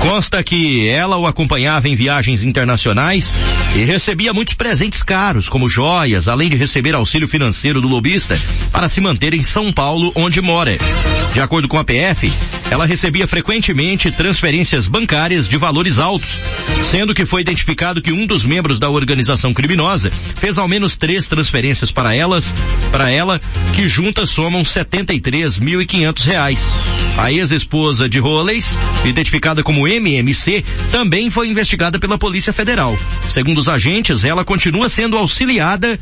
Consta 0.00 0.42
que 0.42 0.88
ela 0.88 1.18
o 1.18 1.26
acompanhava 1.26 1.86
em 1.86 1.94
viagens 1.94 2.42
internacionais 2.42 3.34
e 3.76 3.84
recebia 3.84 4.32
muitos 4.32 4.54
presentes 4.54 5.02
caros, 5.02 5.48
como 5.48 5.68
joias, 5.68 6.26
além 6.26 6.48
de 6.48 6.56
receber 6.56 6.94
auxílio 6.94 7.28
financeiro 7.28 7.82
do 7.82 7.88
lobista 7.88 8.38
para 8.72 8.88
se 8.88 9.00
manter 9.00 9.34
em 9.34 9.42
São 9.42 9.70
Paulo, 9.70 10.10
onde 10.14 10.40
mora. 10.40 10.78
De 11.34 11.40
acordo 11.40 11.68
com 11.68 11.78
a 11.78 11.84
PF, 11.84 12.32
ela 12.70 12.86
recebia 12.86 13.26
frequentemente 13.26 14.10
transferências 14.10 14.88
bancárias 14.88 15.48
de 15.48 15.56
valores 15.56 15.98
altos, 15.98 16.38
sendo 16.90 17.14
que 17.14 17.26
foi 17.26 17.40
identificado 17.42 18.00
que 18.00 18.12
um 18.12 18.26
dos 18.26 18.44
membros 18.44 18.78
da 18.78 18.88
organização 18.88 19.52
criminosa 19.52 20.10
fez 20.10 20.58
ao 20.58 20.66
menos 20.66 20.96
três 20.96 21.28
transferências 21.28 21.92
para 21.92 22.14
elas, 22.14 22.54
para 22.90 23.10
ela, 23.10 23.40
que 23.74 23.88
juntas 23.88 24.30
somam 24.30 24.62
73.500 24.62 26.24
reais. 26.24 26.72
A 27.16 27.30
ex-esposa 27.30 28.08
de 28.08 28.18
Rollins, 28.18 28.78
identificada 29.04 29.62
como 29.62 29.86
MMC, 29.90 30.64
também 30.90 31.28
foi 31.30 31.48
investigada 31.48 31.98
pela 31.98 32.18
Polícia 32.18 32.52
Federal. 32.52 32.98
Segundo 33.28 33.58
os 33.58 33.68
agentes, 33.68 34.24
ela 34.24 34.44
continua 34.44 34.88
sendo 34.88 35.16
auxiliada 35.16 35.98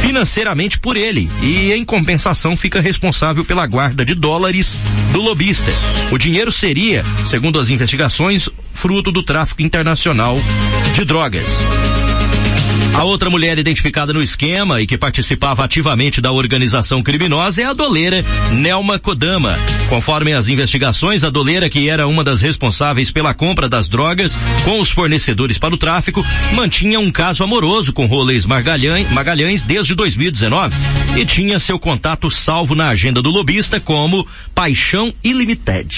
financeiramente 0.00 0.78
por 0.78 0.96
ele 0.96 1.30
e, 1.42 1.72
em 1.72 1.84
compensação, 1.84 2.56
fica 2.56 2.80
responsável 2.80 3.44
pela 3.44 3.66
guarda 3.66 4.04
de 4.04 4.14
dólares 4.14 4.78
do 5.12 5.20
lobista. 5.20 5.70
O 6.10 6.18
dinheiro 6.18 6.50
seria, 6.50 7.04
segundo 7.24 7.58
as 7.58 7.70
investigações, 7.70 8.48
fruto 8.72 9.12
do 9.12 9.22
tráfico 9.22 9.62
internacional 9.62 10.36
de 10.94 11.04
drogas. 11.04 11.48
A 12.94 13.04
outra 13.04 13.30
mulher 13.30 13.58
identificada 13.58 14.12
no 14.12 14.22
esquema 14.22 14.80
e 14.80 14.86
que 14.86 14.98
participava 14.98 15.64
ativamente 15.64 16.20
da 16.20 16.32
organização 16.32 17.02
criminosa 17.02 17.62
é 17.62 17.64
a 17.64 17.72
doleira 17.72 18.24
Nelma 18.52 18.98
Kodama. 18.98 19.56
Conforme 19.88 20.32
as 20.32 20.48
investigações, 20.48 21.24
a 21.24 21.30
doleira, 21.30 21.68
que 21.68 21.88
era 21.88 22.06
uma 22.06 22.22
das 22.22 22.40
responsáveis 22.40 23.10
pela 23.10 23.32
compra 23.32 23.68
das 23.68 23.88
drogas 23.88 24.38
com 24.64 24.80
os 24.80 24.90
fornecedores 24.90 25.58
para 25.58 25.74
o 25.74 25.78
tráfico, 25.78 26.24
mantinha 26.54 27.00
um 27.00 27.10
caso 27.10 27.42
amoroso 27.42 27.92
com 27.92 28.06
Rolês 28.06 28.44
Magalhães, 28.44 29.10
Magalhães 29.10 29.62
desde 29.62 29.94
2019 29.94 30.74
e 31.16 31.24
tinha 31.24 31.58
seu 31.58 31.78
contato 31.78 32.30
salvo 32.30 32.74
na 32.74 32.88
agenda 32.88 33.22
do 33.22 33.30
lobista 33.30 33.80
como 33.80 34.26
Paixão 34.54 35.12
Ilimited. 35.24 35.96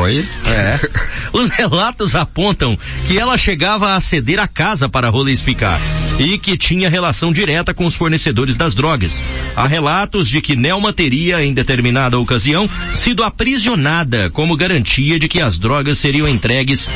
Oi? 0.00 0.26
É. 0.46 0.78
Os 1.32 1.48
relatos 1.50 2.14
apontam 2.14 2.78
que 3.06 3.18
ela 3.18 3.36
chegava 3.36 3.94
a 3.94 4.00
ceder 4.00 4.40
a 4.40 4.48
casa 4.48 4.88
para 4.88 5.08
Rolês 5.08 5.40
ficar 5.40 5.78
e 6.18 6.36
que 6.36 6.56
tinha 6.56 6.88
relação 6.88 7.32
direta 7.32 7.72
com 7.72 7.86
os 7.86 7.94
fornecedores 7.94 8.56
das 8.56 8.74
drogas. 8.74 9.22
Há 9.54 9.66
relatos 9.66 10.28
de 10.28 10.40
que 10.40 10.56
Nelma 10.56 10.92
teria, 10.92 11.44
em 11.44 11.52
determinada 11.52 12.18
ocasião, 12.18 12.68
sido 12.94 13.22
aprisionada 13.22 14.30
como 14.30 14.56
garantia 14.56 15.18
de 15.18 15.28
que 15.28 15.40
as 15.40 15.58
drogas 15.58 15.98
seriam 15.98 16.28
entregues 16.28 16.88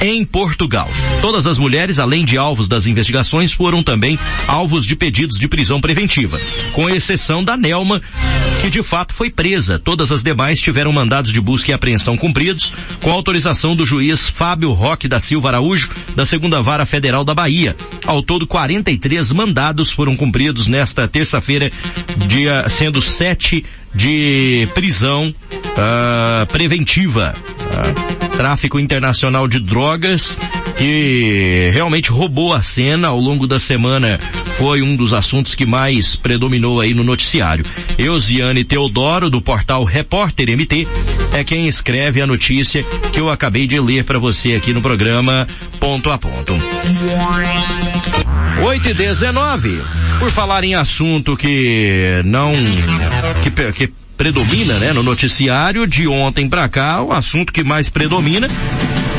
em 0.00 0.24
Portugal. 0.24 0.88
Todas 1.20 1.46
as 1.46 1.58
mulheres, 1.58 1.98
além 1.98 2.24
de 2.24 2.38
alvos 2.38 2.68
das 2.68 2.86
investigações, 2.86 3.52
foram 3.52 3.82
também 3.82 4.18
alvos 4.46 4.86
de 4.86 4.96
pedidos 4.96 5.38
de 5.38 5.46
prisão 5.46 5.80
preventiva, 5.80 6.40
com 6.72 6.88
exceção 6.88 7.44
da 7.44 7.56
Nelma, 7.56 8.00
que 8.62 8.70
de 8.70 8.82
fato 8.82 9.12
foi 9.12 9.30
presa. 9.30 9.78
Todas 9.78 10.10
as 10.10 10.22
demais 10.22 10.60
tiveram 10.60 10.92
mandados 10.92 11.32
de 11.32 11.40
busca 11.40 11.70
e 11.70 11.74
apreensão 11.74 12.16
cumpridos, 12.16 12.72
com 13.02 13.12
autorização 13.12 13.76
do 13.76 13.84
juiz 13.84 14.28
Fábio 14.28 14.72
Roque 14.72 15.08
da 15.08 15.20
Silva 15.20 15.48
Araújo, 15.48 15.90
da 16.14 16.24
segunda 16.24 16.62
vara 16.62 16.84
federal 16.84 17.24
da 17.24 17.34
Bahia. 17.34 17.76
Ao 18.06 18.22
todo, 18.22 18.46
43 18.46 19.32
mandados 19.32 19.90
foram 19.90 20.16
cumpridos 20.16 20.66
nesta 20.66 21.06
terça-feira, 21.06 21.70
dia 22.26 22.68
sendo 22.68 23.00
sete 23.00 23.64
de 23.94 24.68
prisão 24.74 25.34
uh, 25.54 26.46
preventiva. 26.46 27.34
Uh, 27.36 28.30
tráfico 28.36 28.78
internacional 28.78 29.46
de 29.46 29.60
drogas 29.60 30.36
que 30.78 31.70
realmente 31.74 32.10
roubou 32.10 32.54
a 32.54 32.62
cena 32.62 33.08
ao 33.08 33.20
longo 33.20 33.46
da 33.46 33.58
semana 33.58 34.18
foi 34.56 34.80
um 34.80 34.96
dos 34.96 35.12
assuntos 35.12 35.54
que 35.54 35.66
mais 35.66 36.16
predominou 36.16 36.80
aí 36.80 36.94
no 36.94 37.04
noticiário. 37.04 37.64
Eusiane 37.98 38.64
Teodoro, 38.64 39.28
do 39.28 39.42
portal 39.42 39.84
Repórter 39.84 40.48
MT, 40.56 40.88
é 41.32 41.44
quem 41.44 41.66
escreve 41.66 42.22
a 42.22 42.26
notícia 42.26 42.82
que 43.12 43.20
eu 43.20 43.28
acabei 43.28 43.66
de 43.66 43.78
ler 43.78 44.04
para 44.04 44.18
você 44.18 44.54
aqui 44.54 44.72
no 44.72 44.80
programa 44.80 45.46
Ponto 45.78 46.10
a 46.10 46.16
Ponto. 46.16 46.54
8 48.62 48.88
e 48.88 48.94
19. 48.94 49.80
Por 50.18 50.30
falar 50.30 50.64
em 50.64 50.74
assunto 50.74 51.36
que 51.36 52.22
não. 52.24 52.52
que, 53.42 53.72
que 53.72 53.92
predomina, 54.16 54.74
né, 54.74 54.92
no 54.92 55.02
noticiário 55.02 55.86
de 55.86 56.06
ontem 56.06 56.48
para 56.48 56.68
cá, 56.68 57.02
o 57.02 57.10
assunto 57.10 57.52
que 57.52 57.64
mais 57.64 57.88
predomina 57.88 58.48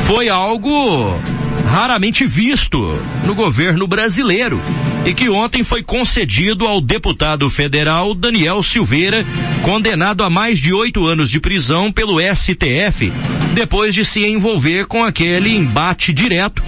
foi 0.03 0.30
algo 0.30 1.20
raramente 1.72 2.28
visto 2.28 3.02
no 3.26 3.34
governo 3.34 3.88
brasileiro 3.88 4.62
e 5.06 5.14
que 5.14 5.30
ontem 5.30 5.64
foi 5.64 5.82
concedido 5.82 6.68
ao 6.68 6.80
deputado 6.80 7.49
federal 7.49 8.14
Daniel 8.14 8.62
Silveira, 8.62 9.26
condenado 9.64 10.24
a 10.24 10.30
mais 10.30 10.60
de 10.60 10.72
oito 10.72 11.08
anos 11.08 11.30
de 11.30 11.40
prisão 11.40 11.91
pelo 11.91 12.20
STF, 12.20 13.12
depois 13.53 13.95
de 13.95 14.06
se 14.06 14.24
envolver 14.24 14.86
com 14.86 15.03
aquele 15.03 15.56
embate 15.56 16.14
direto 16.14 16.62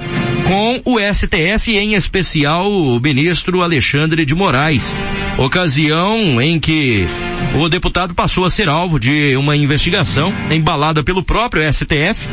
com 0.47 0.81
o 0.85 0.99
STF, 0.99 1.75
em 1.77 1.95
especial 1.95 2.71
o 2.71 2.99
ministro 2.99 3.61
Alexandre 3.61 4.25
de 4.25 4.35
Moraes. 4.35 4.95
Ocasião 5.37 6.41
em 6.41 6.59
que 6.59 7.05
o 7.55 7.69
deputado 7.69 8.13
passou 8.13 8.45
a 8.45 8.49
ser 8.49 8.69
alvo 8.69 8.99
de 8.99 9.35
uma 9.35 9.55
investigação 9.55 10.33
embalada 10.51 11.03
pelo 11.03 11.23
próprio 11.23 11.63
STF 11.71 12.27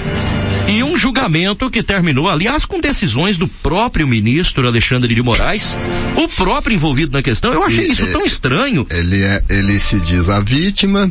e 0.70 0.82
um 0.82 0.96
julgamento 0.96 1.68
que 1.68 1.82
terminou, 1.82 2.28
aliás, 2.28 2.64
com 2.64 2.80
decisões 2.80 3.36
do 3.36 3.48
próprio 3.48 4.06
ministro 4.06 4.66
Alexandre 4.66 5.14
de 5.14 5.22
Moraes, 5.22 5.76
o 6.16 6.28
próprio 6.28 6.74
envolvido 6.74 7.12
na 7.12 7.22
questão. 7.22 7.52
Eu 7.52 7.62
achei 7.62 7.88
e, 7.88 7.90
isso 7.90 8.10
tão 8.12 8.24
estranho. 8.24 8.86
Ele 8.90 9.22
é, 9.22 9.42
ele 9.50 9.78
se 9.78 9.98
diz 10.00 10.28
a 10.28 10.40
vítima, 10.40 11.10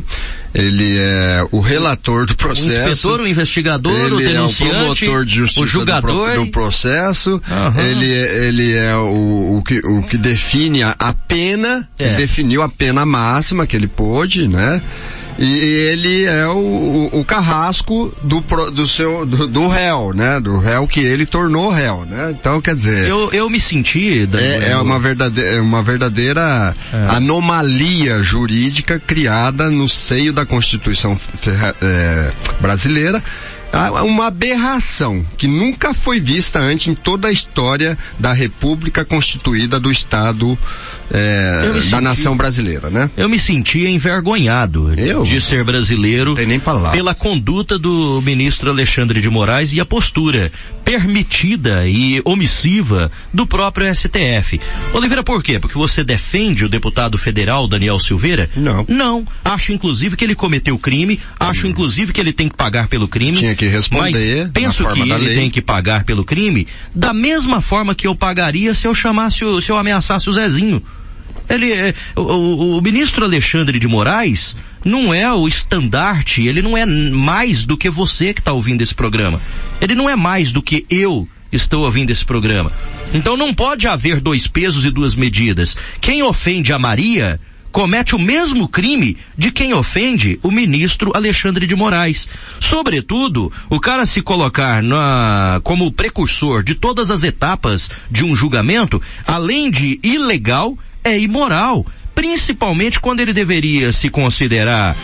ele 0.54 0.98
é 0.98 1.46
o 1.52 1.60
relator 1.60 2.26
do 2.26 2.34
processo. 2.34 2.68
O 2.68 2.72
inspetor, 2.72 3.20
o 3.20 3.26
investigador, 3.26 3.92
ele 3.92 4.14
o 4.14 4.18
denunciante, 4.18 4.64
é 4.64 4.66
o 4.66 4.94
promotor 4.94 5.24
de 5.24 5.34
justiça 5.34 5.60
o 5.60 5.66
julgador. 5.66 6.34
Do, 6.34 6.44
do 6.44 6.50
processo. 6.50 7.30
Uhum. 7.30 7.80
Ele, 7.80 8.12
é, 8.12 8.46
ele 8.46 8.72
é 8.72 8.96
o, 8.96 9.58
o, 9.58 9.62
que, 9.62 9.78
o 9.78 10.02
que 10.02 10.16
define 10.16 10.82
a, 10.82 10.96
a 10.98 11.12
pena, 11.12 11.88
é. 11.98 12.14
definiu 12.14 12.62
a 12.62 12.68
pena 12.68 13.04
máxima 13.04 13.66
que 13.66 13.76
ele 13.76 13.88
pôde, 13.88 14.48
né? 14.48 14.82
E 15.40 15.54
ele 15.90 16.24
é 16.24 16.46
o, 16.48 17.08
o, 17.14 17.24
carrasco 17.24 18.14
do, 18.22 18.40
do 18.70 18.86
seu, 18.86 19.24
do, 19.24 19.48
do, 19.48 19.68
réu, 19.68 20.12
né? 20.12 20.38
Do 20.38 20.58
réu 20.58 20.86
que 20.86 21.00
ele 21.00 21.24
tornou 21.24 21.70
réu, 21.70 22.04
né? 22.04 22.36
Então, 22.38 22.60
quer 22.60 22.74
dizer. 22.74 23.08
Eu, 23.08 23.30
eu 23.32 23.48
me 23.48 23.58
senti. 23.58 24.28
É, 24.34 24.72
é 24.72 24.76
uma 24.76 24.98
verdadeira, 24.98 25.62
uma 25.62 25.82
verdadeira 25.82 26.74
é. 26.92 27.16
anomalia 27.16 28.22
jurídica 28.22 29.00
criada 29.00 29.70
no 29.70 29.88
seio 29.88 30.30
da 30.30 30.44
Constituição 30.44 31.16
é, 31.80 32.32
brasileira 32.60 33.22
uma 34.04 34.26
aberração 34.26 35.24
que 35.36 35.46
nunca 35.46 35.94
foi 35.94 36.18
vista 36.18 36.58
antes 36.58 36.88
em 36.88 36.94
toda 36.94 37.28
a 37.28 37.32
história 37.32 37.96
da 38.18 38.32
República 38.32 39.04
constituída 39.04 39.78
do 39.78 39.90
Estado 39.90 40.58
é, 41.10 41.72
da 41.72 41.80
senti, 41.80 42.00
nação 42.00 42.36
brasileira, 42.36 42.88
né? 42.88 43.10
Eu 43.16 43.28
me 43.28 43.38
sentia 43.38 43.88
envergonhado 43.88 44.94
eu? 44.94 45.22
de 45.22 45.40
ser 45.40 45.64
brasileiro 45.64 46.34
pela 46.92 47.14
conduta 47.14 47.78
do 47.78 48.22
ministro 48.22 48.70
Alexandre 48.70 49.20
de 49.20 49.28
Moraes 49.28 49.72
e 49.72 49.80
a 49.80 49.84
postura 49.84 50.52
permitida 50.84 51.86
e 51.86 52.20
omissiva 52.24 53.10
do 53.32 53.46
próprio 53.46 53.92
STF. 53.94 54.60
Oliveira, 54.92 55.22
por 55.22 55.42
quê? 55.42 55.58
Porque 55.58 55.76
você 55.76 56.02
defende 56.02 56.64
o 56.64 56.68
deputado 56.68 57.18
federal 57.18 57.66
Daniel 57.68 57.98
Silveira? 57.98 58.48
Não. 58.56 58.84
Não. 58.88 59.26
Acho 59.44 59.72
inclusive 59.72 60.16
que 60.16 60.24
ele 60.24 60.34
cometeu 60.34 60.78
crime, 60.78 61.20
acho 61.38 61.66
hum. 61.66 61.70
inclusive 61.70 62.12
que 62.12 62.20
ele 62.20 62.32
tem 62.32 62.48
que 62.48 62.56
pagar 62.56 62.88
pelo 62.88 63.08
crime. 63.08 63.40
Que 63.60 63.66
responder. 63.66 64.44
Mas 64.44 64.52
penso 64.52 64.90
que 64.90 65.00
ele 65.02 65.14
lei. 65.18 65.34
tem 65.34 65.50
que 65.50 65.60
pagar 65.60 66.04
pelo 66.04 66.24
crime 66.24 66.66
da 66.94 67.12
mesma 67.12 67.60
forma 67.60 67.94
que 67.94 68.06
eu 68.06 68.14
pagaria 68.14 68.72
se 68.72 68.86
eu 68.88 68.94
chamasse, 68.94 69.44
o, 69.44 69.60
se 69.60 69.70
eu 69.70 69.76
ameaçasse 69.76 70.30
o 70.30 70.32
Zezinho. 70.32 70.82
Ele, 71.46 71.70
é, 71.70 71.94
o, 72.16 72.22
o, 72.22 72.78
o 72.78 72.80
ministro 72.80 73.22
Alexandre 73.22 73.78
de 73.78 73.86
Moraes 73.86 74.56
não 74.82 75.12
é 75.12 75.30
o 75.30 75.46
estandarte, 75.46 76.46
ele 76.46 76.62
não 76.62 76.74
é 76.74 76.86
mais 76.86 77.66
do 77.66 77.76
que 77.76 77.90
você 77.90 78.32
que 78.32 78.40
está 78.40 78.54
ouvindo 78.54 78.80
esse 78.80 78.94
programa. 78.94 79.42
Ele 79.78 79.94
não 79.94 80.08
é 80.08 80.16
mais 80.16 80.52
do 80.52 80.62
que 80.62 80.86
eu 80.88 81.28
estou 81.52 81.84
ouvindo 81.84 82.08
esse 82.08 82.24
programa. 82.24 82.72
Então 83.12 83.36
não 83.36 83.52
pode 83.52 83.86
haver 83.86 84.22
dois 84.22 84.46
pesos 84.46 84.86
e 84.86 84.90
duas 84.90 85.14
medidas. 85.14 85.76
Quem 86.00 86.22
ofende 86.22 86.72
a 86.72 86.78
Maria 86.78 87.38
comete 87.70 88.14
o 88.14 88.18
mesmo 88.18 88.68
crime 88.68 89.16
de 89.36 89.50
quem 89.50 89.72
ofende 89.72 90.38
o 90.42 90.50
ministro 90.50 91.12
Alexandre 91.14 91.66
de 91.66 91.76
Moraes. 91.76 92.28
Sobretudo, 92.58 93.52
o 93.68 93.80
cara 93.80 94.06
se 94.06 94.20
colocar 94.22 94.82
na, 94.82 95.60
como 95.62 95.92
precursor 95.92 96.62
de 96.62 96.74
todas 96.74 97.10
as 97.10 97.22
etapas 97.22 97.90
de 98.10 98.24
um 98.24 98.34
julgamento, 98.34 99.00
além 99.26 99.70
de 99.70 100.00
ilegal, 100.02 100.76
é 101.02 101.18
imoral 101.18 101.86
principalmente 102.20 103.00
quando 103.00 103.20
ele 103.20 103.32
deveria 103.32 103.92
se 103.92 104.10
considerar 104.10 104.94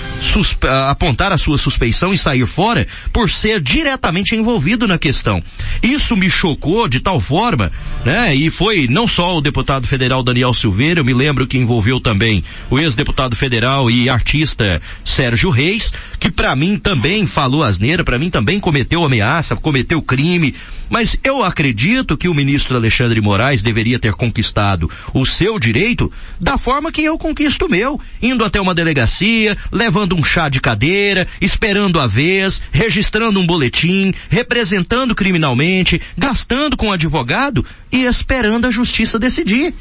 apontar 0.90 1.32
a 1.32 1.38
sua 1.38 1.56
suspeição 1.56 2.12
e 2.12 2.18
sair 2.18 2.44
fora 2.44 2.86
por 3.10 3.30
ser 3.30 3.58
diretamente 3.58 4.36
envolvido 4.36 4.86
na 4.86 4.98
questão. 4.98 5.42
Isso 5.82 6.14
me 6.14 6.28
chocou 6.28 6.86
de 6.86 7.00
tal 7.00 7.18
forma, 7.18 7.72
né? 8.04 8.34
E 8.34 8.50
foi 8.50 8.86
não 8.86 9.08
só 9.08 9.38
o 9.38 9.40
deputado 9.40 9.88
federal 9.88 10.22
Daniel 10.22 10.52
Silveira, 10.52 11.00
eu 11.00 11.04
me 11.06 11.14
lembro 11.14 11.46
que 11.46 11.56
envolveu 11.56 11.98
também 12.00 12.44
o 12.68 12.78
ex-deputado 12.78 13.34
federal 13.34 13.90
e 13.90 14.10
artista 14.10 14.82
Sérgio 15.02 15.48
Reis, 15.48 15.94
que 16.20 16.30
para 16.30 16.54
mim 16.54 16.78
também 16.78 17.26
falou 17.26 17.64
asneira, 17.64 18.04
para 18.04 18.18
mim 18.18 18.28
também 18.28 18.60
cometeu 18.60 19.02
ameaça, 19.02 19.56
cometeu 19.56 20.02
crime, 20.02 20.54
mas 20.90 21.16
eu 21.24 21.42
acredito 21.42 22.14
que 22.14 22.28
o 22.28 22.34
ministro 22.34 22.76
Alexandre 22.76 23.22
Moraes 23.22 23.62
deveria 23.62 23.98
ter 23.98 24.12
conquistado 24.12 24.90
o 25.14 25.24
seu 25.24 25.58
direito 25.58 26.12
da 26.38 26.58
forma 26.58 26.92
que 26.92 27.05
eu 27.06 27.16
conquisto 27.18 27.66
o 27.66 27.68
meu, 27.70 27.98
indo 28.20 28.44
até 28.44 28.60
uma 28.60 28.74
delegacia, 28.74 29.56
levando 29.72 30.14
um 30.14 30.22
chá 30.24 30.48
de 30.48 30.60
cadeira, 30.60 31.26
esperando 31.40 31.98
a 31.98 32.06
vez, 32.06 32.62
registrando 32.70 33.40
um 33.40 33.46
boletim, 33.46 34.12
representando 34.28 35.14
criminalmente, 35.14 36.00
gastando 36.18 36.76
com 36.76 36.92
advogado 36.92 37.64
e 37.90 38.02
esperando 38.04 38.66
a 38.66 38.70
justiça 38.70 39.18
decidir. 39.18 39.72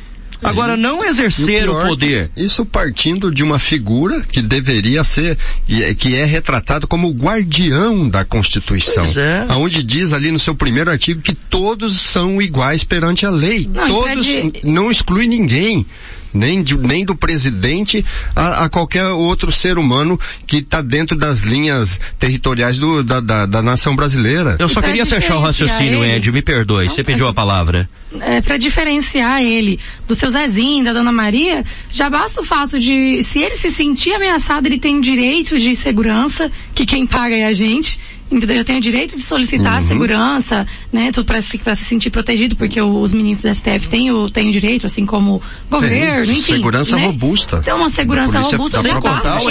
Agora, 0.43 0.75
não 0.75 1.03
exercer 1.03 1.63
E 1.63 1.69
o 1.69 1.71
pior 1.71 1.87
poder. 1.87 2.29
Isso 2.35 2.65
partindo 2.65 3.31
de 3.31 3.41
uma 3.41 3.57
figura 3.57 4.21
que 4.21 4.41
deveria 4.41 5.01
ser, 5.03 5.37
e 5.67 5.81
é- 5.81 5.95
que 5.95 6.13
é 6.15 6.25
retratado 6.25 6.85
como 6.87 7.07
o 7.07 7.13
guardião 7.13 8.07
da 8.09 8.25
Constituição. 8.25 9.05
Pois 9.05 9.17
é. 9.17 9.47
Onde 9.51 9.81
diz 9.81 10.11
ali 10.13 10.31
no 10.31 10.37
seu 10.37 10.53
primeiro 10.53 10.91
artigo 10.91 11.21
que 11.21 11.33
todos 11.33 11.99
são 12.01 12.41
iguais 12.41 12.83
perante 12.83 13.25
a 13.25 13.29
lei. 13.29 13.67
Não, 13.73 13.87
todos, 13.87 14.25
de- 14.25 14.51
não 14.65 14.91
exclui 14.91 15.25
ninguém. 15.25 15.85
Nem, 16.35 16.61
de- 16.61 16.77
nem 16.77 17.05
do 17.05 17.15
presidente 17.15 18.05
a, 18.35 18.65
a 18.65 18.69
qualquer 18.69 19.05
outro 19.07 19.51
ser 19.51 19.77
humano 19.77 20.19
que 20.45 20.57
está 20.57 20.81
dentro 20.81 21.15
das 21.17 21.41
linhas 21.41 21.99
territoriais 22.19 22.77
do- 22.77 23.03
da, 23.03 23.19
da, 23.19 23.45
da 23.45 23.61
nação 23.61 23.95
brasileira. 23.95 24.57
Eu 24.59 24.67
só 24.69 24.81
queria 24.81 25.05
fechar 25.05 25.37
o 25.37 25.39
raciocínio, 25.41 26.03
ele- 26.03 26.15
Andy, 26.17 26.31
me 26.31 26.41
perdoe, 26.41 26.89
você 26.89 27.03
pediu 27.03 27.27
a 27.27 27.33
palavra. 27.33 27.89
é, 28.21 28.41
para 28.41 28.57
diferenciar 28.57 29.41
ele 29.41 29.79
do 30.07 30.15
seu 30.15 30.29
Zezinho, 30.29 30.83
da 30.85 30.93
Dona 30.93 31.11
Maria, 31.11 31.63
já 31.91 32.09
basta 32.09 32.41
o 32.41 32.43
fato 32.43 32.79
de, 32.79 33.23
se 33.23 33.39
ele 33.39 33.55
se 33.57 33.69
sentir 33.69 34.13
ameaçado, 34.13 34.65
ele 34.67 34.79
tem 34.79 34.99
direito 35.01 35.57
de 35.59 35.75
segurança, 35.75 36.51
que 36.73 36.85
quem 36.85 37.05
paga 37.07 37.35
é 37.35 37.45
a 37.45 37.53
gente. 37.53 37.99
Entendeu? 38.31 38.57
Eu 38.57 38.65
tenho 38.65 38.79
o 38.79 38.81
direito 38.81 39.15
de 39.15 39.21
solicitar 39.21 39.81
Uhum. 39.81 39.87
segurança, 39.87 40.65
né? 40.91 41.11
Tudo 41.11 41.25
para 41.25 41.41
se 41.41 41.83
sentir 41.83 42.09
protegido, 42.09 42.55
porque 42.55 42.81
o- 42.81 42.99
os 42.99 43.13
ministros 43.13 43.51
do 43.51 43.55
STF 43.55 43.87
têm 43.87 44.11
o, 44.11 44.27
têm 44.27 44.49
o 44.49 44.51
direito, 44.51 44.85
assim 44.87 45.05
como 45.05 45.35
o 45.35 45.41
governo, 45.69 46.25
Tem, 46.25 46.33
enfim. 46.39 46.53
segurança 46.53 46.95
né? 46.95 47.05
robusta. 47.05 47.59
Então 47.61 47.77
uma 47.77 47.89
segurança 47.89 48.39
robusta 48.39 48.77
esse 48.79 48.87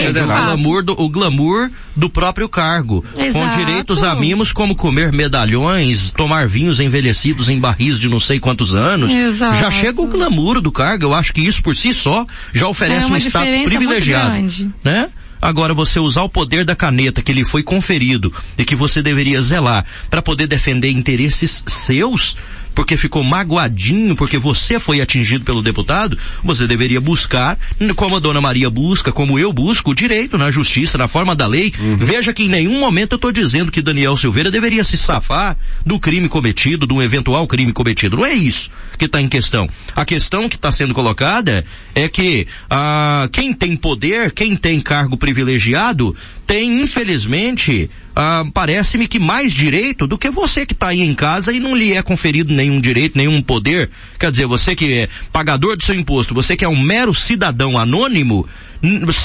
Andy, 0.08 0.20
o 0.20 0.26
glamour 0.26 0.82
do, 0.82 1.00
o 1.00 1.08
glamour 1.08 1.70
do 1.94 2.10
próprio 2.10 2.48
cargo. 2.48 3.04
Com 3.14 3.22
Exato. 3.22 3.56
direitos 3.58 4.02
a 4.02 4.14
mimos 4.16 4.52
como 4.52 4.74
comer 4.74 5.12
medalhões, 5.12 6.10
tomar 6.10 6.48
vinhos 6.48 6.80
envelhecidos 6.80 7.48
em 7.48 7.58
barris 7.58 7.98
de 7.98 8.08
não 8.08 8.18
sei 8.18 8.40
quantos 8.40 8.74
anos. 8.74 9.12
Exato. 9.12 9.56
Já 9.56 9.70
chega 9.70 10.00
o 10.02 10.06
glamour 10.08 10.60
do 10.60 10.72
cargo. 10.72 11.04
Eu 11.04 11.14
acho 11.14 11.32
que 11.32 11.40
isso 11.40 11.62
por 11.62 11.76
si 11.76 11.94
só 11.94 12.26
já 12.52 12.66
oferece 12.66 13.04
É 13.04 13.08
um 13.08 13.16
status 13.16 13.62
privilegiado. 13.64 14.30
grande. 14.30 14.70
Né? 14.82 15.08
Agora 15.44 15.74
você 15.74 16.00
usar 16.00 16.22
o 16.22 16.28
poder 16.30 16.64
da 16.64 16.74
caneta 16.74 17.20
que 17.20 17.30
lhe 17.30 17.44
foi 17.44 17.62
conferido 17.62 18.32
e 18.56 18.64
que 18.64 18.74
você 18.74 19.02
deveria 19.02 19.42
zelar 19.42 19.84
para 20.08 20.22
poder 20.22 20.46
defender 20.46 20.90
interesses 20.90 21.62
seus, 21.66 22.34
porque 22.74 22.96
ficou 22.96 23.22
magoadinho, 23.22 24.16
porque 24.16 24.38
você 24.38 24.80
foi 24.80 25.00
atingido 25.00 25.44
pelo 25.44 25.62
deputado, 25.62 26.18
você 26.42 26.66
deveria 26.66 27.00
buscar, 27.00 27.58
como 27.96 28.16
a 28.16 28.18
dona 28.18 28.40
Maria 28.40 28.68
busca, 28.68 29.12
como 29.12 29.38
eu 29.38 29.52
busco, 29.52 29.92
o 29.92 29.94
direito 29.94 30.36
na 30.36 30.50
justiça, 30.50 30.98
na 30.98 31.08
forma 31.08 31.34
da 31.34 31.46
lei. 31.46 31.72
Veja 31.98 32.32
que 32.32 32.44
em 32.44 32.48
nenhum 32.48 32.78
momento 32.78 33.12
eu 33.12 33.16
estou 33.16 33.32
dizendo 33.32 33.70
que 33.70 33.82
Daniel 33.82 34.16
Silveira 34.16 34.50
deveria 34.50 34.84
se 34.84 34.96
safar 34.96 35.56
do 35.84 35.98
crime 35.98 36.28
cometido, 36.28 36.86
de 36.86 36.92
um 36.92 37.02
eventual 37.02 37.46
crime 37.46 37.72
cometido. 37.72 38.16
Não 38.16 38.26
é 38.26 38.32
isso 38.32 38.70
que 38.98 39.04
está 39.04 39.20
em 39.20 39.28
questão. 39.28 39.68
A 39.94 40.04
questão 40.04 40.48
que 40.48 40.56
está 40.56 40.72
sendo 40.72 40.94
colocada 40.94 41.64
é 41.94 42.08
que 42.08 42.46
ah, 42.68 43.28
quem 43.32 43.52
tem 43.52 43.76
poder, 43.76 44.32
quem 44.32 44.56
tem 44.56 44.80
cargo 44.80 45.16
privilegiado, 45.16 46.14
tem 46.46 46.82
infelizmente 46.82 47.90
ah, 48.16 48.44
parece-me 48.52 49.06
que 49.06 49.18
mais 49.18 49.52
direito 49.52 50.06
do 50.06 50.16
que 50.16 50.30
você 50.30 50.64
que 50.64 50.72
está 50.72 50.88
aí 50.88 51.00
em 51.00 51.14
casa 51.14 51.52
e 51.52 51.58
não 51.58 51.74
lhe 51.74 51.94
é 51.94 52.02
conferido 52.02 52.54
nenhum 52.54 52.80
direito, 52.80 53.16
nenhum 53.16 53.42
poder. 53.42 53.90
Quer 54.18 54.30
dizer, 54.30 54.46
você 54.46 54.74
que 54.74 54.92
é 54.92 55.08
pagador 55.32 55.76
do 55.76 55.84
seu 55.84 55.94
imposto, 55.94 56.34
você 56.34 56.56
que 56.56 56.64
é 56.64 56.68
um 56.68 56.78
mero 56.78 57.12
cidadão 57.12 57.76
anônimo, 57.76 58.46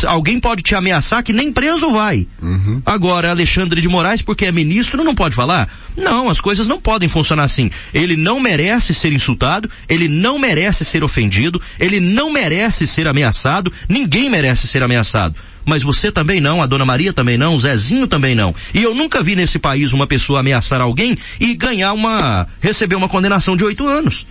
alguém 0.07 0.39
pode 0.39 0.63
te 0.63 0.73
ameaçar 0.73 1.23
que 1.23 1.33
nem 1.33 1.51
preso 1.51 1.91
vai. 1.91 2.27
Agora, 2.85 3.29
Alexandre 3.29 3.81
de 3.81 3.87
Moraes, 3.87 4.21
porque 4.21 4.45
é 4.45 4.51
ministro, 4.51 5.03
não 5.03 5.13
pode 5.13 5.35
falar? 5.35 5.69
Não, 5.95 6.29
as 6.29 6.39
coisas 6.39 6.67
não 6.67 6.79
podem 6.79 7.09
funcionar 7.09 7.43
assim. 7.43 7.69
Ele 7.93 8.15
não 8.15 8.39
merece 8.39 8.93
ser 8.93 9.13
insultado, 9.13 9.69
ele 9.87 10.07
não 10.07 10.39
merece 10.39 10.83
ser 10.83 11.03
ofendido, 11.03 11.61
ele 11.79 11.99
não 11.99 12.31
merece 12.31 12.87
ser 12.87 13.07
ameaçado, 13.07 13.71
ninguém 13.87 14.29
merece 14.29 14.67
ser 14.67 14.81
ameaçado. 14.81 15.35
Mas 15.69 15.83
você 15.83 16.11
também 16.11 16.41
não, 16.41 16.61
a 16.61 16.65
dona 16.65 16.83
Maria 16.83 17.13
também 17.13 17.37
não, 17.37 17.55
o 17.55 17.59
Zezinho 17.59 18.07
também 18.07 18.33
não. 18.33 18.53
E 18.73 18.81
eu 18.81 18.95
nunca 18.95 19.21
vi 19.21 19.35
nesse 19.35 19.59
país 19.59 19.93
uma 19.93 20.07
pessoa 20.07 20.39
ameaçar 20.39 20.81
alguém 20.81 21.15
e 21.39 21.55
ganhar 21.55 21.93
uma, 21.93 22.47
receber 22.59 22.95
uma 22.95 23.07
condenação 23.07 23.55
de 23.55 23.63
oito 23.63 23.87
anos. 23.87 24.25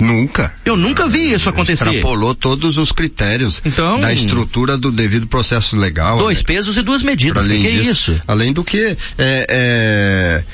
Nunca. 0.00 0.54
Eu 0.64 0.76
nunca 0.76 1.08
vi 1.08 1.32
isso 1.32 1.48
acontecer. 1.48 1.84
Extrapolou 1.88 2.34
todos 2.34 2.76
os 2.76 2.92
critérios 2.92 3.60
Então- 3.64 4.00
da 4.00 4.12
estrutura 4.12 4.78
do 4.78 4.92
devido 4.92 5.26
processo 5.26 5.76
legal. 5.76 6.18
Dois 6.18 6.38
né? 6.38 6.44
pesos 6.46 6.76
e 6.76 6.82
duas 6.82 7.02
medidas. 7.02 7.44
além 7.44 7.62
que, 7.62 7.66
é 7.66 7.70
disso, 7.70 8.12
isso? 8.12 8.22
Além 8.26 8.52
do 8.52 8.62
que, 8.62 8.96
é, 9.18 9.46
é, 9.50 10.44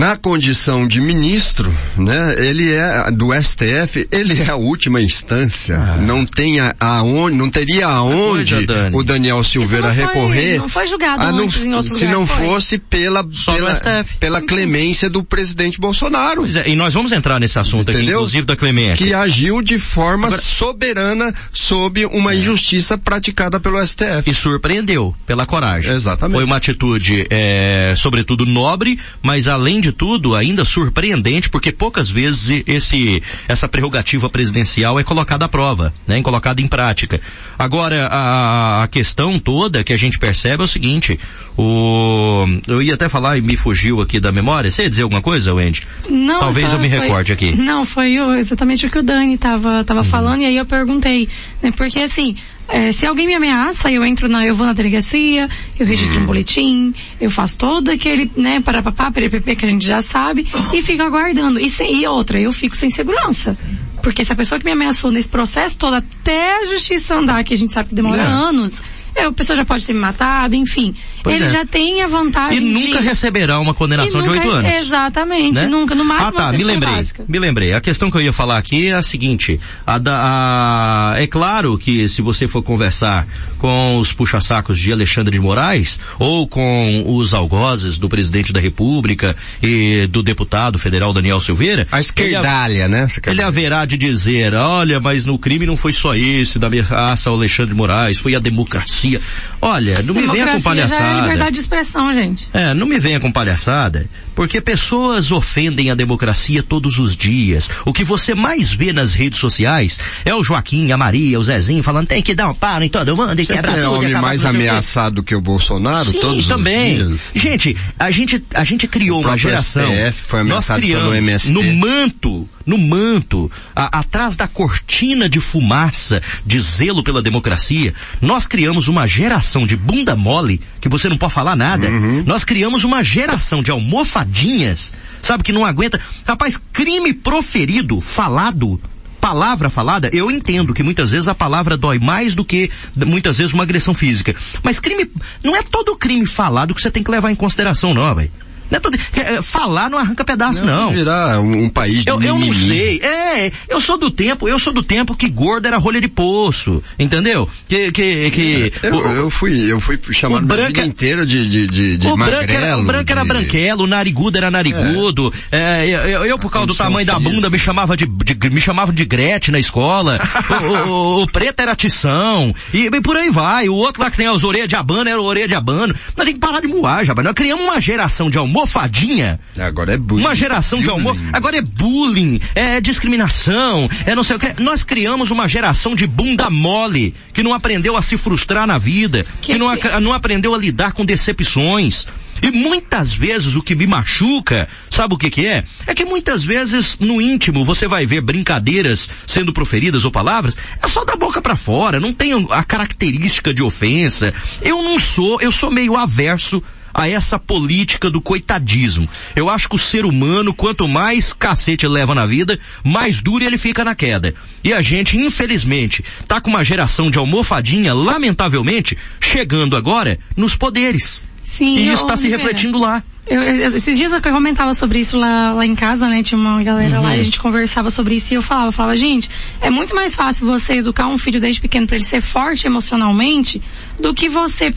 na 0.00 0.16
condição 0.16 0.88
de 0.88 0.98
ministro, 0.98 1.70
né, 1.94 2.34
ele 2.38 2.72
é 2.72 3.10
do 3.10 3.34
STF, 3.34 4.08
ele 4.10 4.40
é 4.40 4.48
a 4.48 4.56
última 4.56 4.98
instância. 5.02 5.76
Não 6.06 6.24
tem 6.24 6.58
a, 6.58 6.74
aonde, 6.80 7.36
não 7.36 7.50
teria 7.50 7.86
aonde 7.86 8.64
Dani. 8.64 8.96
o 8.96 9.02
Daniel 9.02 9.44
Silveira 9.44 9.88
não 9.88 9.94
foi- 9.94 10.04
recorrer. 10.06 10.58
não 10.58 10.68
foi 10.70 10.86
julgado 10.86 11.22
a 11.22 11.30
não- 11.32 11.44
antes 11.44 11.62
em 11.66 11.74
outro 11.74 11.94
se 11.94 12.04
lugar, 12.06 12.12
não 12.18 12.26
foi? 12.26 12.46
fosse 12.46 12.78
pela 12.78 13.26
Só 13.30 13.52
pela, 13.52 13.74
STF. 13.74 14.16
pela 14.18 14.40
clemência 14.40 15.10
do 15.10 15.22
presidente 15.22 15.78
Bolsonaro. 15.78 16.40
Pois 16.42 16.56
é, 16.56 16.68
e 16.70 16.74
nós 16.74 16.94
vamos 16.94 17.12
entrar 17.12 17.38
nesse 17.38 17.58
assunto 17.58 17.82
aqui, 17.90 17.98
Entendeu? 17.98 18.16
inclusive 18.20 18.46
da 18.46 18.56
Clemente. 18.56 19.04
Que 19.04 19.12
agiu 19.12 19.60
de 19.60 19.78
forma 19.78 20.30
soberana 20.38 21.34
sob 21.52 22.06
uma 22.06 22.34
injustiça 22.34 22.96
praticada 22.96 23.60
pelo 23.60 23.78
STF. 23.84 24.30
E 24.30 24.32
surpreendeu 24.34 25.14
pela 25.26 25.44
coragem. 25.44 25.92
Exatamente. 25.92 26.36
Foi 26.36 26.44
uma 26.44 26.56
atitude, 26.56 27.26
é, 27.28 27.92
sobretudo 27.96 28.46
nobre, 28.46 28.98
mas 29.22 29.46
além 29.46 29.78
de 29.80 29.89
tudo, 29.92 30.34
ainda 30.34 30.64
surpreendente, 30.64 31.48
porque 31.50 31.72
poucas 31.72 32.10
vezes 32.10 32.62
esse, 32.66 33.22
essa 33.48 33.68
prerrogativa 33.68 34.28
presidencial 34.28 34.98
é 34.98 35.04
colocada 35.04 35.44
à 35.44 35.48
prova, 35.48 35.92
né? 36.06 36.20
Colocada 36.22 36.60
em 36.62 36.68
prática. 36.68 37.20
Agora, 37.58 38.06
a, 38.10 38.82
a 38.84 38.88
questão 38.88 39.38
toda 39.38 39.82
que 39.84 39.92
a 39.92 39.96
gente 39.96 40.18
percebe 40.18 40.62
é 40.62 40.64
o 40.64 40.68
seguinte, 40.68 41.18
o, 41.56 42.44
eu 42.66 42.80
ia 42.82 42.94
até 42.94 43.08
falar 43.08 43.36
e 43.38 43.40
me 43.40 43.56
fugiu 43.56 44.00
aqui 44.00 44.18
da 44.18 44.32
memória, 44.32 44.70
você 44.70 44.82
ia 44.84 44.90
dizer 44.90 45.02
alguma 45.02 45.22
coisa, 45.22 45.52
Wendy? 45.54 45.86
Não, 46.08 46.40
Talvez 46.40 46.72
eu 46.72 46.78
me 46.78 46.88
foi- 46.88 46.98
recorde 46.98 47.32
aqui. 47.32 47.54
Não, 47.56 47.84
foi 47.84 48.16
exatamente 48.38 48.86
o 48.86 48.90
que 48.90 48.98
o 48.98 49.02
Dani 49.02 49.36
tava, 49.38 49.84
tava 49.84 50.00
Uhum. 50.00 50.04
falando, 50.04 50.42
e 50.42 50.46
aí 50.46 50.56
eu 50.56 50.64
perguntei, 50.66 51.28
né? 51.62 51.70
Porque 51.76 51.98
assim, 52.00 52.36
é, 52.68 52.92
se 52.92 53.04
alguém 53.04 53.26
me 53.26 53.34
ameaça, 53.34 53.90
eu 53.90 54.04
entro 54.04 54.28
na, 54.28 54.46
eu 54.46 54.54
vou 54.54 54.64
na 54.66 54.72
delegacia, 54.72 55.48
eu 55.78 55.86
registro 55.86 56.18
Uhum. 56.18 56.22
um 56.22 56.26
boletim, 56.26 56.94
eu 57.20 57.30
faço 57.30 57.58
todo 57.58 57.90
aquele, 57.90 58.30
né, 58.36 58.60
parapapá, 58.60 59.10
PPP 59.10 59.56
que 59.56 59.64
a 59.64 59.68
gente 59.68 59.86
já 59.86 60.00
sabe, 60.02 60.46
e 60.72 60.80
fico 60.82 61.02
aguardando. 61.02 61.58
E, 61.60 61.68
se, 61.68 61.82
e 61.84 62.06
outra, 62.06 62.38
eu 62.38 62.52
fico 62.52 62.76
sem 62.76 62.88
segurança. 62.90 63.56
Porque 64.02 64.24
se 64.24 64.32
a 64.32 64.36
pessoa 64.36 64.58
que 64.58 64.64
me 64.64 64.70
ameaçou 64.70 65.10
nesse 65.10 65.28
processo 65.28 65.76
todo, 65.78 65.94
até 65.94 66.58
a 66.60 66.64
justiça 66.64 67.14
andar, 67.16 67.42
que 67.44 67.52
a 67.52 67.58
gente 67.58 67.72
sabe 67.72 67.90
que 67.90 67.94
demora 67.94 68.22
É. 68.22 68.26
anos, 68.26 68.78
é, 69.14 69.24
a 69.24 69.32
pessoa 69.32 69.56
já 69.56 69.64
pode 69.64 69.84
ter 69.84 69.92
me 69.92 69.98
matado, 69.98 70.54
enfim. 70.54 70.94
Pois 71.22 71.36
ele 71.40 71.48
é. 71.48 71.52
já 71.52 71.64
tem 71.66 72.02
a 72.02 72.06
vantagem 72.06 72.58
E 72.58 72.60
nunca 72.60 72.98
de... 73.02 73.08
receberá 73.08 73.58
uma 73.60 73.74
condenação 73.74 74.20
E 74.20 74.22
de 74.22 74.28
nunca- 74.30 74.40
oito 74.42 74.50
anos. 74.56 74.72
Exatamente, 74.74 75.60
né? 75.60 75.66
nunca. 75.66 75.94
No 75.94 76.04
máximo 76.04 76.28
Ah 76.28 76.32
tá, 76.32 76.52
me 76.52 76.64
lembrei. 76.64 76.94
básica. 76.94 77.24
Me 77.28 77.38
lembrei. 77.38 77.74
A 77.74 77.80
questão 77.80 78.10
que 78.10 78.16
eu 78.16 78.22
ia 78.22 78.32
falar 78.32 78.56
aqui 78.58 78.86
é 78.88 78.94
a 78.94 79.02
seguinte. 79.02 79.60
A 79.86 79.98
da, 79.98 80.18
a- 80.18 81.14
é 81.20 81.26
claro 81.26 81.76
que 81.78 82.08
se 82.08 82.22
você 82.22 82.46
for 82.48 82.62
conversar 82.62 83.26
com 83.58 83.98
os 83.98 84.12
puxa-sacos 84.12 84.78
de 84.78 84.92
Alexandre 84.92 85.32
de 85.32 85.40
Moraes, 85.40 86.00
ou 86.18 86.46
com 86.48 87.04
os 87.06 87.34
algozes 87.34 87.98
do 87.98 88.08
presidente 88.08 88.52
da 88.52 88.60
república 88.60 89.36
e 89.62 90.06
do 90.06 90.22
deputado 90.22 90.78
federal 90.78 91.12
Daniel 91.12 91.40
Silveira. 91.40 91.86
A 91.92 92.00
esquerdalha, 92.00 92.88
né? 92.88 93.06
Você 93.06 93.20
quer 93.20 93.30
Ele 93.30 93.42
haverá 93.42 93.84
de 93.84 93.96
dizer, 93.98 94.54
olha, 94.54 94.98
mas 95.00 95.26
no 95.26 95.38
crime 95.38 95.66
não 95.66 95.76
foi 95.76 95.92
só 95.92 96.14
esse 96.14 96.58
da 96.58 96.66
ameaça 96.68 97.28
ao 97.30 97.36
Alexandre 97.36 97.72
de 97.72 97.76
Moraes, 97.76 98.18
foi 98.18 98.34
a 98.34 98.38
democracia. 98.38 99.20
Olha, 99.60 100.02
não 100.02 100.14
me 100.14 100.22
venha 100.22 100.46
com 100.46 100.58
Democracia 100.58 100.88
já 100.88 101.09
é 101.10 101.20
liberdade 101.22 101.54
de 101.54 101.60
expressão, 101.60 102.12
gente. 102.12 102.48
É, 102.52 102.74
não 102.74 102.86
me 102.86 102.98
venha 102.98 103.20
com 103.20 103.30
palhaçada, 103.32 104.06
porque 104.34 104.60
pessoas 104.60 105.30
ofendem 105.32 105.90
a 105.90 105.94
democracia 105.94 106.62
todos 106.62 106.98
os 106.98 107.16
dias. 107.16 107.68
O 107.84 107.92
que 107.92 108.04
você 108.04 108.34
mais 108.34 108.72
vê 108.72 108.92
nas 108.92 109.12
redes 109.12 109.38
sociais 109.38 109.98
é 110.24 110.34
o 110.34 110.42
Joaquim, 110.42 110.92
a 110.92 110.96
Maria, 110.96 111.38
o 111.38 111.44
Zezinho 111.44 111.82
falando 111.82 112.06
tem 112.08 112.22
que 112.22 112.34
dar 112.34 112.48
um 112.48 112.54
paro 112.54 112.84
em 112.84 112.88
todo 112.88 113.16
mundo 113.16 113.38
e 113.38 113.44
Você 113.44 113.52
quebrar 113.52 113.72
é 113.78 113.82
tudo. 113.82 113.84
e 113.94 113.96
homem 113.96 114.08
acabar 114.10 114.26
mais 114.28 114.44
o 114.44 114.48
ameaçado 114.48 115.22
que 115.22 115.34
o 115.34 115.40
Bolsonaro 115.40 116.10
Sim, 116.10 116.20
todos 116.20 116.46
também. 116.48 117.00
os 117.02 117.06
dias? 117.08 117.32
Gente, 117.34 117.76
a 117.98 118.10
gente, 118.10 118.42
a 118.54 118.64
gente 118.64 118.86
criou 118.88 119.18
O 119.20 119.22
uma 119.26 119.36
geração. 119.36 119.84
STF 119.92 120.12
foi 120.22 120.38
nós 120.40 120.48
ameaçado 120.70 120.80
criamos 120.80 121.04
pelo 121.04 121.14
MST. 121.16 121.50
no 121.52 121.62
manto, 121.74 122.48
no 122.70 122.78
manto, 122.78 123.50
a- 123.74 123.98
atrás 123.98 124.36
da 124.36 124.46
cortina 124.46 125.28
de 125.28 125.40
fumaça, 125.40 126.22
de 126.46 126.60
zelo 126.60 127.02
pela 127.02 127.20
democracia, 127.20 127.92
nós 128.20 128.46
criamos 128.46 128.86
uma 128.86 129.06
geração 129.06 129.66
de 129.66 129.76
bunda 129.76 130.14
mole, 130.14 130.60
que 130.80 130.88
você 130.88 131.08
não 131.08 131.18
pode 131.18 131.32
falar 131.34 131.56
nada. 131.56 131.88
Uhum. 131.88 132.22
Nós 132.24 132.44
criamos 132.44 132.84
uma 132.84 133.02
geração 133.02 133.62
de 133.62 133.70
almofadinhas, 133.70 134.94
sabe, 135.20 135.42
que 135.42 135.52
não 135.52 135.64
aguenta. 135.64 136.00
Rapaz, 136.26 136.56
crime 136.72 137.12
proferido, 137.12 138.00
falado, 138.00 138.80
palavra 139.20 139.68
falada, 139.68 140.08
eu 140.12 140.30
entendo 140.30 140.72
que 140.72 140.82
muitas 140.82 141.10
vezes 141.10 141.28
a 141.28 141.34
palavra 141.34 141.76
dói 141.76 141.98
mais 141.98 142.34
do 142.34 142.44
que 142.44 142.70
muitas 143.06 143.36
vezes 143.38 143.52
uma 143.52 143.64
agressão 143.64 143.92
física. 143.94 144.34
Mas 144.62 144.78
crime, 144.80 145.10
não 145.44 145.56
é 145.56 145.62
todo 145.62 145.96
crime 145.96 146.24
falado 146.26 146.74
que 146.74 146.80
você 146.80 146.90
tem 146.90 147.02
que 147.02 147.10
levar 147.10 147.30
em 147.30 147.34
consideração, 147.34 147.92
não, 147.92 148.14
velho. 148.14 148.30
Não 148.70 148.76
é 148.76 148.80
todo, 148.80 148.96
é, 149.16 149.42
falar 149.42 149.90
não 149.90 149.98
arranca 149.98 150.24
pedaço, 150.24 150.64
não. 150.64 150.86
não. 150.86 150.92
Virar 150.92 151.40
um, 151.40 151.64
um, 151.64 151.68
país 151.68 152.04
de 152.04 152.10
eu, 152.10 152.20
eu 152.22 152.38
não 152.38 152.52
sei. 152.52 153.00
É, 153.00 153.50
eu 153.68 153.80
sou 153.80 153.98
do 153.98 154.10
tempo, 154.10 154.48
eu 154.48 154.58
sou 154.58 154.72
do 154.72 154.82
tempo 154.82 155.14
que 155.14 155.28
gordo 155.28 155.66
era 155.66 155.76
rolha 155.76 156.00
de 156.00 156.08
poço, 156.08 156.82
entendeu? 156.98 157.48
Que, 157.68 157.90
que, 157.90 158.30
que. 158.30 158.72
É, 158.82 158.88
eu, 158.88 158.96
o, 158.96 159.06
eu 159.08 159.30
fui, 159.30 159.72
eu 159.72 159.80
fui 159.80 159.98
chamado 160.12 160.46
branca, 160.46 160.68
vida 160.68 160.86
inteira 160.86 161.26
de, 161.26 161.48
de, 161.48 161.66
de, 161.66 161.96
de 161.96 162.06
o 162.06 162.16
magrelo. 162.16 162.46
Branco 162.46 162.52
era, 162.52 162.78
o 162.78 162.84
branco 162.84 163.12
era 163.12 163.22
de... 163.22 163.28
branquelo, 163.28 163.84
o 163.84 163.86
narigudo 163.86 164.38
era 164.38 164.50
narigudo. 164.50 165.32
É. 165.50 165.86
eu, 165.88 166.24
eu, 166.24 166.38
por 166.38 166.50
causa 166.50 166.66
do 166.66 166.74
tamanho 166.74 167.06
da 167.06 167.18
bunda, 167.18 167.50
me 167.50 167.58
chamava 167.58 167.96
de, 167.96 168.06
de, 168.06 168.50
me 168.50 168.60
chamavam 168.60 168.94
de 168.94 169.04
Gretchen 169.04 169.52
na 169.52 169.58
escola. 169.58 170.18
o, 170.86 170.90
o, 170.90 171.22
o, 171.22 171.26
preto 171.26 171.60
era 171.60 171.74
tição. 171.74 172.54
E, 172.72 172.86
e, 172.86 173.00
por 173.00 173.16
aí 173.16 173.30
vai. 173.30 173.68
O 173.68 173.74
outro 173.74 174.02
lá 174.02 174.10
que 174.10 174.16
tem 174.16 174.26
as 174.26 174.44
orelhas 174.44 174.68
de 174.68 174.76
abano 174.76 175.08
era 175.08 175.20
orelha 175.20 175.48
de 175.48 175.54
abano. 175.54 175.94
Nós 176.16 176.24
tem 176.24 176.34
que 176.34 176.40
parar 176.40 176.60
de 176.60 176.68
moar, 176.68 177.04
já. 177.04 177.14
Nós 177.14 177.32
criamos 177.34 177.64
uma 177.64 177.80
geração 177.80 178.30
de 178.30 178.38
almofadinha. 178.60 179.40
Agora 179.58 179.94
é 179.94 179.96
bullying. 179.96 180.22
Uma 180.22 180.34
geração 180.34 180.80
de 180.80 180.88
almo... 180.88 181.16
Agora 181.32 181.56
é 181.56 181.62
bullying, 181.62 182.40
é 182.54 182.80
discriminação, 182.80 183.88
é 184.06 184.14
não 184.14 184.22
sei 184.22 184.36
o 184.36 184.38
que. 184.38 184.62
Nós 184.62 184.84
criamos 184.84 185.30
uma 185.30 185.48
geração 185.48 185.94
de 185.94 186.06
bunda 186.06 186.50
mole, 186.50 187.14
que 187.32 187.42
não 187.42 187.54
aprendeu 187.54 187.96
a 187.96 188.02
se 188.02 188.16
frustrar 188.16 188.66
na 188.66 188.78
vida, 188.78 189.24
que, 189.40 189.52
que 189.52 189.58
não, 189.58 189.68
a, 189.68 190.00
não 190.00 190.12
aprendeu 190.12 190.54
a 190.54 190.58
lidar 190.58 190.92
com 190.92 191.04
decepções. 191.04 192.06
E 192.42 192.50
muitas 192.50 193.12
vezes 193.12 193.54
o 193.54 193.62
que 193.62 193.74
me 193.74 193.86
machuca, 193.86 194.66
sabe 194.88 195.14
o 195.14 195.18
que 195.18 195.30
que 195.30 195.46
é? 195.46 195.62
É 195.86 195.94
que 195.94 196.06
muitas 196.06 196.42
vezes 196.42 196.98
no 196.98 197.20
íntimo 197.20 197.64
você 197.64 197.86
vai 197.86 198.06
ver 198.06 198.22
brincadeiras 198.22 199.10
sendo 199.26 199.52
proferidas 199.52 200.06
ou 200.06 200.10
palavras, 200.10 200.56
é 200.82 200.88
só 200.88 201.04
da 201.04 201.16
boca 201.16 201.42
para 201.42 201.54
fora, 201.54 202.00
não 202.00 202.14
tem 202.14 202.32
a 202.50 202.64
característica 202.64 203.52
de 203.52 203.62
ofensa. 203.62 204.32
Eu 204.62 204.82
não 204.82 204.98
sou, 204.98 205.38
eu 205.42 205.52
sou 205.52 205.70
meio 205.70 205.96
averso 205.96 206.62
a 206.92 207.08
essa 207.08 207.38
política 207.38 208.10
do 208.10 208.20
coitadismo. 208.20 209.08
Eu 209.34 209.48
acho 209.48 209.68
que 209.68 209.76
o 209.76 209.78
ser 209.78 210.04
humano, 210.04 210.54
quanto 210.54 210.88
mais 210.88 211.32
cacete 211.32 211.86
leva 211.86 212.14
na 212.14 212.26
vida, 212.26 212.58
mais 212.84 213.22
duro 213.22 213.44
ele 213.44 213.58
fica 213.58 213.84
na 213.84 213.94
queda. 213.94 214.34
E 214.62 214.72
a 214.72 214.82
gente, 214.82 215.16
infelizmente, 215.16 216.04
tá 216.26 216.40
com 216.40 216.50
uma 216.50 216.64
geração 216.64 217.10
de 217.10 217.18
almofadinha, 217.18 217.94
lamentavelmente, 217.94 218.96
chegando 219.20 219.76
agora 219.76 220.18
nos 220.36 220.56
poderes. 220.56 221.22
Sim, 221.42 221.76
e 221.76 221.92
isso 221.92 222.02
está 222.02 222.16
se 222.16 222.28
refletindo 222.28 222.78
lá. 222.78 223.02
Eu, 223.26 223.42
esses 223.42 223.96
dias 223.96 224.12
eu 224.12 224.20
comentava 224.20 224.74
sobre 224.74 224.98
isso 224.98 225.16
lá, 225.16 225.52
lá 225.52 225.64
em 225.64 225.74
casa, 225.74 226.08
né? 226.08 226.22
Tinha 226.22 226.38
uma 226.38 226.62
galera 226.62 226.96
uhum. 226.96 227.02
lá 227.02 227.16
e 227.16 227.20
a 227.20 227.22
gente 227.22 227.38
conversava 227.38 227.90
sobre 227.90 228.16
isso 228.16 228.32
e 228.32 228.36
eu 228.36 228.42
falava, 228.42 228.72
falava, 228.72 228.96
gente, 228.96 229.30
é 229.60 229.70
muito 229.70 229.94
mais 229.94 230.14
fácil 230.14 230.46
você 230.46 230.74
educar 230.74 231.06
um 231.06 231.16
filho 231.16 231.40
desde 231.40 231.60
pequeno 231.60 231.86
para 231.86 231.96
ele 231.96 232.04
ser 232.04 232.20
forte 232.20 232.66
emocionalmente 232.66 233.62
do 234.00 234.14
que 234.14 234.28
você, 234.28 234.72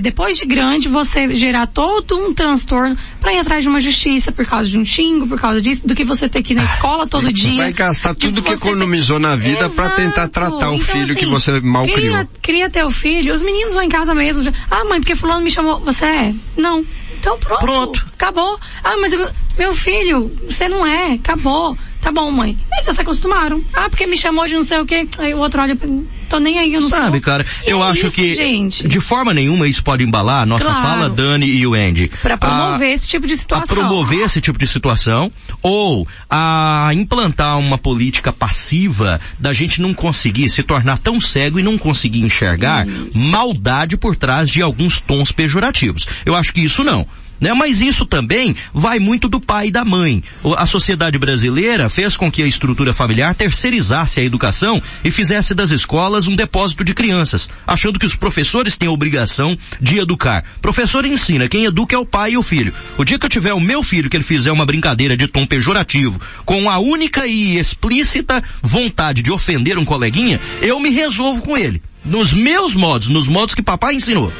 depois 0.00 0.36
de 0.36 0.44
grande, 0.44 0.88
você 0.88 1.32
gerar 1.32 1.66
todo 1.66 2.16
um 2.16 2.32
transtorno 2.32 2.96
para 3.20 3.32
ir 3.32 3.38
atrás 3.38 3.64
de 3.64 3.68
uma 3.68 3.80
justiça 3.80 4.30
por 4.30 4.46
causa 4.46 4.70
de 4.70 4.78
um 4.78 4.84
xingo, 4.84 5.26
por 5.26 5.40
causa 5.40 5.60
disso, 5.60 5.86
do 5.86 5.94
que 5.94 6.04
você 6.04 6.28
ter 6.28 6.42
que 6.42 6.52
ir 6.52 6.56
na 6.56 6.64
escola 6.64 7.06
todo 7.06 7.32
dia. 7.32 7.56
Vai 7.56 7.72
gastar 7.72 8.14
tudo 8.14 8.42
que 8.42 8.52
economizou 8.52 9.18
na 9.18 9.34
vida 9.34 9.68
para 9.70 9.90
tentar 9.90 10.28
tratar 10.28 10.70
o 10.70 10.76
então, 10.76 10.80
filho 10.80 11.04
assim, 11.04 11.14
que 11.14 11.26
você 11.26 11.60
mal 11.60 11.84
cria, 11.84 11.96
criou. 11.96 12.28
Cria 12.42 12.70
teu 12.70 12.90
filho, 12.90 13.34
os 13.34 13.42
meninos 13.42 13.74
lá 13.74 13.84
em 13.84 13.88
casa 13.88 14.14
mesmo, 14.14 14.42
já, 14.42 14.52
ah 14.70 14.84
mãe, 14.84 15.00
porque 15.00 15.16
fulano 15.16 15.40
me 15.40 15.50
chamou, 15.50 15.80
você 15.80 16.04
é? 16.04 16.34
Não. 16.56 16.84
Então 17.26 17.38
pronto. 17.40 17.60
Pronto. 17.60 18.06
Acabou. 18.14 18.56
Ah, 18.84 18.96
mas 18.98 19.12
eu, 19.12 19.28
meu 19.58 19.74
filho, 19.74 20.30
você 20.48 20.68
não 20.68 20.86
é. 20.86 21.14
Acabou. 21.14 21.76
Tá 22.00 22.12
bom, 22.12 22.30
mãe. 22.30 22.56
Eles 22.72 22.86
já 22.86 22.92
se 22.92 23.00
acostumaram. 23.00 23.64
Ah, 23.74 23.90
porque 23.90 24.06
me 24.06 24.16
chamou 24.16 24.46
de 24.46 24.54
não 24.54 24.62
sei 24.62 24.78
o 24.78 24.86
quê. 24.86 25.08
Aí 25.18 25.34
o 25.34 25.38
outro 25.38 25.60
olha 25.60 25.74
pra 25.74 25.88
mim. 25.88 26.08
Tô 26.28 26.38
nem 26.38 26.58
aí, 26.58 26.74
eu 26.74 26.80
não 26.80 26.88
Sabe, 26.88 27.18
sou. 27.18 27.20
cara, 27.20 27.44
que 27.44 27.70
eu 27.70 27.82
é 27.82 27.90
acho 27.90 28.06
isso, 28.06 28.16
que 28.16 28.34
gente? 28.34 28.88
de 28.88 29.00
forma 29.00 29.32
nenhuma 29.32 29.68
isso 29.68 29.82
pode 29.82 30.02
embalar 30.02 30.42
a 30.42 30.46
nossa 30.46 30.64
claro. 30.64 30.80
fala, 30.80 31.10
Dani 31.10 31.46
e 31.46 31.66
o 31.66 31.74
Andy. 31.74 32.10
Pra 32.22 32.36
promover 32.36 32.88
a, 32.88 32.92
esse 32.92 33.08
tipo 33.08 33.26
de 33.26 33.36
situação. 33.36 33.64
A 33.64 33.66
promover 33.66 34.20
esse 34.20 34.40
tipo 34.40 34.58
de 34.58 34.66
situação 34.66 35.30
ou 35.62 36.06
a 36.28 36.90
implantar 36.92 37.58
uma 37.58 37.78
política 37.78 38.32
passiva 38.32 39.20
da 39.38 39.52
gente 39.52 39.80
não 39.80 39.94
conseguir 39.94 40.48
se 40.48 40.62
tornar 40.62 40.98
tão 40.98 41.20
cego 41.20 41.58
e 41.58 41.62
não 41.62 41.78
conseguir 41.78 42.20
enxergar 42.20 42.86
hum. 42.86 43.10
maldade 43.14 43.96
por 43.96 44.16
trás 44.16 44.50
de 44.50 44.62
alguns 44.62 45.00
tons 45.00 45.32
pejorativos. 45.32 46.06
Eu 46.24 46.34
acho 46.34 46.52
que 46.52 46.60
isso 46.60 46.82
não. 46.82 47.06
Né? 47.40 47.52
Mas 47.52 47.80
isso 47.80 48.06
também 48.06 48.54
vai 48.72 48.98
muito 48.98 49.28
do 49.28 49.40
pai 49.40 49.68
e 49.68 49.70
da 49.70 49.84
mãe. 49.84 50.22
A 50.56 50.66
sociedade 50.66 51.18
brasileira 51.18 51.88
fez 51.88 52.16
com 52.16 52.30
que 52.30 52.42
a 52.42 52.46
estrutura 52.46 52.94
familiar 52.94 53.34
terceirizasse 53.34 54.20
a 54.20 54.24
educação 54.24 54.82
e 55.04 55.10
fizesse 55.10 55.54
das 55.54 55.70
escolas 55.70 56.26
um 56.26 56.36
depósito 56.36 56.84
de 56.84 56.94
crianças, 56.94 57.48
achando 57.66 57.98
que 57.98 58.06
os 58.06 58.16
professores 58.16 58.76
têm 58.76 58.88
a 58.88 58.92
obrigação 58.92 59.56
de 59.80 59.98
educar. 59.98 60.44
Professor 60.60 61.04
ensina, 61.04 61.48
quem 61.48 61.64
educa 61.64 61.94
é 61.94 61.98
o 61.98 62.06
pai 62.06 62.32
e 62.32 62.38
o 62.38 62.42
filho. 62.42 62.72
O 62.96 63.04
dia 63.04 63.18
que 63.18 63.26
eu 63.26 63.30
tiver 63.30 63.52
o 63.52 63.60
meu 63.60 63.82
filho 63.82 64.08
que 64.08 64.16
ele 64.16 64.24
fizer 64.24 64.52
uma 64.52 64.66
brincadeira 64.66 65.16
de 65.16 65.26
tom 65.26 65.46
pejorativo, 65.46 66.20
com 66.44 66.70
a 66.70 66.78
única 66.78 67.26
e 67.26 67.58
explícita 67.58 68.42
vontade 68.62 69.22
de 69.22 69.30
ofender 69.30 69.78
um 69.78 69.84
coleguinha, 69.84 70.40
eu 70.62 70.80
me 70.80 70.90
resolvo 70.90 71.42
com 71.42 71.56
ele. 71.56 71.82
Nos 72.04 72.32
meus 72.32 72.74
modos, 72.74 73.08
nos 73.08 73.26
modos 73.26 73.54
que 73.54 73.62
papai 73.62 73.96
ensinou. 73.96 74.32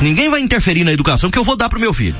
Ninguém 0.00 0.30
vai 0.30 0.40
interferir 0.40 0.84
na 0.84 0.92
educação 0.92 1.30
que 1.30 1.38
eu 1.38 1.44
vou 1.44 1.56
dar 1.56 1.68
pro 1.68 1.80
meu 1.80 1.92
filho. 1.92 2.16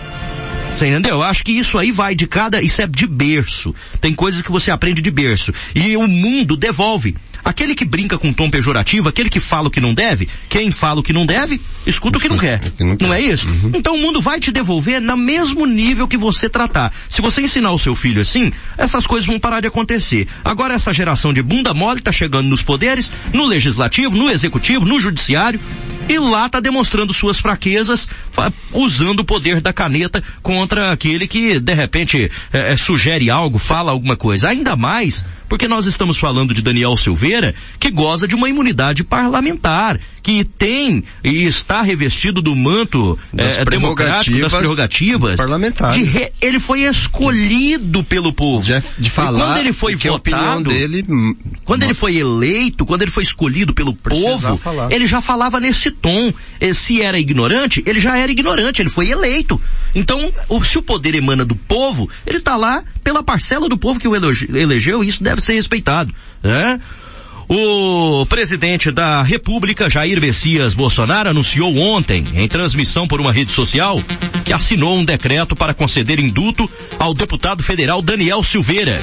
Você 0.77 0.87
entendeu? 0.87 1.17
Eu 1.17 1.23
acho 1.23 1.45
que 1.45 1.53
isso 1.53 1.79
aí 1.79 1.91
vai 1.91 2.15
de 2.15 2.27
cada, 2.27 2.63
isso 2.63 2.81
é 2.81 2.87
de 2.87 3.07
berço. 3.07 3.75
Tem 4.01 4.15
coisas 4.15 4.43
que 4.43 4.53
você 4.53 4.71
aprende 4.71 5.03
de 5.03 5.11
berço. 5.11 5.53
E 5.75 5.97
o 5.97 6.07
mundo 6.07 6.57
devolve. 6.57 7.17
Aquele 7.45 7.75
que 7.75 7.85
brinca 7.85 8.19
com 8.19 8.33
tom 8.33 8.51
pejorativo, 8.51 9.09
aquele 9.09 9.31
que 9.31 9.41
fala 9.41 9.69
o 9.69 9.71
que 9.71 9.81
não 9.81 9.95
deve, 9.95 10.29
quem 10.49 10.71
fala 10.71 11.01
o 11.01 11.03
que 11.03 11.13
não 11.13 11.27
deve, 11.27 11.61
escuta 11.87 12.19
o 12.19 12.21
que 12.21 12.29
não 12.29 12.39
quer. 12.39 12.61
Não 13.01 13.13
é 13.13 13.21
isso? 13.21 13.49
Uhum. 13.49 13.73
Então 13.75 13.95
o 13.95 13.99
mundo 14.01 14.21
vai 14.21 14.39
te 14.39 14.53
devolver 14.53 15.01
no 15.01 15.17
mesmo 15.17 15.67
nível 15.67 16.07
que 16.07 16.17
você 16.17 16.49
tratar. 16.49 16.93
Se 17.09 17.23
você 17.23 17.43
ensinar 17.43 17.73
o 17.73 17.79
seu 17.79 17.95
filho 17.95 18.21
assim, 18.21 18.53
essas 18.77 19.07
coisas 19.07 19.27
vão 19.27 19.39
parar 19.39 19.61
de 19.61 19.67
acontecer. 19.67 20.27
Agora 20.45 20.75
essa 20.75 20.93
geração 20.93 21.33
de 21.33 21.43
bunda 21.43 21.73
mole 21.75 22.01
tá 22.01 22.13
chegando 22.13 22.49
nos 22.49 22.63
poderes, 22.63 23.13
no 23.33 23.47
legislativo, 23.47 24.17
no 24.17 24.31
executivo, 24.31 24.85
no 24.85 25.01
judiciário, 25.01 25.61
e 26.09 26.19
lá 26.19 26.49
tá 26.49 26.59
demonstrando 26.59 27.13
suas 27.13 27.39
fraquezas, 27.39 28.09
usando 28.73 29.21
o 29.21 29.25
poder 29.25 29.61
da 29.61 29.73
caneta 29.73 30.23
contra 30.43 30.91
aquele 30.91 31.29
que 31.29 31.61
de 31.61 31.75
repente 31.75 32.31
é, 32.53 32.73
é, 32.73 32.77
sugere 32.77 33.31
algo, 33.31 33.59
fala 33.59 33.93
alguma 33.93 34.17
coisa. 34.17 34.49
Ainda 34.49 34.75
mais 34.75 35.25
porque 35.49 35.67
nós 35.67 35.87
estamos 35.87 36.17
falando 36.17 36.55
de 36.55 36.63
Daniel 36.63 36.97
Silveira, 36.97 37.30
que 37.79 37.91
goza 37.91 38.27
de 38.27 38.35
uma 38.35 38.49
imunidade 38.49 39.05
parlamentar, 39.05 39.99
que 40.23 40.45
tem 40.45 41.03
e 41.25 41.45
está 41.45 41.83
revestido 41.83 42.43
do 42.43 42.55
manto 42.55 43.19
das 43.33 43.59
é, 43.59 43.65
democrático 43.65 44.39
das 44.39 44.53
prerrogativas 44.53 45.37
parlamentares. 45.37 46.13
Re, 46.13 46.33
ele 46.41 46.61
foi 46.61 46.83
escolhido 46.83 48.05
pelo 48.05 48.33
povo. 48.33 48.65
De, 48.65 48.83
de 48.99 49.11
falar 49.11 49.39
e 49.39 49.43
quando 49.43 49.59
ele 49.59 49.73
foi 49.73 49.95
votado, 49.97 50.71
dele, 50.71 51.05
quando 51.65 51.83
ele 51.83 51.95
foi 51.95 52.17
eleito, 52.17 52.85
quando 52.85 53.03
ele 53.03 53.11
foi 53.11 53.23
escolhido 53.23 53.73
pelo 53.75 53.95
povo, 53.95 54.57
falar. 54.57 54.93
ele 54.93 55.07
já 55.07 55.21
falava 55.21 55.61
nesse 55.61 55.91
tom. 55.91 56.33
Se 56.75 57.01
era 57.01 57.19
ignorante, 57.19 57.83
ele 57.87 58.01
já 58.01 58.19
era 58.19 58.31
ignorante, 58.31 58.83
ele 58.83 58.91
foi 58.91 59.09
eleito. 59.11 59.61
Então, 59.95 60.33
se 60.65 60.79
o 60.79 60.83
poder 60.83 61.15
emana 61.15 61.45
do 61.45 61.57
povo, 61.57 62.09
ele 62.27 62.39
está 62.39 62.57
lá 62.57 62.83
pela 63.03 63.23
parcela 63.23 63.69
do 63.69 63.77
povo 63.77 63.99
que 63.99 64.09
o 64.09 64.15
elegeu, 64.15 65.03
e 65.03 65.09
isso 65.09 65.23
deve 65.23 65.41
ser 65.41 65.55
respeitado. 65.55 66.13
Né? 66.43 66.81
O 67.53 68.25
presidente 68.27 68.93
da 68.93 69.25
República, 69.25 69.91
Jair 69.91 70.21
Messias 70.21 70.73
Bolsonaro, 70.73 71.31
anunciou 71.31 71.77
ontem, 71.79 72.25
em 72.37 72.47
transmissão 72.47 73.09
por 73.09 73.21
uma 73.21 73.33
rede 73.33 73.51
social, 73.51 74.01
que 74.45 74.53
assinou 74.53 74.97
um 74.97 75.05
decreto 75.05 75.57
para 75.57 75.75
conceder 75.75 76.21
indulto 76.21 76.71
ao 76.97 77.13
deputado 77.13 77.61
federal 77.61 78.01
Daniel 78.01 78.45
Silveira 78.45 79.01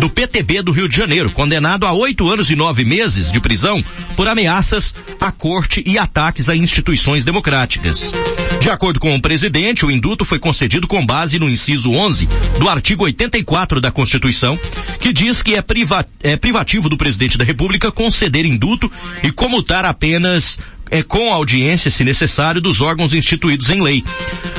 do 0.00 0.10
PTB 0.10 0.62
do 0.62 0.72
Rio 0.72 0.88
de 0.88 0.96
Janeiro, 0.96 1.30
condenado 1.30 1.86
a 1.86 1.92
oito 1.92 2.28
anos 2.28 2.50
e 2.50 2.56
nove 2.56 2.84
meses 2.84 3.30
de 3.30 3.40
prisão 3.40 3.82
por 4.16 4.26
ameaças 4.26 4.94
à 5.20 5.30
corte 5.30 5.82
e 5.86 5.96
ataques 5.96 6.48
a 6.48 6.56
instituições 6.56 7.24
democráticas. 7.24 8.12
De 8.60 8.68
acordo 8.68 9.00
com 9.00 9.14
o 9.14 9.20
presidente, 9.20 9.86
o 9.86 9.90
indulto 9.90 10.22
foi 10.24 10.38
concedido 10.38 10.86
com 10.86 11.04
base 11.04 11.38
no 11.38 11.48
inciso 11.48 11.90
11 11.90 12.28
do 12.58 12.68
artigo 12.68 13.04
84 13.04 13.80
da 13.80 13.90
Constituição, 13.90 14.58
que 15.00 15.14
diz 15.14 15.42
que 15.42 15.54
é, 15.54 15.62
priva 15.62 16.06
é 16.22 16.36
privativo 16.36 16.88
do 16.88 16.96
presidente 16.96 17.38
da 17.38 17.44
República 17.44 17.90
conceder 17.90 18.44
indulto 18.44 18.92
e 19.24 19.32
comutar 19.32 19.86
apenas 19.86 20.58
é, 20.90 21.02
com 21.02 21.32
audiência, 21.32 21.90
se 21.90 22.04
necessário, 22.04 22.60
dos 22.60 22.80
órgãos 22.80 23.12
instituídos 23.12 23.70
em 23.70 23.80
lei. 23.80 24.04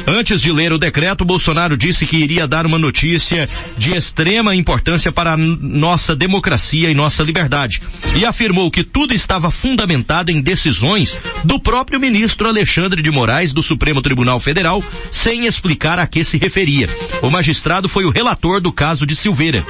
Antes 0.08 0.42
de 0.42 0.52
ler 0.52 0.74
o 0.74 0.78
decreto, 0.78 1.24
Bolsonaro 1.24 1.78
disse 1.78 2.06
que 2.06 2.18
iria 2.18 2.48
dar 2.48 2.66
uma 2.66 2.80
notícia 2.80 3.48
de 3.78 3.96
extrema 3.96 4.56
importância 4.56 5.12
para 5.12 5.38
nossa 5.38 6.16
democracia 6.16 6.90
e 6.90 6.96
nossa 6.96 7.24
liberdade. 7.24 7.82
E 8.16 8.26
afirmou 8.26 8.72
que 8.72 8.84
tudo 8.84 9.14
estava 9.14 9.52
fundamentado 9.52 10.32
em 10.32 10.42
decisões 10.42 11.20
do 11.44 11.60
próprio 11.60 12.00
ministro 12.00 12.48
Alexandre 12.48 13.02
de 13.02 13.12
Moraes 13.12 13.54
do 13.54 13.62
Supremo 13.62 14.02
Tribunal 14.02 14.40
Federal, 14.40 14.84
sem 15.10 15.46
explicar 15.46 16.00
a 16.00 16.08
que 16.08 16.24
se 16.24 16.38
referia. 16.38 16.90
O 17.22 17.30
magistrado 17.30 17.88
foi 17.88 18.06
o 18.06 18.10
relator 18.10 18.60
do 18.60 18.72
caso 18.72 19.06
de 19.06 19.16
Silveira. 19.16 19.64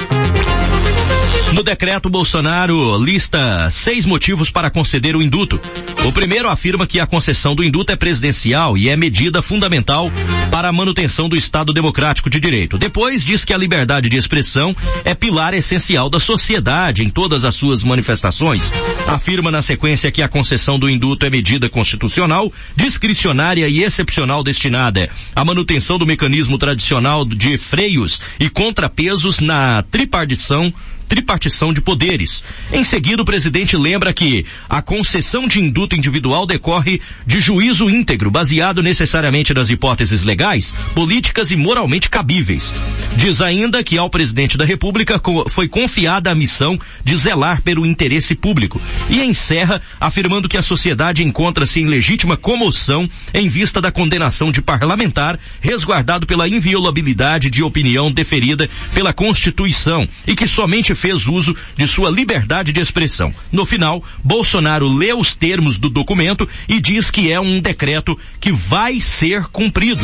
No 1.53 1.63
decreto, 1.63 2.09
Bolsonaro 2.09 2.97
lista 3.03 3.69
seis 3.69 4.05
motivos 4.05 4.49
para 4.49 4.69
conceder 4.69 5.17
o 5.17 5.21
induto. 5.21 5.59
O 6.05 6.11
primeiro 6.11 6.47
afirma 6.47 6.87
que 6.87 6.97
a 6.97 7.05
concessão 7.05 7.53
do 7.53 7.63
induto 7.63 7.91
é 7.91 7.95
presidencial 7.97 8.77
e 8.77 8.87
é 8.87 8.95
medida 8.95 9.41
fundamental 9.41 10.09
para 10.49 10.69
a 10.69 10.71
manutenção 10.71 11.27
do 11.27 11.35
Estado 11.35 11.73
democrático 11.73 12.29
de 12.29 12.39
direito. 12.39 12.77
Depois 12.77 13.25
diz 13.25 13.43
que 13.43 13.53
a 13.53 13.57
liberdade 13.57 14.07
de 14.07 14.15
expressão 14.15 14.75
é 15.03 15.13
pilar 15.13 15.53
essencial 15.53 16.09
da 16.09 16.21
sociedade 16.21 17.03
em 17.03 17.09
todas 17.09 17.43
as 17.43 17.53
suas 17.53 17.83
manifestações. 17.83 18.71
Afirma 19.05 19.51
na 19.51 19.61
sequência 19.61 20.11
que 20.11 20.21
a 20.21 20.29
concessão 20.29 20.79
do 20.79 20.89
induto 20.89 21.25
é 21.25 21.29
medida 21.29 21.67
constitucional, 21.67 22.51
discricionária 22.77 23.67
e 23.67 23.83
excepcional 23.83 24.41
destinada 24.41 25.09
à 25.35 25.43
manutenção 25.43 25.97
do 25.97 26.07
mecanismo 26.07 26.57
tradicional 26.57 27.25
de 27.25 27.57
freios 27.57 28.21
e 28.39 28.49
contrapesos 28.49 29.41
na 29.41 29.83
tripartição 29.83 30.73
tripartição 31.11 31.73
de 31.73 31.81
poderes. 31.81 32.41
Em 32.71 32.85
seguida, 32.85 33.21
o 33.21 33.25
presidente 33.25 33.75
lembra 33.75 34.13
que 34.13 34.45
a 34.69 34.81
concessão 34.81 35.45
de 35.45 35.59
induto 35.59 35.93
individual 35.93 36.45
decorre 36.45 37.01
de 37.27 37.41
juízo 37.41 37.89
íntegro, 37.89 38.31
baseado 38.31 38.81
necessariamente 38.81 39.53
nas 39.53 39.69
hipóteses 39.69 40.23
legais, 40.23 40.73
políticas 40.95 41.51
e 41.51 41.57
moralmente 41.57 42.09
cabíveis. 42.09 42.73
Diz 43.17 43.41
ainda 43.41 43.83
que 43.83 43.97
ao 43.97 44.09
presidente 44.09 44.57
da 44.57 44.63
República 44.63 45.21
foi 45.49 45.67
confiada 45.67 46.31
a 46.31 46.35
missão 46.35 46.79
de 47.03 47.17
zelar 47.17 47.61
pelo 47.61 47.85
interesse 47.85 48.33
público 48.33 48.81
e 49.09 49.19
encerra 49.19 49.81
afirmando 49.99 50.47
que 50.47 50.57
a 50.57 50.63
sociedade 50.63 51.23
encontra-se 51.23 51.81
em 51.81 51.87
legítima 51.87 52.37
comoção 52.37 53.05
em 53.33 53.49
vista 53.49 53.81
da 53.81 53.91
condenação 53.91 54.49
de 54.49 54.61
parlamentar 54.61 55.37
resguardado 55.59 56.25
pela 56.25 56.47
inviolabilidade 56.47 57.49
de 57.49 57.61
opinião 57.61 58.09
deferida 58.09 58.69
pela 58.93 59.11
Constituição 59.11 60.07
e 60.25 60.33
que 60.33 60.47
somente 60.47 60.95
fez 61.01 61.27
uso 61.27 61.55
de 61.75 61.87
sua 61.87 62.09
liberdade 62.09 62.71
de 62.71 62.79
expressão. 62.79 63.33
No 63.51 63.65
final, 63.65 64.03
Bolsonaro 64.23 64.87
lê 64.87 65.11
os 65.13 65.33
termos 65.33 65.79
do 65.79 65.89
documento 65.89 66.47
e 66.69 66.79
diz 66.79 67.09
que 67.09 67.31
é 67.31 67.39
um 67.39 67.59
decreto 67.59 68.17
que 68.39 68.51
vai 68.51 68.99
ser 68.99 69.45
cumprido. 69.47 70.01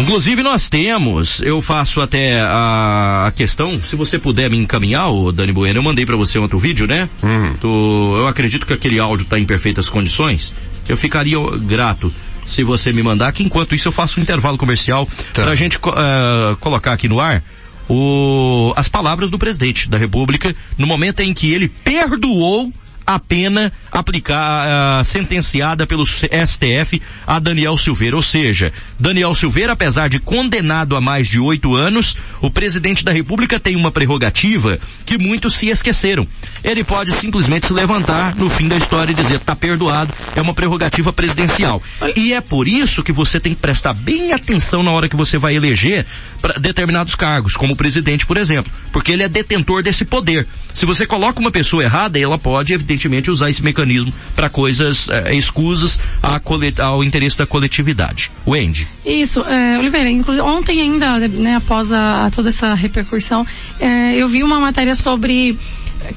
Inclusive 0.00 0.44
nós 0.44 0.68
temos, 0.68 1.42
eu 1.42 1.60
faço 1.60 2.00
até 2.00 2.40
a, 2.40 3.24
a, 3.26 3.32
questão, 3.32 3.80
se 3.80 3.96
você 3.96 4.16
puder 4.16 4.48
me 4.48 4.56
encaminhar, 4.56 5.10
o 5.10 5.32
Dani 5.32 5.52
Bueno, 5.52 5.80
eu 5.80 5.82
mandei 5.82 6.06
para 6.06 6.16
você 6.16 6.38
outro 6.38 6.56
vídeo, 6.56 6.86
né? 6.86 7.08
Uhum. 7.20 8.16
Eu 8.16 8.26
acredito 8.28 8.64
que 8.64 8.72
aquele 8.72 9.00
áudio 9.00 9.24
está 9.24 9.38
em 9.38 9.44
perfeitas 9.44 9.88
condições. 9.88 10.54
Eu 10.88 10.96
ficaria 10.96 11.36
grato 11.58 12.14
se 12.46 12.62
você 12.62 12.92
me 12.92 13.02
mandar, 13.02 13.32
que 13.32 13.42
enquanto 13.42 13.74
isso 13.74 13.88
eu 13.88 13.92
faço 13.92 14.20
um 14.20 14.22
intervalo 14.22 14.56
comercial 14.56 15.06
tá. 15.34 15.42
para 15.42 15.50
a 15.50 15.54
gente 15.56 15.76
uh, 15.76 16.56
colocar 16.60 16.92
aqui 16.92 17.08
no 17.08 17.18
ar 17.20 17.42
o, 17.88 18.72
as 18.76 18.88
palavras 18.88 19.30
do 19.30 19.38
presidente 19.38 19.88
da 19.88 19.98
República 19.98 20.54
no 20.76 20.86
momento 20.86 21.20
em 21.20 21.32
que 21.32 21.52
ele 21.52 21.68
perdoou 21.68 22.72
a 23.08 23.18
pena 23.18 23.72
aplicar, 23.90 25.00
uh, 25.00 25.02
sentenciada 25.02 25.86
pelo 25.86 26.04
STF 26.04 27.00
a 27.26 27.38
Daniel 27.38 27.74
Silveira. 27.78 28.14
Ou 28.14 28.22
seja, 28.22 28.70
Daniel 29.00 29.34
Silveira, 29.34 29.72
apesar 29.72 30.08
de 30.08 30.18
condenado 30.18 30.94
a 30.94 31.00
mais 31.00 31.26
de 31.26 31.40
oito 31.40 31.74
anos, 31.74 32.18
o 32.42 32.50
presidente 32.50 33.02
da 33.02 33.10
República 33.10 33.58
tem 33.58 33.76
uma 33.76 33.90
prerrogativa 33.90 34.78
que 35.06 35.16
muitos 35.16 35.56
se 35.56 35.68
esqueceram. 35.68 36.28
Ele 36.62 36.84
pode 36.84 37.16
simplesmente 37.16 37.66
se 37.66 37.72
levantar 37.72 38.36
no 38.36 38.50
fim 38.50 38.68
da 38.68 38.76
história 38.76 39.12
e 39.12 39.14
dizer, 39.14 39.40
tá 39.40 39.56
perdoado, 39.56 40.12
é 40.36 40.42
uma 40.42 40.52
prerrogativa 40.52 41.10
presidencial. 41.10 41.82
E 42.14 42.34
é 42.34 42.42
por 42.42 42.68
isso 42.68 43.02
que 43.02 43.10
você 43.10 43.40
tem 43.40 43.54
que 43.54 43.60
prestar 43.62 43.94
bem 43.94 44.34
atenção 44.34 44.82
na 44.82 44.90
hora 44.90 45.08
que 45.08 45.16
você 45.16 45.38
vai 45.38 45.56
eleger 45.56 46.04
para 46.40 46.58
determinados 46.58 47.14
cargos, 47.14 47.56
como 47.56 47.72
o 47.72 47.76
presidente, 47.76 48.26
por 48.26 48.36
exemplo, 48.36 48.72
porque 48.92 49.12
ele 49.12 49.22
é 49.22 49.28
detentor 49.28 49.82
desse 49.82 50.04
poder. 50.04 50.46
Se 50.72 50.86
você 50.86 51.04
coloca 51.04 51.40
uma 51.40 51.50
pessoa 51.50 51.82
errada, 51.82 52.18
ela 52.18 52.38
pode, 52.38 52.72
evidentemente, 52.72 53.30
usar 53.30 53.50
esse 53.50 53.62
mecanismo 53.62 54.12
para 54.36 54.48
coisas 54.48 55.08
eh, 55.08 55.34
escusas 55.34 56.00
ao 56.80 57.02
interesse 57.02 57.36
da 57.36 57.46
coletividade. 57.46 58.30
Wendy. 58.46 58.88
Isso, 59.04 59.40
é, 59.40 59.78
Oliveira, 59.78 60.08
inclusive 60.08 60.44
ontem 60.44 60.80
ainda, 60.80 61.18
né, 61.28 61.56
após 61.56 61.92
a, 61.92 62.30
toda 62.34 62.48
essa 62.50 62.74
repercussão, 62.74 63.46
é, 63.80 64.14
eu 64.16 64.28
vi 64.28 64.42
uma 64.42 64.60
matéria 64.60 64.94
sobre 64.94 65.58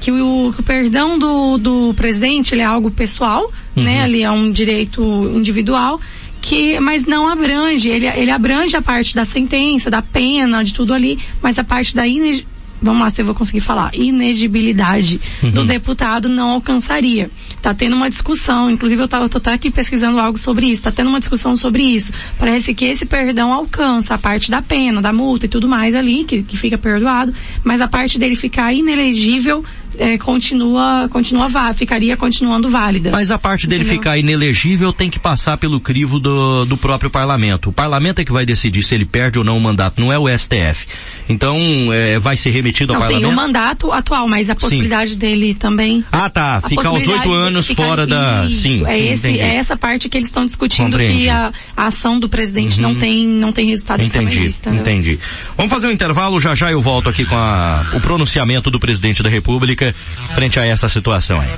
que 0.00 0.10
o, 0.10 0.52
que 0.54 0.60
o 0.60 0.62
perdão 0.62 1.18
do, 1.18 1.58
do 1.58 1.94
presidente 1.94 2.58
é 2.58 2.64
algo 2.64 2.90
pessoal, 2.90 3.52
uhum. 3.76 3.82
né? 3.82 4.02
Ali 4.02 4.22
é 4.22 4.30
um 4.30 4.50
direito 4.50 5.02
individual 5.34 6.00
que, 6.42 6.80
mas 6.80 7.04
não 7.04 7.28
abrange, 7.28 7.88
ele, 7.88 8.06
ele 8.06 8.30
abrange 8.30 8.76
a 8.76 8.82
parte 8.82 9.14
da 9.14 9.24
sentença, 9.24 9.88
da 9.88 10.02
pena, 10.02 10.64
de 10.64 10.74
tudo 10.74 10.92
ali, 10.92 11.18
mas 11.40 11.56
a 11.56 11.62
parte 11.62 11.94
da 11.94 12.06
ine, 12.06 12.44
vamos 12.82 13.00
lá 13.00 13.10
se 13.10 13.22
eu 13.22 13.24
vou 13.24 13.34
conseguir 13.34 13.60
falar, 13.60 13.94
inegibilidade 13.94 15.20
uhum. 15.40 15.52
do 15.52 15.64
deputado 15.64 16.28
não 16.28 16.50
alcançaria. 16.50 17.30
Tá 17.62 17.72
tendo 17.72 17.94
uma 17.94 18.10
discussão, 18.10 18.68
inclusive 18.68 19.00
eu, 19.00 19.08
tava, 19.08 19.28
tô 19.28 19.38
até 19.38 19.52
aqui 19.52 19.70
pesquisando 19.70 20.18
algo 20.18 20.36
sobre 20.36 20.66
isso, 20.66 20.82
tá 20.82 20.90
tendo 20.90 21.10
uma 21.10 21.20
discussão 21.20 21.56
sobre 21.56 21.84
isso. 21.84 22.12
Parece 22.36 22.74
que 22.74 22.86
esse 22.86 23.06
perdão 23.06 23.52
alcança 23.52 24.14
a 24.14 24.18
parte 24.18 24.50
da 24.50 24.60
pena, 24.60 25.00
da 25.00 25.12
multa 25.12 25.46
e 25.46 25.48
tudo 25.48 25.68
mais 25.68 25.94
ali, 25.94 26.24
que, 26.24 26.42
que 26.42 26.56
fica 26.56 26.76
perdoado, 26.76 27.32
mas 27.62 27.80
a 27.80 27.86
parte 27.86 28.18
dele 28.18 28.34
ficar 28.34 28.72
inelegível 28.72 29.64
é, 30.02 30.18
continua, 30.18 31.08
continua 31.08 31.46
vá, 31.46 31.72
ficaria 31.72 32.16
continuando 32.16 32.68
válida. 32.68 33.10
Mas 33.12 33.30
a 33.30 33.38
parte 33.38 33.68
dele 33.68 33.82
Entendeu? 33.82 34.00
ficar 34.00 34.18
inelegível 34.18 34.92
tem 34.92 35.08
que 35.08 35.18
passar 35.18 35.56
pelo 35.56 35.78
crivo 35.78 36.18
do, 36.18 36.64
do 36.64 36.76
próprio 36.76 37.08
parlamento. 37.08 37.70
O 37.70 37.72
parlamento 37.72 38.18
é 38.18 38.24
que 38.24 38.32
vai 38.32 38.44
decidir 38.44 38.82
se 38.82 38.96
ele 38.96 39.04
perde 39.04 39.38
ou 39.38 39.44
não 39.44 39.56
o 39.56 39.60
mandato, 39.60 40.00
não 40.00 40.12
é 40.12 40.18
o 40.18 40.26
STF. 40.28 40.88
Então, 41.28 41.56
é, 41.92 42.18
vai 42.18 42.36
ser 42.36 42.50
remetido 42.50 42.92
ao 42.92 42.98
não, 42.98 43.06
parlamento? 43.06 43.28
Sim, 43.28 43.32
o 43.32 43.36
mandato 43.36 43.92
atual, 43.92 44.28
mas 44.28 44.50
a 44.50 44.56
possibilidade 44.56 45.12
sim. 45.12 45.18
dele 45.18 45.54
também. 45.54 46.04
Ah, 46.10 46.28
tá. 46.28 46.60
Ficar 46.68 46.90
os 46.90 47.06
oito 47.06 47.32
anos 47.32 47.68
fora 47.68 48.04
da. 48.04 48.46
Isso, 48.46 48.62
sim, 48.62 48.84
é, 48.84 48.94
sim, 48.94 49.08
esse, 49.10 49.26
é 49.38 49.54
essa 49.54 49.76
parte 49.76 50.08
que 50.08 50.18
eles 50.18 50.28
estão 50.28 50.44
discutindo 50.44 50.98
que 50.98 51.28
a, 51.28 51.52
a, 51.76 51.86
ação 51.86 52.18
do 52.18 52.28
presidente 52.28 52.80
uhum. 52.80 52.88
não 52.88 52.94
tem 52.96 53.26
não 53.26 53.52
tem 53.52 53.68
resultado 53.68 54.02
entendi, 54.02 54.40
lista, 54.40 54.70
Entendi. 54.70 55.18
Vamos 55.56 55.70
fazer 55.70 55.86
um 55.86 55.92
intervalo, 55.92 56.40
já 56.40 56.54
já 56.54 56.72
eu 56.72 56.80
volto 56.80 57.08
aqui 57.08 57.24
com 57.24 57.36
a, 57.36 57.84
o 57.94 58.00
pronunciamento 58.00 58.70
do 58.70 58.80
presidente 58.80 59.22
da 59.22 59.28
República 59.28 59.91
frente 60.34 60.58
a 60.58 60.64
essa 60.64 60.88
situação 60.88 61.40
aí. 61.40 61.48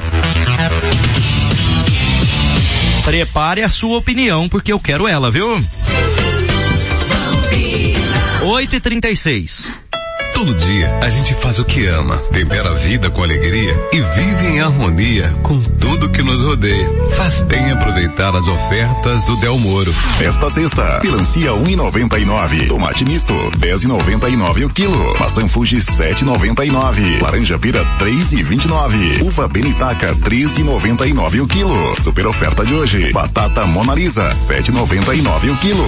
Prepare 3.05 3.63
a 3.63 3.69
sua 3.69 3.99
opinião, 3.99 4.49
porque 4.49 4.73
eu 4.73 4.81
quero 4.81 5.07
ela, 5.07 5.31
viu? 5.31 5.65
8 8.43 8.77
e 8.77 8.81
36 8.81 9.84
Todo 10.35 10.53
dia 10.55 10.99
a 11.01 11.09
gente 11.09 11.33
faz 11.35 11.59
o 11.59 11.65
que 11.65 11.87
ama, 11.87 12.17
tempera 12.33 12.71
a 12.71 12.75
vida 12.75 13.09
com 13.09 13.23
alegria 13.23 13.73
e 13.93 14.01
vive 14.01 14.47
em 14.47 14.61
harmonia 14.61 15.33
com 15.43 15.59
tudo 15.61 16.11
que 16.11 16.23
nos 16.23 16.43
rodeia. 16.43 16.91
Faz 17.17 17.43
bem 17.43 17.71
aproveitar 17.71 18.35
as 18.35 18.47
ofertas 18.49 19.25
do 19.25 19.37
Del 19.37 19.59
Moro. 19.59 19.95
Esta 20.21 20.51
sexta, 20.51 21.01
melancia 21.05 21.53
1,99. 21.53 22.69
Tomate 22.69 23.05
misto 23.05 23.33
10,99 23.33 24.65
o 24.67 24.71
quilo. 24.71 25.19
Maçã 25.19 25.49
Fuji 25.49 25.77
7,99. 25.77 27.23
Laranja 27.23 27.59
pira 27.59 27.85
3,29. 27.99 29.23
Uva 29.23 29.47
Benitaca 29.47 30.15
13,99 30.17 31.43
o 31.43 31.47
quilo. 31.47 31.97
Super 32.03 32.27
oferta 32.27 32.65
de 32.67 32.75
hoje. 32.75 33.13
Batata 33.13 33.65
Mona 33.67 33.95
Lisa 33.95 34.29
7,99 34.31 35.53
o 35.53 35.57
quilo. 35.59 35.85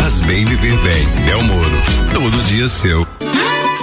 Faz 0.00 0.20
bem 0.20 0.44
viver 0.46 0.76
bem. 0.78 1.06
Del 1.26 1.42
Moro. 1.42 1.82
Todo 2.14 2.44
dia 2.44 2.66
seu. 2.66 3.06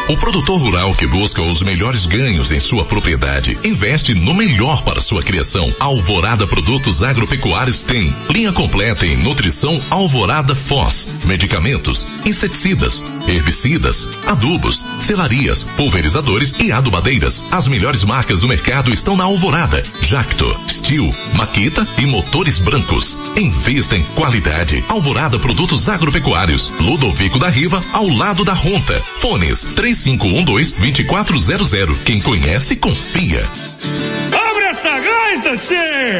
O 0.07 0.15
produtor 0.17 0.61
rural 0.61 0.93
que 0.93 1.07
busca 1.07 1.41
os 1.41 1.63
melhores 1.63 2.05
ganhos 2.05 2.51
em 2.51 2.59
sua 2.59 2.85
propriedade 2.85 3.57
investe 3.63 4.13
no 4.13 4.35
melhor 4.35 4.83
para 4.83 5.01
sua 5.01 5.23
criação. 5.23 5.73
Alvorada 5.79 6.45
Produtos 6.45 7.01
Agropecuários 7.01 7.81
tem 7.81 8.15
linha 8.29 8.53
completa 8.53 9.03
em 9.07 9.17
nutrição 9.17 9.81
Alvorada 9.89 10.53
Foz, 10.53 11.09
medicamentos, 11.23 12.07
inseticidas, 12.23 13.03
herbicidas, 13.27 14.07
adubos, 14.27 14.85
selarias, 15.01 15.63
pulverizadores 15.75 16.53
e 16.59 16.71
adubadeiras. 16.71 17.41
As 17.51 17.67
melhores 17.67 18.03
marcas 18.03 18.41
do 18.41 18.47
mercado 18.47 18.93
estão 18.93 19.17
na 19.17 19.23
Alvorada, 19.23 19.81
Jacto, 20.01 20.45
Steel, 20.69 21.11
Maquita 21.33 21.87
e 21.97 22.05
motores 22.05 22.59
brancos. 22.59 23.17
Invista 23.35 23.95
em 23.95 24.03
qualidade. 24.13 24.83
Alvorada 24.87 25.39
Produtos 25.39 25.89
Agropecuários, 25.89 26.71
Ludovico 26.79 27.39
da 27.39 27.49
Riva, 27.49 27.81
ao 27.91 28.07
lado 28.07 28.45
da 28.45 28.53
Ronta. 28.53 29.01
Fones 29.15 29.65
3 29.73 29.94
3512 30.03 30.73
2400. 30.73 31.97
Quem 32.03 32.19
conhece, 32.21 32.75
confia. 32.75 33.47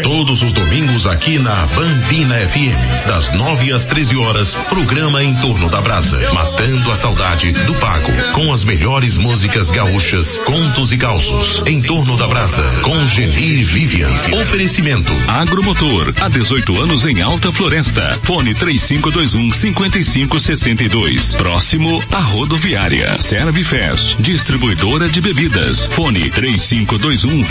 Todos 0.02 0.41
os 0.41 0.53
domingos 0.53 1.06
aqui 1.07 1.38
na 1.38 1.53
Bambina 1.68 2.36
FM, 2.48 3.06
das 3.06 3.34
9 3.36 3.73
às 3.73 3.86
13 3.86 4.15
horas, 4.15 4.56
programa 4.69 5.22
em 5.22 5.36
torno 5.36 5.69
da 5.69 5.82
brasa, 5.82 6.18
matando 6.34 6.90
a 6.90 6.95
saudade 6.95 7.52
do 7.52 7.76
pago, 7.76 8.11
com 8.34 8.53
as 8.53 8.64
melhores 8.64 9.18
músicas 9.18 9.72
gaúchas, 9.72 10.38
contos 10.40 10.94
e 10.94 10.98
causos, 10.98 11.64
em 11.65 11.82
torno 11.82 12.15
da 12.15 12.27
brasa, 12.27 12.64
com 12.82 13.06
Geni 13.06 13.64
Vivian. 13.64 14.10
Oferecimento. 14.41 15.11
Agromotor, 15.27 16.14
há 16.22 16.30
18 16.30 16.82
anos 16.82 17.06
em 17.06 17.22
Alta 17.22 17.52
Floresta. 17.52 18.18
Fone 18.23 18.53
3521 18.53 19.52
5562. 19.52 21.34
Próximo 21.34 22.02
à 22.11 22.19
rodoviária. 22.19 23.19
Servifest, 23.19 24.15
distribuidora 24.19 25.10
de 25.10 25.19
bebidas. 25.19 25.88
Fone 25.88 26.30
3521 26.30 27.44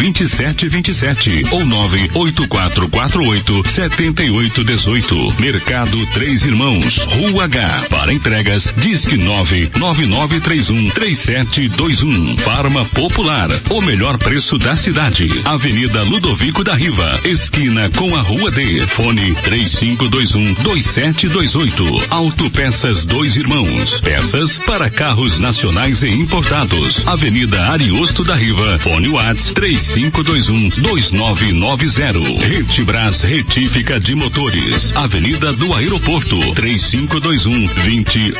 2727 0.94 1.42
ou 1.50 1.64
98448 1.66 3.62
7818. 3.68 5.34
Mercado 5.40 6.06
Três 6.06 6.44
Irmãos, 6.44 6.98
Rua 6.98 7.44
H. 7.44 7.86
Para 7.90 8.12
entregas, 8.12 8.72
disque 8.76 9.16
99931 9.16 10.90
3721. 10.90 12.36
Farma 12.38 12.84
Popular, 12.84 13.48
o 13.70 13.80
melhor 13.82 14.18
preço 14.18 14.56
da 14.58 14.76
cidade. 14.76 15.28
Avenida 15.44 16.02
Ludovico 16.02 16.62
da 16.62 16.74
Riva, 16.74 17.20
esquina 17.24 17.90
com 17.90 18.14
a 18.14 18.20
Rua 18.20 18.50
D. 18.50 18.86
Fone 18.86 19.34
3521 19.34 20.54
2728. 20.54 22.06
Autopeças 22.10 23.04
Dois 23.04 23.36
Irmãos. 23.36 24.00
Peças 24.00 24.58
para 24.58 24.88
carros 24.88 25.40
nacionais 25.40 26.02
e 26.02 26.08
importados. 26.08 27.06
Avenida 27.06 27.66
Ariosto 27.66 28.22
da 28.22 28.34
Riva. 28.34 28.78
Fone 28.78 29.08
Whats 29.08 29.50
3521 29.50 30.83
2990. 30.84 32.46
Retibras 32.46 33.22
Retífica 33.22 33.98
de 33.98 34.14
Motores. 34.14 34.94
Avenida 34.94 35.52
do 35.54 35.72
Aeroporto 35.72 36.38
3521 36.54 37.66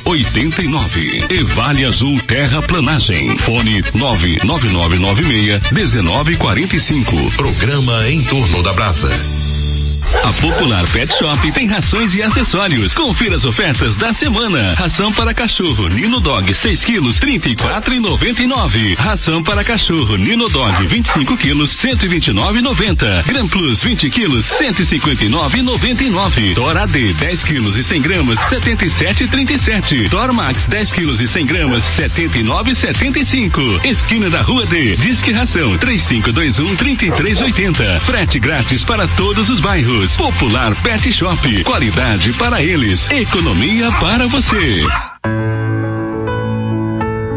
2089. 0.05 1.25
E 1.31 1.43
Vale 1.55 1.87
Azul 1.87 2.21
Terraplanagem. 2.21 3.37
Fone 3.39 3.83
99996 3.95 5.63
1945. 5.73 7.31
Programa 7.37 8.11
em 8.11 8.23
torno 8.23 8.63
da 8.63 8.73
brasa. 8.75 9.74
A 10.23 10.33
Popular 10.35 10.87
Pet 10.89 11.11
Shop 11.19 11.51
tem 11.53 11.67
rações 11.67 12.15
e 12.15 12.23
acessórios. 12.23 12.93
Confira 12.95 13.37
as 13.37 13.45
ofertas 13.45 13.97
da 13.97 14.13
semana. 14.13 14.75
Ração 14.75 15.13
para 15.13 15.35
cachorro 15.35 15.89
Nino 15.89 16.21
Dog 16.21 16.55
6 16.55 16.85
quilos 16.85 17.19
34,99. 17.19 18.97
Ração 18.97 19.43
para 19.43 19.65
cachorro 19.65 20.17
Nino 20.17 20.49
Dog 20.49 20.87
25 20.87 21.37
quilos 21.37 21.75
129,90. 21.77 23.27
Gran 23.27 23.49
Plus 23.49 23.83
20 23.83 24.09
quilos 24.11 24.45
159,99. 24.47 26.55
Tora 26.55 26.87
D 26.87 27.13
10 27.13 27.45
quilos 27.45 27.77
e 27.77 27.83
100 27.83 28.03
gramas 28.03 28.39
77,37. 28.39 30.09
Tor 30.09 30.33
Max 30.33 30.67
10 30.67 30.93
quilos 30.93 31.21
e 31.21 31.27
100 31.27 31.47
gramas 31.47 31.83
79,75. 31.83 33.85
Esquina 33.85 34.31
da 34.31 34.43
Rua 34.43 34.65
D. 34.67 34.95
Disque 34.97 35.33
Ração 35.33 35.77
3521 35.79 36.77
3380. 36.77 37.99
Frete 38.01 38.39
grátis 38.39 38.85
para 38.85 39.09
todos 39.09 39.49
os 39.49 39.59
bairros. 39.61 40.04
Popular 40.13 40.75
Pet 40.83 41.11
Shop. 41.11 41.65
Qualidade 41.65 42.33
para 42.35 42.63
eles. 42.63 43.11
Economia 43.11 43.91
para 43.93 44.27
você. 44.27 44.85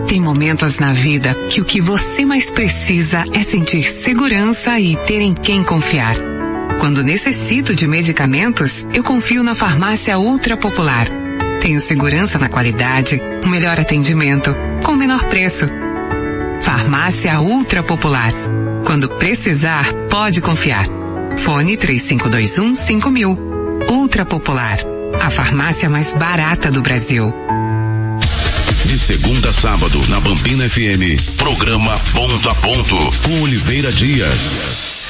Tem 0.07 0.21
momentos 0.21 0.77
na 0.77 0.91
vida 0.91 1.33
que 1.49 1.61
o 1.61 1.65
que 1.65 1.81
você 1.81 2.25
mais 2.25 2.51
precisa 2.51 3.23
é 3.33 3.41
sentir 3.43 3.83
segurança 3.83 4.79
e 4.79 4.95
ter 5.05 5.21
em 5.21 5.33
quem 5.33 5.63
confiar. 5.63 6.15
Quando 6.79 7.03
necessito 7.03 7.73
de 7.73 7.87
medicamentos, 7.87 8.85
eu 8.93 9.03
confio 9.03 9.43
na 9.43 9.55
farmácia 9.55 10.19
Ultra 10.19 10.57
Popular. 10.57 11.07
Tenho 11.61 11.79
segurança 11.79 12.37
na 12.37 12.49
qualidade, 12.49 13.21
o 13.43 13.47
melhor 13.47 13.79
atendimento, 13.79 14.53
com 14.83 14.91
o 14.91 14.97
menor 14.97 15.23
preço. 15.25 15.65
Farmácia 16.61 17.39
Ultra 17.39 17.81
Popular. 17.81 18.33
Quando 18.85 19.09
precisar, 19.09 19.91
pode 20.09 20.41
confiar. 20.41 21.06
Fone 21.37 21.77
3521 21.77 22.75
5000. 22.75 23.37
Ultra 23.89 24.25
Popular. 24.25 24.79
A 25.21 25.29
farmácia 25.29 25.89
mais 25.89 26.13
barata 26.13 26.71
do 26.71 26.81
Brasil. 26.81 27.33
De 28.85 28.97
segunda 28.99 29.49
a 29.49 29.53
sábado, 29.53 30.01
na 30.07 30.19
Bambina 30.19 30.67
FM, 30.69 31.35
programa 31.37 31.97
Ponto 32.13 32.49
a 32.49 32.55
Ponto, 32.55 32.95
com 33.23 33.41
Oliveira 33.41 33.91
Dias. 33.91 35.07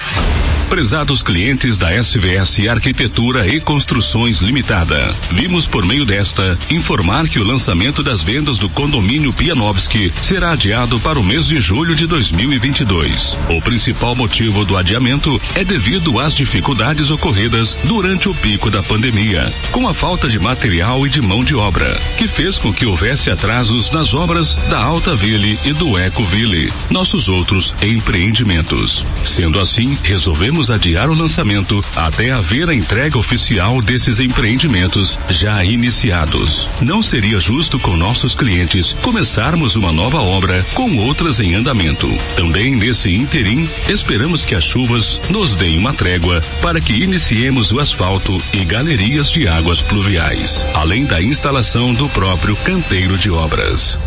Prezados 0.70 1.24
clientes 1.24 1.78
da 1.78 1.94
SVS 1.94 2.68
Arquitetura 2.70 3.48
e 3.48 3.62
Construções 3.62 4.42
Limitada, 4.42 5.16
vimos 5.32 5.66
por 5.66 5.86
meio 5.86 6.06
desta 6.06 6.60
informar 6.70 7.30
que 7.30 7.40
o 7.40 7.44
lançamento 7.44 8.04
das 8.04 8.22
vendas 8.22 8.58
do 8.58 8.68
condomínio 8.68 9.32
Pianovski 9.32 10.12
será 10.22 10.52
adiado 10.52 11.00
para 11.00 11.18
o 11.18 11.24
mês 11.24 11.46
de 11.46 11.62
julho 11.62 11.96
de 11.96 12.06
2022. 12.06 13.38
O 13.50 13.62
principal 13.62 14.14
motivo 14.14 14.66
do 14.66 14.76
adiamento 14.76 15.42
é 15.56 15.64
devido 15.64 16.20
às 16.20 16.36
dificuldades 16.36 17.10
ocorridas 17.12 17.76
durante 17.86 18.28
o 18.28 18.34
pico 18.34 18.70
da 18.70 18.84
pandemia, 18.84 19.52
com 19.72 19.88
a 19.88 19.94
falta 19.94 20.28
de 20.28 20.38
material 20.38 21.08
e 21.08 21.10
de 21.10 21.22
mão 21.22 21.46
de 21.46 21.56
obra, 21.56 21.98
que 22.18 22.28
fez 22.28 22.58
com 22.58 22.74
que 22.74 22.86
houvesse 22.86 23.32
atrasos 23.32 23.90
nas 23.90 24.14
obras 24.14 24.56
da 24.70 24.80
Alta 24.80 25.16
Ville 25.16 25.58
e 25.64 25.72
do 25.72 25.98
Eco 25.98 26.26
Ville, 26.26 26.74
nossos 26.90 27.30
outros 27.30 27.74
empreendimentos. 27.82 29.06
Sendo 29.24 29.62
assim, 29.62 29.98
resolvemos 30.04 30.57
adiar 30.72 31.10
o 31.10 31.14
lançamento 31.14 31.84
até 31.96 32.32
haver 32.32 32.70
a 32.70 32.74
entrega 32.74 33.18
oficial 33.18 33.82
desses 33.82 34.20
empreendimentos 34.20 35.18
já 35.30 35.64
iniciados. 35.64 36.70
Não 36.82 37.02
seria 37.02 37.40
justo 37.40 37.80
com 37.80 37.96
nossos 37.96 38.34
clientes 38.36 38.94
começarmos 39.02 39.76
uma 39.76 39.92
nova 39.92 40.20
obra 40.20 40.66
com 40.74 40.98
outras 40.98 41.40
em 41.40 41.54
andamento. 41.54 42.08
Também 42.36 42.76
nesse 42.76 43.14
interim, 43.14 43.70
esperamos 43.88 44.44
que 44.46 44.56
as 44.56 44.64
chuvas 44.64 45.22
nos 45.30 45.54
deem 45.54 45.78
uma 45.78 45.94
trégua 45.94 46.42
para 46.62 46.82
que 46.82 46.94
iniciemos 47.04 47.72
o 47.72 47.80
asfalto 47.80 48.42
e 48.52 48.66
galerias 48.66 49.30
de 49.30 49.48
águas 49.48 49.82
pluviais, 49.82 50.66
além 50.74 51.06
da 51.06 51.22
instalação 51.22 51.94
do 51.94 52.10
próprio 52.10 52.56
canteiro 52.58 53.18
de 53.18 53.30
obras. 53.30 53.98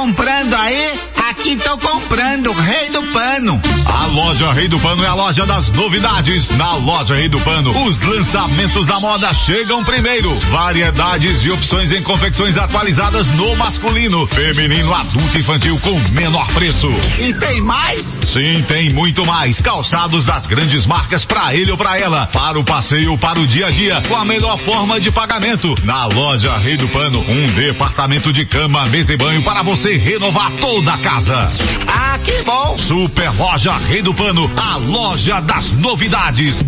Comprando 0.00 0.54
aí? 0.54 0.98
Aqui 1.28 1.56
tô 1.56 1.76
comprando, 1.76 2.52
Rei 2.52 2.88
do 2.88 3.02
Pano. 3.12 3.60
A 3.84 4.06
loja 4.06 4.50
Rei 4.50 4.66
do 4.66 4.80
Pano 4.80 5.04
é 5.04 5.06
a 5.06 5.14
loja 5.14 5.44
das 5.44 5.68
novidades. 5.68 6.48
Na 6.48 6.74
loja 6.76 7.14
Rei 7.14 7.28
do 7.28 7.38
Pano, 7.40 7.70
os 7.84 8.00
lançamentos 8.00 8.86
da 8.86 8.98
moda 8.98 9.32
chegam 9.34 9.84
primeiro. 9.84 10.34
Variedades 10.50 11.44
e 11.44 11.50
opções 11.50 11.92
em 11.92 12.02
confecções 12.02 12.56
atualizadas 12.56 13.26
no 13.28 13.54
masculino, 13.56 14.26
feminino, 14.26 14.92
adulto 14.92 15.36
e 15.36 15.40
infantil 15.40 15.78
com 15.80 15.98
menor 16.12 16.46
preço. 16.48 16.90
E 17.18 17.34
tem 17.34 17.60
mais? 17.60 18.20
Sim, 18.26 18.64
tem 18.66 18.90
muito 18.90 19.24
mais. 19.26 19.60
Calçados 19.60 20.24
das 20.24 20.46
grandes 20.46 20.86
marcas 20.86 21.26
para 21.26 21.54
ele 21.54 21.70
ou 21.70 21.76
para 21.76 21.98
ela. 21.98 22.26
Para 22.26 22.58
o 22.58 22.64
passeio, 22.64 23.18
para 23.18 23.38
o 23.38 23.46
dia 23.46 23.66
a 23.66 23.70
dia, 23.70 24.02
com 24.08 24.16
a 24.16 24.24
melhor 24.24 24.58
forma 24.60 24.98
de 24.98 25.12
pagamento. 25.12 25.74
Na 25.84 26.06
loja 26.06 26.56
Rei 26.56 26.78
do 26.78 26.88
Pano, 26.88 27.20
um 27.20 27.46
departamento 27.52 28.32
de 28.32 28.46
cama, 28.46 28.86
mesa 28.86 29.12
e 29.12 29.16
banho 29.18 29.42
para 29.42 29.62
você 29.62 29.89
renovar 29.96 30.52
toda 30.52 30.92
a 30.92 30.98
casa. 30.98 31.50
Ah, 31.86 32.18
que 32.24 32.42
bom! 32.42 32.76
Super 32.78 33.30
Loja 33.36 33.72
Rei 33.88 34.02
do 34.02 34.14
Pano, 34.14 34.50
a 34.56 34.76
loja 34.76 35.40
das 35.40 35.70
novidades. 35.72 36.62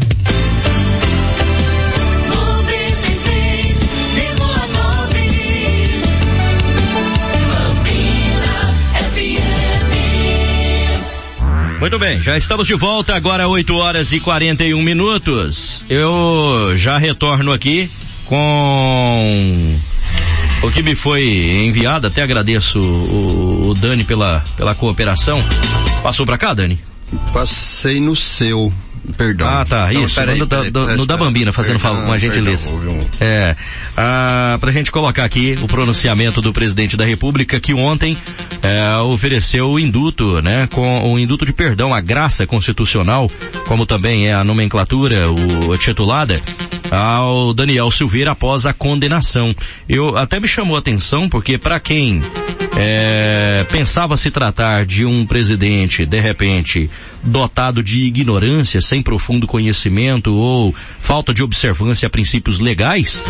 Muito 11.82 11.98
bem, 11.98 12.20
já 12.20 12.36
estamos 12.36 12.68
de 12.68 12.76
volta, 12.76 13.12
agora 13.12 13.48
8 13.48 13.74
horas 13.74 14.12
e 14.12 14.20
41 14.20 14.80
minutos. 14.80 15.82
Eu 15.90 16.74
já 16.76 16.96
retorno 16.96 17.50
aqui 17.50 17.90
com 18.26 19.76
o 20.62 20.70
que 20.70 20.82
me 20.82 20.94
foi 20.94 21.24
enviado, 21.66 22.06
até 22.06 22.22
agradeço 22.22 22.78
o, 22.78 23.68
o 23.70 23.74
Dani 23.74 24.04
pela, 24.04 24.42
pela 24.56 24.74
cooperação. 24.74 25.42
Passou 26.02 26.24
para 26.26 26.38
cá, 26.38 26.54
Dani? 26.54 26.78
Passei 27.32 28.00
no 28.00 28.14
seu. 28.16 28.72
Perdão. 29.16 29.48
Ah, 29.48 29.64
tá. 29.64 29.92
Isso. 29.92 30.14
peraí, 30.14 30.38
no, 30.38 30.46
da- 30.46 30.56
peraí, 30.58 30.70
do- 30.70 30.80
peraí, 30.82 30.96
no 30.96 31.04
da. 31.06 31.16
Bambina, 31.16 31.50
fazendo 31.52 31.80
Perdão, 31.80 32.04
uma 32.04 32.16
gentileza. 32.20 32.68
perdão, 32.68 32.94
um- 32.94 33.06
É. 33.20 33.56
Ah, 33.96 34.56
pra 34.60 34.70
gente 34.70 34.92
colocar 34.92 35.24
aqui 35.24 35.58
o 35.60 35.66
pronunciamento 35.66 36.40
do 36.40 36.52
presidente 36.52 36.96
da 36.96 37.04
República 37.04 37.58
que 37.58 37.74
ontem 37.74 38.16
é, 38.62 38.96
ofereceu 38.98 39.68
o 39.72 39.78
induto, 39.80 40.40
né? 40.40 40.68
Com 40.68 41.12
o 41.12 41.18
induto 41.18 41.44
de 41.44 41.52
perdão, 41.52 41.92
a 41.92 42.00
graça 42.00 42.46
constitucional, 42.46 43.28
como 43.66 43.84
também 43.84 44.28
é 44.28 44.34
a 44.34 44.44
nomenclatura, 44.44 45.26
o, 45.32 45.72
a 45.72 45.78
titulada, 45.78 46.40
ao 46.92 47.54
Daniel 47.54 47.90
Silveira 47.90 48.32
após 48.32 48.66
a 48.66 48.74
condenação. 48.74 49.56
Eu 49.88 50.14
até 50.16 50.38
me 50.38 50.46
chamou 50.46 50.76
a 50.76 50.78
atenção 50.78 51.26
porque 51.26 51.56
para 51.56 51.80
quem 51.80 52.20
é, 52.76 53.64
pensava 53.70 54.14
se 54.16 54.30
tratar 54.30 54.84
de 54.84 55.04
um 55.04 55.24
presidente 55.24 56.04
de 56.04 56.20
repente 56.20 56.90
dotado 57.22 57.82
de 57.82 58.02
ignorância, 58.02 58.80
sem 58.80 59.00
profundo 59.00 59.46
conhecimento 59.46 60.34
ou 60.34 60.74
falta 61.00 61.32
de 61.32 61.42
observância 61.42 62.06
a 62.06 62.10
princípios 62.10 62.58
legais, 62.58 63.24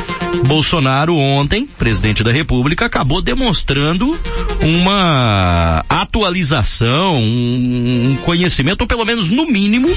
Bolsonaro 0.46 1.14
ontem, 1.16 1.66
presidente 1.78 2.24
da 2.24 2.32
República, 2.32 2.86
acabou 2.86 3.22
demonstrando 3.22 4.18
uma 4.60 5.84
atualização, 5.88 7.16
um 7.22 8.16
conhecimento, 8.24 8.80
ou 8.82 8.86
pelo 8.86 9.04
menos 9.04 9.28
no 9.28 9.46
mínimo, 9.46 9.88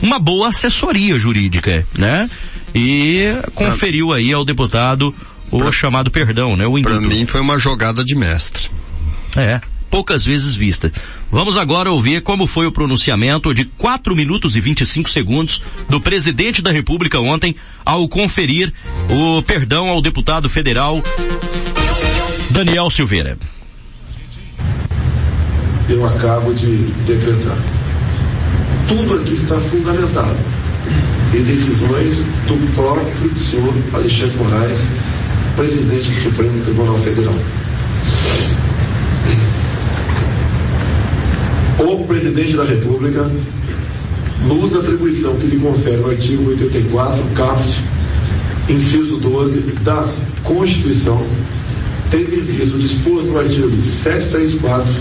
uma 0.00 0.18
boa 0.18 0.48
assessoria 0.48 1.18
jurídica, 1.18 1.86
né? 1.96 2.28
E 2.74 3.26
conferiu 3.54 4.12
aí 4.12 4.32
ao 4.32 4.44
deputado 4.44 5.14
o 5.50 5.58
pra, 5.58 5.72
chamado 5.72 6.10
perdão, 6.10 6.56
né? 6.56 6.66
O 6.66 6.80
Para 6.80 7.00
mim 7.00 7.26
foi 7.26 7.40
uma 7.40 7.58
jogada 7.58 8.02
de 8.02 8.14
mestre. 8.14 8.70
É, 9.36 9.60
poucas 9.90 10.24
vezes 10.24 10.54
vista. 10.54 10.90
Vamos 11.30 11.58
agora 11.58 11.90
ouvir 11.90 12.22
como 12.22 12.46
foi 12.46 12.66
o 12.66 12.72
pronunciamento 12.72 13.52
de 13.54 13.66
4 13.66 14.16
minutos 14.16 14.56
e 14.56 14.60
25 14.60 15.10
segundos 15.10 15.60
do 15.88 16.00
presidente 16.00 16.62
da 16.62 16.70
República 16.70 17.20
ontem 17.20 17.54
ao 17.84 18.08
conferir 18.08 18.72
o 19.10 19.42
perdão 19.42 19.88
ao 19.88 20.00
deputado 20.00 20.48
federal 20.48 21.02
Daniel 22.50 22.88
Silveira. 22.88 23.38
Eu 25.88 26.06
acabo 26.06 26.54
de 26.54 26.86
decretar. 27.06 27.58
Tudo 28.88 29.20
aqui 29.20 29.34
está 29.34 29.58
fundamentado 29.60 30.61
em 31.34 31.42
decisões 31.42 32.24
do 32.46 32.74
próprio 32.74 33.38
senhor 33.38 33.74
Alexandre 33.94 34.36
Moraes, 34.36 34.78
presidente 35.56 36.10
do 36.10 36.22
Supremo 36.22 36.62
Tribunal 36.62 36.98
Federal. 36.98 37.34
O 41.78 42.04
presidente 42.04 42.56
da 42.56 42.64
República, 42.64 43.30
no 44.46 44.62
uso 44.62 44.74
da 44.74 44.80
atribuição 44.80 45.34
que 45.36 45.46
lhe 45.46 45.58
confere 45.58 46.00
o 46.00 46.10
artigo 46.10 46.50
84, 46.50 47.24
caput, 47.34 47.80
inciso 48.68 49.16
12 49.16 49.60
da 49.82 50.12
Constituição, 50.42 51.26
tendo 52.10 52.34
em 52.34 52.40
vista 52.42 52.76
o 52.76 52.78
disposto 52.78 53.26
no 53.28 53.38
artigo 53.38 53.70
734 53.80 54.94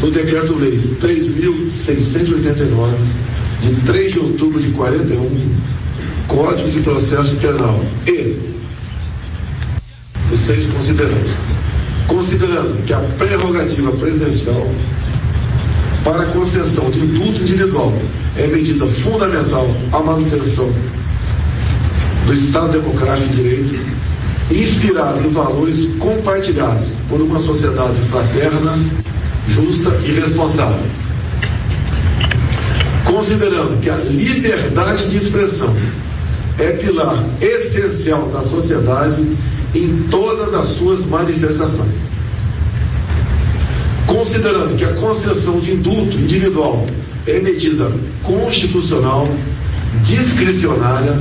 do 0.00 0.10
Decreto-Lei 0.10 0.80
3.689, 1.00 2.94
de 3.62 3.74
3 3.86 4.12
de 4.12 4.18
outubro 4.18 4.60
de 4.60 4.70
41, 4.70 5.54
Código 6.26 6.68
de 6.68 6.80
Processo 6.80 7.36
Penal 7.36 7.80
e 8.06 8.36
vocês 10.28 10.66
considerando, 10.66 11.36
considerando 12.08 12.84
que 12.84 12.92
a 12.92 12.98
prerrogativa 13.18 13.92
presidencial 13.92 14.66
para 16.02 16.26
concessão 16.26 16.90
de 16.90 16.98
indulto 16.98 17.42
individual 17.42 17.92
é 18.36 18.46
medida 18.48 18.86
fundamental 18.86 19.68
à 19.92 20.00
manutenção 20.00 20.68
do 22.26 22.32
Estado 22.32 22.80
Democrático 22.80 23.28
de 23.28 23.36
Direito, 23.36 23.78
inspirado 24.50 25.24
em 25.24 25.30
valores 25.30 25.88
compartilhados 25.98 26.88
por 27.08 27.20
uma 27.20 27.38
sociedade 27.38 28.00
fraterna, 28.10 28.76
justa 29.46 29.90
e 30.04 30.12
responsável. 30.12 30.91
Considerando 33.12 33.78
que 33.82 33.90
a 33.90 33.96
liberdade 33.96 35.06
de 35.10 35.18
expressão 35.18 35.76
é 36.58 36.70
pilar 36.70 37.22
essencial 37.42 38.26
da 38.30 38.40
sociedade 38.40 39.36
em 39.74 40.06
todas 40.10 40.54
as 40.54 40.68
suas 40.68 41.04
manifestações. 41.04 41.94
Considerando 44.06 44.74
que 44.78 44.84
a 44.84 44.94
concessão 44.94 45.60
de 45.60 45.72
indulto 45.72 46.16
individual 46.16 46.86
é 47.26 47.38
medida 47.40 47.92
constitucional, 48.22 49.28
discricionária, 50.02 51.14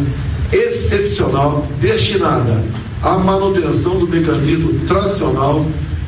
excepcional, 0.53 1.68
destinada 1.81 2.63
à 3.01 3.18
manutenção 3.18 3.99
do 3.99 4.07
mecanismo 4.07 4.80
tradicional 4.88 5.65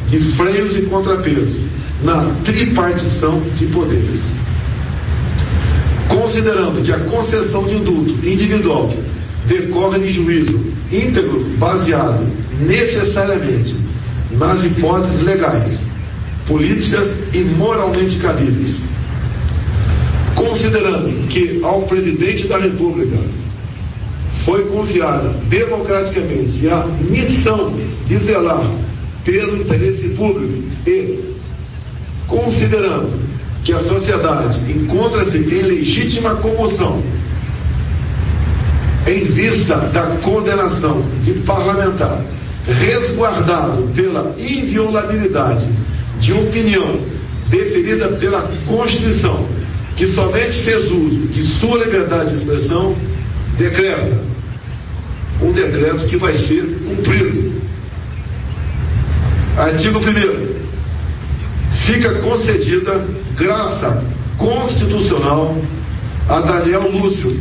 de 0.08 0.20
freios 0.20 0.78
e 0.78 0.84
contrapesos 0.84 1.66
na 2.02 2.34
tripartição 2.46 3.42
de 3.58 3.66
poderes. 3.66 4.44
Considerando 6.10 6.84
que 6.84 6.92
a 6.92 7.00
concessão 7.00 7.66
de 7.66 7.76
indulto 7.76 8.12
individual 8.26 8.90
decorre 9.48 10.00
de 10.00 10.12
juízo 10.12 10.60
íntegro 10.92 11.44
baseado 11.58 12.28
necessariamente 12.62 13.76
nas 14.32 14.64
hipóteses 14.64 15.22
legais, 15.22 15.80
políticas 16.48 17.08
e 17.34 17.40
moralmente 17.40 18.18
cabíveis. 18.18 18.78
Considerando 20.36 21.28
que 21.28 21.60
ao 21.64 21.84
presidente 21.84 22.48
da 22.48 22.58
República 22.58 23.18
foi 24.46 24.66
confiada 24.66 25.30
democraticamente 25.50 26.68
a 26.68 26.86
missão 27.10 27.74
de 28.06 28.18
zelar 28.18 28.70
pelo 29.24 29.62
interesse 29.62 30.10
público 30.10 30.64
e 30.86 31.20
considerando 32.28 33.12
que 33.64 33.72
a 33.72 33.80
sociedade 33.80 34.60
encontra-se 34.72 35.38
em 35.38 35.62
legítima 35.62 36.36
comoção 36.36 37.02
em 39.08 39.26
vista 39.26 39.76
da 39.92 40.06
condenação 40.22 41.04
de 41.22 41.34
parlamentar 41.40 42.22
resguardado 42.66 43.84
pela 43.94 44.34
inviolabilidade 44.40 45.68
de 46.20 46.32
opinião 46.32 47.02
deferida 47.50 48.08
pela 48.14 48.50
Constituição, 48.66 49.46
que 49.98 50.08
somente 50.08 50.62
fez 50.64 50.86
uso 50.90 51.28
de 51.28 51.44
sua 51.44 51.80
liberdade 51.84 52.30
de 52.32 52.38
expressão, 52.38 52.96
decreta 53.58 54.18
um 55.42 55.52
decreto 55.52 56.06
que 56.06 56.16
vai 56.16 56.34
ser 56.34 56.64
cumprido. 56.86 57.52
Artigo 59.58 60.00
1 60.00 60.54
Fica 61.86 62.14
concedida 62.22 63.06
graça 63.36 64.04
constitucional 64.38 65.56
a 66.30 66.40
Daniel 66.40 66.90
Lúcio 66.90 67.40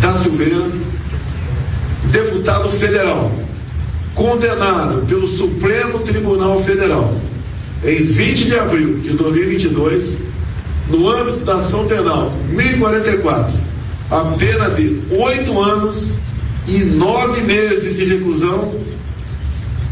da 0.00 0.12
Silveira, 0.18 0.70
deputado 2.10 2.68
federal, 2.70 3.30
condenado 4.14 5.06
pelo 5.06 5.26
Supremo 5.28 6.00
Tribunal 6.00 6.62
Federal 6.62 7.16
em 7.84 8.04
20 8.04 8.44
de 8.44 8.58
abril 8.58 8.98
de 8.98 9.10
2022, 9.10 10.18
no 10.88 11.08
âmbito 11.08 11.44
da 11.44 11.56
ação 11.56 11.86
penal 11.86 12.32
1044, 12.48 13.54
a 14.10 14.24
pena 14.38 14.70
de 14.70 15.00
oito 15.10 15.60
anos 15.60 16.12
e 16.66 16.78
nove 16.78 17.40
meses 17.42 17.96
de 17.96 18.04
reclusão 18.04 18.74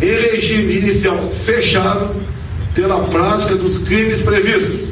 em 0.00 0.06
regime 0.06 0.78
inicial 0.78 1.30
fechado 1.30 2.14
pela 2.76 3.00
prática 3.08 3.56
dos 3.56 3.78
crimes 3.78 4.20
previstos. 4.22 4.90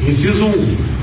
Inciso 0.00 0.46
1 0.46 0.98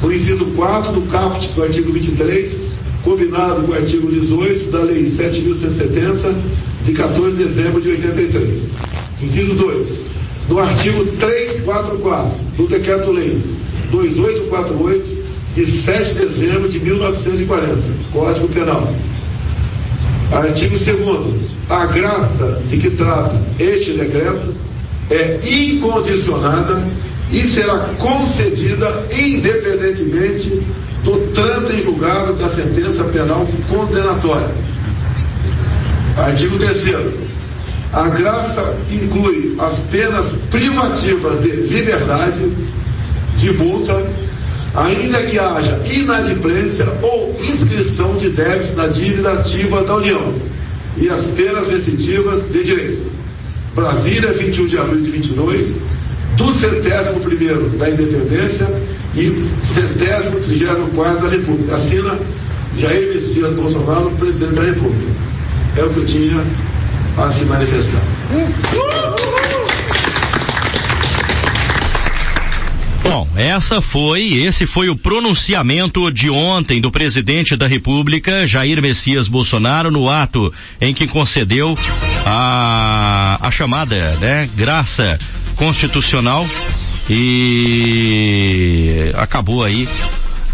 no 0.00 0.12
inciso 0.12 0.44
4 0.54 0.92
do 0.92 1.02
caput 1.10 1.52
do 1.54 1.62
artigo 1.64 1.92
23, 1.92 2.68
combinado 3.02 3.62
com 3.64 3.72
o 3.72 3.74
artigo 3.74 4.08
18 4.08 4.70
da 4.70 4.78
Lei 4.84 5.10
7.170, 5.10 6.36
de 6.84 6.92
14 6.92 7.36
de 7.36 7.44
dezembro 7.44 7.80
de 7.80 7.90
83. 7.90 8.62
Inciso 9.20 9.54
2. 9.54 9.86
No 10.48 10.60
artigo 10.60 11.04
344 11.04 12.38
do 12.56 12.68
Decreto-Lei 12.68 13.42
2848, 13.90 15.18
de 15.56 15.66
7 15.66 16.14
de 16.14 16.26
dezembro 16.26 16.68
de 16.68 16.78
1940, 16.78 17.76
Código 18.12 18.48
Penal. 18.48 18.94
Artigo 20.30 20.76
2. 20.78 21.50
A 21.68 21.86
graça 21.86 22.62
de 22.68 22.76
que 22.76 22.90
trata 22.90 23.44
este 23.58 23.94
decreto 23.94 24.67
é 25.10 25.40
incondicionada 25.42 26.86
e 27.30 27.42
será 27.48 27.78
concedida 27.98 29.06
independentemente 29.12 30.62
do 31.04 31.18
trânsito 31.32 31.72
em 31.74 31.80
julgado 31.80 32.34
da 32.34 32.48
sentença 32.48 33.04
penal 33.04 33.46
condenatória. 33.68 34.48
Artigo 36.16 36.58
3 36.58 36.84
A 37.92 38.08
graça 38.08 38.76
inclui 38.90 39.54
as 39.58 39.78
penas 39.90 40.26
privativas 40.50 41.40
de 41.40 41.50
liberdade, 41.50 42.52
de 43.36 43.52
multa, 43.52 44.04
ainda 44.74 45.22
que 45.22 45.38
haja 45.38 45.80
inadimplência 45.90 46.86
ou 47.02 47.36
inscrição 47.40 48.16
de 48.16 48.30
débitos 48.30 48.74
na 48.74 48.88
dívida 48.88 49.32
ativa 49.32 49.82
da 49.84 49.96
União, 49.96 50.34
e 50.96 51.08
as 51.08 51.20
penas 51.30 51.66
restritivas 51.68 52.42
de 52.50 52.64
direitos. 52.64 53.17
Brasília, 53.78 54.32
21 54.32 54.66
de 54.66 54.76
abril 54.76 55.02
de 55.02 55.10
22, 55.10 55.76
do 56.36 56.52
centésimo 56.52 57.20
primeiro 57.20 57.68
da 57.70 57.88
independência 57.88 58.68
e 59.14 59.46
centésimo 59.72 60.40
trigésimo 60.40 60.88
quarto 60.88 61.22
da 61.22 61.28
República. 61.28 61.76
Assina 61.76 62.18
Jair 62.76 63.14
Messias 63.14 63.52
Bolsonaro, 63.52 64.10
presidente 64.18 64.54
da 64.54 64.62
República. 64.62 65.10
É 65.76 65.84
o 65.84 65.90
que 65.90 65.98
eu 65.98 66.06
tinha 66.06 66.44
a 67.16 67.28
se 67.28 67.44
manifestar. 67.44 68.02
Essa 73.38 73.80
foi, 73.80 74.34
esse 74.34 74.66
foi 74.66 74.88
o 74.88 74.96
pronunciamento 74.96 76.10
de 76.10 76.28
ontem 76.28 76.80
do 76.80 76.90
presidente 76.90 77.54
da 77.54 77.68
República, 77.68 78.44
Jair 78.44 78.82
Messias 78.82 79.28
Bolsonaro, 79.28 79.92
no 79.92 80.10
ato 80.10 80.52
em 80.80 80.92
que 80.92 81.06
concedeu 81.06 81.78
a, 82.26 83.38
a 83.40 83.48
chamada, 83.52 84.16
né, 84.16 84.50
graça 84.56 85.16
constitucional 85.54 86.44
e 87.08 89.08
acabou 89.14 89.62
aí 89.62 89.88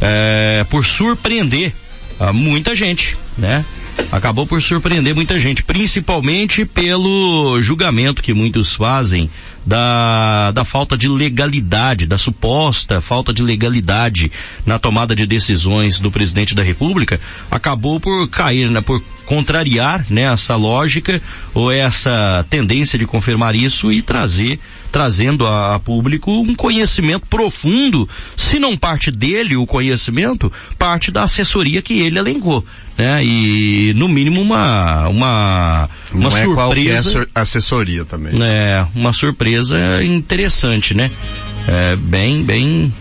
é, 0.03 0.67
por 0.69 0.85
surpreender 0.85 1.73
a 2.21 2.35
muita 2.35 2.75
gente, 2.75 3.17
né? 3.39 3.65
Acabou 4.11 4.47
por 4.47 4.63
surpreender 4.63 5.15
muita 5.15 5.39
gente, 5.41 5.63
principalmente 5.63 6.65
pelo 6.65 7.61
julgamento 7.61 8.23
que 8.23 8.33
muitos 8.33 8.75
fazem 8.75 9.29
da, 9.67 10.53
da 10.53 10.65
falta 10.65 10.97
de 10.97 11.09
legalidade, 11.09 12.07
da 12.07 12.19
suposta 12.19 13.01
falta 13.01 13.33
de 13.33 13.43
legalidade 13.43 14.31
na 14.65 14.79
tomada 14.79 15.17
de 15.17 15.27
decisões 15.27 15.99
do 15.99 16.11
presidente 16.11 16.55
da 16.55 16.63
República, 16.63 17.19
acabou 17.51 17.99
por 17.99 18.29
cair, 18.29 18.71
né, 18.71 18.81
por 18.81 19.03
contrariar 19.25 20.05
né, 20.11 20.23
essa 20.23 20.55
lógica 20.55 21.21
ou 21.55 21.73
essa 21.73 22.45
tendência 22.49 22.99
de 22.99 23.07
confirmar 23.07 23.55
isso 23.55 23.91
e 23.91 24.03
trazer 24.03 24.61
trazendo 24.93 25.45
a, 25.45 25.75
a, 25.75 25.81
público 25.81 26.31
um 26.31 26.55
conhecimento 26.55 27.27
profundo, 27.27 28.09
se 28.37 28.61
não 28.61 28.77
parte 28.77 29.11
dele 29.11 29.57
o 29.57 29.67
conhecimento, 29.67 30.53
parte 30.79 31.11
da 31.11 31.25
assessoria 31.25 31.83
que 31.83 31.95
ele 31.95 32.17
elencou, 32.17 32.65
né? 32.97 33.25
E 33.25 33.93
no 33.97 34.09
mínimo 34.09 34.41
uma 34.41 35.09
uma 35.09 35.89
uma 36.13 36.31
não 36.31 36.37
é 36.37 36.45
surpresa 36.45 37.29
é 37.35 37.41
assessoria 37.41 38.05
também. 38.05 38.35
É, 38.41 38.87
uma 38.95 39.13
surpresa 39.13 40.03
interessante, 40.05 40.95
né? 40.95 41.11
É, 41.67 41.97
bem, 41.97 42.43
bem 42.43 42.93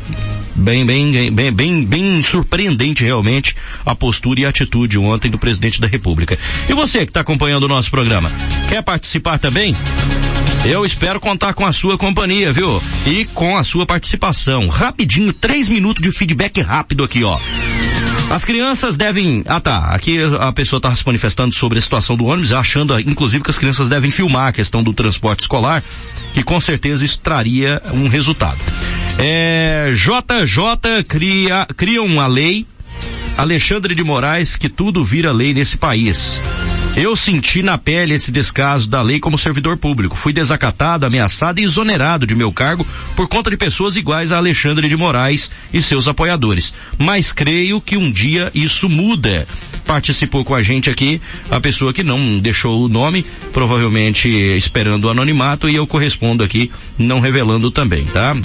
bem, 0.56 0.86
bem, 0.86 1.32
bem, 1.32 1.52
bem, 1.52 1.86
bem 1.86 2.22
surpreendente 2.22 3.04
realmente 3.04 3.56
a 3.86 3.96
postura 3.96 4.42
e 4.42 4.46
a 4.46 4.50
atitude 4.50 4.98
ontem 4.98 5.30
do 5.30 5.40
presidente 5.40 5.82
da 5.82 5.88
República. 5.88 6.38
E 6.70 6.74
você 6.74 7.00
que 7.00 7.10
está 7.10 7.22
acompanhando 7.22 7.64
o 7.64 7.68
nosso 7.68 7.90
programa, 7.90 8.32
quer 8.70 8.82
participar 8.82 9.40
também? 9.40 9.76
Eu 10.66 10.86
espero 10.86 11.20
contar 11.20 11.54
com 11.54 11.66
a 11.66 11.74
sua 11.74 11.98
companhia, 11.98 12.54
viu? 12.54 12.82
E 13.06 13.26
com 13.26 13.58
a 13.58 13.64
sua 13.64 13.86
participação. 13.86 14.70
Rapidinho, 14.70 15.34
três 15.34 15.68
minutos 15.68 16.02
de 16.02 16.12
feedback 16.12 16.62
rápido 16.62 17.04
aqui, 17.04 17.24
ó. 17.24 17.38
As 18.34 18.44
crianças 18.44 18.98
devem. 18.98 19.44
Ah 19.46 19.60
tá, 19.60 19.90
aqui 19.92 20.18
a 20.40 20.52
pessoa 20.52 20.80
está 20.80 20.96
se 20.96 21.06
manifestando 21.06 21.54
sobre 21.54 21.78
a 21.78 21.82
situação 21.84 22.18
do 22.18 22.26
ônibus, 22.26 22.52
achando 22.52 23.00
inclusive 23.00 23.44
que 23.44 23.52
as 23.52 23.60
crianças 23.60 23.88
devem 23.88 24.10
filmar 24.10 24.48
a 24.48 24.52
questão 24.52 24.82
do 24.82 24.92
transporte 24.92 25.42
escolar, 25.42 25.84
que 26.34 26.42
com 26.42 26.60
certeza 26.60 27.06
isso 27.06 27.20
traria 27.20 27.80
um 27.94 28.08
resultado. 28.08 28.58
É, 29.20 29.92
JJ 29.94 31.04
cria, 31.08 31.68
cria 31.78 32.02
uma 32.02 32.26
lei, 32.26 32.66
Alexandre 33.38 33.94
de 33.94 34.04
Moraes, 34.04 34.56
que 34.56 34.68
tudo 34.68 35.06
vira 35.06 35.32
lei 35.32 35.54
nesse 35.54 35.78
país. 35.78 36.42
Eu 36.96 37.16
senti 37.16 37.64
na 37.64 37.76
pele 37.76 38.14
esse 38.14 38.32
descaso 38.32 38.88
da 38.88 39.02
lei 39.02 39.20
como 39.20 39.36
servidor 39.36 39.78
público. 39.78 40.16
Fui 40.16 40.32
desacatado, 40.32 41.06
ameaçado 41.06 41.60
e 41.60 41.64
exonerado 41.64 42.28
de 42.28 42.36
meu 42.36 42.52
cargo 42.52 42.86
por 43.16 43.28
conta 43.28 43.50
de 43.50 43.58
pessoas 43.58 43.96
iguais 43.96 44.32
a 44.32 44.38
Alexandre 44.38 44.88
de 44.88 44.96
Moraes 44.96 45.50
e 45.74 45.82
seus 45.82 46.08
apoiadores. 46.08 46.74
Mas 46.98 47.34
creio 47.34 47.82
que 47.82 47.98
um 47.98 48.12
dia 48.12 48.52
isso 48.54 48.88
muda. 48.88 49.48
Participou 49.88 50.46
com 50.46 50.54
a 50.54 50.62
gente 50.62 50.90
aqui 50.90 51.20
a 51.50 51.60
pessoa 51.60 51.92
que 51.92 52.04
não 52.04 52.40
deixou 52.40 52.86
o 52.86 52.88
nome, 52.88 53.26
provavelmente 53.52 54.30
esperando 54.30 55.06
o 55.06 55.10
anonimato, 55.10 55.68
e 55.68 55.76
eu 55.76 55.88
correspondo 55.88 56.44
aqui, 56.44 56.72
não 56.98 57.20
revelando 57.20 57.72
também, 57.72 58.06
tá? 58.06 58.36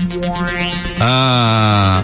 Ah. 1.00 2.02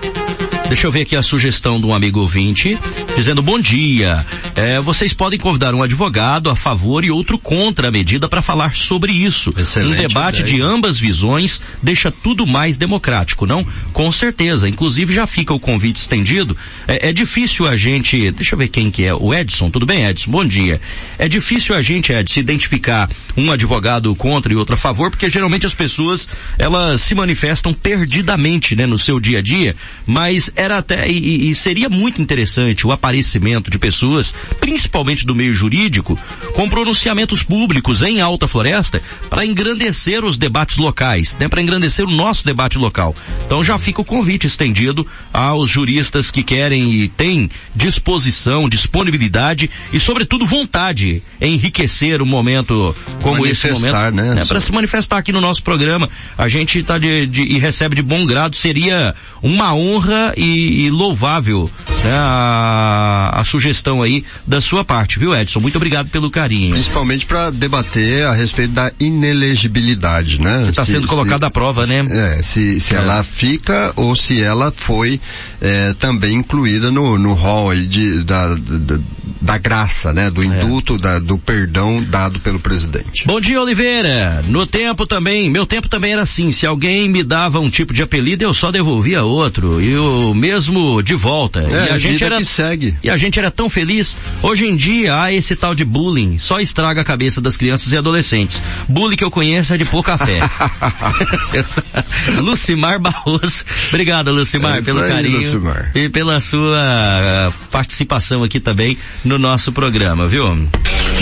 Deixa 0.75 0.89
eu 0.89 0.91
ver 0.91 1.03
aqui 1.03 1.15
a 1.15 1.23
sugestão 1.23 1.79
de 1.79 1.87
um 1.87 1.95
amigo 1.95 2.19
ouvinte, 2.19 2.77
dizendo 3.17 3.41
bom 3.41 3.61
dia. 3.61 4.27
É, 4.57 4.81
vocês 4.81 5.13
podem 5.13 5.39
convidar 5.39 5.73
um 5.73 5.85
advogado 5.85 6.51
a 6.51 6.57
favor 6.57 7.05
e 7.05 7.13
outro 7.13 7.39
contra 7.39 7.87
a 7.87 7.91
medida 7.93 8.29
para 8.29 8.43
falar 8.43 8.75
sobre 8.75 9.13
isso. 9.13 9.51
Excelente 9.57 9.95
um 9.95 9.97
debate 9.97 10.41
ideia. 10.41 10.57
de 10.57 10.63
ambas 10.63 10.99
visões 10.99 11.63
deixa 11.81 12.11
tudo 12.11 12.45
mais 12.45 12.77
democrático, 12.77 13.47
não? 13.47 13.65
Com 13.93 14.11
certeza. 14.11 14.69
Inclusive 14.69 15.15
já 15.15 15.29
fica 15.29 15.55
o 15.55 15.61
convite 15.61 15.95
estendido. 15.95 16.57
É, 16.89 17.11
é 17.11 17.13
difícil 17.13 17.69
a 17.69 17.77
gente, 17.77 18.33
deixa 18.33 18.57
eu 18.57 18.59
ver 18.59 18.67
quem 18.67 18.91
que 18.91 19.05
é, 19.05 19.15
o 19.15 19.33
Edson. 19.33 19.71
Tudo 19.71 19.87
bem, 19.87 20.05
Edson? 20.05 20.33
Bom 20.33 20.45
dia. 20.45 20.81
É 21.17 21.29
difícil 21.29 21.77
a 21.77 21.83
gente, 21.83 22.13
Edson, 22.13 22.41
identificar 22.41 23.09
um 23.37 23.49
advogado 23.53 24.13
contra 24.17 24.53
e 24.53 24.57
outro 24.57 24.75
a 24.75 24.79
favor, 24.79 25.09
porque 25.09 25.31
geralmente 25.31 25.67
as 25.67 25.75
pessoas 25.75 26.29
elas 26.59 27.01
se 27.01 27.15
manifestam 27.15 27.73
perdidamente, 27.73 28.75
né, 28.75 28.87
no 28.87 28.99
seu 28.99 29.21
dia 29.21 29.39
a 29.39 29.43
dia, 29.43 29.77
mas 30.05 30.51
era 30.65 30.79
até 30.79 31.09
e, 31.09 31.51
e, 31.51 31.55
seria 31.55 31.89
muito 31.89 32.21
interessante 32.21 32.87
o 32.87 32.93
aparecimento 32.93 33.71
de 33.71 33.79
pessoas, 33.79 34.35
principalmente 34.61 35.27
do 35.27 35.35
meio 35.35 35.55
jurídico, 35.55 36.19
com 36.55 36.69
pronunciamentos 36.69 37.43
públicos 37.43 38.03
em 38.03 38.21
Alta 38.21 38.49
Floresta 38.49 39.03
para 39.29 39.45
engrandecer 39.45 40.25
os 40.25 40.37
debates 40.37 40.77
locais, 40.77 41.37
né, 41.39 41.49
para 41.49 41.63
engrandecer 41.63 42.07
o 42.07 42.11
nosso 42.11 42.45
debate 42.45 42.79
local. 42.79 43.15
Então 43.47 43.65
já 43.65 43.79
fica 43.79 44.01
o 44.01 44.05
convite 44.05 44.47
estendido 44.47 45.07
aos 45.33 45.71
juristas 45.71 46.31
que 46.31 46.43
querem 46.43 46.93
e 46.93 47.09
têm 47.09 47.51
disposição, 47.75 48.69
disponibilidade 48.69 49.71
e 49.93 50.01
sobretudo 50.01 50.47
vontade 50.47 51.23
em 51.41 51.55
enriquecer 51.55 52.21
um 52.23 52.27
momento 52.27 52.95
como 53.23 53.47
esse 53.47 53.71
momento, 53.71 53.95
né? 54.13 54.35
né 54.35 54.45
para 54.45 54.61
se 54.61 54.73
manifestar 54.73 55.19
aqui 55.19 55.33
no 55.33 55.41
nosso 55.41 55.63
programa. 55.63 56.09
A 56.37 56.49
gente 56.49 56.79
está 56.79 56.99
de, 56.99 57.27
de, 57.27 57.43
e 57.43 57.59
recebe 57.59 57.97
de 57.97 58.03
bom 58.03 58.27
grado. 58.27 58.57
Seria 58.57 59.15
uma 59.43 59.75
honra 59.75 60.35
e, 60.37 60.44
e 60.45 60.91
louvável 60.91 61.71
né, 62.05 62.13
a, 62.13 63.31
a, 63.35 63.45
sugestão 63.45 64.03
aí 64.03 64.25
da 64.47 64.61
sua 64.61 64.85
parte, 64.85 65.19
viu, 65.19 65.35
Edson? 65.35 65.61
Muito 65.61 65.77
obrigado 65.77 66.09
pelo 66.11 66.31
carinho. 66.31 66.73
Principalmente 66.73 67.27
para 67.27 67.51
debater 67.51 68.27
a 68.27 68.33
respeito 68.33 68.73
da 68.73 68.93
inelegibilidade, 69.01 70.41
né? 70.41 70.63
Que 70.65 70.71
está 70.71 70.85
sendo 70.85 71.07
colocada 71.07 71.47
à 71.47 71.51
prova, 71.51 71.87
né? 71.87 72.05
É, 72.11 72.43
se, 72.43 72.81
se 72.81 72.95
é. 72.95 72.99
ela 72.99 73.23
fica 73.25 73.93
ou 73.97 74.15
se 74.15 74.43
ela 74.43 74.71
foi 74.71 75.21
é, 75.61 75.95
também 75.95 76.37
incluída 76.37 76.91
no, 76.91 77.19
no 77.19 77.35
hall 77.35 77.71
aí 77.71 77.87
de, 77.87 78.23
da, 78.23 78.55
da, 78.55 78.99
da 79.45 79.59
graça, 79.59 80.13
né? 80.13 80.31
Do 80.31 80.43
indulto, 80.43 80.95
é. 80.95 80.99
da, 80.99 81.19
do 81.19 81.37
perdão 81.37 82.03
dado 82.03 82.41
pelo 82.41 82.59
presidente. 82.59 83.27
Bom 83.27 83.39
dia, 83.39 83.61
Oliveira. 83.61 84.43
No 84.49 84.67
tempo 84.67 85.07
também, 85.07 85.51
meu 85.51 85.67
tempo 85.67 85.89
também 85.89 86.15
era 86.15 86.23
assim, 86.23 86.51
se 86.51 86.67
alguém 86.67 87.09
me 87.09 87.23
dava 87.23 87.61
um 87.61 87.69
tipo 87.69 87.93
de 87.93 88.03
apelido, 88.03 88.43
eu 88.43 88.55
só 88.55 88.73
devolvia 88.73 89.23
outro. 89.23 89.83
E 89.83 89.97
o 89.97 90.33
mesmo 90.33 91.03
de 91.03 91.15
volta. 91.15 91.61
É, 91.61 91.89
e 91.89 91.91
a, 91.91 91.95
a 91.95 91.99
gente 91.99 92.25
era 92.25 92.43
segue. 92.43 92.97
E 93.03 93.11
a 93.11 93.17
gente 93.19 93.39
era 93.39 93.51
tão 93.51 93.69
feliz. 93.69 94.17
Hoje 94.43 94.67
em 94.67 94.75
dia, 94.75 95.21
há 95.21 95.33
esse 95.33 95.55
tal 95.55 95.75
de 95.75 95.85
bullying, 95.85 96.39
só 96.39 96.59
estraga 96.59 97.03
a 97.03 97.05
cabeça 97.05 97.41
das 97.41 97.57
crianças 97.57 97.93
e 97.93 97.97
adolescentes. 97.97 98.63
Bullying 98.89 99.17
que 99.17 99.25
eu 99.25 99.31
conheço 99.31 99.75
é 99.75 99.77
de 99.77 99.85
pouca 99.85 100.17
fé. 100.17 100.41
Lucimar 102.41 102.99
Barroso. 102.99 103.65
Obrigado, 103.89 104.33
Lucimar, 104.33 104.79
É 104.79 104.83
pelo 104.83 105.01
aí, 105.01 105.11
carinho 105.11 105.37
Lucimar. 105.37 105.91
e 105.95 106.09
pela 106.09 106.41
sua 106.41 106.79
ah, 106.79 107.53
participação 107.71 108.43
aqui 108.43 108.59
também 108.59 108.97
no 109.25 109.34
nosso 109.39 109.73
programa, 109.73 110.27
viu? 110.27 110.69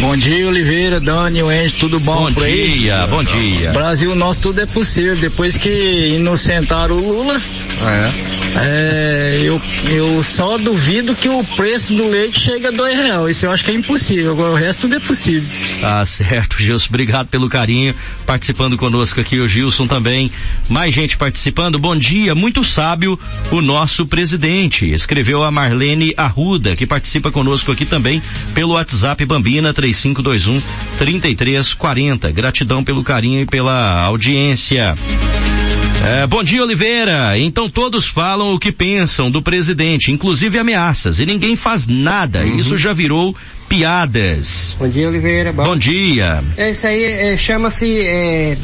Bom 0.03 0.16
dia, 0.16 0.49
Oliveira, 0.49 0.99
Dani, 0.99 1.45
Wendy, 1.45 1.74
tudo 1.74 2.01
bom, 2.01 2.24
Bom 2.24 2.33
por 2.33 2.43
aí? 2.43 2.81
dia, 2.81 3.07
bom 3.07 3.23
dia. 3.23 3.70
Brasil 3.70 4.12
nosso 4.16 4.41
tudo 4.43 4.61
é 4.61 4.66
possível. 4.66 5.15
Depois 5.16 5.57
que 5.57 6.16
inocentaram 6.16 6.97
o 6.97 6.99
Lula, 7.01 7.41
é, 8.57 9.43
eu, 9.45 9.62
eu 9.91 10.20
só 10.24 10.59
duvido 10.59 11.15
que 11.15 11.29
o 11.29 11.45
preço 11.45 11.95
do 11.95 12.09
leite 12.09 12.41
chegue 12.41 12.66
a 12.66 12.70
dois 12.73 12.97
reais. 12.97 13.31
Isso 13.37 13.47
eu 13.47 13.53
acho 13.53 13.65
que 13.65 13.70
é 13.70 13.74
impossível. 13.74 14.33
Agora 14.33 14.51
o 14.51 14.57
resto 14.57 14.83
tudo 14.83 14.97
é 14.97 15.01
possível. 15.01 15.49
Tá 15.81 16.05
certo, 16.05 16.57
Gilson. 16.59 16.89
Obrigado 16.89 17.29
pelo 17.29 17.49
carinho. 17.49 17.95
Participando 18.27 18.77
conosco 18.77 19.20
aqui 19.20 19.39
o 19.39 19.47
Gilson 19.47 19.87
também. 19.87 20.33
Mais 20.69 20.93
gente 20.93 21.16
participando. 21.16 21.79
Bom 21.79 21.97
dia. 21.97 22.35
Muito 22.35 22.65
sábio 22.65 23.16
o 23.53 23.62
nosso 23.62 24.05
presidente. 24.05 24.91
Escreveu 24.91 25.45
a 25.45 25.51
Marlene 25.53 26.12
Arruda, 26.16 26.74
que 26.74 26.89
participa 26.89 27.31
conosco 27.31 27.70
aqui 27.70 27.87
também 27.87 28.20
pelo 28.53 28.73
WhatsApp 28.73 29.24
Bambina 29.24 29.73
3521 29.93 30.62
3340. 30.98 32.31
Gratidão 32.32 32.82
pelo 32.82 33.05
carinho 33.05 33.40
e 33.40 33.47
pela 33.47 34.01
audiência. 34.02 34.94
É, 36.05 36.27
bom 36.27 36.43
dia, 36.43 36.62
Oliveira. 36.62 37.39
Então 37.39 37.69
todos 37.69 38.09
falam 38.09 38.52
o 38.52 38.59
que 38.59 38.73
pensam 38.73 39.31
do 39.31 39.40
presidente, 39.40 40.10
inclusive 40.10 40.59
ameaças, 40.59 41.20
e 41.20 41.27
ninguém 41.27 41.55
faz 41.55 41.86
nada. 41.86 42.44
Isso 42.44 42.77
já 42.77 42.93
virou 42.93 43.36
piadas. 43.69 44.77
Bom 44.78 44.89
dia, 44.89 45.09
Oliveira. 45.09 45.52
Bom 45.52 45.77
dia. 45.77 46.43
É 46.56 46.70
isso 46.70 46.86
aí, 46.86 47.05
é, 47.05 47.36
chama-se 47.36 48.01
é, 48.01 48.59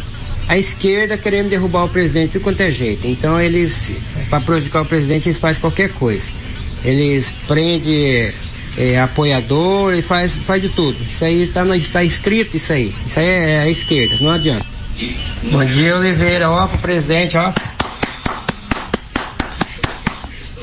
a 0.48 0.59
esquerda 0.59 1.16
querendo 1.16 1.48
derrubar 1.48 1.84
o 1.84 1.88
presidente 1.88 2.32
de 2.32 2.40
quanto 2.40 2.60
é 2.60 2.70
jeito. 2.72 3.06
Então 3.06 3.40
eles, 3.40 3.92
para 4.28 4.40
prejudicar 4.40 4.82
o 4.82 4.84
presidente, 4.84 5.28
eles 5.28 5.38
fazem 5.38 5.60
qualquer 5.60 5.90
coisa. 5.90 6.26
Eles 6.84 7.32
prendem 7.46 8.32
é, 8.78 9.00
apoiador, 9.00 9.92
ele 9.92 10.02
faz, 10.02 10.32
faz 10.32 10.62
de 10.62 10.68
tudo. 10.68 10.96
Isso 11.02 11.24
aí 11.24 11.42
está 11.42 11.64
tá 11.92 12.05
escrito 12.05 12.56
isso 12.56 12.72
aí. 12.72 12.94
Isso 13.06 13.18
aí 13.18 13.26
é 13.26 13.59
a 13.59 13.68
esquerda, 13.68 14.16
não 14.20 14.30
adianta. 14.30 14.64
Bom 15.50 15.64
dia, 15.64 15.96
Oliveira, 15.96 16.48
ó, 16.48 16.66
pro 16.68 16.78
presidente, 16.78 17.36
ó. 17.36 17.52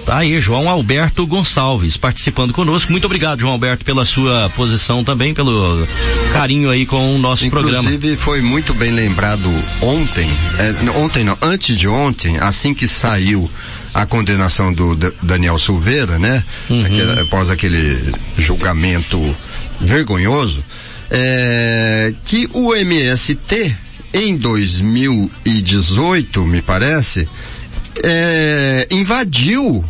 Tá 0.06 0.20
aí, 0.20 0.40
João 0.40 0.70
Alberto 0.70 1.26
Gonçalves 1.26 1.98
participando 1.98 2.54
conosco. 2.54 2.92
Muito 2.92 3.06
obrigado, 3.06 3.40
João 3.40 3.54
Alberto, 3.54 3.84
pela 3.84 4.06
sua 4.06 4.50
posição 4.56 5.04
também, 5.04 5.34
pelo 5.34 5.86
carinho 6.32 6.70
aí 6.70 6.86
com 6.86 7.16
o 7.16 7.18
nosso 7.18 7.44
Inclusive, 7.44 7.72
programa. 7.72 7.96
Inclusive, 7.96 8.22
foi 8.22 8.40
muito 8.42 8.74
bem 8.74 8.92
lembrado 8.92 9.50
ontem, 9.82 10.30
é, 10.60 11.00
ontem 11.00 11.24
não, 11.24 11.36
antes 11.42 11.76
de 11.76 11.88
ontem, 11.88 12.38
assim 12.40 12.74
que 12.74 12.88
saiu 12.88 13.50
a 13.96 14.06
condenação 14.06 14.72
do 14.74 14.94
D 14.94 15.12
Daniel 15.24 15.58
Silveira, 15.58 16.20
né? 16.20 16.44
Uhum. 16.70 16.86
Aquele, 16.86 17.22
após 17.22 17.50
aquele 17.50 17.98
julgamento 18.38 19.18
vergonhoso, 19.80 20.62
é, 21.10 22.14
que 22.26 22.50
o 22.54 22.76
MST, 22.76 23.74
em 24.14 24.36
2018, 24.36 26.44
me 26.44 26.62
parece, 26.62 27.26
é, 28.04 28.86
invadiu 28.92 29.86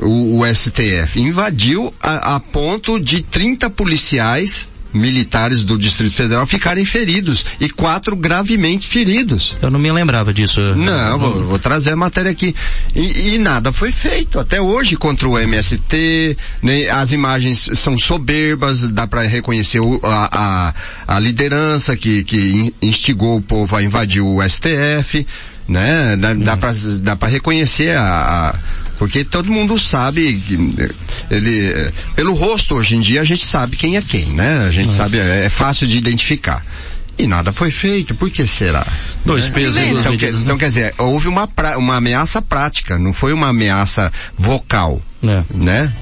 o, 0.00 0.38
o, 0.38 0.54
STF, 0.54 1.20
invadiu 1.20 1.92
a, 2.00 2.36
a 2.36 2.40
ponto 2.40 3.00
de 3.00 3.22
30 3.22 3.68
policiais 3.70 4.68
militares 4.92 5.64
do 5.64 5.78
Distrito 5.78 6.14
Federal 6.14 6.46
ficarem 6.46 6.84
feridos 6.84 7.44
e 7.60 7.68
quatro 7.68 8.16
gravemente 8.16 8.88
feridos. 8.88 9.56
Eu 9.60 9.70
não 9.70 9.78
me 9.78 9.90
lembrava 9.92 10.32
disso. 10.32 10.60
Não, 10.76 11.18
vou, 11.18 11.44
vou 11.44 11.58
trazer 11.58 11.92
a 11.92 11.96
matéria 11.96 12.30
aqui. 12.30 12.54
E, 12.94 13.34
e, 13.34 13.38
nada 13.38 13.72
foi 13.72 13.92
feito 13.92 14.38
até 14.38 14.60
hoje 14.60 14.96
contra 14.96 15.28
o 15.28 15.38
MST, 15.38 16.36
né? 16.62 16.88
as 16.88 17.12
imagens 17.12 17.68
são 17.74 17.98
soberbas, 17.98 18.88
dá 18.88 19.06
para 19.06 19.22
reconhecer 19.22 19.80
o, 19.80 20.00
a, 20.02 20.74
a, 21.06 21.16
a, 21.16 21.20
liderança 21.20 21.96
que, 21.96 22.24
que 22.24 22.74
instigou 22.80 23.36
o 23.36 23.42
povo 23.42 23.76
a 23.76 23.82
invadir 23.82 24.22
o 24.22 24.38
STF, 24.48 25.26
né? 25.68 26.16
Dá, 26.16 26.30
hum. 26.30 26.40
dá 27.02 27.16
para 27.16 27.28
reconhecer 27.28 27.96
a, 27.96 28.54
a 28.54 28.87
porque 28.98 29.24
todo 29.24 29.50
mundo 29.50 29.78
sabe, 29.78 30.42
ele, 31.30 31.92
pelo 32.16 32.34
rosto 32.34 32.74
hoje 32.74 32.96
em 32.96 33.00
dia 33.00 33.20
a 33.20 33.24
gente 33.24 33.46
sabe 33.46 33.76
quem 33.76 33.96
é 33.96 34.02
quem, 34.02 34.26
né? 34.26 34.66
A 34.66 34.70
gente 34.70 34.88
é. 34.88 34.92
sabe, 34.92 35.18
é, 35.18 35.44
é 35.46 35.48
fácil 35.48 35.86
de 35.86 35.96
identificar. 35.96 36.64
E 37.16 37.26
nada 37.26 37.50
foi 37.50 37.70
feito, 37.70 38.14
por 38.14 38.30
que 38.30 38.46
será? 38.46 38.86
Dois 39.24 39.44
né? 39.46 39.50
pesos 39.50 39.76
então, 39.76 39.98
então, 39.98 40.16
quer, 40.16 40.30
então 40.30 40.58
quer 40.58 40.68
dizer, 40.68 40.94
houve 40.98 41.26
uma, 41.26 41.48
pra, 41.48 41.76
uma 41.76 41.96
ameaça 41.96 42.40
prática, 42.40 42.98
não 42.98 43.12
foi 43.12 43.32
uma 43.32 43.48
ameaça 43.48 44.12
vocal, 44.36 45.02
é. 45.22 45.42
né? 45.52 45.92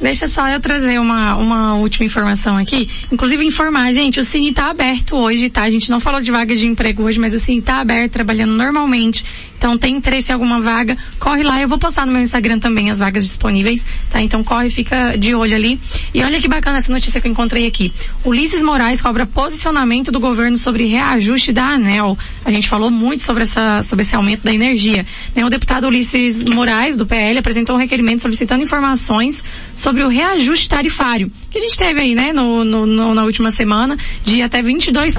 Deixa 0.00 0.26
só 0.26 0.46
eu 0.48 0.60
trazer 0.60 1.00
uma, 1.00 1.36
uma 1.36 1.74
última 1.76 2.04
informação 2.04 2.56
aqui. 2.58 2.88
Inclusive 3.10 3.42
informar, 3.44 3.92
gente, 3.92 4.20
o 4.20 4.24
Cine 4.24 4.50
está 4.50 4.70
aberto 4.70 5.16
hoje, 5.16 5.48
tá? 5.48 5.62
A 5.62 5.70
gente 5.70 5.90
não 5.90 6.00
falou 6.00 6.20
de 6.20 6.30
vagas 6.30 6.58
de 6.58 6.66
emprego 6.66 7.04
hoje, 7.04 7.18
mas 7.18 7.32
o 7.32 7.38
Cine 7.38 7.60
está 7.60 7.80
aberto, 7.80 8.12
trabalhando 8.12 8.52
normalmente. 8.52 9.24
Então 9.58 9.76
tem 9.76 9.96
interesse 9.96 10.30
em 10.30 10.34
alguma 10.34 10.60
vaga, 10.60 10.96
corre 11.18 11.42
lá. 11.42 11.60
Eu 11.60 11.68
vou 11.68 11.78
postar 11.78 12.06
no 12.06 12.12
meu 12.12 12.22
Instagram 12.22 12.58
também 12.58 12.90
as 12.90 12.98
vagas 12.98 13.24
disponíveis, 13.24 13.84
tá? 14.10 14.20
Então 14.20 14.42
corre, 14.44 14.70
fica 14.70 15.16
de 15.16 15.34
olho 15.34 15.54
ali. 15.54 15.80
E 16.14 16.22
olha 16.22 16.40
que 16.40 16.48
bacana 16.48 16.78
essa 16.78 16.92
notícia 16.92 17.20
que 17.20 17.26
eu 17.26 17.32
encontrei 17.32 17.66
aqui. 17.66 17.92
Ulisses 18.24 18.62
Moraes 18.62 19.00
cobra 19.00 19.26
posicionamento 19.26 20.10
do 20.12 20.20
governo 20.20 20.58
sobre 20.58 20.84
reajuste 20.84 21.52
da 21.52 21.66
ANEL. 21.74 22.16
A 22.44 22.50
gente 22.50 22.68
falou 22.68 22.90
muito 22.90 23.22
sobre 23.22 23.42
essa, 23.42 23.82
sobre 23.82 24.02
esse 24.02 24.14
aumento 24.14 24.42
da 24.42 24.52
energia. 24.52 25.06
Né? 25.34 25.44
O 25.44 25.50
deputado 25.50 25.86
Ulisses 25.86 26.44
Moraes, 26.44 26.96
do 26.96 27.06
PL, 27.06 27.38
apresentou 27.38 27.76
um 27.76 27.78
requerimento 27.78 28.22
solicitando 28.22 28.62
informações 28.62 29.42
sobre 29.74 30.02
o 30.04 30.08
reajuste 30.08 30.68
tarifário, 30.68 31.30
que 31.50 31.58
a 31.58 31.60
gente 31.60 31.76
teve 31.76 32.00
aí, 32.00 32.14
né, 32.14 32.32
no, 32.32 32.64
no, 32.64 32.86
no 32.86 33.14
na 33.14 33.24
última 33.24 33.50
semana, 33.50 33.96
de 34.24 34.42
até 34.42 34.62
22%, 34.62 35.14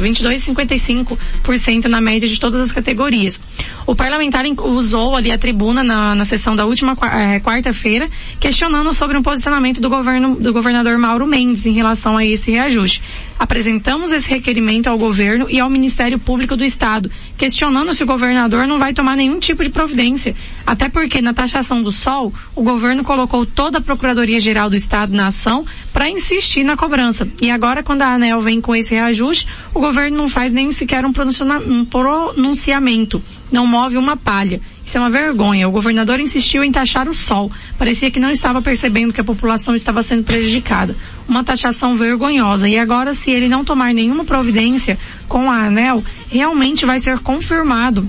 22,55% 0.00 1.84
na 1.86 2.00
média 2.00 2.28
de 2.28 2.38
todas 2.38 2.60
as 2.60 2.72
categorias. 2.72 3.40
O 3.86 3.94
parlamentar 3.94 4.44
usou 4.64 5.16
ali 5.16 5.30
a 5.30 5.38
tribuna 5.38 5.82
na, 5.82 6.14
na 6.14 6.24
sessão 6.24 6.54
da 6.54 6.64
última 6.64 6.96
é, 7.12 7.40
quarta-feira, 7.40 8.08
questionando 8.38 8.92
sobre 8.94 9.16
um 9.18 9.22
posicionamento 9.22 9.80
do 9.80 9.88
governo 9.90 10.36
do 10.36 10.52
governador 10.52 10.96
Mauro 10.98 11.26
Mendes 11.26 11.66
em 11.66 11.72
relação 11.72 12.16
a 12.16 12.24
esse 12.24 12.52
reajuste. 12.52 13.02
Apresentamos 13.38 14.12
esse 14.12 14.28
requerimento 14.28 14.88
ao 14.88 14.98
governo 14.98 15.46
e 15.48 15.58
ao 15.58 15.68
Ministério 15.68 16.18
Público 16.18 16.56
do 16.56 16.64
Estado, 16.64 17.10
questionando 17.36 17.94
se 17.94 18.02
o 18.02 18.06
governador 18.06 18.66
não 18.66 18.78
vai 18.78 18.94
tomar 18.94 19.16
nenhum 19.16 19.38
tipo 19.38 19.62
de 19.62 19.70
providência. 19.70 20.34
Até 20.66 20.88
porque 20.88 21.20
na 21.20 21.34
taxação 21.34 21.82
do 21.82 21.90
sol, 21.90 22.32
o 22.54 22.62
governo 22.62 23.04
colocou 23.04 23.44
toda 23.44 23.78
a 23.78 23.82
Procuradoria-Geral 23.82 24.70
do 24.70 24.76
Estado 24.76 25.12
na 25.12 25.26
ação 25.26 25.66
para 25.92 26.08
insistir 26.08 26.64
na 26.64 26.76
cobrança. 26.76 27.28
E 27.40 27.50
agora, 27.50 27.82
quando 27.82 28.02
a 28.02 28.14
ANEL 28.14 28.40
vem 28.40 28.60
com 28.60 28.74
esse 28.74 28.94
reajuste, 28.94 29.46
o 29.74 29.80
governo 29.80 30.16
não 30.16 30.28
faz 30.28 30.52
nem 30.52 30.70
sequer 30.72 31.04
um, 31.04 31.12
pronunciamento 31.12 33.22
não 33.52 33.66
move 33.66 33.98
uma 33.98 34.16
palha. 34.16 34.60
Isso 34.84 34.96
é 34.96 35.00
uma 35.00 35.10
vergonha. 35.10 35.68
O 35.68 35.72
governador 35.72 36.20
insistiu 36.20 36.62
em 36.64 36.72
taxar 36.72 37.08
o 37.08 37.14
sol. 37.14 37.50
Parecia 37.78 38.10
que 38.10 38.20
não 38.20 38.30
estava 38.30 38.60
percebendo 38.60 39.12
que 39.12 39.20
a 39.20 39.24
população 39.24 39.74
estava 39.74 40.02
sendo 40.02 40.24
prejudicada. 40.24 40.96
Uma 41.28 41.44
taxação 41.44 41.94
vergonhosa. 41.94 42.68
E 42.68 42.78
agora, 42.78 43.14
se 43.14 43.30
ele 43.30 43.48
não 43.48 43.64
tomar 43.64 43.94
nenhuma 43.94 44.24
providência 44.24 44.98
com 45.28 45.50
a 45.50 45.66
ANEL, 45.66 46.04
realmente 46.28 46.84
vai 46.84 46.98
ser 46.98 47.18
confirmado 47.20 48.06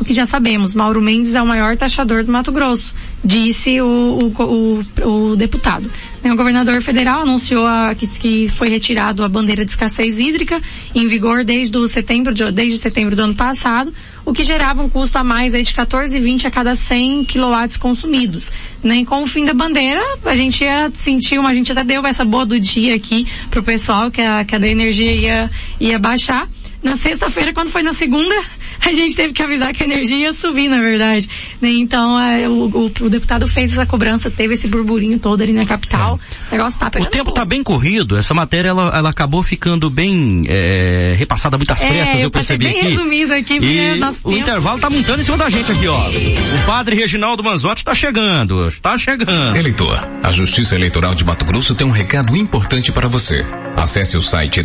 o 0.00 0.04
que 0.04 0.14
já 0.14 0.24
sabemos, 0.24 0.74
Mauro 0.74 1.00
Mendes 1.00 1.34
é 1.34 1.42
o 1.42 1.46
maior 1.46 1.76
taxador 1.76 2.24
do 2.24 2.32
Mato 2.32 2.50
Grosso, 2.50 2.94
disse 3.22 3.82
o, 3.82 4.32
o, 4.38 4.82
o, 5.04 5.30
o 5.32 5.36
deputado. 5.36 5.90
O 6.24 6.36
governador 6.36 6.80
federal 6.80 7.20
anunciou 7.20 7.66
a, 7.66 7.94
que, 7.94 8.06
que, 8.06 8.48
foi 8.48 8.70
retirado 8.70 9.22
a 9.22 9.28
bandeira 9.28 9.62
de 9.62 9.70
escassez 9.70 10.16
hídrica, 10.16 10.60
em 10.94 11.06
vigor 11.06 11.44
desde, 11.44 11.76
o 11.76 11.86
setembro, 11.86 12.32
de, 12.32 12.50
desde 12.50 12.78
setembro 12.78 13.14
do 13.14 13.22
ano 13.22 13.34
passado, 13.34 13.92
o 14.24 14.32
que 14.32 14.42
gerava 14.42 14.82
um 14.82 14.88
custo 14.88 15.18
a 15.18 15.24
mais 15.24 15.52
aí 15.52 15.62
de 15.62 15.72
14,20 15.74 16.46
a 16.46 16.50
cada 16.50 16.74
100 16.74 17.26
quilowatts 17.26 17.76
consumidos. 17.76 18.50
Né? 18.82 18.98
E 18.98 19.04
com 19.04 19.22
o 19.22 19.26
fim 19.26 19.44
da 19.44 19.52
bandeira, 19.52 20.02
a 20.24 20.34
gente 20.34 20.64
ia 20.64 20.90
sentir 20.94 21.38
uma, 21.38 21.50
a 21.50 21.54
gente 21.54 21.72
até 21.72 21.84
deu 21.84 22.06
essa 22.06 22.24
boa 22.24 22.46
do 22.46 22.58
dia 22.58 22.94
aqui 22.94 23.26
pro 23.50 23.62
pessoal 23.62 24.10
que 24.10 24.22
a, 24.22 24.44
que 24.44 24.54
a 24.54 24.58
da 24.58 24.68
energia 24.68 25.12
ia, 25.12 25.50
ia 25.78 25.98
baixar. 25.98 26.48
Na 26.82 26.96
sexta-feira, 26.96 27.52
quando 27.52 27.68
foi 27.68 27.82
na 27.82 27.92
segunda, 27.92 28.34
a 28.84 28.92
gente 28.92 29.14
teve 29.14 29.32
que 29.32 29.42
avisar 29.42 29.72
que 29.72 29.82
a 29.82 29.86
energia 29.86 30.16
ia 30.16 30.32
subir, 30.32 30.68
na 30.68 30.80
verdade. 30.80 31.28
Né? 31.60 31.70
Então, 31.72 32.18
é, 32.18 32.48
o, 32.48 32.68
o, 32.68 32.84
o, 32.86 33.10
deputado 33.10 33.46
fez 33.46 33.72
essa 33.72 33.84
cobrança, 33.84 34.30
teve 34.30 34.54
esse 34.54 34.66
burburinho 34.66 35.18
todo 35.18 35.42
ali 35.42 35.52
na 35.52 35.66
capital. 35.66 36.18
É. 36.50 36.54
O 36.54 36.56
negócio 36.56 36.78
tá 36.80 36.90
pegando 36.90 37.08
O 37.08 37.10
tempo 37.10 37.24
fogo. 37.26 37.36
tá 37.36 37.44
bem 37.44 37.62
corrido, 37.62 38.16
essa 38.16 38.32
matéria 38.32 38.70
ela, 38.70 38.96
ela 38.96 39.10
acabou 39.10 39.42
ficando 39.42 39.90
bem 39.90 40.44
é, 40.48 41.14
repassada 41.18 41.56
muitas 41.58 41.80
pressas, 41.80 42.20
é, 42.20 42.24
eu 42.24 42.30
percebi 42.30 42.64
bem 42.64 42.78
aqui. 42.78 42.88
resumido 42.88 43.34
aqui, 43.34 43.54
porque 43.60 43.66
e 43.66 43.94
nosso 43.96 44.18
o 44.24 44.32
intervalo 44.32 44.78
tá 44.78 44.88
montando 44.88 45.20
em 45.20 45.24
cima 45.24 45.36
da 45.36 45.50
gente 45.50 45.70
aqui, 45.70 45.86
ó. 45.86 46.08
O 46.08 46.66
padre 46.66 46.96
Reginaldo 46.96 47.42
Manzotti 47.42 47.84
tá 47.84 47.94
chegando, 47.94 48.66
está 48.66 48.96
chegando. 48.96 49.56
Eleitor, 49.56 50.08
a 50.22 50.32
Justiça 50.32 50.74
Eleitoral 50.74 51.14
de 51.14 51.24
Mato 51.24 51.44
Grosso 51.44 51.74
tem 51.74 51.86
um 51.86 51.90
recado 51.90 52.36
importante 52.36 52.90
para 52.92 53.08
você. 53.08 53.44
Acesse 53.76 54.16
o 54.16 54.22
site 54.22 54.62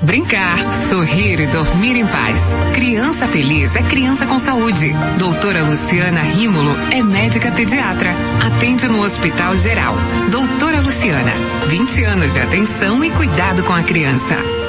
Brincar, 0.00 0.58
sorrir 0.88 1.40
e 1.40 1.46
dormir 1.46 1.96
em 1.96 2.06
paz. 2.06 2.40
Criança 2.74 3.26
feliz 3.28 3.74
é 3.76 3.82
criança 3.82 4.26
com 4.26 4.38
saúde. 4.38 4.92
Doutora 5.18 5.62
Luciana 5.62 6.20
Rímulo 6.20 6.76
é 6.90 7.02
médica 7.02 7.52
pediatra. 7.52 8.10
Atende 8.44 8.88
no 8.88 9.00
Hospital 9.00 9.54
Geral. 9.56 9.94
Doutora 10.30 10.80
Luciana, 10.80 11.32
20 11.68 12.04
anos 12.04 12.34
de 12.34 12.40
atenção 12.40 13.04
e 13.04 13.10
cuidado 13.10 13.62
com 13.62 13.72
a 13.72 13.82
criança. 13.82 14.63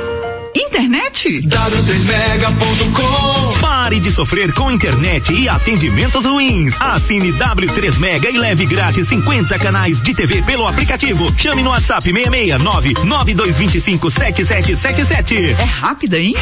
Internet? 0.56 1.42
W3mega.com 1.42 3.60
Pare 3.60 4.00
de 4.00 4.10
sofrer 4.10 4.54
com 4.54 4.72
internet 4.72 5.34
e 5.34 5.50
atendimentos 5.50 6.24
ruins. 6.24 6.80
Assine 6.80 7.34
W3 7.34 8.00
Mega 8.00 8.30
e 8.30 8.38
leve 8.38 8.66
grátis 8.66 9.10
50 9.10 9.60
canais 9.60 10.02
de 10.02 10.14
TV 10.14 10.42
pelo 10.44 10.66
aplicativo. 10.66 11.30
Chame 11.38 11.62
no 11.62 11.72
WhatsApp 11.72 12.02
669 12.04 12.94
9225 13.04 14.10
7777. 14.10 15.56
É 15.60 15.64
rápida, 15.66 16.18
hein? 16.18 16.34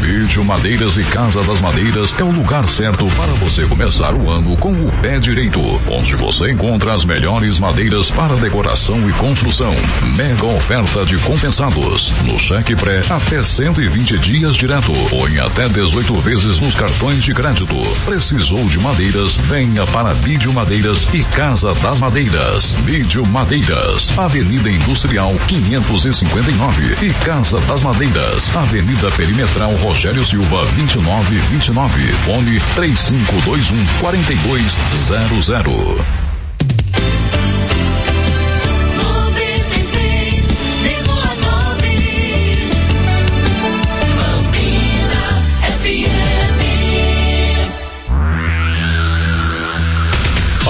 Vídeo 0.00 0.44
Madeiras 0.44 0.96
e 0.98 1.04
Casa 1.04 1.42
das 1.42 1.60
Madeiras 1.60 2.14
é 2.18 2.22
o 2.22 2.30
lugar 2.30 2.68
certo 2.68 3.06
para 3.16 3.32
você 3.34 3.64
começar 3.66 4.14
o 4.14 4.30
ano 4.30 4.54
com 4.58 4.72
o 4.72 4.92
pé 5.00 5.18
direito, 5.18 5.58
onde 5.90 6.14
você 6.16 6.50
encontra 6.50 6.92
as 6.92 7.04
melhores 7.04 7.58
madeiras 7.58 8.10
para 8.10 8.34
decoração 8.36 9.08
e 9.08 9.12
construção. 9.14 9.74
Mega 10.14 10.44
oferta 10.44 11.06
de 11.06 11.16
compensados. 11.18 12.12
No 12.24 12.38
cheque 12.38 12.76
pré, 12.76 13.00
até 13.08 13.33
120 13.42 14.18
dias 14.18 14.56
direto, 14.56 14.92
em 15.28 15.38
até 15.38 15.68
18 15.68 16.14
vezes 16.14 16.60
nos 16.60 16.74
cartões 16.74 17.22
de 17.22 17.34
crédito. 17.34 17.76
Precisou 18.04 18.66
de 18.68 18.78
madeiras? 18.78 19.36
Venha 19.36 19.86
para 19.86 20.12
Vídeo 20.12 20.52
Madeiras 20.52 21.08
e 21.12 21.22
Casa 21.24 21.74
das 21.74 22.00
Madeiras. 22.00 22.74
Vídeo 22.84 23.26
Madeiras, 23.26 24.16
Avenida 24.18 24.70
Industrial 24.70 25.34
559 25.48 27.06
e 27.06 27.12
Casa 27.24 27.60
das 27.60 27.82
Madeiras, 27.82 28.54
Avenida 28.54 29.10
Perimetral 29.12 29.72
Rogério 29.76 30.24
Silva 30.24 30.64
2929, 30.76 32.12
fone 32.24 32.60
3521 32.74 33.86
4200. 34.00 36.23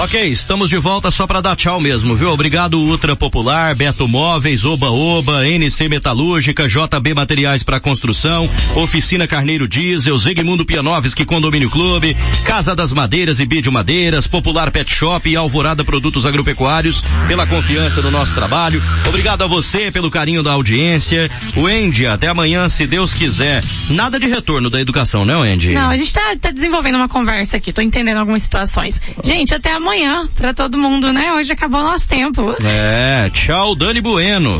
Ok, 0.05 0.23
estamos 0.27 0.69
de 0.69 0.77
volta 0.77 1.09
só 1.09 1.25
para 1.25 1.41
dar 1.41 1.55
tchau 1.55 1.81
mesmo, 1.81 2.15
viu? 2.15 2.29
Obrigado 2.29 2.79
Ultra 2.79 3.15
Popular, 3.15 3.73
Beto 3.73 4.07
Móveis, 4.07 4.63
Oba 4.63 4.91
Oba, 4.91 5.47
NC 5.47 5.89
Metalúrgica, 5.89 6.67
JB 6.67 7.15
Materiais 7.15 7.63
para 7.63 7.79
Construção, 7.79 8.47
Oficina 8.75 9.25
Carneiro 9.25 9.67
Diesel, 9.67 10.15
Zegmundo 10.19 10.63
Pianovski 10.63 11.25
Condomínio 11.25 11.71
Clube, 11.71 12.15
Casa 12.45 12.75
das 12.75 12.93
Madeiras 12.93 13.39
e 13.39 13.47
Bídio 13.47 13.71
Madeiras, 13.71 14.27
Popular 14.27 14.69
Pet 14.69 14.87
Shop 14.87 15.27
e 15.27 15.35
Alvorada 15.35 15.83
Produtos 15.83 16.23
Agropecuários, 16.23 17.03
pela 17.27 17.47
confiança 17.47 17.99
no 18.03 18.11
nosso 18.11 18.35
trabalho. 18.35 18.79
Obrigado 19.07 19.43
a 19.43 19.47
você 19.47 19.91
pelo 19.91 20.11
carinho 20.11 20.43
da 20.43 20.51
audiência. 20.51 21.31
O 21.55 21.65
Andy, 21.65 22.05
até 22.05 22.27
amanhã, 22.27 22.69
se 22.69 22.85
Deus 22.85 23.11
quiser. 23.11 23.63
Nada 23.89 24.19
de 24.19 24.27
retorno 24.27 24.69
da 24.69 24.79
educação, 24.79 25.25
né, 25.25 25.33
Andy? 25.33 25.71
Não, 25.71 25.89
a 25.89 25.97
gente 25.97 26.13
tá, 26.13 26.35
tá 26.39 26.51
desenvolvendo 26.51 26.95
uma 26.95 27.09
conversa 27.09 27.57
aqui, 27.57 27.73
tô 27.73 27.81
entendendo 27.81 28.17
algumas 28.17 28.43
situações. 28.43 29.01
Gente, 29.23 29.55
até 29.55 29.73
amanhã 29.73 29.94
pra 30.35 30.53
todo 30.53 30.77
mundo, 30.77 31.11
né? 31.13 31.33
Hoje 31.33 31.51
acabou 31.53 31.81
o 31.81 31.83
nosso 31.83 32.07
tempo. 32.07 32.55
É, 32.63 33.29
tchau, 33.31 33.75
Dani 33.75 34.01
Bueno. 34.01 34.59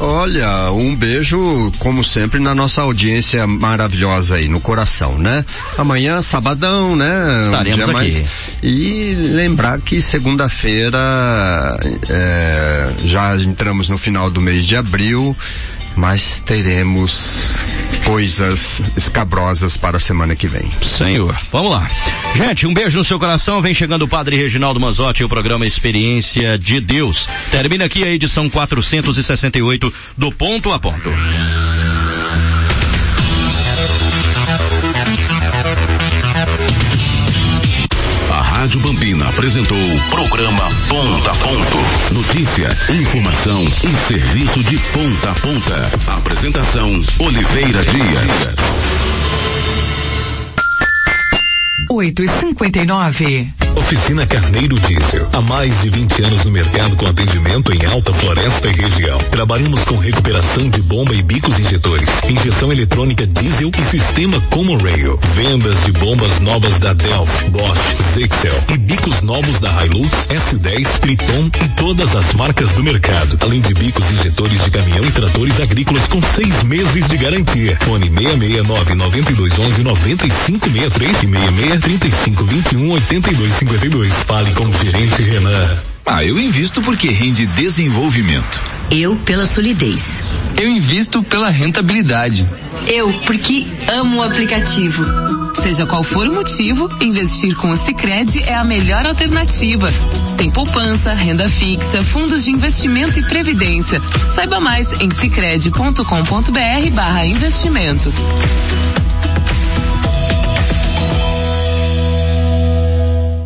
Olha, 0.00 0.72
um 0.72 0.96
beijo, 0.96 1.72
como 1.78 2.02
sempre, 2.02 2.40
na 2.40 2.54
nossa 2.54 2.82
audiência 2.82 3.46
maravilhosa 3.46 4.36
aí, 4.36 4.48
no 4.48 4.60
coração, 4.60 5.16
né? 5.16 5.44
Amanhã, 5.78 6.20
sabadão, 6.20 6.96
né? 6.96 7.42
Estaremos 7.42 7.86
dia 7.86 8.20
aqui. 8.20 8.26
E 8.62 9.14
lembrar 9.14 9.80
que 9.80 10.02
segunda-feira 10.02 10.98
é, 12.08 12.92
já 13.04 13.36
entramos 13.36 13.88
no 13.88 13.96
final 13.96 14.28
do 14.28 14.40
mês 14.40 14.66
de 14.66 14.74
abril, 14.74 15.36
mas 15.96 16.38
teremos 16.44 17.66
coisas 18.04 18.82
escabrosas 18.96 19.76
para 19.76 19.96
a 19.96 20.00
semana 20.00 20.34
que 20.34 20.48
vem. 20.48 20.70
Senhor, 20.82 21.36
vamos 21.50 21.70
lá. 21.70 21.88
Gente, 22.34 22.66
um 22.66 22.74
beijo 22.74 22.98
no 22.98 23.04
seu 23.04 23.18
coração. 23.18 23.60
Vem 23.60 23.74
chegando 23.74 24.02
o 24.02 24.08
Padre 24.08 24.36
Reginaldo 24.36 24.80
Manzotti 24.80 25.22
e 25.22 25.24
o 25.24 25.28
programa 25.28 25.66
Experiência 25.66 26.58
de 26.58 26.80
Deus. 26.80 27.28
Termina 27.50 27.84
aqui 27.84 28.04
a 28.04 28.10
edição 28.10 28.48
468 28.48 29.92
do 30.16 30.32
Ponto 30.32 30.72
a 30.72 30.78
Ponto. 30.78 31.10
Rádio 38.62 38.78
Bambina 38.78 39.28
apresentou 39.28 39.76
programa 40.08 40.68
Ponta 40.86 41.32
a 41.32 41.34
Ponto. 41.34 42.14
Notícia, 42.14 42.68
informação 42.94 43.64
e 43.64 43.88
serviço 44.06 44.62
de 44.62 44.78
ponta 44.78 45.30
a 45.32 45.34
ponta. 45.34 45.90
Apresentação 46.06 47.00
Oliveira 47.18 47.84
Dias. 47.84 49.11
8 51.92 52.24
e 52.24 52.28
59 52.28 53.52
Oficina 53.76 54.26
Carneiro 54.26 54.78
Diesel. 54.80 55.26
Há 55.32 55.40
mais 55.40 55.80
de 55.80 55.90
20 55.90 56.24
anos 56.24 56.44
no 56.44 56.50
mercado 56.50 56.96
com 56.96 57.06
atendimento 57.06 57.72
em 57.72 57.84
alta 57.86 58.12
floresta 58.12 58.68
e 58.68 58.72
região. 58.72 59.18
Trabalhamos 59.30 59.82
com 59.84 59.96
recuperação 59.96 60.68
de 60.68 60.82
bomba 60.82 61.14
e 61.14 61.22
bicos 61.22 61.58
injetores, 61.58 62.08
injeção 62.28 62.70
eletrônica 62.70 63.26
diesel 63.26 63.70
e 63.70 63.84
sistema 63.84 64.40
Common 64.50 64.76
Rail. 64.76 65.18
Vendas 65.34 65.84
de 65.84 65.92
bombas 65.92 66.38
novas 66.40 66.78
da 66.78 66.92
Delphi, 66.92 67.50
Bosch, 67.50 67.96
Zexel 68.14 68.62
e 68.72 68.78
bicos 68.78 69.22
novos 69.22 69.58
da 69.60 69.84
Hilux, 69.84 70.10
S10, 70.28 70.98
Triton 70.98 71.50
e 71.64 71.68
todas 71.70 72.14
as 72.14 72.32
marcas 72.34 72.70
do 72.72 72.82
mercado. 72.82 73.38
Além 73.40 73.62
de 73.62 73.74
bicos 73.74 74.10
injetores 74.10 74.62
de 74.64 74.70
caminhão 74.70 75.04
e 75.04 75.12
tratores 75.12 75.60
agrícolas 75.60 76.06
com 76.08 76.20
seis 76.20 76.62
meses 76.62 77.06
de 77.06 77.16
garantia. 77.16 77.76
Fone 77.80 78.08
669 78.08 78.94
9211 78.94 79.82
9563 79.82 81.22
e 81.22 81.26
66 81.26 81.81
3521 81.82 82.90
82 82.90 83.52
52. 83.54 84.12
Fale 84.26 84.50
com 84.52 84.64
o 84.64 84.72
gerente 84.84 85.20
Renan. 85.22 85.78
Ah, 86.06 86.24
eu 86.24 86.38
invisto 86.38 86.82
porque 86.82 87.10
rende 87.10 87.46
desenvolvimento. 87.46 88.60
Eu 88.90 89.16
pela 89.16 89.46
solidez. 89.46 90.22
Eu 90.60 90.68
invisto 90.68 91.22
pela 91.22 91.48
rentabilidade. 91.48 92.48
Eu 92.86 93.12
porque 93.24 93.66
amo 93.88 94.18
o 94.18 94.22
aplicativo. 94.22 95.04
Seja 95.62 95.86
qual 95.86 96.02
for 96.02 96.28
o 96.28 96.32
motivo, 96.32 96.90
investir 97.00 97.54
com 97.56 97.70
o 97.70 97.76
Sicredi 97.76 98.42
é 98.42 98.54
a 98.54 98.64
melhor 98.64 99.06
alternativa. 99.06 99.92
Tem 100.36 100.50
poupança, 100.50 101.14
renda 101.14 101.48
fixa, 101.48 102.02
fundos 102.04 102.44
de 102.44 102.50
investimento 102.50 103.18
e 103.18 103.22
previdência. 103.22 104.00
Saiba 104.34 104.58
mais 104.58 104.88
em 105.00 105.10
sicredi.com.br 105.10 106.02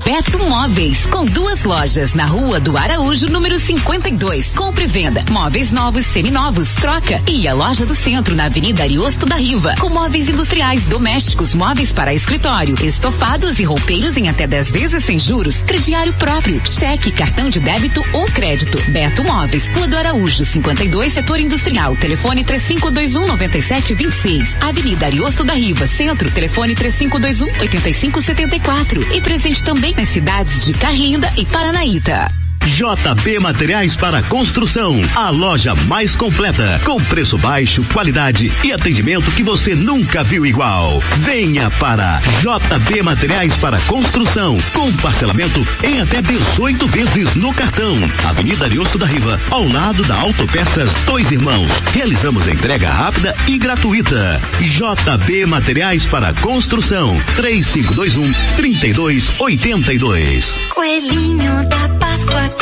Beto 0.07 0.39
Móveis, 0.39 1.05
com 1.07 1.24
duas 1.24 1.65
lojas 1.65 2.15
na 2.15 2.27
rua 2.27 2.61
do 2.61 2.77
Araújo, 2.78 3.27
número 3.27 3.59
52. 3.59 4.55
Compre 4.55 4.85
e 4.85 4.87
venda. 4.87 5.24
Móveis 5.33 5.73
novos, 5.73 6.07
seminovos, 6.07 6.77
troca. 6.77 7.20
E 7.27 7.49
a 7.49 7.53
loja 7.53 7.85
do 7.85 7.95
centro, 7.97 8.37
na 8.37 8.45
Avenida 8.45 8.85
Ariosto 8.85 9.27
da 9.27 9.35
Riva. 9.35 9.74
Com 9.81 9.89
móveis 9.89 10.28
industriais, 10.28 10.85
domésticos, 10.85 11.55
móveis 11.55 11.93
para 11.93 12.15
escritório, 12.15 12.77
estofados 12.85 13.59
e 13.59 13.65
roupeiros 13.65 14.16
em 14.16 14.28
até 14.28 14.47
10 14.47 14.70
vezes 14.70 15.05
sem 15.05 15.19
juros. 15.19 15.62
Crediário 15.62 16.12
próprio, 16.12 16.62
cheque, 16.65 17.11
cartão 17.11 17.51
de 17.51 17.59
débito 17.59 18.01
ou 18.12 18.27
crédito. 18.27 18.78
Beto 18.93 19.24
Móveis, 19.24 19.66
Rua 19.66 19.89
do 19.89 19.97
Araújo, 19.97 20.45
52, 20.45 21.15
setor 21.15 21.41
industrial. 21.41 21.97
Telefone 21.97 22.45
3521 22.45 23.27
9726. 23.27 24.57
Avenida 24.61 25.07
Ariosto 25.07 25.43
da 25.43 25.55
Riva, 25.55 25.85
centro. 25.85 26.31
Telefone 26.31 26.77
3521 26.77 27.61
8574. 27.61 29.12
E 29.12 29.20
presente 29.20 29.65
também 29.65 29.95
nas 29.97 30.09
cidades 30.10 30.66
de 30.66 30.73
Carlinda 30.74 31.32
e 31.39 31.47
Paranaíta. 31.47 32.45
JB 32.67 33.39
Materiais 33.39 33.95
para 33.95 34.23
Construção, 34.25 35.01
a 35.15 35.31
loja 35.31 35.73
mais 35.87 36.17
completa, 36.17 36.81
com 36.85 36.97
preço 36.97 37.39
baixo, 37.39 37.85
qualidade 37.93 38.53
e 38.65 38.73
atendimento 38.73 39.31
que 39.31 39.45
você 39.45 39.75
nunca 39.75 40.25
viu 40.25 40.45
igual. 40.45 41.01
Venha 41.19 41.71
para 41.71 42.21
JB 42.41 43.03
Materiais 43.03 43.57
para 43.59 43.81
Construção, 43.83 44.59
com 44.73 44.93
parcelamento 44.95 45.65
em 45.83 46.01
até 46.01 46.21
18 46.21 46.89
vezes 46.89 47.35
no 47.37 47.55
cartão. 47.55 47.97
Avenida 48.25 48.65
Ariosto 48.65 48.99
da 48.99 49.07
Riva, 49.07 49.41
ao 49.49 49.67
lado 49.69 50.03
da 50.05 50.17
Autopeças 50.17 50.93
Dois 51.07 51.31
Irmãos. 51.31 51.71
Realizamos 51.95 52.49
entrega 52.49 52.91
rápida 52.91 53.35
e 53.47 53.59
gratuita. 53.59 54.43
JB 54.61 55.47
Materiais 55.47 56.05
para 56.05 56.35
Construção, 56.35 57.17
3521 57.37 58.33
3282. 58.57 60.59
Coelhinho 60.75 61.69
da 61.69 61.89
Páscoa 62.01 62.56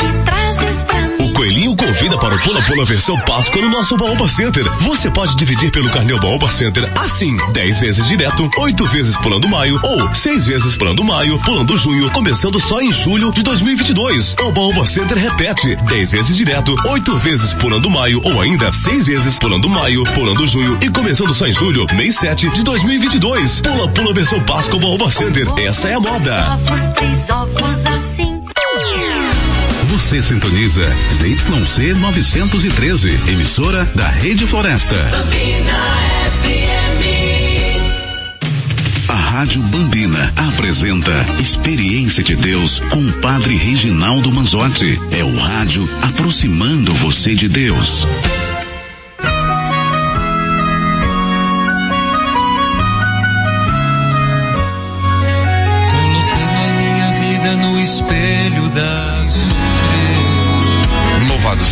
O 1.19 1.33
Coelhinho 1.33 1.75
convida 1.75 2.17
para 2.17 2.35
o 2.35 2.41
Pula 2.41 2.61
Pula 2.63 2.85
versão 2.85 3.17
Páscoa 3.21 3.61
no 3.61 3.69
nosso 3.69 3.97
Baoba 3.97 4.27
Center. 4.29 4.63
Você 4.83 5.09
pode 5.09 5.35
dividir 5.35 5.71
pelo 5.71 5.89
carnê 5.89 6.17
Baoba 6.19 6.47
Center 6.49 6.91
assim, 6.97 7.35
10 7.51 7.79
vezes 7.81 8.07
direto, 8.07 8.49
8 8.57 8.85
vezes 8.85 9.17
pulando 9.17 9.47
maio 9.47 9.79
ou 9.83 10.13
6 10.13 10.45
vezes 10.45 10.77
pulando 10.77 11.03
maio, 11.03 11.39
pulando 11.39 11.77
junho, 11.77 12.09
começando 12.11 12.59
só 12.59 12.81
em 12.81 12.91
julho 12.91 13.31
de 13.31 13.43
2022. 13.43 14.35
O 14.41 14.51
Baoba 14.51 14.85
Center 14.85 15.17
repete, 15.17 15.75
10 15.75 16.11
vezes 16.11 16.37
direto, 16.37 16.75
8 16.87 17.15
vezes 17.17 17.53
pulando 17.55 17.89
maio 17.89 18.21
ou 18.23 18.41
ainda 18.41 18.71
6 18.71 19.05
vezes 19.05 19.39
pulando 19.39 19.69
maio, 19.69 20.03
pulando 20.13 20.47
junho 20.47 20.77
e 20.81 20.89
começando 20.89 21.33
só 21.33 21.45
em 21.45 21.53
julho, 21.53 21.85
mês 21.95 22.15
7 22.15 22.49
de 22.49 22.63
2022. 22.63 23.61
Pula 23.61 23.87
Pula 23.89 24.13
versão 24.13 24.39
Páscoa 24.43 24.79
Baoba 24.79 25.09
Center. 25.11 25.47
Essa 25.57 25.89
é 25.89 25.93
a 25.93 25.99
moda. 25.99 26.53
Ovos, 26.53 26.81
três 26.95 27.29
ovos 27.29 27.85
assim. 27.85 28.43
Você 30.05 30.21
sintoniza 30.21 30.83
ZYC 31.15 31.49
913, 31.95 33.09
emissora 33.27 33.83
da 33.95 34.07
Rede 34.07 34.45
Floresta. 34.45 34.95
A 39.07 39.15
Rádio 39.15 39.63
Bambina 39.63 40.31
apresenta 40.35 41.11
Experiência 41.39 42.23
de 42.23 42.35
Deus 42.35 42.81
com 42.81 43.03
o 43.03 43.13
Padre 43.13 43.55
Reginaldo 43.55 44.31
Manzotti. 44.31 45.01
É 45.09 45.23
o 45.23 45.35
rádio 45.35 45.89
aproximando 46.03 46.93
você 46.93 47.33
de 47.33 47.49
Deus. 47.49 48.05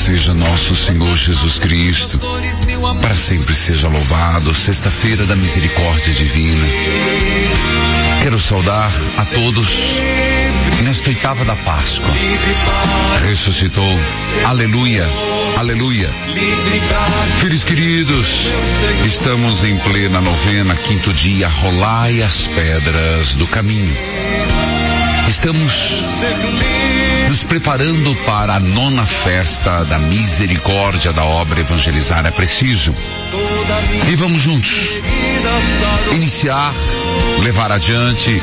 Seja 0.03 0.33
nosso 0.33 0.75
Senhor 0.75 1.15
Jesus 1.15 1.59
Cristo. 1.59 2.19
Para 3.01 3.15
sempre 3.15 3.55
seja 3.55 3.87
louvado. 3.87 4.53
Sexta-feira 4.53 5.25
da 5.25 5.33
misericórdia 5.33 6.13
divina. 6.13 6.67
Quero 8.21 8.37
saudar 8.37 8.91
a 9.17 9.25
todos 9.25 9.69
nesta 10.83 11.09
oitava 11.09 11.45
da 11.45 11.55
Páscoa. 11.55 12.13
Ressuscitou. 13.25 13.97
Aleluia. 14.43 15.05
Aleluia. 15.55 16.09
Filhos 17.37 17.63
queridos, 17.63 18.49
estamos 19.05 19.63
em 19.63 19.77
plena 19.77 20.19
novena, 20.19 20.75
quinto 20.75 21.13
dia, 21.13 21.47
rolai 21.47 22.21
as 22.21 22.45
pedras 22.47 23.37
do 23.37 23.47
caminho. 23.47 23.95
Estamos 25.29 26.01
nos 27.29 27.43
preparando 27.43 28.15
para 28.25 28.55
a 28.55 28.59
nona 28.59 29.03
festa 29.05 29.83
da 29.85 29.97
misericórdia 29.97 31.11
da 31.11 31.23
obra 31.23 31.59
Evangelizar 31.59 32.25
é 32.25 32.31
Preciso. 32.31 32.93
E 34.11 34.15
vamos 34.15 34.41
juntos 34.41 34.89
iniciar, 36.13 36.71
levar 37.41 37.71
adiante 37.71 38.39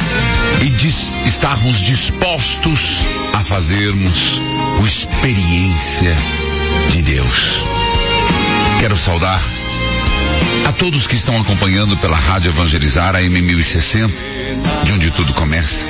e 0.61 0.69
dis- 0.70 1.15
estarmos 1.27 1.78
dispostos 1.81 2.98
a 3.32 3.40
fazermos 3.40 4.40
o 4.81 4.86
experiência 4.86 6.16
de 6.90 7.02
Deus. 7.02 7.62
Quero 8.81 8.97
saudar 8.97 9.40
a 10.66 10.73
todos 10.73 11.07
que 11.07 11.15
estão 11.15 11.40
acompanhando 11.40 11.97
pela 11.98 12.16
Rádio 12.16 12.51
Evangelizar 12.51 13.15
a 13.15 13.20
M1060, 13.20 14.11
de 14.85 14.93
onde 14.93 15.11
tudo 15.12 15.32
começa. 15.35 15.86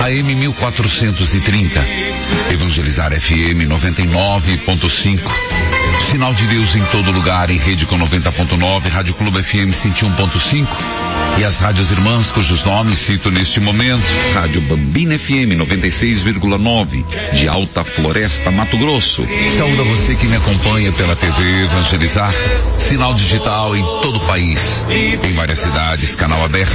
A 0.00 0.10
M 0.10 0.34
1430, 0.34 1.84
Evangelizar 2.50 3.12
FM 3.12 3.66
99.5. 3.68 5.20
Sinal 6.10 6.34
de 6.34 6.46
Deus 6.46 6.76
em 6.76 6.84
todo 6.86 7.10
lugar, 7.10 7.50
em 7.50 7.58
rede 7.58 7.86
com 7.86 7.98
90.9, 7.98 8.88
Rádio 8.88 9.14
Clube 9.14 9.42
FM 9.42 9.70
101.5 9.70 10.93
e 11.38 11.44
as 11.44 11.60
rádios 11.60 11.90
irmãs 11.90 12.30
cujos 12.30 12.64
nomes 12.64 12.98
cito 12.98 13.30
neste 13.30 13.60
momento. 13.60 14.04
Rádio 14.34 14.60
Bambina 14.62 15.18
FM 15.18 15.56
96,9 15.58 17.04
de 17.32 17.48
Alta 17.48 17.82
Floresta, 17.84 18.50
Mato 18.50 18.76
Grosso. 18.78 19.24
Saúde 19.56 19.80
a 19.80 19.84
você 19.84 20.14
que 20.14 20.26
me 20.26 20.36
acompanha 20.36 20.92
pela 20.92 21.16
TV 21.16 21.64
Evangelizar, 21.64 22.32
sinal 22.60 23.14
digital 23.14 23.74
em 23.76 23.82
todo 24.02 24.16
o 24.16 24.26
país, 24.26 24.86
em 24.88 25.32
várias 25.32 25.58
cidades, 25.58 26.14
canal 26.14 26.44
aberto, 26.44 26.74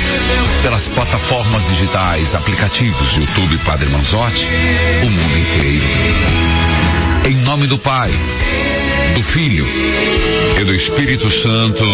pelas 0.62 0.90
plataformas 0.90 1.68
digitais, 1.70 2.36
aplicativos, 2.36 3.14
YouTube 3.14 3.58
Padre 3.60 3.90
Manzotti, 3.90 4.48
o 5.04 5.10
mundo 5.10 5.38
inteiro. 5.40 5.86
Em 7.30 7.36
nome 7.44 7.68
do 7.68 7.78
Pai, 7.78 8.12
do 9.14 9.22
Filho 9.22 9.68
e 10.60 10.64
do 10.64 10.74
Espírito 10.74 11.30
Santo. 11.30 11.86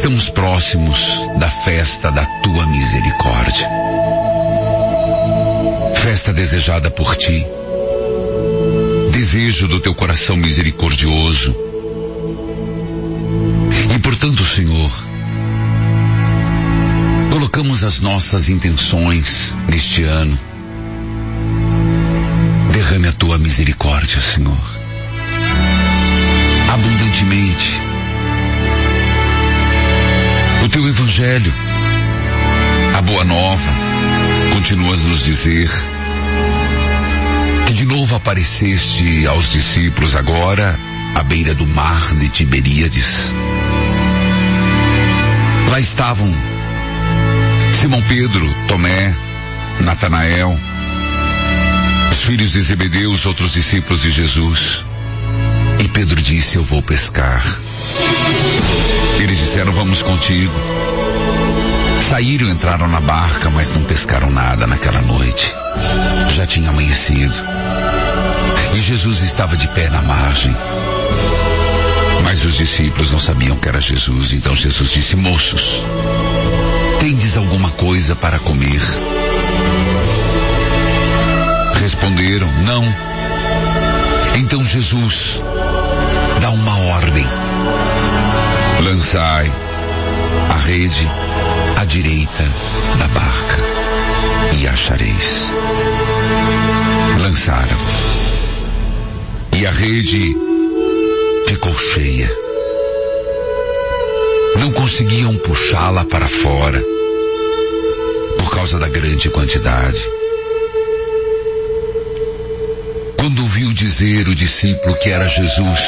Estamos 0.00 0.30
próximos 0.30 1.28
da 1.38 1.46
festa 1.46 2.10
da 2.10 2.24
tua 2.42 2.66
misericórdia. 2.68 3.68
Festa 5.94 6.32
desejada 6.32 6.90
por 6.90 7.14
ti. 7.16 7.46
Desejo 9.12 9.68
do 9.68 9.78
teu 9.78 9.94
coração 9.94 10.38
misericordioso. 10.38 11.54
E 13.94 13.98
portanto, 13.98 14.42
Senhor, 14.42 14.90
colocamos 17.30 17.84
as 17.84 18.00
nossas 18.00 18.48
intenções 18.48 19.54
neste 19.68 20.04
ano. 20.04 20.38
Derrame 22.72 23.08
a 23.08 23.12
tua 23.12 23.36
misericórdia, 23.36 24.18
Senhor. 24.18 24.80
Abundantemente. 26.72 27.89
O 30.62 30.68
teu 30.68 30.86
evangelho, 30.86 31.52
a 32.96 33.00
boa 33.02 33.24
nova, 33.24 33.72
continuas 34.52 35.00
nos 35.00 35.24
dizer 35.24 35.70
que 37.66 37.72
de 37.72 37.86
novo 37.86 38.14
apareceste 38.14 39.26
aos 39.26 39.52
discípulos 39.52 40.14
agora 40.14 40.78
à 41.14 41.22
beira 41.22 41.54
do 41.54 41.66
mar 41.66 42.14
de 42.16 42.28
Tiberíades. 42.28 43.32
Lá 45.70 45.80
estavam 45.80 46.30
Simão 47.80 48.02
Pedro, 48.02 48.54
Tomé, 48.68 49.16
Natanael, 49.80 50.58
os 52.12 52.22
filhos 52.22 52.52
de 52.52 52.60
Zebedeu, 52.60 53.10
os 53.10 53.24
outros 53.24 53.52
discípulos 53.52 54.02
de 54.02 54.10
Jesus. 54.10 54.84
E 55.82 55.88
Pedro 55.88 56.20
disse, 56.20 56.56
eu 56.56 56.62
vou 56.62 56.82
pescar. 56.82 57.42
Eles 59.30 59.42
disseram, 59.42 59.72
vamos 59.72 60.02
contigo. 60.02 60.52
Saíram, 62.00 62.48
entraram 62.48 62.88
na 62.88 63.00
barca, 63.00 63.48
mas 63.48 63.72
não 63.72 63.84
pescaram 63.84 64.28
nada 64.28 64.66
naquela 64.66 65.00
noite. 65.02 65.54
Já 66.34 66.44
tinha 66.44 66.70
amanhecido. 66.70 67.32
E 68.74 68.80
Jesus 68.80 69.22
estava 69.22 69.56
de 69.56 69.68
pé 69.68 69.88
na 69.88 70.02
margem. 70.02 70.52
Mas 72.24 72.44
os 72.44 72.56
discípulos 72.56 73.12
não 73.12 73.20
sabiam 73.20 73.56
que 73.56 73.68
era 73.68 73.80
Jesus, 73.80 74.32
então 74.32 74.52
Jesus 74.52 74.90
disse, 74.90 75.14
moços, 75.14 75.86
tendes 76.98 77.36
alguma 77.36 77.70
coisa 77.70 78.16
para 78.16 78.40
comer? 78.40 78.82
Responderam, 81.80 82.50
não. 82.64 82.84
Então 84.40 84.64
Jesus 84.64 85.40
dá 86.40 86.50
uma 86.50 86.76
ordem. 86.96 87.24
Lançai 88.90 89.46
a 90.50 90.56
rede 90.66 91.08
à 91.76 91.84
direita 91.84 92.42
da 92.98 93.06
barca 93.06 93.56
e 94.60 94.66
achareis. 94.66 95.52
Lançaram. 97.22 97.76
E 99.56 99.64
a 99.64 99.70
rede 99.70 100.36
ficou 101.46 101.72
cheia. 101.72 102.36
Não 104.58 104.72
conseguiam 104.72 105.36
puxá-la 105.36 106.04
para 106.06 106.26
fora 106.26 106.84
por 108.38 108.50
causa 108.50 108.76
da 108.80 108.88
grande 108.88 109.30
quantidade. 109.30 110.04
Quando 113.16 113.38
ouviu 113.38 113.72
dizer 113.72 114.26
o 114.26 114.34
discípulo 114.34 114.96
que 114.96 115.10
era 115.10 115.28
Jesus, 115.28 115.80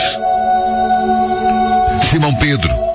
Simão 2.09 2.33
Pedro 2.37 2.92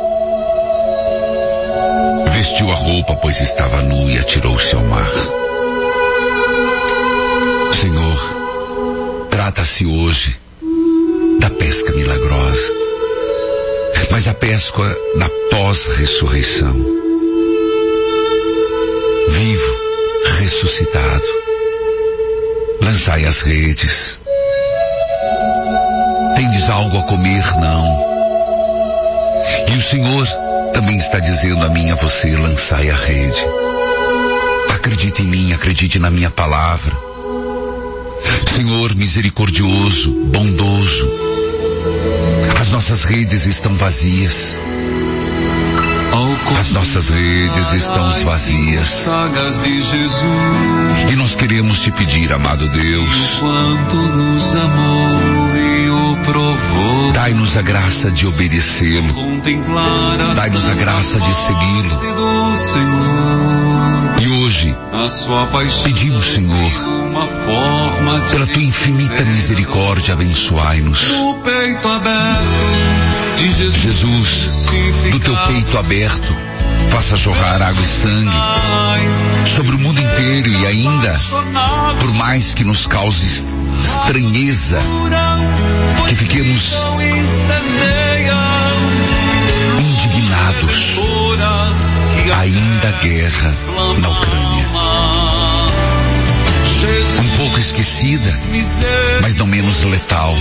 vestiu 2.38 2.70
a 2.70 2.76
roupa, 2.76 3.16
pois 3.16 3.42
estava 3.42 3.82
nu 3.82 4.08
e 4.12 4.20
atirou-se 4.20 4.76
ao 4.76 4.84
mar. 4.84 5.10
Senhor, 7.74 9.28
trata-se 9.32 9.88
hoje 9.88 10.40
da 11.40 11.50
pesca 11.50 11.94
milagrosa, 11.94 12.74
mas 14.12 14.28
a 14.28 14.36
pesca 14.36 14.84
da 15.16 15.28
pós-ressurreição. 15.50 16.76
vivo, 19.30 19.80
ressuscitado. 20.38 21.28
Lançai 22.84 23.26
as 23.26 23.42
redes. 23.42 24.20
Tendes 26.36 26.70
algo 26.70 27.00
a 27.00 27.04
comer? 27.04 27.44
Não. 27.60 28.08
E 29.70 29.78
o 29.78 29.82
Senhor 29.82 30.47
também 30.80 31.00
está 31.00 31.18
dizendo 31.18 31.66
a 31.66 31.70
mim 31.72 31.90
a 31.90 31.96
você, 31.96 32.36
lançai 32.36 32.88
a 32.92 32.96
rede. 32.96 33.42
Acredite 34.76 35.24
em 35.24 35.26
mim, 35.26 35.52
acredite 35.52 35.98
na 35.98 36.12
minha 36.12 36.30
palavra. 36.30 36.96
Senhor 38.56 38.94
misericordioso, 38.94 40.12
bondoso, 40.26 41.10
as 42.62 42.72
nossas 42.72 43.06
redes 43.06 43.48
estão 43.48 43.74
vazias. 43.74 44.62
As 46.60 46.72
nossas 46.72 47.10
redes 47.10 47.74
estão 47.74 48.10
vazias. 48.24 49.06
E 51.12 51.16
nós 51.16 51.36
queremos 51.36 51.82
te 51.82 51.92
pedir, 51.92 52.32
amado 52.32 52.68
Deus, 52.68 53.42
dai-nos 57.14 57.58
a 57.58 57.62
graça 57.62 58.12
de 58.12 58.28
obedecê-lo, 58.28 59.27
dai-nos 60.36 60.68
a 60.68 60.74
graça 60.74 61.20
de 61.22 61.34
segui-lo. 61.34 61.90
E 64.20 64.28
hoje 64.28 64.78
pedimos, 65.84 66.26
Senhor, 66.26 66.72
pela 68.30 68.48
tua 68.48 68.64
infinita 68.64 69.24
misericórdia, 69.26 70.14
abençoai-nos. 70.14 71.00
Jesus, 73.82 74.66
do 75.12 75.20
teu 75.20 75.38
peito 75.48 75.78
aberto, 75.78 76.36
faça 76.90 77.16
jorrar 77.16 77.62
água 77.62 77.84
e 77.84 77.88
sangue 77.88 78.32
sobre 79.56 79.76
o 79.76 79.80
mundo 79.80 80.02
inteiro 80.02 80.50
e 80.50 80.66
ainda, 80.66 81.20
por 82.00 82.14
mais 82.16 82.54
que 82.54 82.64
nos 82.64 82.88
cause 82.88 83.48
estranheza, 83.82 84.82
que 86.10 86.16
fiquemos 86.16 86.76
pouco 97.98 98.06
esquecida, 98.06 99.20
mas 99.22 99.36
não 99.36 99.48
menos 99.48 99.84
letal. 99.84 100.36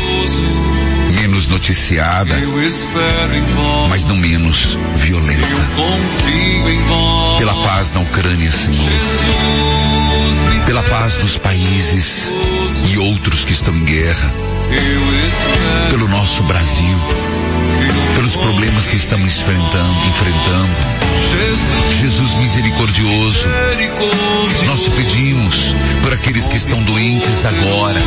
Menos 1.15 1.49
noticiada, 1.49 2.35
mas 3.89 4.05
não 4.07 4.17
menos 4.17 4.79
violenta. 4.95 5.47
Pela 7.39 7.55
paz 7.65 7.93
na 7.95 8.01
Ucrânia, 8.01 8.51
Senhor. 8.51 8.91
Pela 10.67 10.83
paz 10.83 11.19
nos 11.19 11.39
países 11.39 12.33
e 12.85 12.99
outros 12.99 13.45
que 13.45 13.53
estão 13.53 13.75
em 13.75 13.85
guerra. 13.85 14.35
Pelo 15.91 16.09
nosso 16.09 16.43
Brasil. 16.43 16.99
Pelos 18.17 18.37
problemas 18.37 18.89
que 18.89 18.97
estamos 18.97 19.31
enfrentando, 19.41 20.07
enfrentando. 20.07 20.97
Jesus 22.01 22.35
misericordioso, 22.35 23.49
nós 24.67 24.85
te 24.85 24.91
pedimos 24.91 25.77
por 26.03 26.13
aqueles 26.13 26.49
que 26.49 26.57
estão 26.57 26.83
doentes 26.83 27.45
agora, 27.45 28.03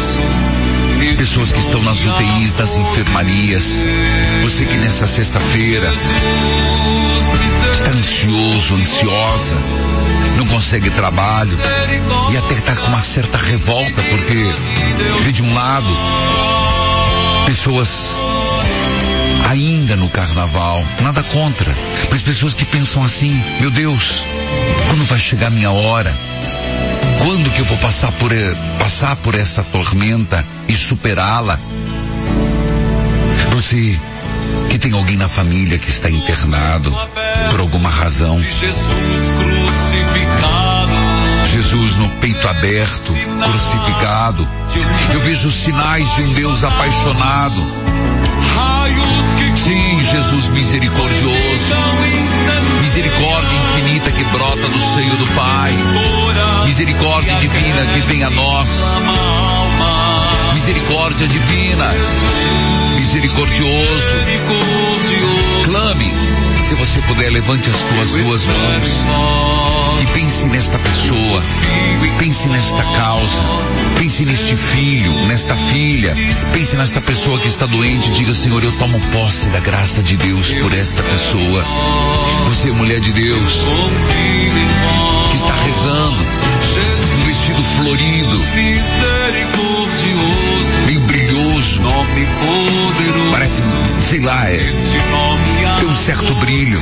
pessoas 1.18 1.54
que 1.54 1.60
estão 1.60 1.82
nas 1.84 2.06
UTIs, 2.06 2.56
das 2.56 2.78
enfermarias, 2.78 3.86
você 4.44 4.66
que 4.66 4.78
nessa 4.78 5.08
sexta-feira 5.08 5.88
está 7.72 7.92
ansioso, 7.92 8.76
ansiosa, 8.76 9.64
não 10.38 10.46
consegue 10.48 10.90
trabalho 10.90 11.58
e 12.32 12.38
até 12.38 12.56
está 12.56 12.76
com 12.76 12.88
uma 12.88 13.02
certa 13.02 13.38
revolta 13.38 14.02
porque 14.10 14.54
vê 15.24 15.32
de 15.32 15.44
um 15.44 15.54
lado 15.54 15.88
pessoas 17.46 18.20
ainda 19.50 19.96
no 19.96 20.08
carnaval, 20.10 20.86
nada 21.02 21.24
contra, 21.24 21.76
mas 22.12 22.22
pessoas 22.22 22.54
que 22.54 22.66
pensam 22.66 23.04
assim, 23.04 23.42
meu 23.60 23.72
Deus, 23.72 24.24
quando 24.88 25.04
vai 25.06 25.20
chegar 25.20 25.48
a 25.48 25.52
minha 25.52 25.72
hora? 25.72 26.16
Quando 27.24 27.50
que 27.50 27.60
eu 27.60 27.66
vou 27.66 27.78
passar 27.80 28.12
por, 28.14 28.32
passar 28.78 29.16
por 29.18 29.34
essa 29.34 29.64
tormenta 29.64 30.46
e 30.68 30.74
superá-la? 30.74 31.60
Você 33.50 34.00
que 34.70 34.78
tem 34.78 34.94
alguém 34.94 35.18
na 35.18 35.28
família 35.28 35.80
que 35.80 35.90
está 35.90 36.10
internado 36.10 36.96
por 37.50 37.60
alguma 37.60 37.90
razão. 37.90 38.40
Jesus 41.52 41.98
no 41.98 42.08
peito 42.22 42.48
aberto, 42.48 43.14
crucificado. 43.44 44.48
Eu 45.12 45.20
vejo 45.22 45.52
sinais 45.52 46.16
de 46.16 46.22
um 46.22 46.34
Deus 46.34 46.64
apaixonado. 46.64 47.60
Sim, 49.70 50.00
Jesus 50.04 50.50
misericordioso. 50.50 51.76
Misericórdia 52.82 53.56
infinita 53.56 54.12
que 54.12 54.24
brota 54.24 54.68
do 54.68 54.80
seio 54.96 55.16
do 55.16 55.28
Pai. 55.36 55.78
Misericórdia 56.66 57.36
divina 57.36 57.86
que 57.94 58.00
vem 58.02 58.24
a 58.24 58.32
nós. 58.32 58.84
Misericórdia 60.56 61.28
divina. 61.28 61.86
Misericordioso. 62.96 64.16
Clame. 65.66 66.49
Se 66.70 66.76
você 66.76 67.02
puder, 67.02 67.32
levante 67.32 67.68
as 67.68 67.82
tuas 67.82 68.10
duas 68.12 68.46
mãos. 68.46 68.86
E 70.04 70.06
pense 70.14 70.46
nesta 70.50 70.78
pessoa. 70.78 71.44
Pense 72.20 72.48
nesta 72.48 72.84
causa. 72.84 73.44
Pense 73.98 74.24
neste 74.24 74.56
filho, 74.56 75.12
nesta 75.26 75.56
filha. 75.56 76.16
Pense 76.54 76.76
nesta 76.76 77.02
pessoa 77.02 77.40
que 77.40 77.48
está 77.48 77.66
doente. 77.66 78.12
Diga, 78.12 78.36
Senhor, 78.36 78.64
eu 78.64 78.72
tomo 78.74 79.00
posse 79.12 79.50
da 79.50 79.60
graça 79.60 80.04
de 80.04 80.16
Deus 80.16 80.54
por 80.54 80.72
esta 80.72 81.02
pessoa. 81.02 81.66
Você, 82.50 82.72
mulher 82.74 83.00
de 83.00 83.14
Deus, 83.14 83.64
que 85.32 85.38
está 85.38 85.56
rezando, 85.56 86.22
um 86.22 87.26
vestido 87.26 87.64
florido, 87.64 88.40
meio 90.86 91.00
brilhoso, 91.80 93.32
parece, 93.32 93.62
sei 94.02 94.20
lá, 94.20 94.50
é, 94.50 94.58
tem 95.80 95.88
um 95.88 95.96
certo 95.96 96.36
brilho, 96.36 96.82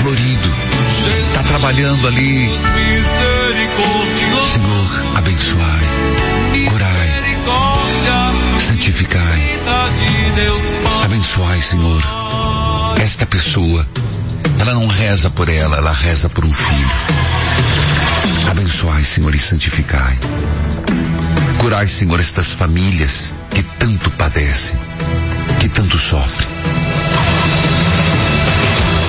florido, 0.00 0.54
está 1.28 1.42
trabalhando 1.44 2.08
ali. 2.08 2.50
Senhor, 4.52 5.16
abençoai, 5.16 5.88
curai, 6.68 7.10
santificai, 8.68 9.60
abençoai, 11.04 11.60
Senhor, 11.60 12.02
esta 13.00 13.26
pessoa. 13.26 13.86
Ela 14.58 14.74
não 14.74 14.86
reza 14.86 15.28
por 15.30 15.48
ela, 15.48 15.76
ela 15.76 15.92
reza 15.92 16.28
por 16.28 16.44
um 16.44 16.52
filho. 16.52 16.90
Abençoai, 18.48 19.02
Senhor, 19.02 19.34
e 19.34 19.38
santificai. 19.38 20.18
Curai, 21.62 21.86
Senhor, 21.86 22.18
estas 22.18 22.50
famílias 22.50 23.36
que 23.54 23.62
tanto 23.62 24.10
padecem, 24.10 24.76
que 25.60 25.68
tanto 25.68 25.96
sofrem. 25.96 26.48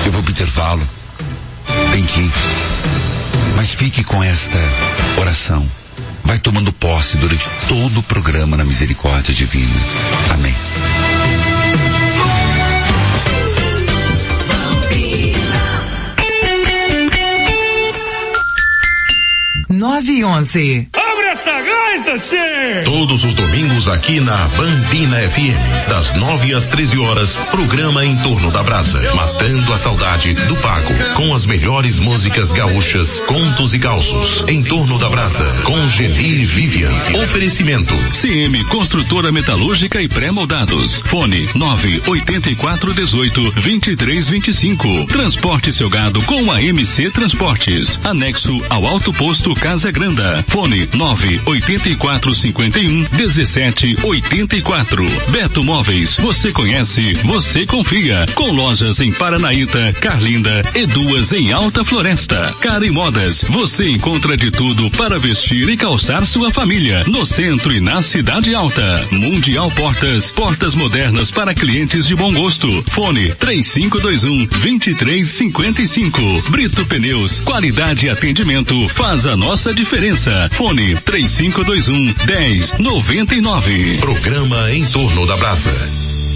Eu 0.06 0.12
vou 0.12 0.22
pro 0.22 0.30
intervalo. 0.30 0.88
Tem 1.90 2.06
que 2.06 2.20
ir. 2.20 2.32
Mas 3.56 3.70
fique 3.74 4.04
com 4.04 4.22
esta 4.22 4.56
oração. 5.20 5.68
Vai 6.22 6.38
tomando 6.38 6.72
posse 6.72 7.16
durante 7.16 7.44
todo 7.66 7.98
o 7.98 8.02
programa 8.04 8.56
na 8.56 8.64
misericórdia 8.64 9.34
divina. 9.34 9.74
Amém. 10.32 10.54
Nove 19.68 20.12
e 20.12 20.24
onze. 20.24 20.88
Todos 22.84 23.24
os 23.24 23.34
domingos 23.34 23.88
aqui 23.88 24.20
na 24.20 24.36
Bambina 24.56 25.16
FM, 25.28 25.88
das 25.88 26.14
9 26.14 26.54
às 26.54 26.68
13 26.68 26.96
horas, 26.98 27.36
programa 27.50 28.04
em 28.04 28.16
torno 28.18 28.52
da 28.52 28.62
brasa, 28.62 29.02
matando 29.16 29.72
a 29.72 29.76
saudade 29.76 30.32
do 30.32 30.54
Paco, 30.58 30.94
com 31.16 31.34
as 31.34 31.44
melhores 31.44 31.98
músicas 31.98 32.52
gaúchas, 32.52 33.18
contos 33.26 33.72
e 33.72 33.80
calços, 33.80 34.44
em 34.46 34.62
torno 34.62 34.96
da 34.96 35.10
brasa, 35.10 35.44
com 35.62 35.88
Geni 35.88 36.44
Vivian. 36.44 36.92
Oferecimento. 37.24 37.92
CM 38.20 38.62
Construtora 38.66 39.32
Metalúrgica 39.32 40.00
e 40.00 40.06
Pré-Moldados. 40.06 41.02
Fone 41.06 41.48
98418 41.52 43.50
2325. 43.50 45.06
Transporte 45.06 45.72
seu 45.72 45.90
gado 45.90 46.22
com 46.22 46.52
a 46.52 46.62
MC 46.62 47.10
Transportes. 47.10 47.98
Anexo 48.04 48.56
ao 48.70 48.86
Alto 48.86 49.12
Posto 49.12 49.52
Casa 49.54 49.90
Granda. 49.90 50.44
Fone 50.46 50.88
984 50.94 52.03
8451 52.04 53.08
1784. 53.10 55.04
Beto 55.30 55.64
Móveis, 55.64 56.16
você 56.16 56.52
conhece, 56.52 57.14
você 57.24 57.64
confia. 57.64 58.26
Com 58.34 58.52
lojas 58.52 59.00
em 59.00 59.10
Paranaíta, 59.10 59.92
Carlinda 60.00 60.62
e 60.74 60.86
duas 60.86 61.32
em 61.32 61.52
Alta 61.52 61.82
Floresta. 61.82 62.54
Cara 62.60 62.84
Modas, 62.92 63.44
você 63.48 63.88
encontra 63.88 64.36
de 64.36 64.50
tudo 64.50 64.90
para 64.90 65.18
vestir 65.18 65.68
e 65.70 65.76
calçar 65.76 66.26
sua 66.26 66.50
família. 66.50 67.02
No 67.06 67.24
centro 67.24 67.72
e 67.72 67.80
na 67.80 68.02
cidade 68.02 68.54
alta. 68.54 69.06
Mundial 69.10 69.70
Portas, 69.70 70.30
portas 70.30 70.74
modernas 70.74 71.30
para 71.30 71.54
clientes 71.54 72.06
de 72.06 72.14
bom 72.14 72.32
gosto. 72.34 72.84
Fone 72.90 73.32
3521 73.34 74.46
2355. 74.46 76.20
Brito 76.50 76.84
Pneus, 76.84 77.40
qualidade 77.40 78.06
e 78.06 78.10
atendimento 78.10 78.88
faz 78.90 79.24
a 79.24 79.36
nossa 79.36 79.72
diferença. 79.72 80.50
Fone 80.52 80.94
3521 80.96 81.93
1099. 81.94 83.98
Programa 84.00 84.72
em 84.72 84.84
torno 84.86 85.24
da 85.26 85.36
brasa. 85.36 86.33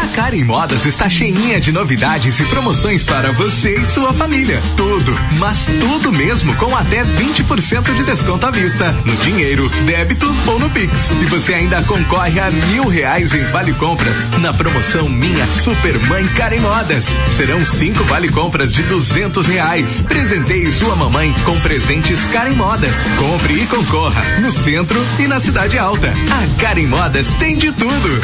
A 0.00 0.08
Karen 0.08 0.44
Modas 0.44 0.86
está 0.86 1.10
cheinha 1.10 1.60
de 1.60 1.72
novidades 1.72 2.40
e 2.40 2.44
promoções 2.46 3.04
para 3.04 3.32
você 3.32 3.74
e 3.74 3.84
sua 3.84 4.14
família. 4.14 4.58
Tudo, 4.74 5.14
mas 5.38 5.66
tudo 5.66 6.10
mesmo 6.10 6.56
com 6.56 6.74
até 6.74 7.04
20% 7.04 7.94
de 7.94 8.04
desconto 8.04 8.46
à 8.46 8.50
vista, 8.50 8.92
no 9.04 9.14
dinheiro, 9.16 9.68
débito 9.84 10.34
ou 10.46 10.58
no 10.58 10.70
Pix. 10.70 11.10
E 11.10 11.26
você 11.26 11.52
ainda 11.52 11.82
concorre 11.82 12.40
a 12.40 12.50
mil 12.50 12.88
reais 12.88 13.34
em 13.34 13.42
vale 13.50 13.74
compras 13.74 14.26
na 14.38 14.54
promoção 14.54 15.06
Minha 15.06 15.46
Super 15.46 15.98
Mãe 16.08 16.26
Karen 16.28 16.60
Modas. 16.60 17.18
Serão 17.28 17.62
cinco 17.62 18.02
vale 18.04 18.30
compras 18.30 18.72
de 18.72 18.82
duzentos 18.84 19.46
reais. 19.48 20.00
Presenteie 20.00 20.70
sua 20.70 20.96
mamãe 20.96 21.30
com 21.44 21.60
presentes 21.60 22.24
Karen 22.28 22.54
Modas. 22.54 23.06
Compre 23.18 23.52
e 23.52 23.66
concorra 23.66 24.22
no 24.40 24.50
centro 24.50 24.98
e 25.18 25.28
na 25.28 25.38
cidade 25.38 25.76
alta. 25.76 26.08
A 26.08 26.58
Karen 26.58 26.86
Modas 26.86 27.34
tem 27.34 27.58
de 27.58 27.70
tudo. 27.72 28.20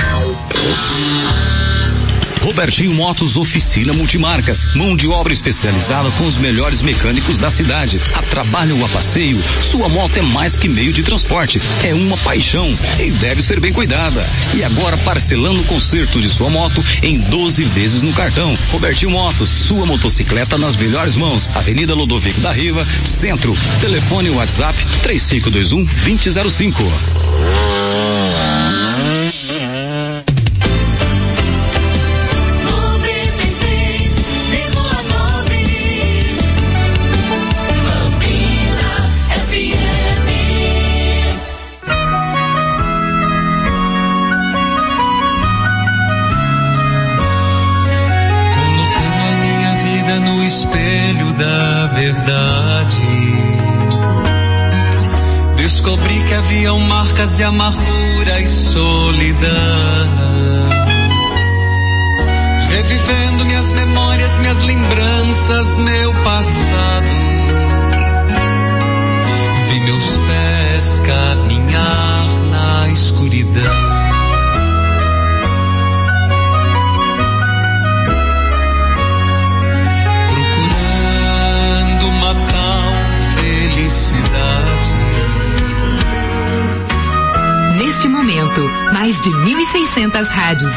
Robertinho 2.46 2.94
Motos 2.94 3.36
Oficina 3.36 3.92
Multimarcas. 3.92 4.76
Mão 4.76 4.94
de 4.94 5.08
obra 5.08 5.32
especializada 5.32 6.08
com 6.12 6.24
os 6.24 6.36
melhores 6.36 6.80
mecânicos 6.80 7.40
da 7.40 7.50
cidade. 7.50 8.00
A 8.14 8.22
trabalho 8.22 8.78
ou 8.78 8.84
a 8.84 8.88
passeio, 8.88 9.42
sua 9.60 9.88
moto 9.88 10.18
é 10.18 10.22
mais 10.22 10.56
que 10.56 10.68
meio 10.68 10.92
de 10.92 11.02
transporte. 11.02 11.60
É 11.82 11.92
uma 11.92 12.16
paixão 12.18 12.72
e 13.00 13.10
deve 13.10 13.42
ser 13.42 13.58
bem 13.58 13.72
cuidada. 13.72 14.24
E 14.54 14.62
agora 14.62 14.96
parcelando 14.98 15.60
o 15.60 15.64
conserto 15.64 16.20
de 16.20 16.28
sua 16.28 16.48
moto 16.48 16.84
em 17.02 17.18
12 17.18 17.64
vezes 17.64 18.02
no 18.02 18.12
cartão. 18.12 18.56
Robertinho 18.70 19.10
Motos, 19.10 19.48
sua 19.48 19.84
motocicleta 19.84 20.56
nas 20.56 20.76
melhores 20.76 21.16
mãos. 21.16 21.50
Avenida 21.52 21.96
Lodovico 21.96 22.40
da 22.40 22.52
Riva, 22.52 22.86
Centro. 23.02 23.56
Telefone 23.80 24.30
WhatsApp 24.30 24.78
3521 25.02 25.84
2005. 25.84 27.85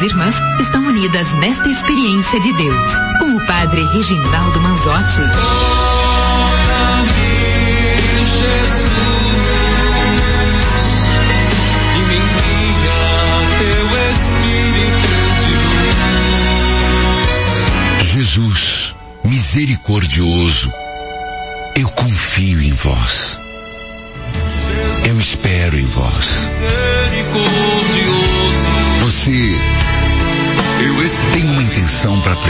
rádios 0.00 0.02
irmãs 0.02 0.34
estão 0.58 0.82
unidas 0.86 1.32
nesta 1.34 1.68
experiência 1.68 2.40
de 2.40 2.52
Deus, 2.54 2.90
com 3.18 3.36
o 3.36 3.46
Padre 3.46 3.82
Reginaldo 3.92 4.60
Manzotti. 4.60 5.20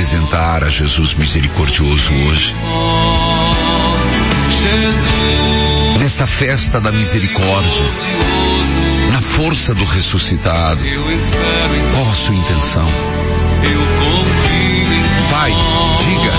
Apresentar 0.00 0.64
a 0.64 0.68
Jesus 0.70 1.14
misericordioso 1.14 2.14
hoje? 2.14 2.56
Nesta 5.98 6.26
festa 6.26 6.80
da 6.80 6.90
misericórdia, 6.90 7.84
na 9.12 9.20
força 9.20 9.74
do 9.74 9.84
ressuscitado, 9.84 10.80
qual 11.94 12.08
a 12.08 12.12
sua 12.12 12.34
intenção? 12.34 12.88
Vai, 15.28 15.50
diga. 15.98 16.32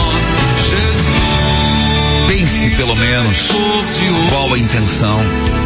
Pense 2.30 2.70
pelo 2.72 2.96
menos 2.96 3.52
qual 4.32 4.54
a 4.56 4.58
intenção. 4.58 5.61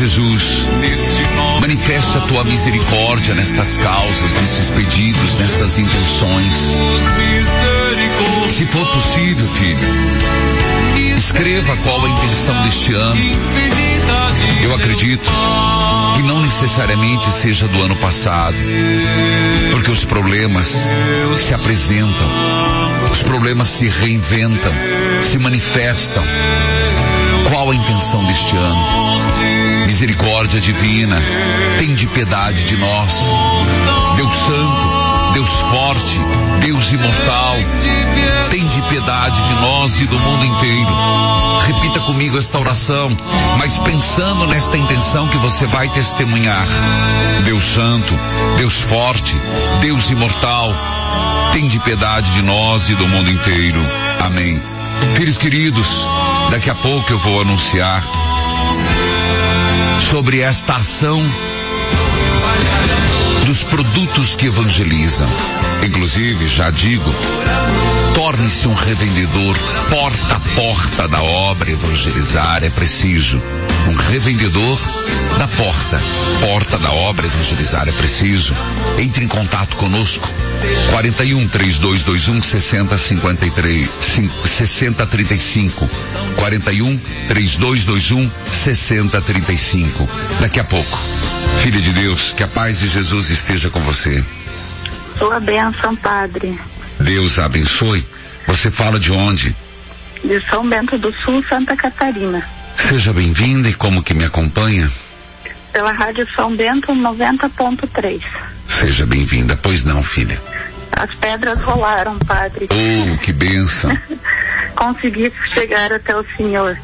Jesus, 0.00 0.66
manifesta 1.60 2.18
a 2.18 2.22
tua 2.22 2.44
misericórdia 2.44 3.34
nestas 3.34 3.76
causas, 3.76 4.32
nesses 4.40 4.70
pedidos, 4.70 5.36
nessas 5.38 5.78
intenções. 5.78 6.76
Se 8.48 8.64
for 8.66 8.86
possível, 8.86 9.46
filho, 9.46 9.88
escreva 11.18 11.76
qual 11.78 12.04
a 12.04 12.08
intenção 12.08 12.62
deste 12.62 12.94
ano. 12.94 13.20
Eu 14.62 14.74
acredito 14.74 15.30
que 16.16 16.22
não 16.22 16.40
necessariamente 16.40 17.30
seja 17.30 17.68
do 17.68 17.82
ano 17.82 17.96
passado, 17.96 18.56
porque 19.70 19.90
os 19.90 20.04
problemas 20.04 20.88
se 21.36 21.54
apresentam, 21.54 22.28
os 23.12 23.22
problemas 23.22 23.68
se 23.68 23.86
reinventam, 23.88 24.72
se 25.20 25.38
manifestam. 25.38 26.22
Qual 27.50 27.68
a 27.68 27.74
intenção 27.74 28.24
deste 28.26 28.56
ano? 28.56 29.86
Misericórdia 29.86 30.60
divina, 30.60 31.20
tem 31.80 31.92
de 31.96 32.06
piedade 32.06 32.64
de 32.64 32.76
nós. 32.76 33.24
Deus 34.14 34.32
Santo, 34.32 35.32
Deus 35.34 35.48
forte, 35.48 36.20
Deus 36.60 36.92
imortal, 36.92 37.56
tem 38.50 38.64
de 38.68 38.80
piedade 38.82 39.42
de 39.42 39.54
nós 39.54 40.00
e 40.00 40.06
do 40.06 40.16
mundo 40.16 40.46
inteiro. 40.46 40.96
Repita 41.66 41.98
comigo 42.00 42.38
esta 42.38 42.56
oração, 42.60 43.16
mas 43.58 43.80
pensando 43.80 44.46
nesta 44.46 44.76
intenção 44.76 45.26
que 45.26 45.38
você 45.38 45.66
vai 45.66 45.88
testemunhar. 45.88 46.66
Deus 47.44 47.64
Santo, 47.64 48.14
Deus 48.58 48.80
forte, 48.80 49.36
Deus 49.80 50.08
imortal, 50.08 50.72
tem 51.52 51.66
de 51.66 51.80
piedade 51.80 52.32
de 52.32 52.42
nós 52.42 52.88
e 52.88 52.94
do 52.94 53.08
mundo 53.08 53.28
inteiro. 53.28 53.80
Amém. 54.20 54.62
Filhos 55.16 55.36
queridos, 55.36 56.06
daqui 56.50 56.68
a 56.68 56.74
pouco 56.74 57.12
eu 57.12 57.18
vou 57.18 57.40
anunciar 57.40 58.02
sobre 60.10 60.40
esta 60.40 60.76
ação 60.76 61.22
dos 63.46 63.62
produtos 63.64 64.34
que 64.36 64.46
evangelizam. 64.46 65.28
Inclusive, 65.84 66.46
já 66.48 66.70
digo, 66.70 67.14
torne-se 68.14 68.66
um 68.68 68.74
revendedor 68.74 69.56
porta 69.88 70.36
a 70.36 70.40
porta 70.60 71.08
da 71.08 71.22
obra 71.22 71.70
evangelizar 71.70 72.64
é 72.64 72.70
preciso. 72.70 73.40
Um 73.88 73.94
revendedor 74.10 74.78
da 75.38 75.48
porta. 75.48 76.00
Porta 76.40 76.78
da 76.78 76.92
obra 76.92 77.26
evangelizar 77.26 77.88
é 77.88 77.92
preciso. 77.92 78.54
Entre 78.98 79.24
em 79.24 79.28
contato 79.28 79.76
conosco. 79.76 80.28
41 80.90 81.48
3221 81.48 82.42
6053 82.42 83.88
6035. 84.44 85.88
41 86.36 86.98
3221 87.28 88.30
6035. 88.48 90.08
Daqui 90.40 90.60
a 90.60 90.64
pouco. 90.64 90.98
Filha 91.62 91.80
de 91.80 91.92
Deus, 91.92 92.32
que 92.32 92.42
a 92.42 92.48
paz 92.48 92.80
de 92.80 92.88
Jesus 92.88 93.30
esteja 93.30 93.70
com 93.70 93.80
você. 93.80 94.24
Sua 95.18 95.40
bênção, 95.40 95.94
Padre. 95.96 96.58
Deus 96.98 97.38
a 97.38 97.46
abençoe. 97.46 98.06
Você 98.46 98.70
fala 98.70 98.98
de 98.98 99.12
onde? 99.12 99.54
De 100.24 100.40
São 100.48 100.68
Bento 100.68 100.98
do 100.98 101.12
Sul, 101.12 101.42
Santa 101.48 101.76
Catarina. 101.76 102.59
Seja 102.88 103.12
bem-vinda 103.12 103.68
e 103.68 103.74
como 103.74 104.02
que 104.02 104.12
me 104.12 104.24
acompanha? 104.24 104.90
Pela 105.72 105.92
Rádio 105.92 106.26
São 106.34 106.56
Bento 106.56 106.92
90.3. 106.92 108.20
Seja 108.66 109.06
bem-vinda. 109.06 109.56
Pois 109.62 109.84
não, 109.84 110.02
filha. 110.02 110.40
As 110.92 111.14
pedras 111.16 111.62
rolaram, 111.62 112.18
Padre. 112.20 112.68
Oh, 112.70 113.18
que 113.18 113.32
bênção. 113.32 113.96
Consegui 114.74 115.32
chegar 115.54 115.92
até 115.92 116.16
o 116.16 116.24
Senhor. 116.36 116.76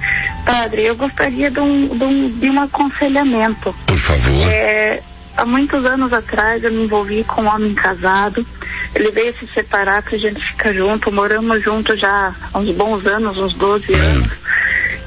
Padre, 0.45 0.85
eu 0.85 0.95
gostaria 0.95 1.51
de 1.51 1.59
um, 1.59 1.99
de 1.99 2.05
um, 2.05 2.39
de 2.39 2.51
um 2.51 2.61
aconselhamento. 2.61 3.75
Por 3.87 3.99
favor. 3.99 4.49
É, 4.49 5.03
há 5.37 5.45
muitos 5.45 5.85
anos 5.85 6.13
atrás 6.13 6.63
eu 6.63 6.71
me 6.71 6.85
envolvi 6.85 7.25
com 7.25 7.43
um 7.43 7.49
homem 7.49 7.75
casado. 7.75 8.47
Ele 8.95 9.11
veio 9.11 9.37
se 9.39 9.47
separar 9.49 10.03
pra 10.03 10.17
gente 10.17 10.41
ficar 10.41 10.73
junto. 10.73 11.11
Moramos 11.11 11.63
juntos 11.65 11.99
já 11.99 12.33
há 12.53 12.59
uns 12.59 12.75
bons 12.77 13.05
anos, 13.07 13.37
uns 13.37 13.55
12 13.55 13.93
anos. 13.93 14.29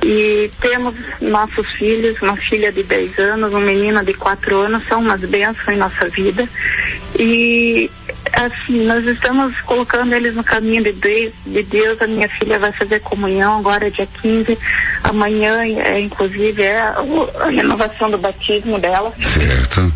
E 0.03 0.49
temos 0.61 0.95
nossos 1.21 1.69
filhos, 1.73 2.21
uma 2.21 2.37
filha 2.37 2.71
de 2.71 2.83
10 2.83 3.19
anos, 3.19 3.53
um 3.53 3.59
menino 3.59 4.03
de 4.03 4.13
4 4.13 4.57
anos, 4.57 4.87
são 4.87 5.01
umas 5.01 5.19
bênçãos 5.19 5.67
em 5.67 5.77
nossa 5.77 6.07
vida. 6.07 6.47
E 7.17 7.89
assim, 8.33 8.85
nós 8.85 9.05
estamos 9.05 9.59
colocando 9.61 10.13
eles 10.13 10.35
no 10.35 10.43
caminho 10.43 10.83
de 10.83 10.93
Deus, 10.93 11.33
de 11.45 11.63
Deus. 11.63 12.01
A 12.01 12.07
minha 12.07 12.29
filha 12.29 12.57
vai 12.57 12.71
fazer 12.71 13.01
comunhão 13.01 13.59
agora 13.59 13.91
dia 13.91 14.07
15. 14.21 14.57
Amanhã, 15.03 15.63
é, 15.63 15.99
inclusive, 15.99 16.61
é 16.61 16.79
a, 16.79 17.49
renovação 17.49 18.09
do 18.09 18.17
batismo 18.17 18.79
dela. 18.79 19.13
Certo. 19.19 19.91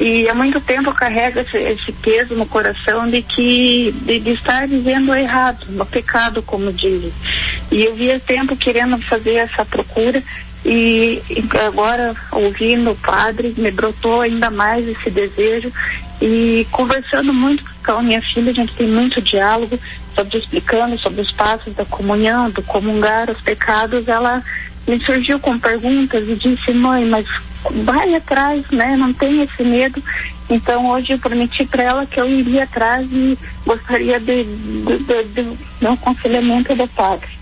E 0.00 0.28
há 0.28 0.34
muito 0.34 0.60
tempo 0.60 0.92
carrega 0.92 1.40
esse, 1.40 1.56
esse 1.56 1.92
peso 1.92 2.34
no 2.34 2.46
coração 2.46 3.08
de 3.10 3.22
que 3.22 3.92
de, 4.02 4.20
de, 4.20 4.30
estar 4.30 4.66
vivendo 4.68 5.14
errado, 5.14 5.66
pecado, 5.86 6.42
como 6.42 6.72
dizem. 6.72 7.12
E 7.70 7.84
eu 7.84 7.94
via 7.94 8.20
tempo 8.20 8.56
querendo 8.56 8.96
fazer 9.06 9.34
essa 9.34 9.64
procura 9.64 10.22
e, 10.64 11.22
e 11.28 11.44
agora 11.66 12.14
ouvindo 12.32 12.90
o 12.90 12.96
padre 12.96 13.54
me 13.56 13.70
brotou 13.70 14.20
ainda 14.20 14.50
mais 14.50 14.86
esse 14.86 15.10
desejo 15.10 15.72
e 16.20 16.66
conversando 16.70 17.32
muito 17.32 17.64
com 17.84 17.92
a 17.92 18.02
minha 18.02 18.20
filha 18.20 18.50
a 18.50 18.54
gente 18.54 18.74
tem 18.74 18.88
muito 18.88 19.22
diálogo 19.22 19.78
sobre 20.14 20.38
explicando 20.38 20.98
sobre 20.98 21.20
os 21.20 21.30
passos 21.32 21.74
da 21.74 21.84
comunhão, 21.84 22.50
do 22.50 22.62
comungar 22.62 23.30
os 23.30 23.40
pecados, 23.40 24.08
ela 24.08 24.42
me 24.86 24.98
surgiu 25.00 25.38
com 25.38 25.58
perguntas 25.58 26.28
e 26.28 26.34
disse, 26.34 26.72
mãe, 26.72 27.04
mas 27.04 27.26
vai 27.84 28.14
atrás, 28.14 28.64
né? 28.70 28.96
Não 28.96 29.12
tem 29.12 29.42
esse 29.42 29.62
medo. 29.62 30.02
Então 30.48 30.90
hoje 30.90 31.12
eu 31.12 31.18
prometi 31.18 31.64
para 31.66 31.82
ela 31.82 32.06
que 32.06 32.18
eu 32.18 32.28
iria 32.28 32.64
atrás 32.64 33.06
e 33.12 33.38
gostaria 33.66 34.18
de, 34.18 34.44
de, 34.44 34.98
de, 34.98 35.24
de, 35.24 35.42
de 35.42 35.86
um 35.86 35.92
aconselhamento 35.92 36.74
do 36.74 36.88
padre. 36.88 37.38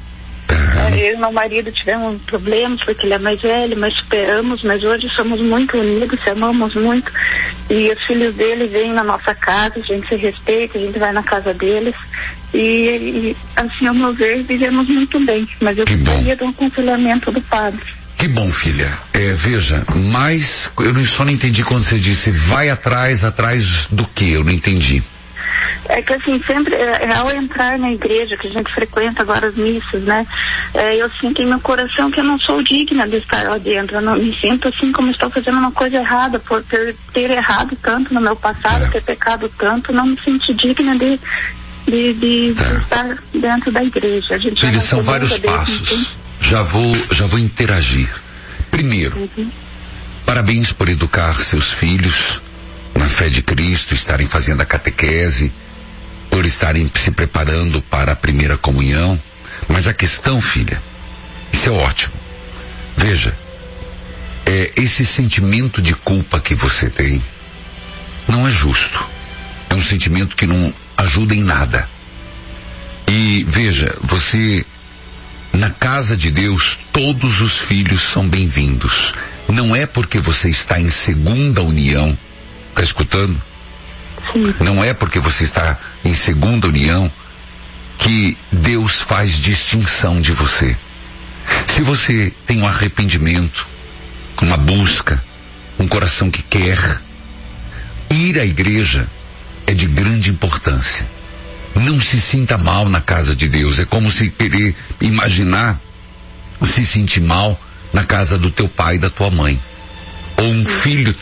Eu 0.99 1.15
e 1.15 1.17
meu 1.17 1.33
marido 1.33 1.71
tivemos 1.73 2.21
problemas 2.23 2.83
porque 2.85 3.07
ele 3.07 3.15
é 3.15 3.19
mais 3.19 3.41
velho, 3.41 3.77
mas 3.79 3.95
superamos, 3.95 4.63
mas 4.63 4.83
hoje 4.83 5.09
somos 5.11 5.41
muito 5.41 5.77
unidos, 5.77 6.21
se 6.23 6.31
amamos 6.31 6.75
muito. 6.75 7.11
E 7.69 7.91
os 7.91 8.03
filhos 8.05 8.35
dele 8.35 8.67
vêm 8.67 8.93
na 8.93 9.05
nossa 9.05 9.35
casa, 9.35 9.79
a 9.79 9.83
gente 9.83 10.09
se 10.09 10.17
respeita, 10.17 10.79
a 10.79 10.81
gente 10.81 10.99
vai 10.99 11.13
na 11.13 11.23
casa 11.23 11.53
deles. 11.53 11.95
E, 12.55 12.59
e 12.59 13.37
assim, 13.57 13.87
ao 13.87 13.95
meu 13.95 14.13
ver, 14.15 14.43
vivemos 14.45 14.89
muito 14.89 15.19
bem. 15.21 15.49
Mas 15.61 15.77
eu 15.77 15.85
gostaria 15.85 16.37
de 16.37 16.45
um 16.45 16.49
aconselhamento 16.49 17.31
do 17.31 17.41
padre. 17.43 17.96
Que 18.19 18.29
bom, 18.29 18.51
filha. 18.51 18.91
É, 19.13 19.33
veja, 19.35 19.85
mas 20.11 20.71
eu 20.79 21.05
só 21.05 21.25
não 21.25 21.33
entendi 21.33 21.63
quando 21.63 21.85
você 21.85 21.99
disse 21.99 22.31
vai 22.31 22.71
atrás, 22.71 23.25
atrás 23.25 23.87
do 23.91 24.07
que? 24.07 24.33
Eu 24.33 24.43
não 24.45 24.53
entendi. 24.53 25.03
É 25.89 26.03
que 26.03 26.13
assim, 26.15 26.43
sempre, 26.45 26.75
é, 26.75 27.05
é, 27.05 27.15
ao 27.15 27.31
entrar 27.31 27.79
na 27.79 27.93
igreja, 27.93 28.37
que 28.37 28.49
a 28.49 28.51
gente 28.51 28.73
frequenta 28.75 29.23
agora 29.23 29.47
as 29.49 29.55
missas, 29.55 30.03
né? 30.03 30.27
é, 30.75 30.97
eu 30.97 31.09
sinto 31.21 31.41
em 31.41 31.47
meu 31.47 31.61
coração 31.61 32.11
que 32.11 32.19
eu 32.19 32.25
não 32.25 32.39
sou 32.41 32.61
digna 32.63 33.07
de 33.07 33.17
estar 33.17 33.45
lá 33.49 33.57
dentro. 33.59 33.97
Eu 33.97 34.03
não 34.03 34.17
me 34.17 34.35
sinto 34.37 34.69
assim 34.69 34.91
como 34.93 35.11
estou 35.11 35.31
fazendo 35.31 35.59
uma 35.59 35.71
coisa 35.73 35.97
errada, 35.99 36.39
por 36.41 36.63
ter, 36.65 36.97
ter 37.13 37.31
errado 37.31 37.77
tanto 37.81 38.13
no 38.13 38.21
meu 38.21 38.35
passado, 38.35 38.91
ter 38.91 39.03
pecado 39.03 39.49
tanto, 39.59 39.93
não 39.93 40.07
me 40.07 40.19
sinto 40.25 40.53
digna 40.55 40.99
de, 40.99 41.21
de, 41.87 42.13
de- 42.15 42.55
de 42.55 42.63
estar 42.79 43.17
dentro 43.33 43.71
da 43.71 43.85
igreja. 43.85 44.35
A 44.35 44.39
gente 44.39 44.65
não 44.67 44.81
são 44.81 45.03
vários 45.03 45.39
passos. 45.39 46.17
Já 46.49 46.63
vou, 46.63 46.97
já 47.13 47.27
vou 47.27 47.41
interagir. 47.41 48.09
Primeiro, 48.71 49.29
parabéns 50.25 50.73
por 50.73 50.89
educar 50.89 51.41
seus 51.41 51.73
filhos 51.73 52.41
na 52.95 53.07
fé 53.07 53.29
de 53.29 53.43
Cristo, 53.43 53.95
estarem 53.95 54.29
fazendo 54.29 54.61
a 54.61 54.65
catequese, 54.65 55.53
por 56.31 56.47
estarem 56.47 56.89
se 56.95 57.11
preparando 57.11 57.83
para 57.83 58.13
a 58.13 58.17
primeira 58.17 58.57
comunhão. 58.57 59.21
Mas 59.69 59.89
a 59.89 59.93
questão, 59.93 60.41
filha, 60.41 60.81
isso 61.53 61.69
é 61.69 61.73
ótimo. 61.73 62.15
Veja, 62.97 63.37
é, 64.47 64.73
esse 64.77 65.05
sentimento 65.05 65.83
de 65.83 65.95
culpa 65.95 66.39
que 66.39 66.55
você 66.55 66.89
tem 66.89 67.21
não 68.29 68.47
é 68.47 68.51
justo. 68.53 69.05
É 69.69 69.75
um 69.75 69.83
sentimento 69.83 70.37
que 70.37 70.47
não 70.47 70.73
ajuda 70.97 71.35
em 71.35 71.43
nada. 71.43 71.89
E 73.09 73.45
veja, 73.49 73.97
você 74.01 74.65
na 75.57 75.71
casa 75.71 76.17
de 76.17 76.31
Deus, 76.31 76.79
todos 76.93 77.41
os 77.41 77.59
filhos 77.59 78.03
são 78.03 78.29
bem-vindos. 78.29 79.15
Não 79.49 79.75
é 79.75 79.87
porque 79.87 80.21
você 80.21 80.51
está 80.51 80.79
em 80.79 80.89
segunda 80.89 81.63
união, 81.63 82.17
tá 82.75 82.83
escutando? 82.83 83.41
Não 84.61 84.85
é 84.85 84.93
porque 84.93 85.19
você 85.19 85.45
está 85.45 85.79
em 86.05 86.13
segunda 86.13 86.69
união 86.69 87.11
que 87.97 88.37
Deus 88.53 89.01
faz 89.01 89.33
distinção 89.33 90.21
de 90.21 90.33
você. 90.33 90.77
Se 91.67 91.81
você 91.81 92.33
tem 92.45 92.61
um 92.61 92.67
arrependimento, 92.67 93.67
uma 94.43 94.59
busca, 94.59 95.25
um 95.79 95.89
coração 95.89 96.31
que 96.31 96.43
quer, 96.43 96.79
ir 98.11 98.39
à 98.39 98.45
igreja 98.45 99.09
é 99.67 99.73
de 99.73 99.87
grande 99.87 100.29
importância. 100.29 101.07
Não 101.81 102.01
se 102.01 102.21
sinta 102.21 102.57
mal 102.59 102.89
na 102.89 103.01
casa 103.01 103.35
de 103.35 103.49
Deus. 103.49 103.79
É 103.79 103.85
como 103.85 104.11
se 104.11 104.31
querer 104.31 104.75
imaginar 105.01 105.81
se 106.63 106.85
sentir 106.85 107.21
mal 107.21 107.61
na 107.93 108.05
casa 108.05 108.39
do 108.39 108.51
teu 108.51 108.69
pai 108.69 108.97
e 108.97 108.99
da 108.99 109.11
tua 109.11 109.31
mãe. 109.31 109.61
Ou 110.37 110.45
um 110.45 110.65
filho 110.65 111.15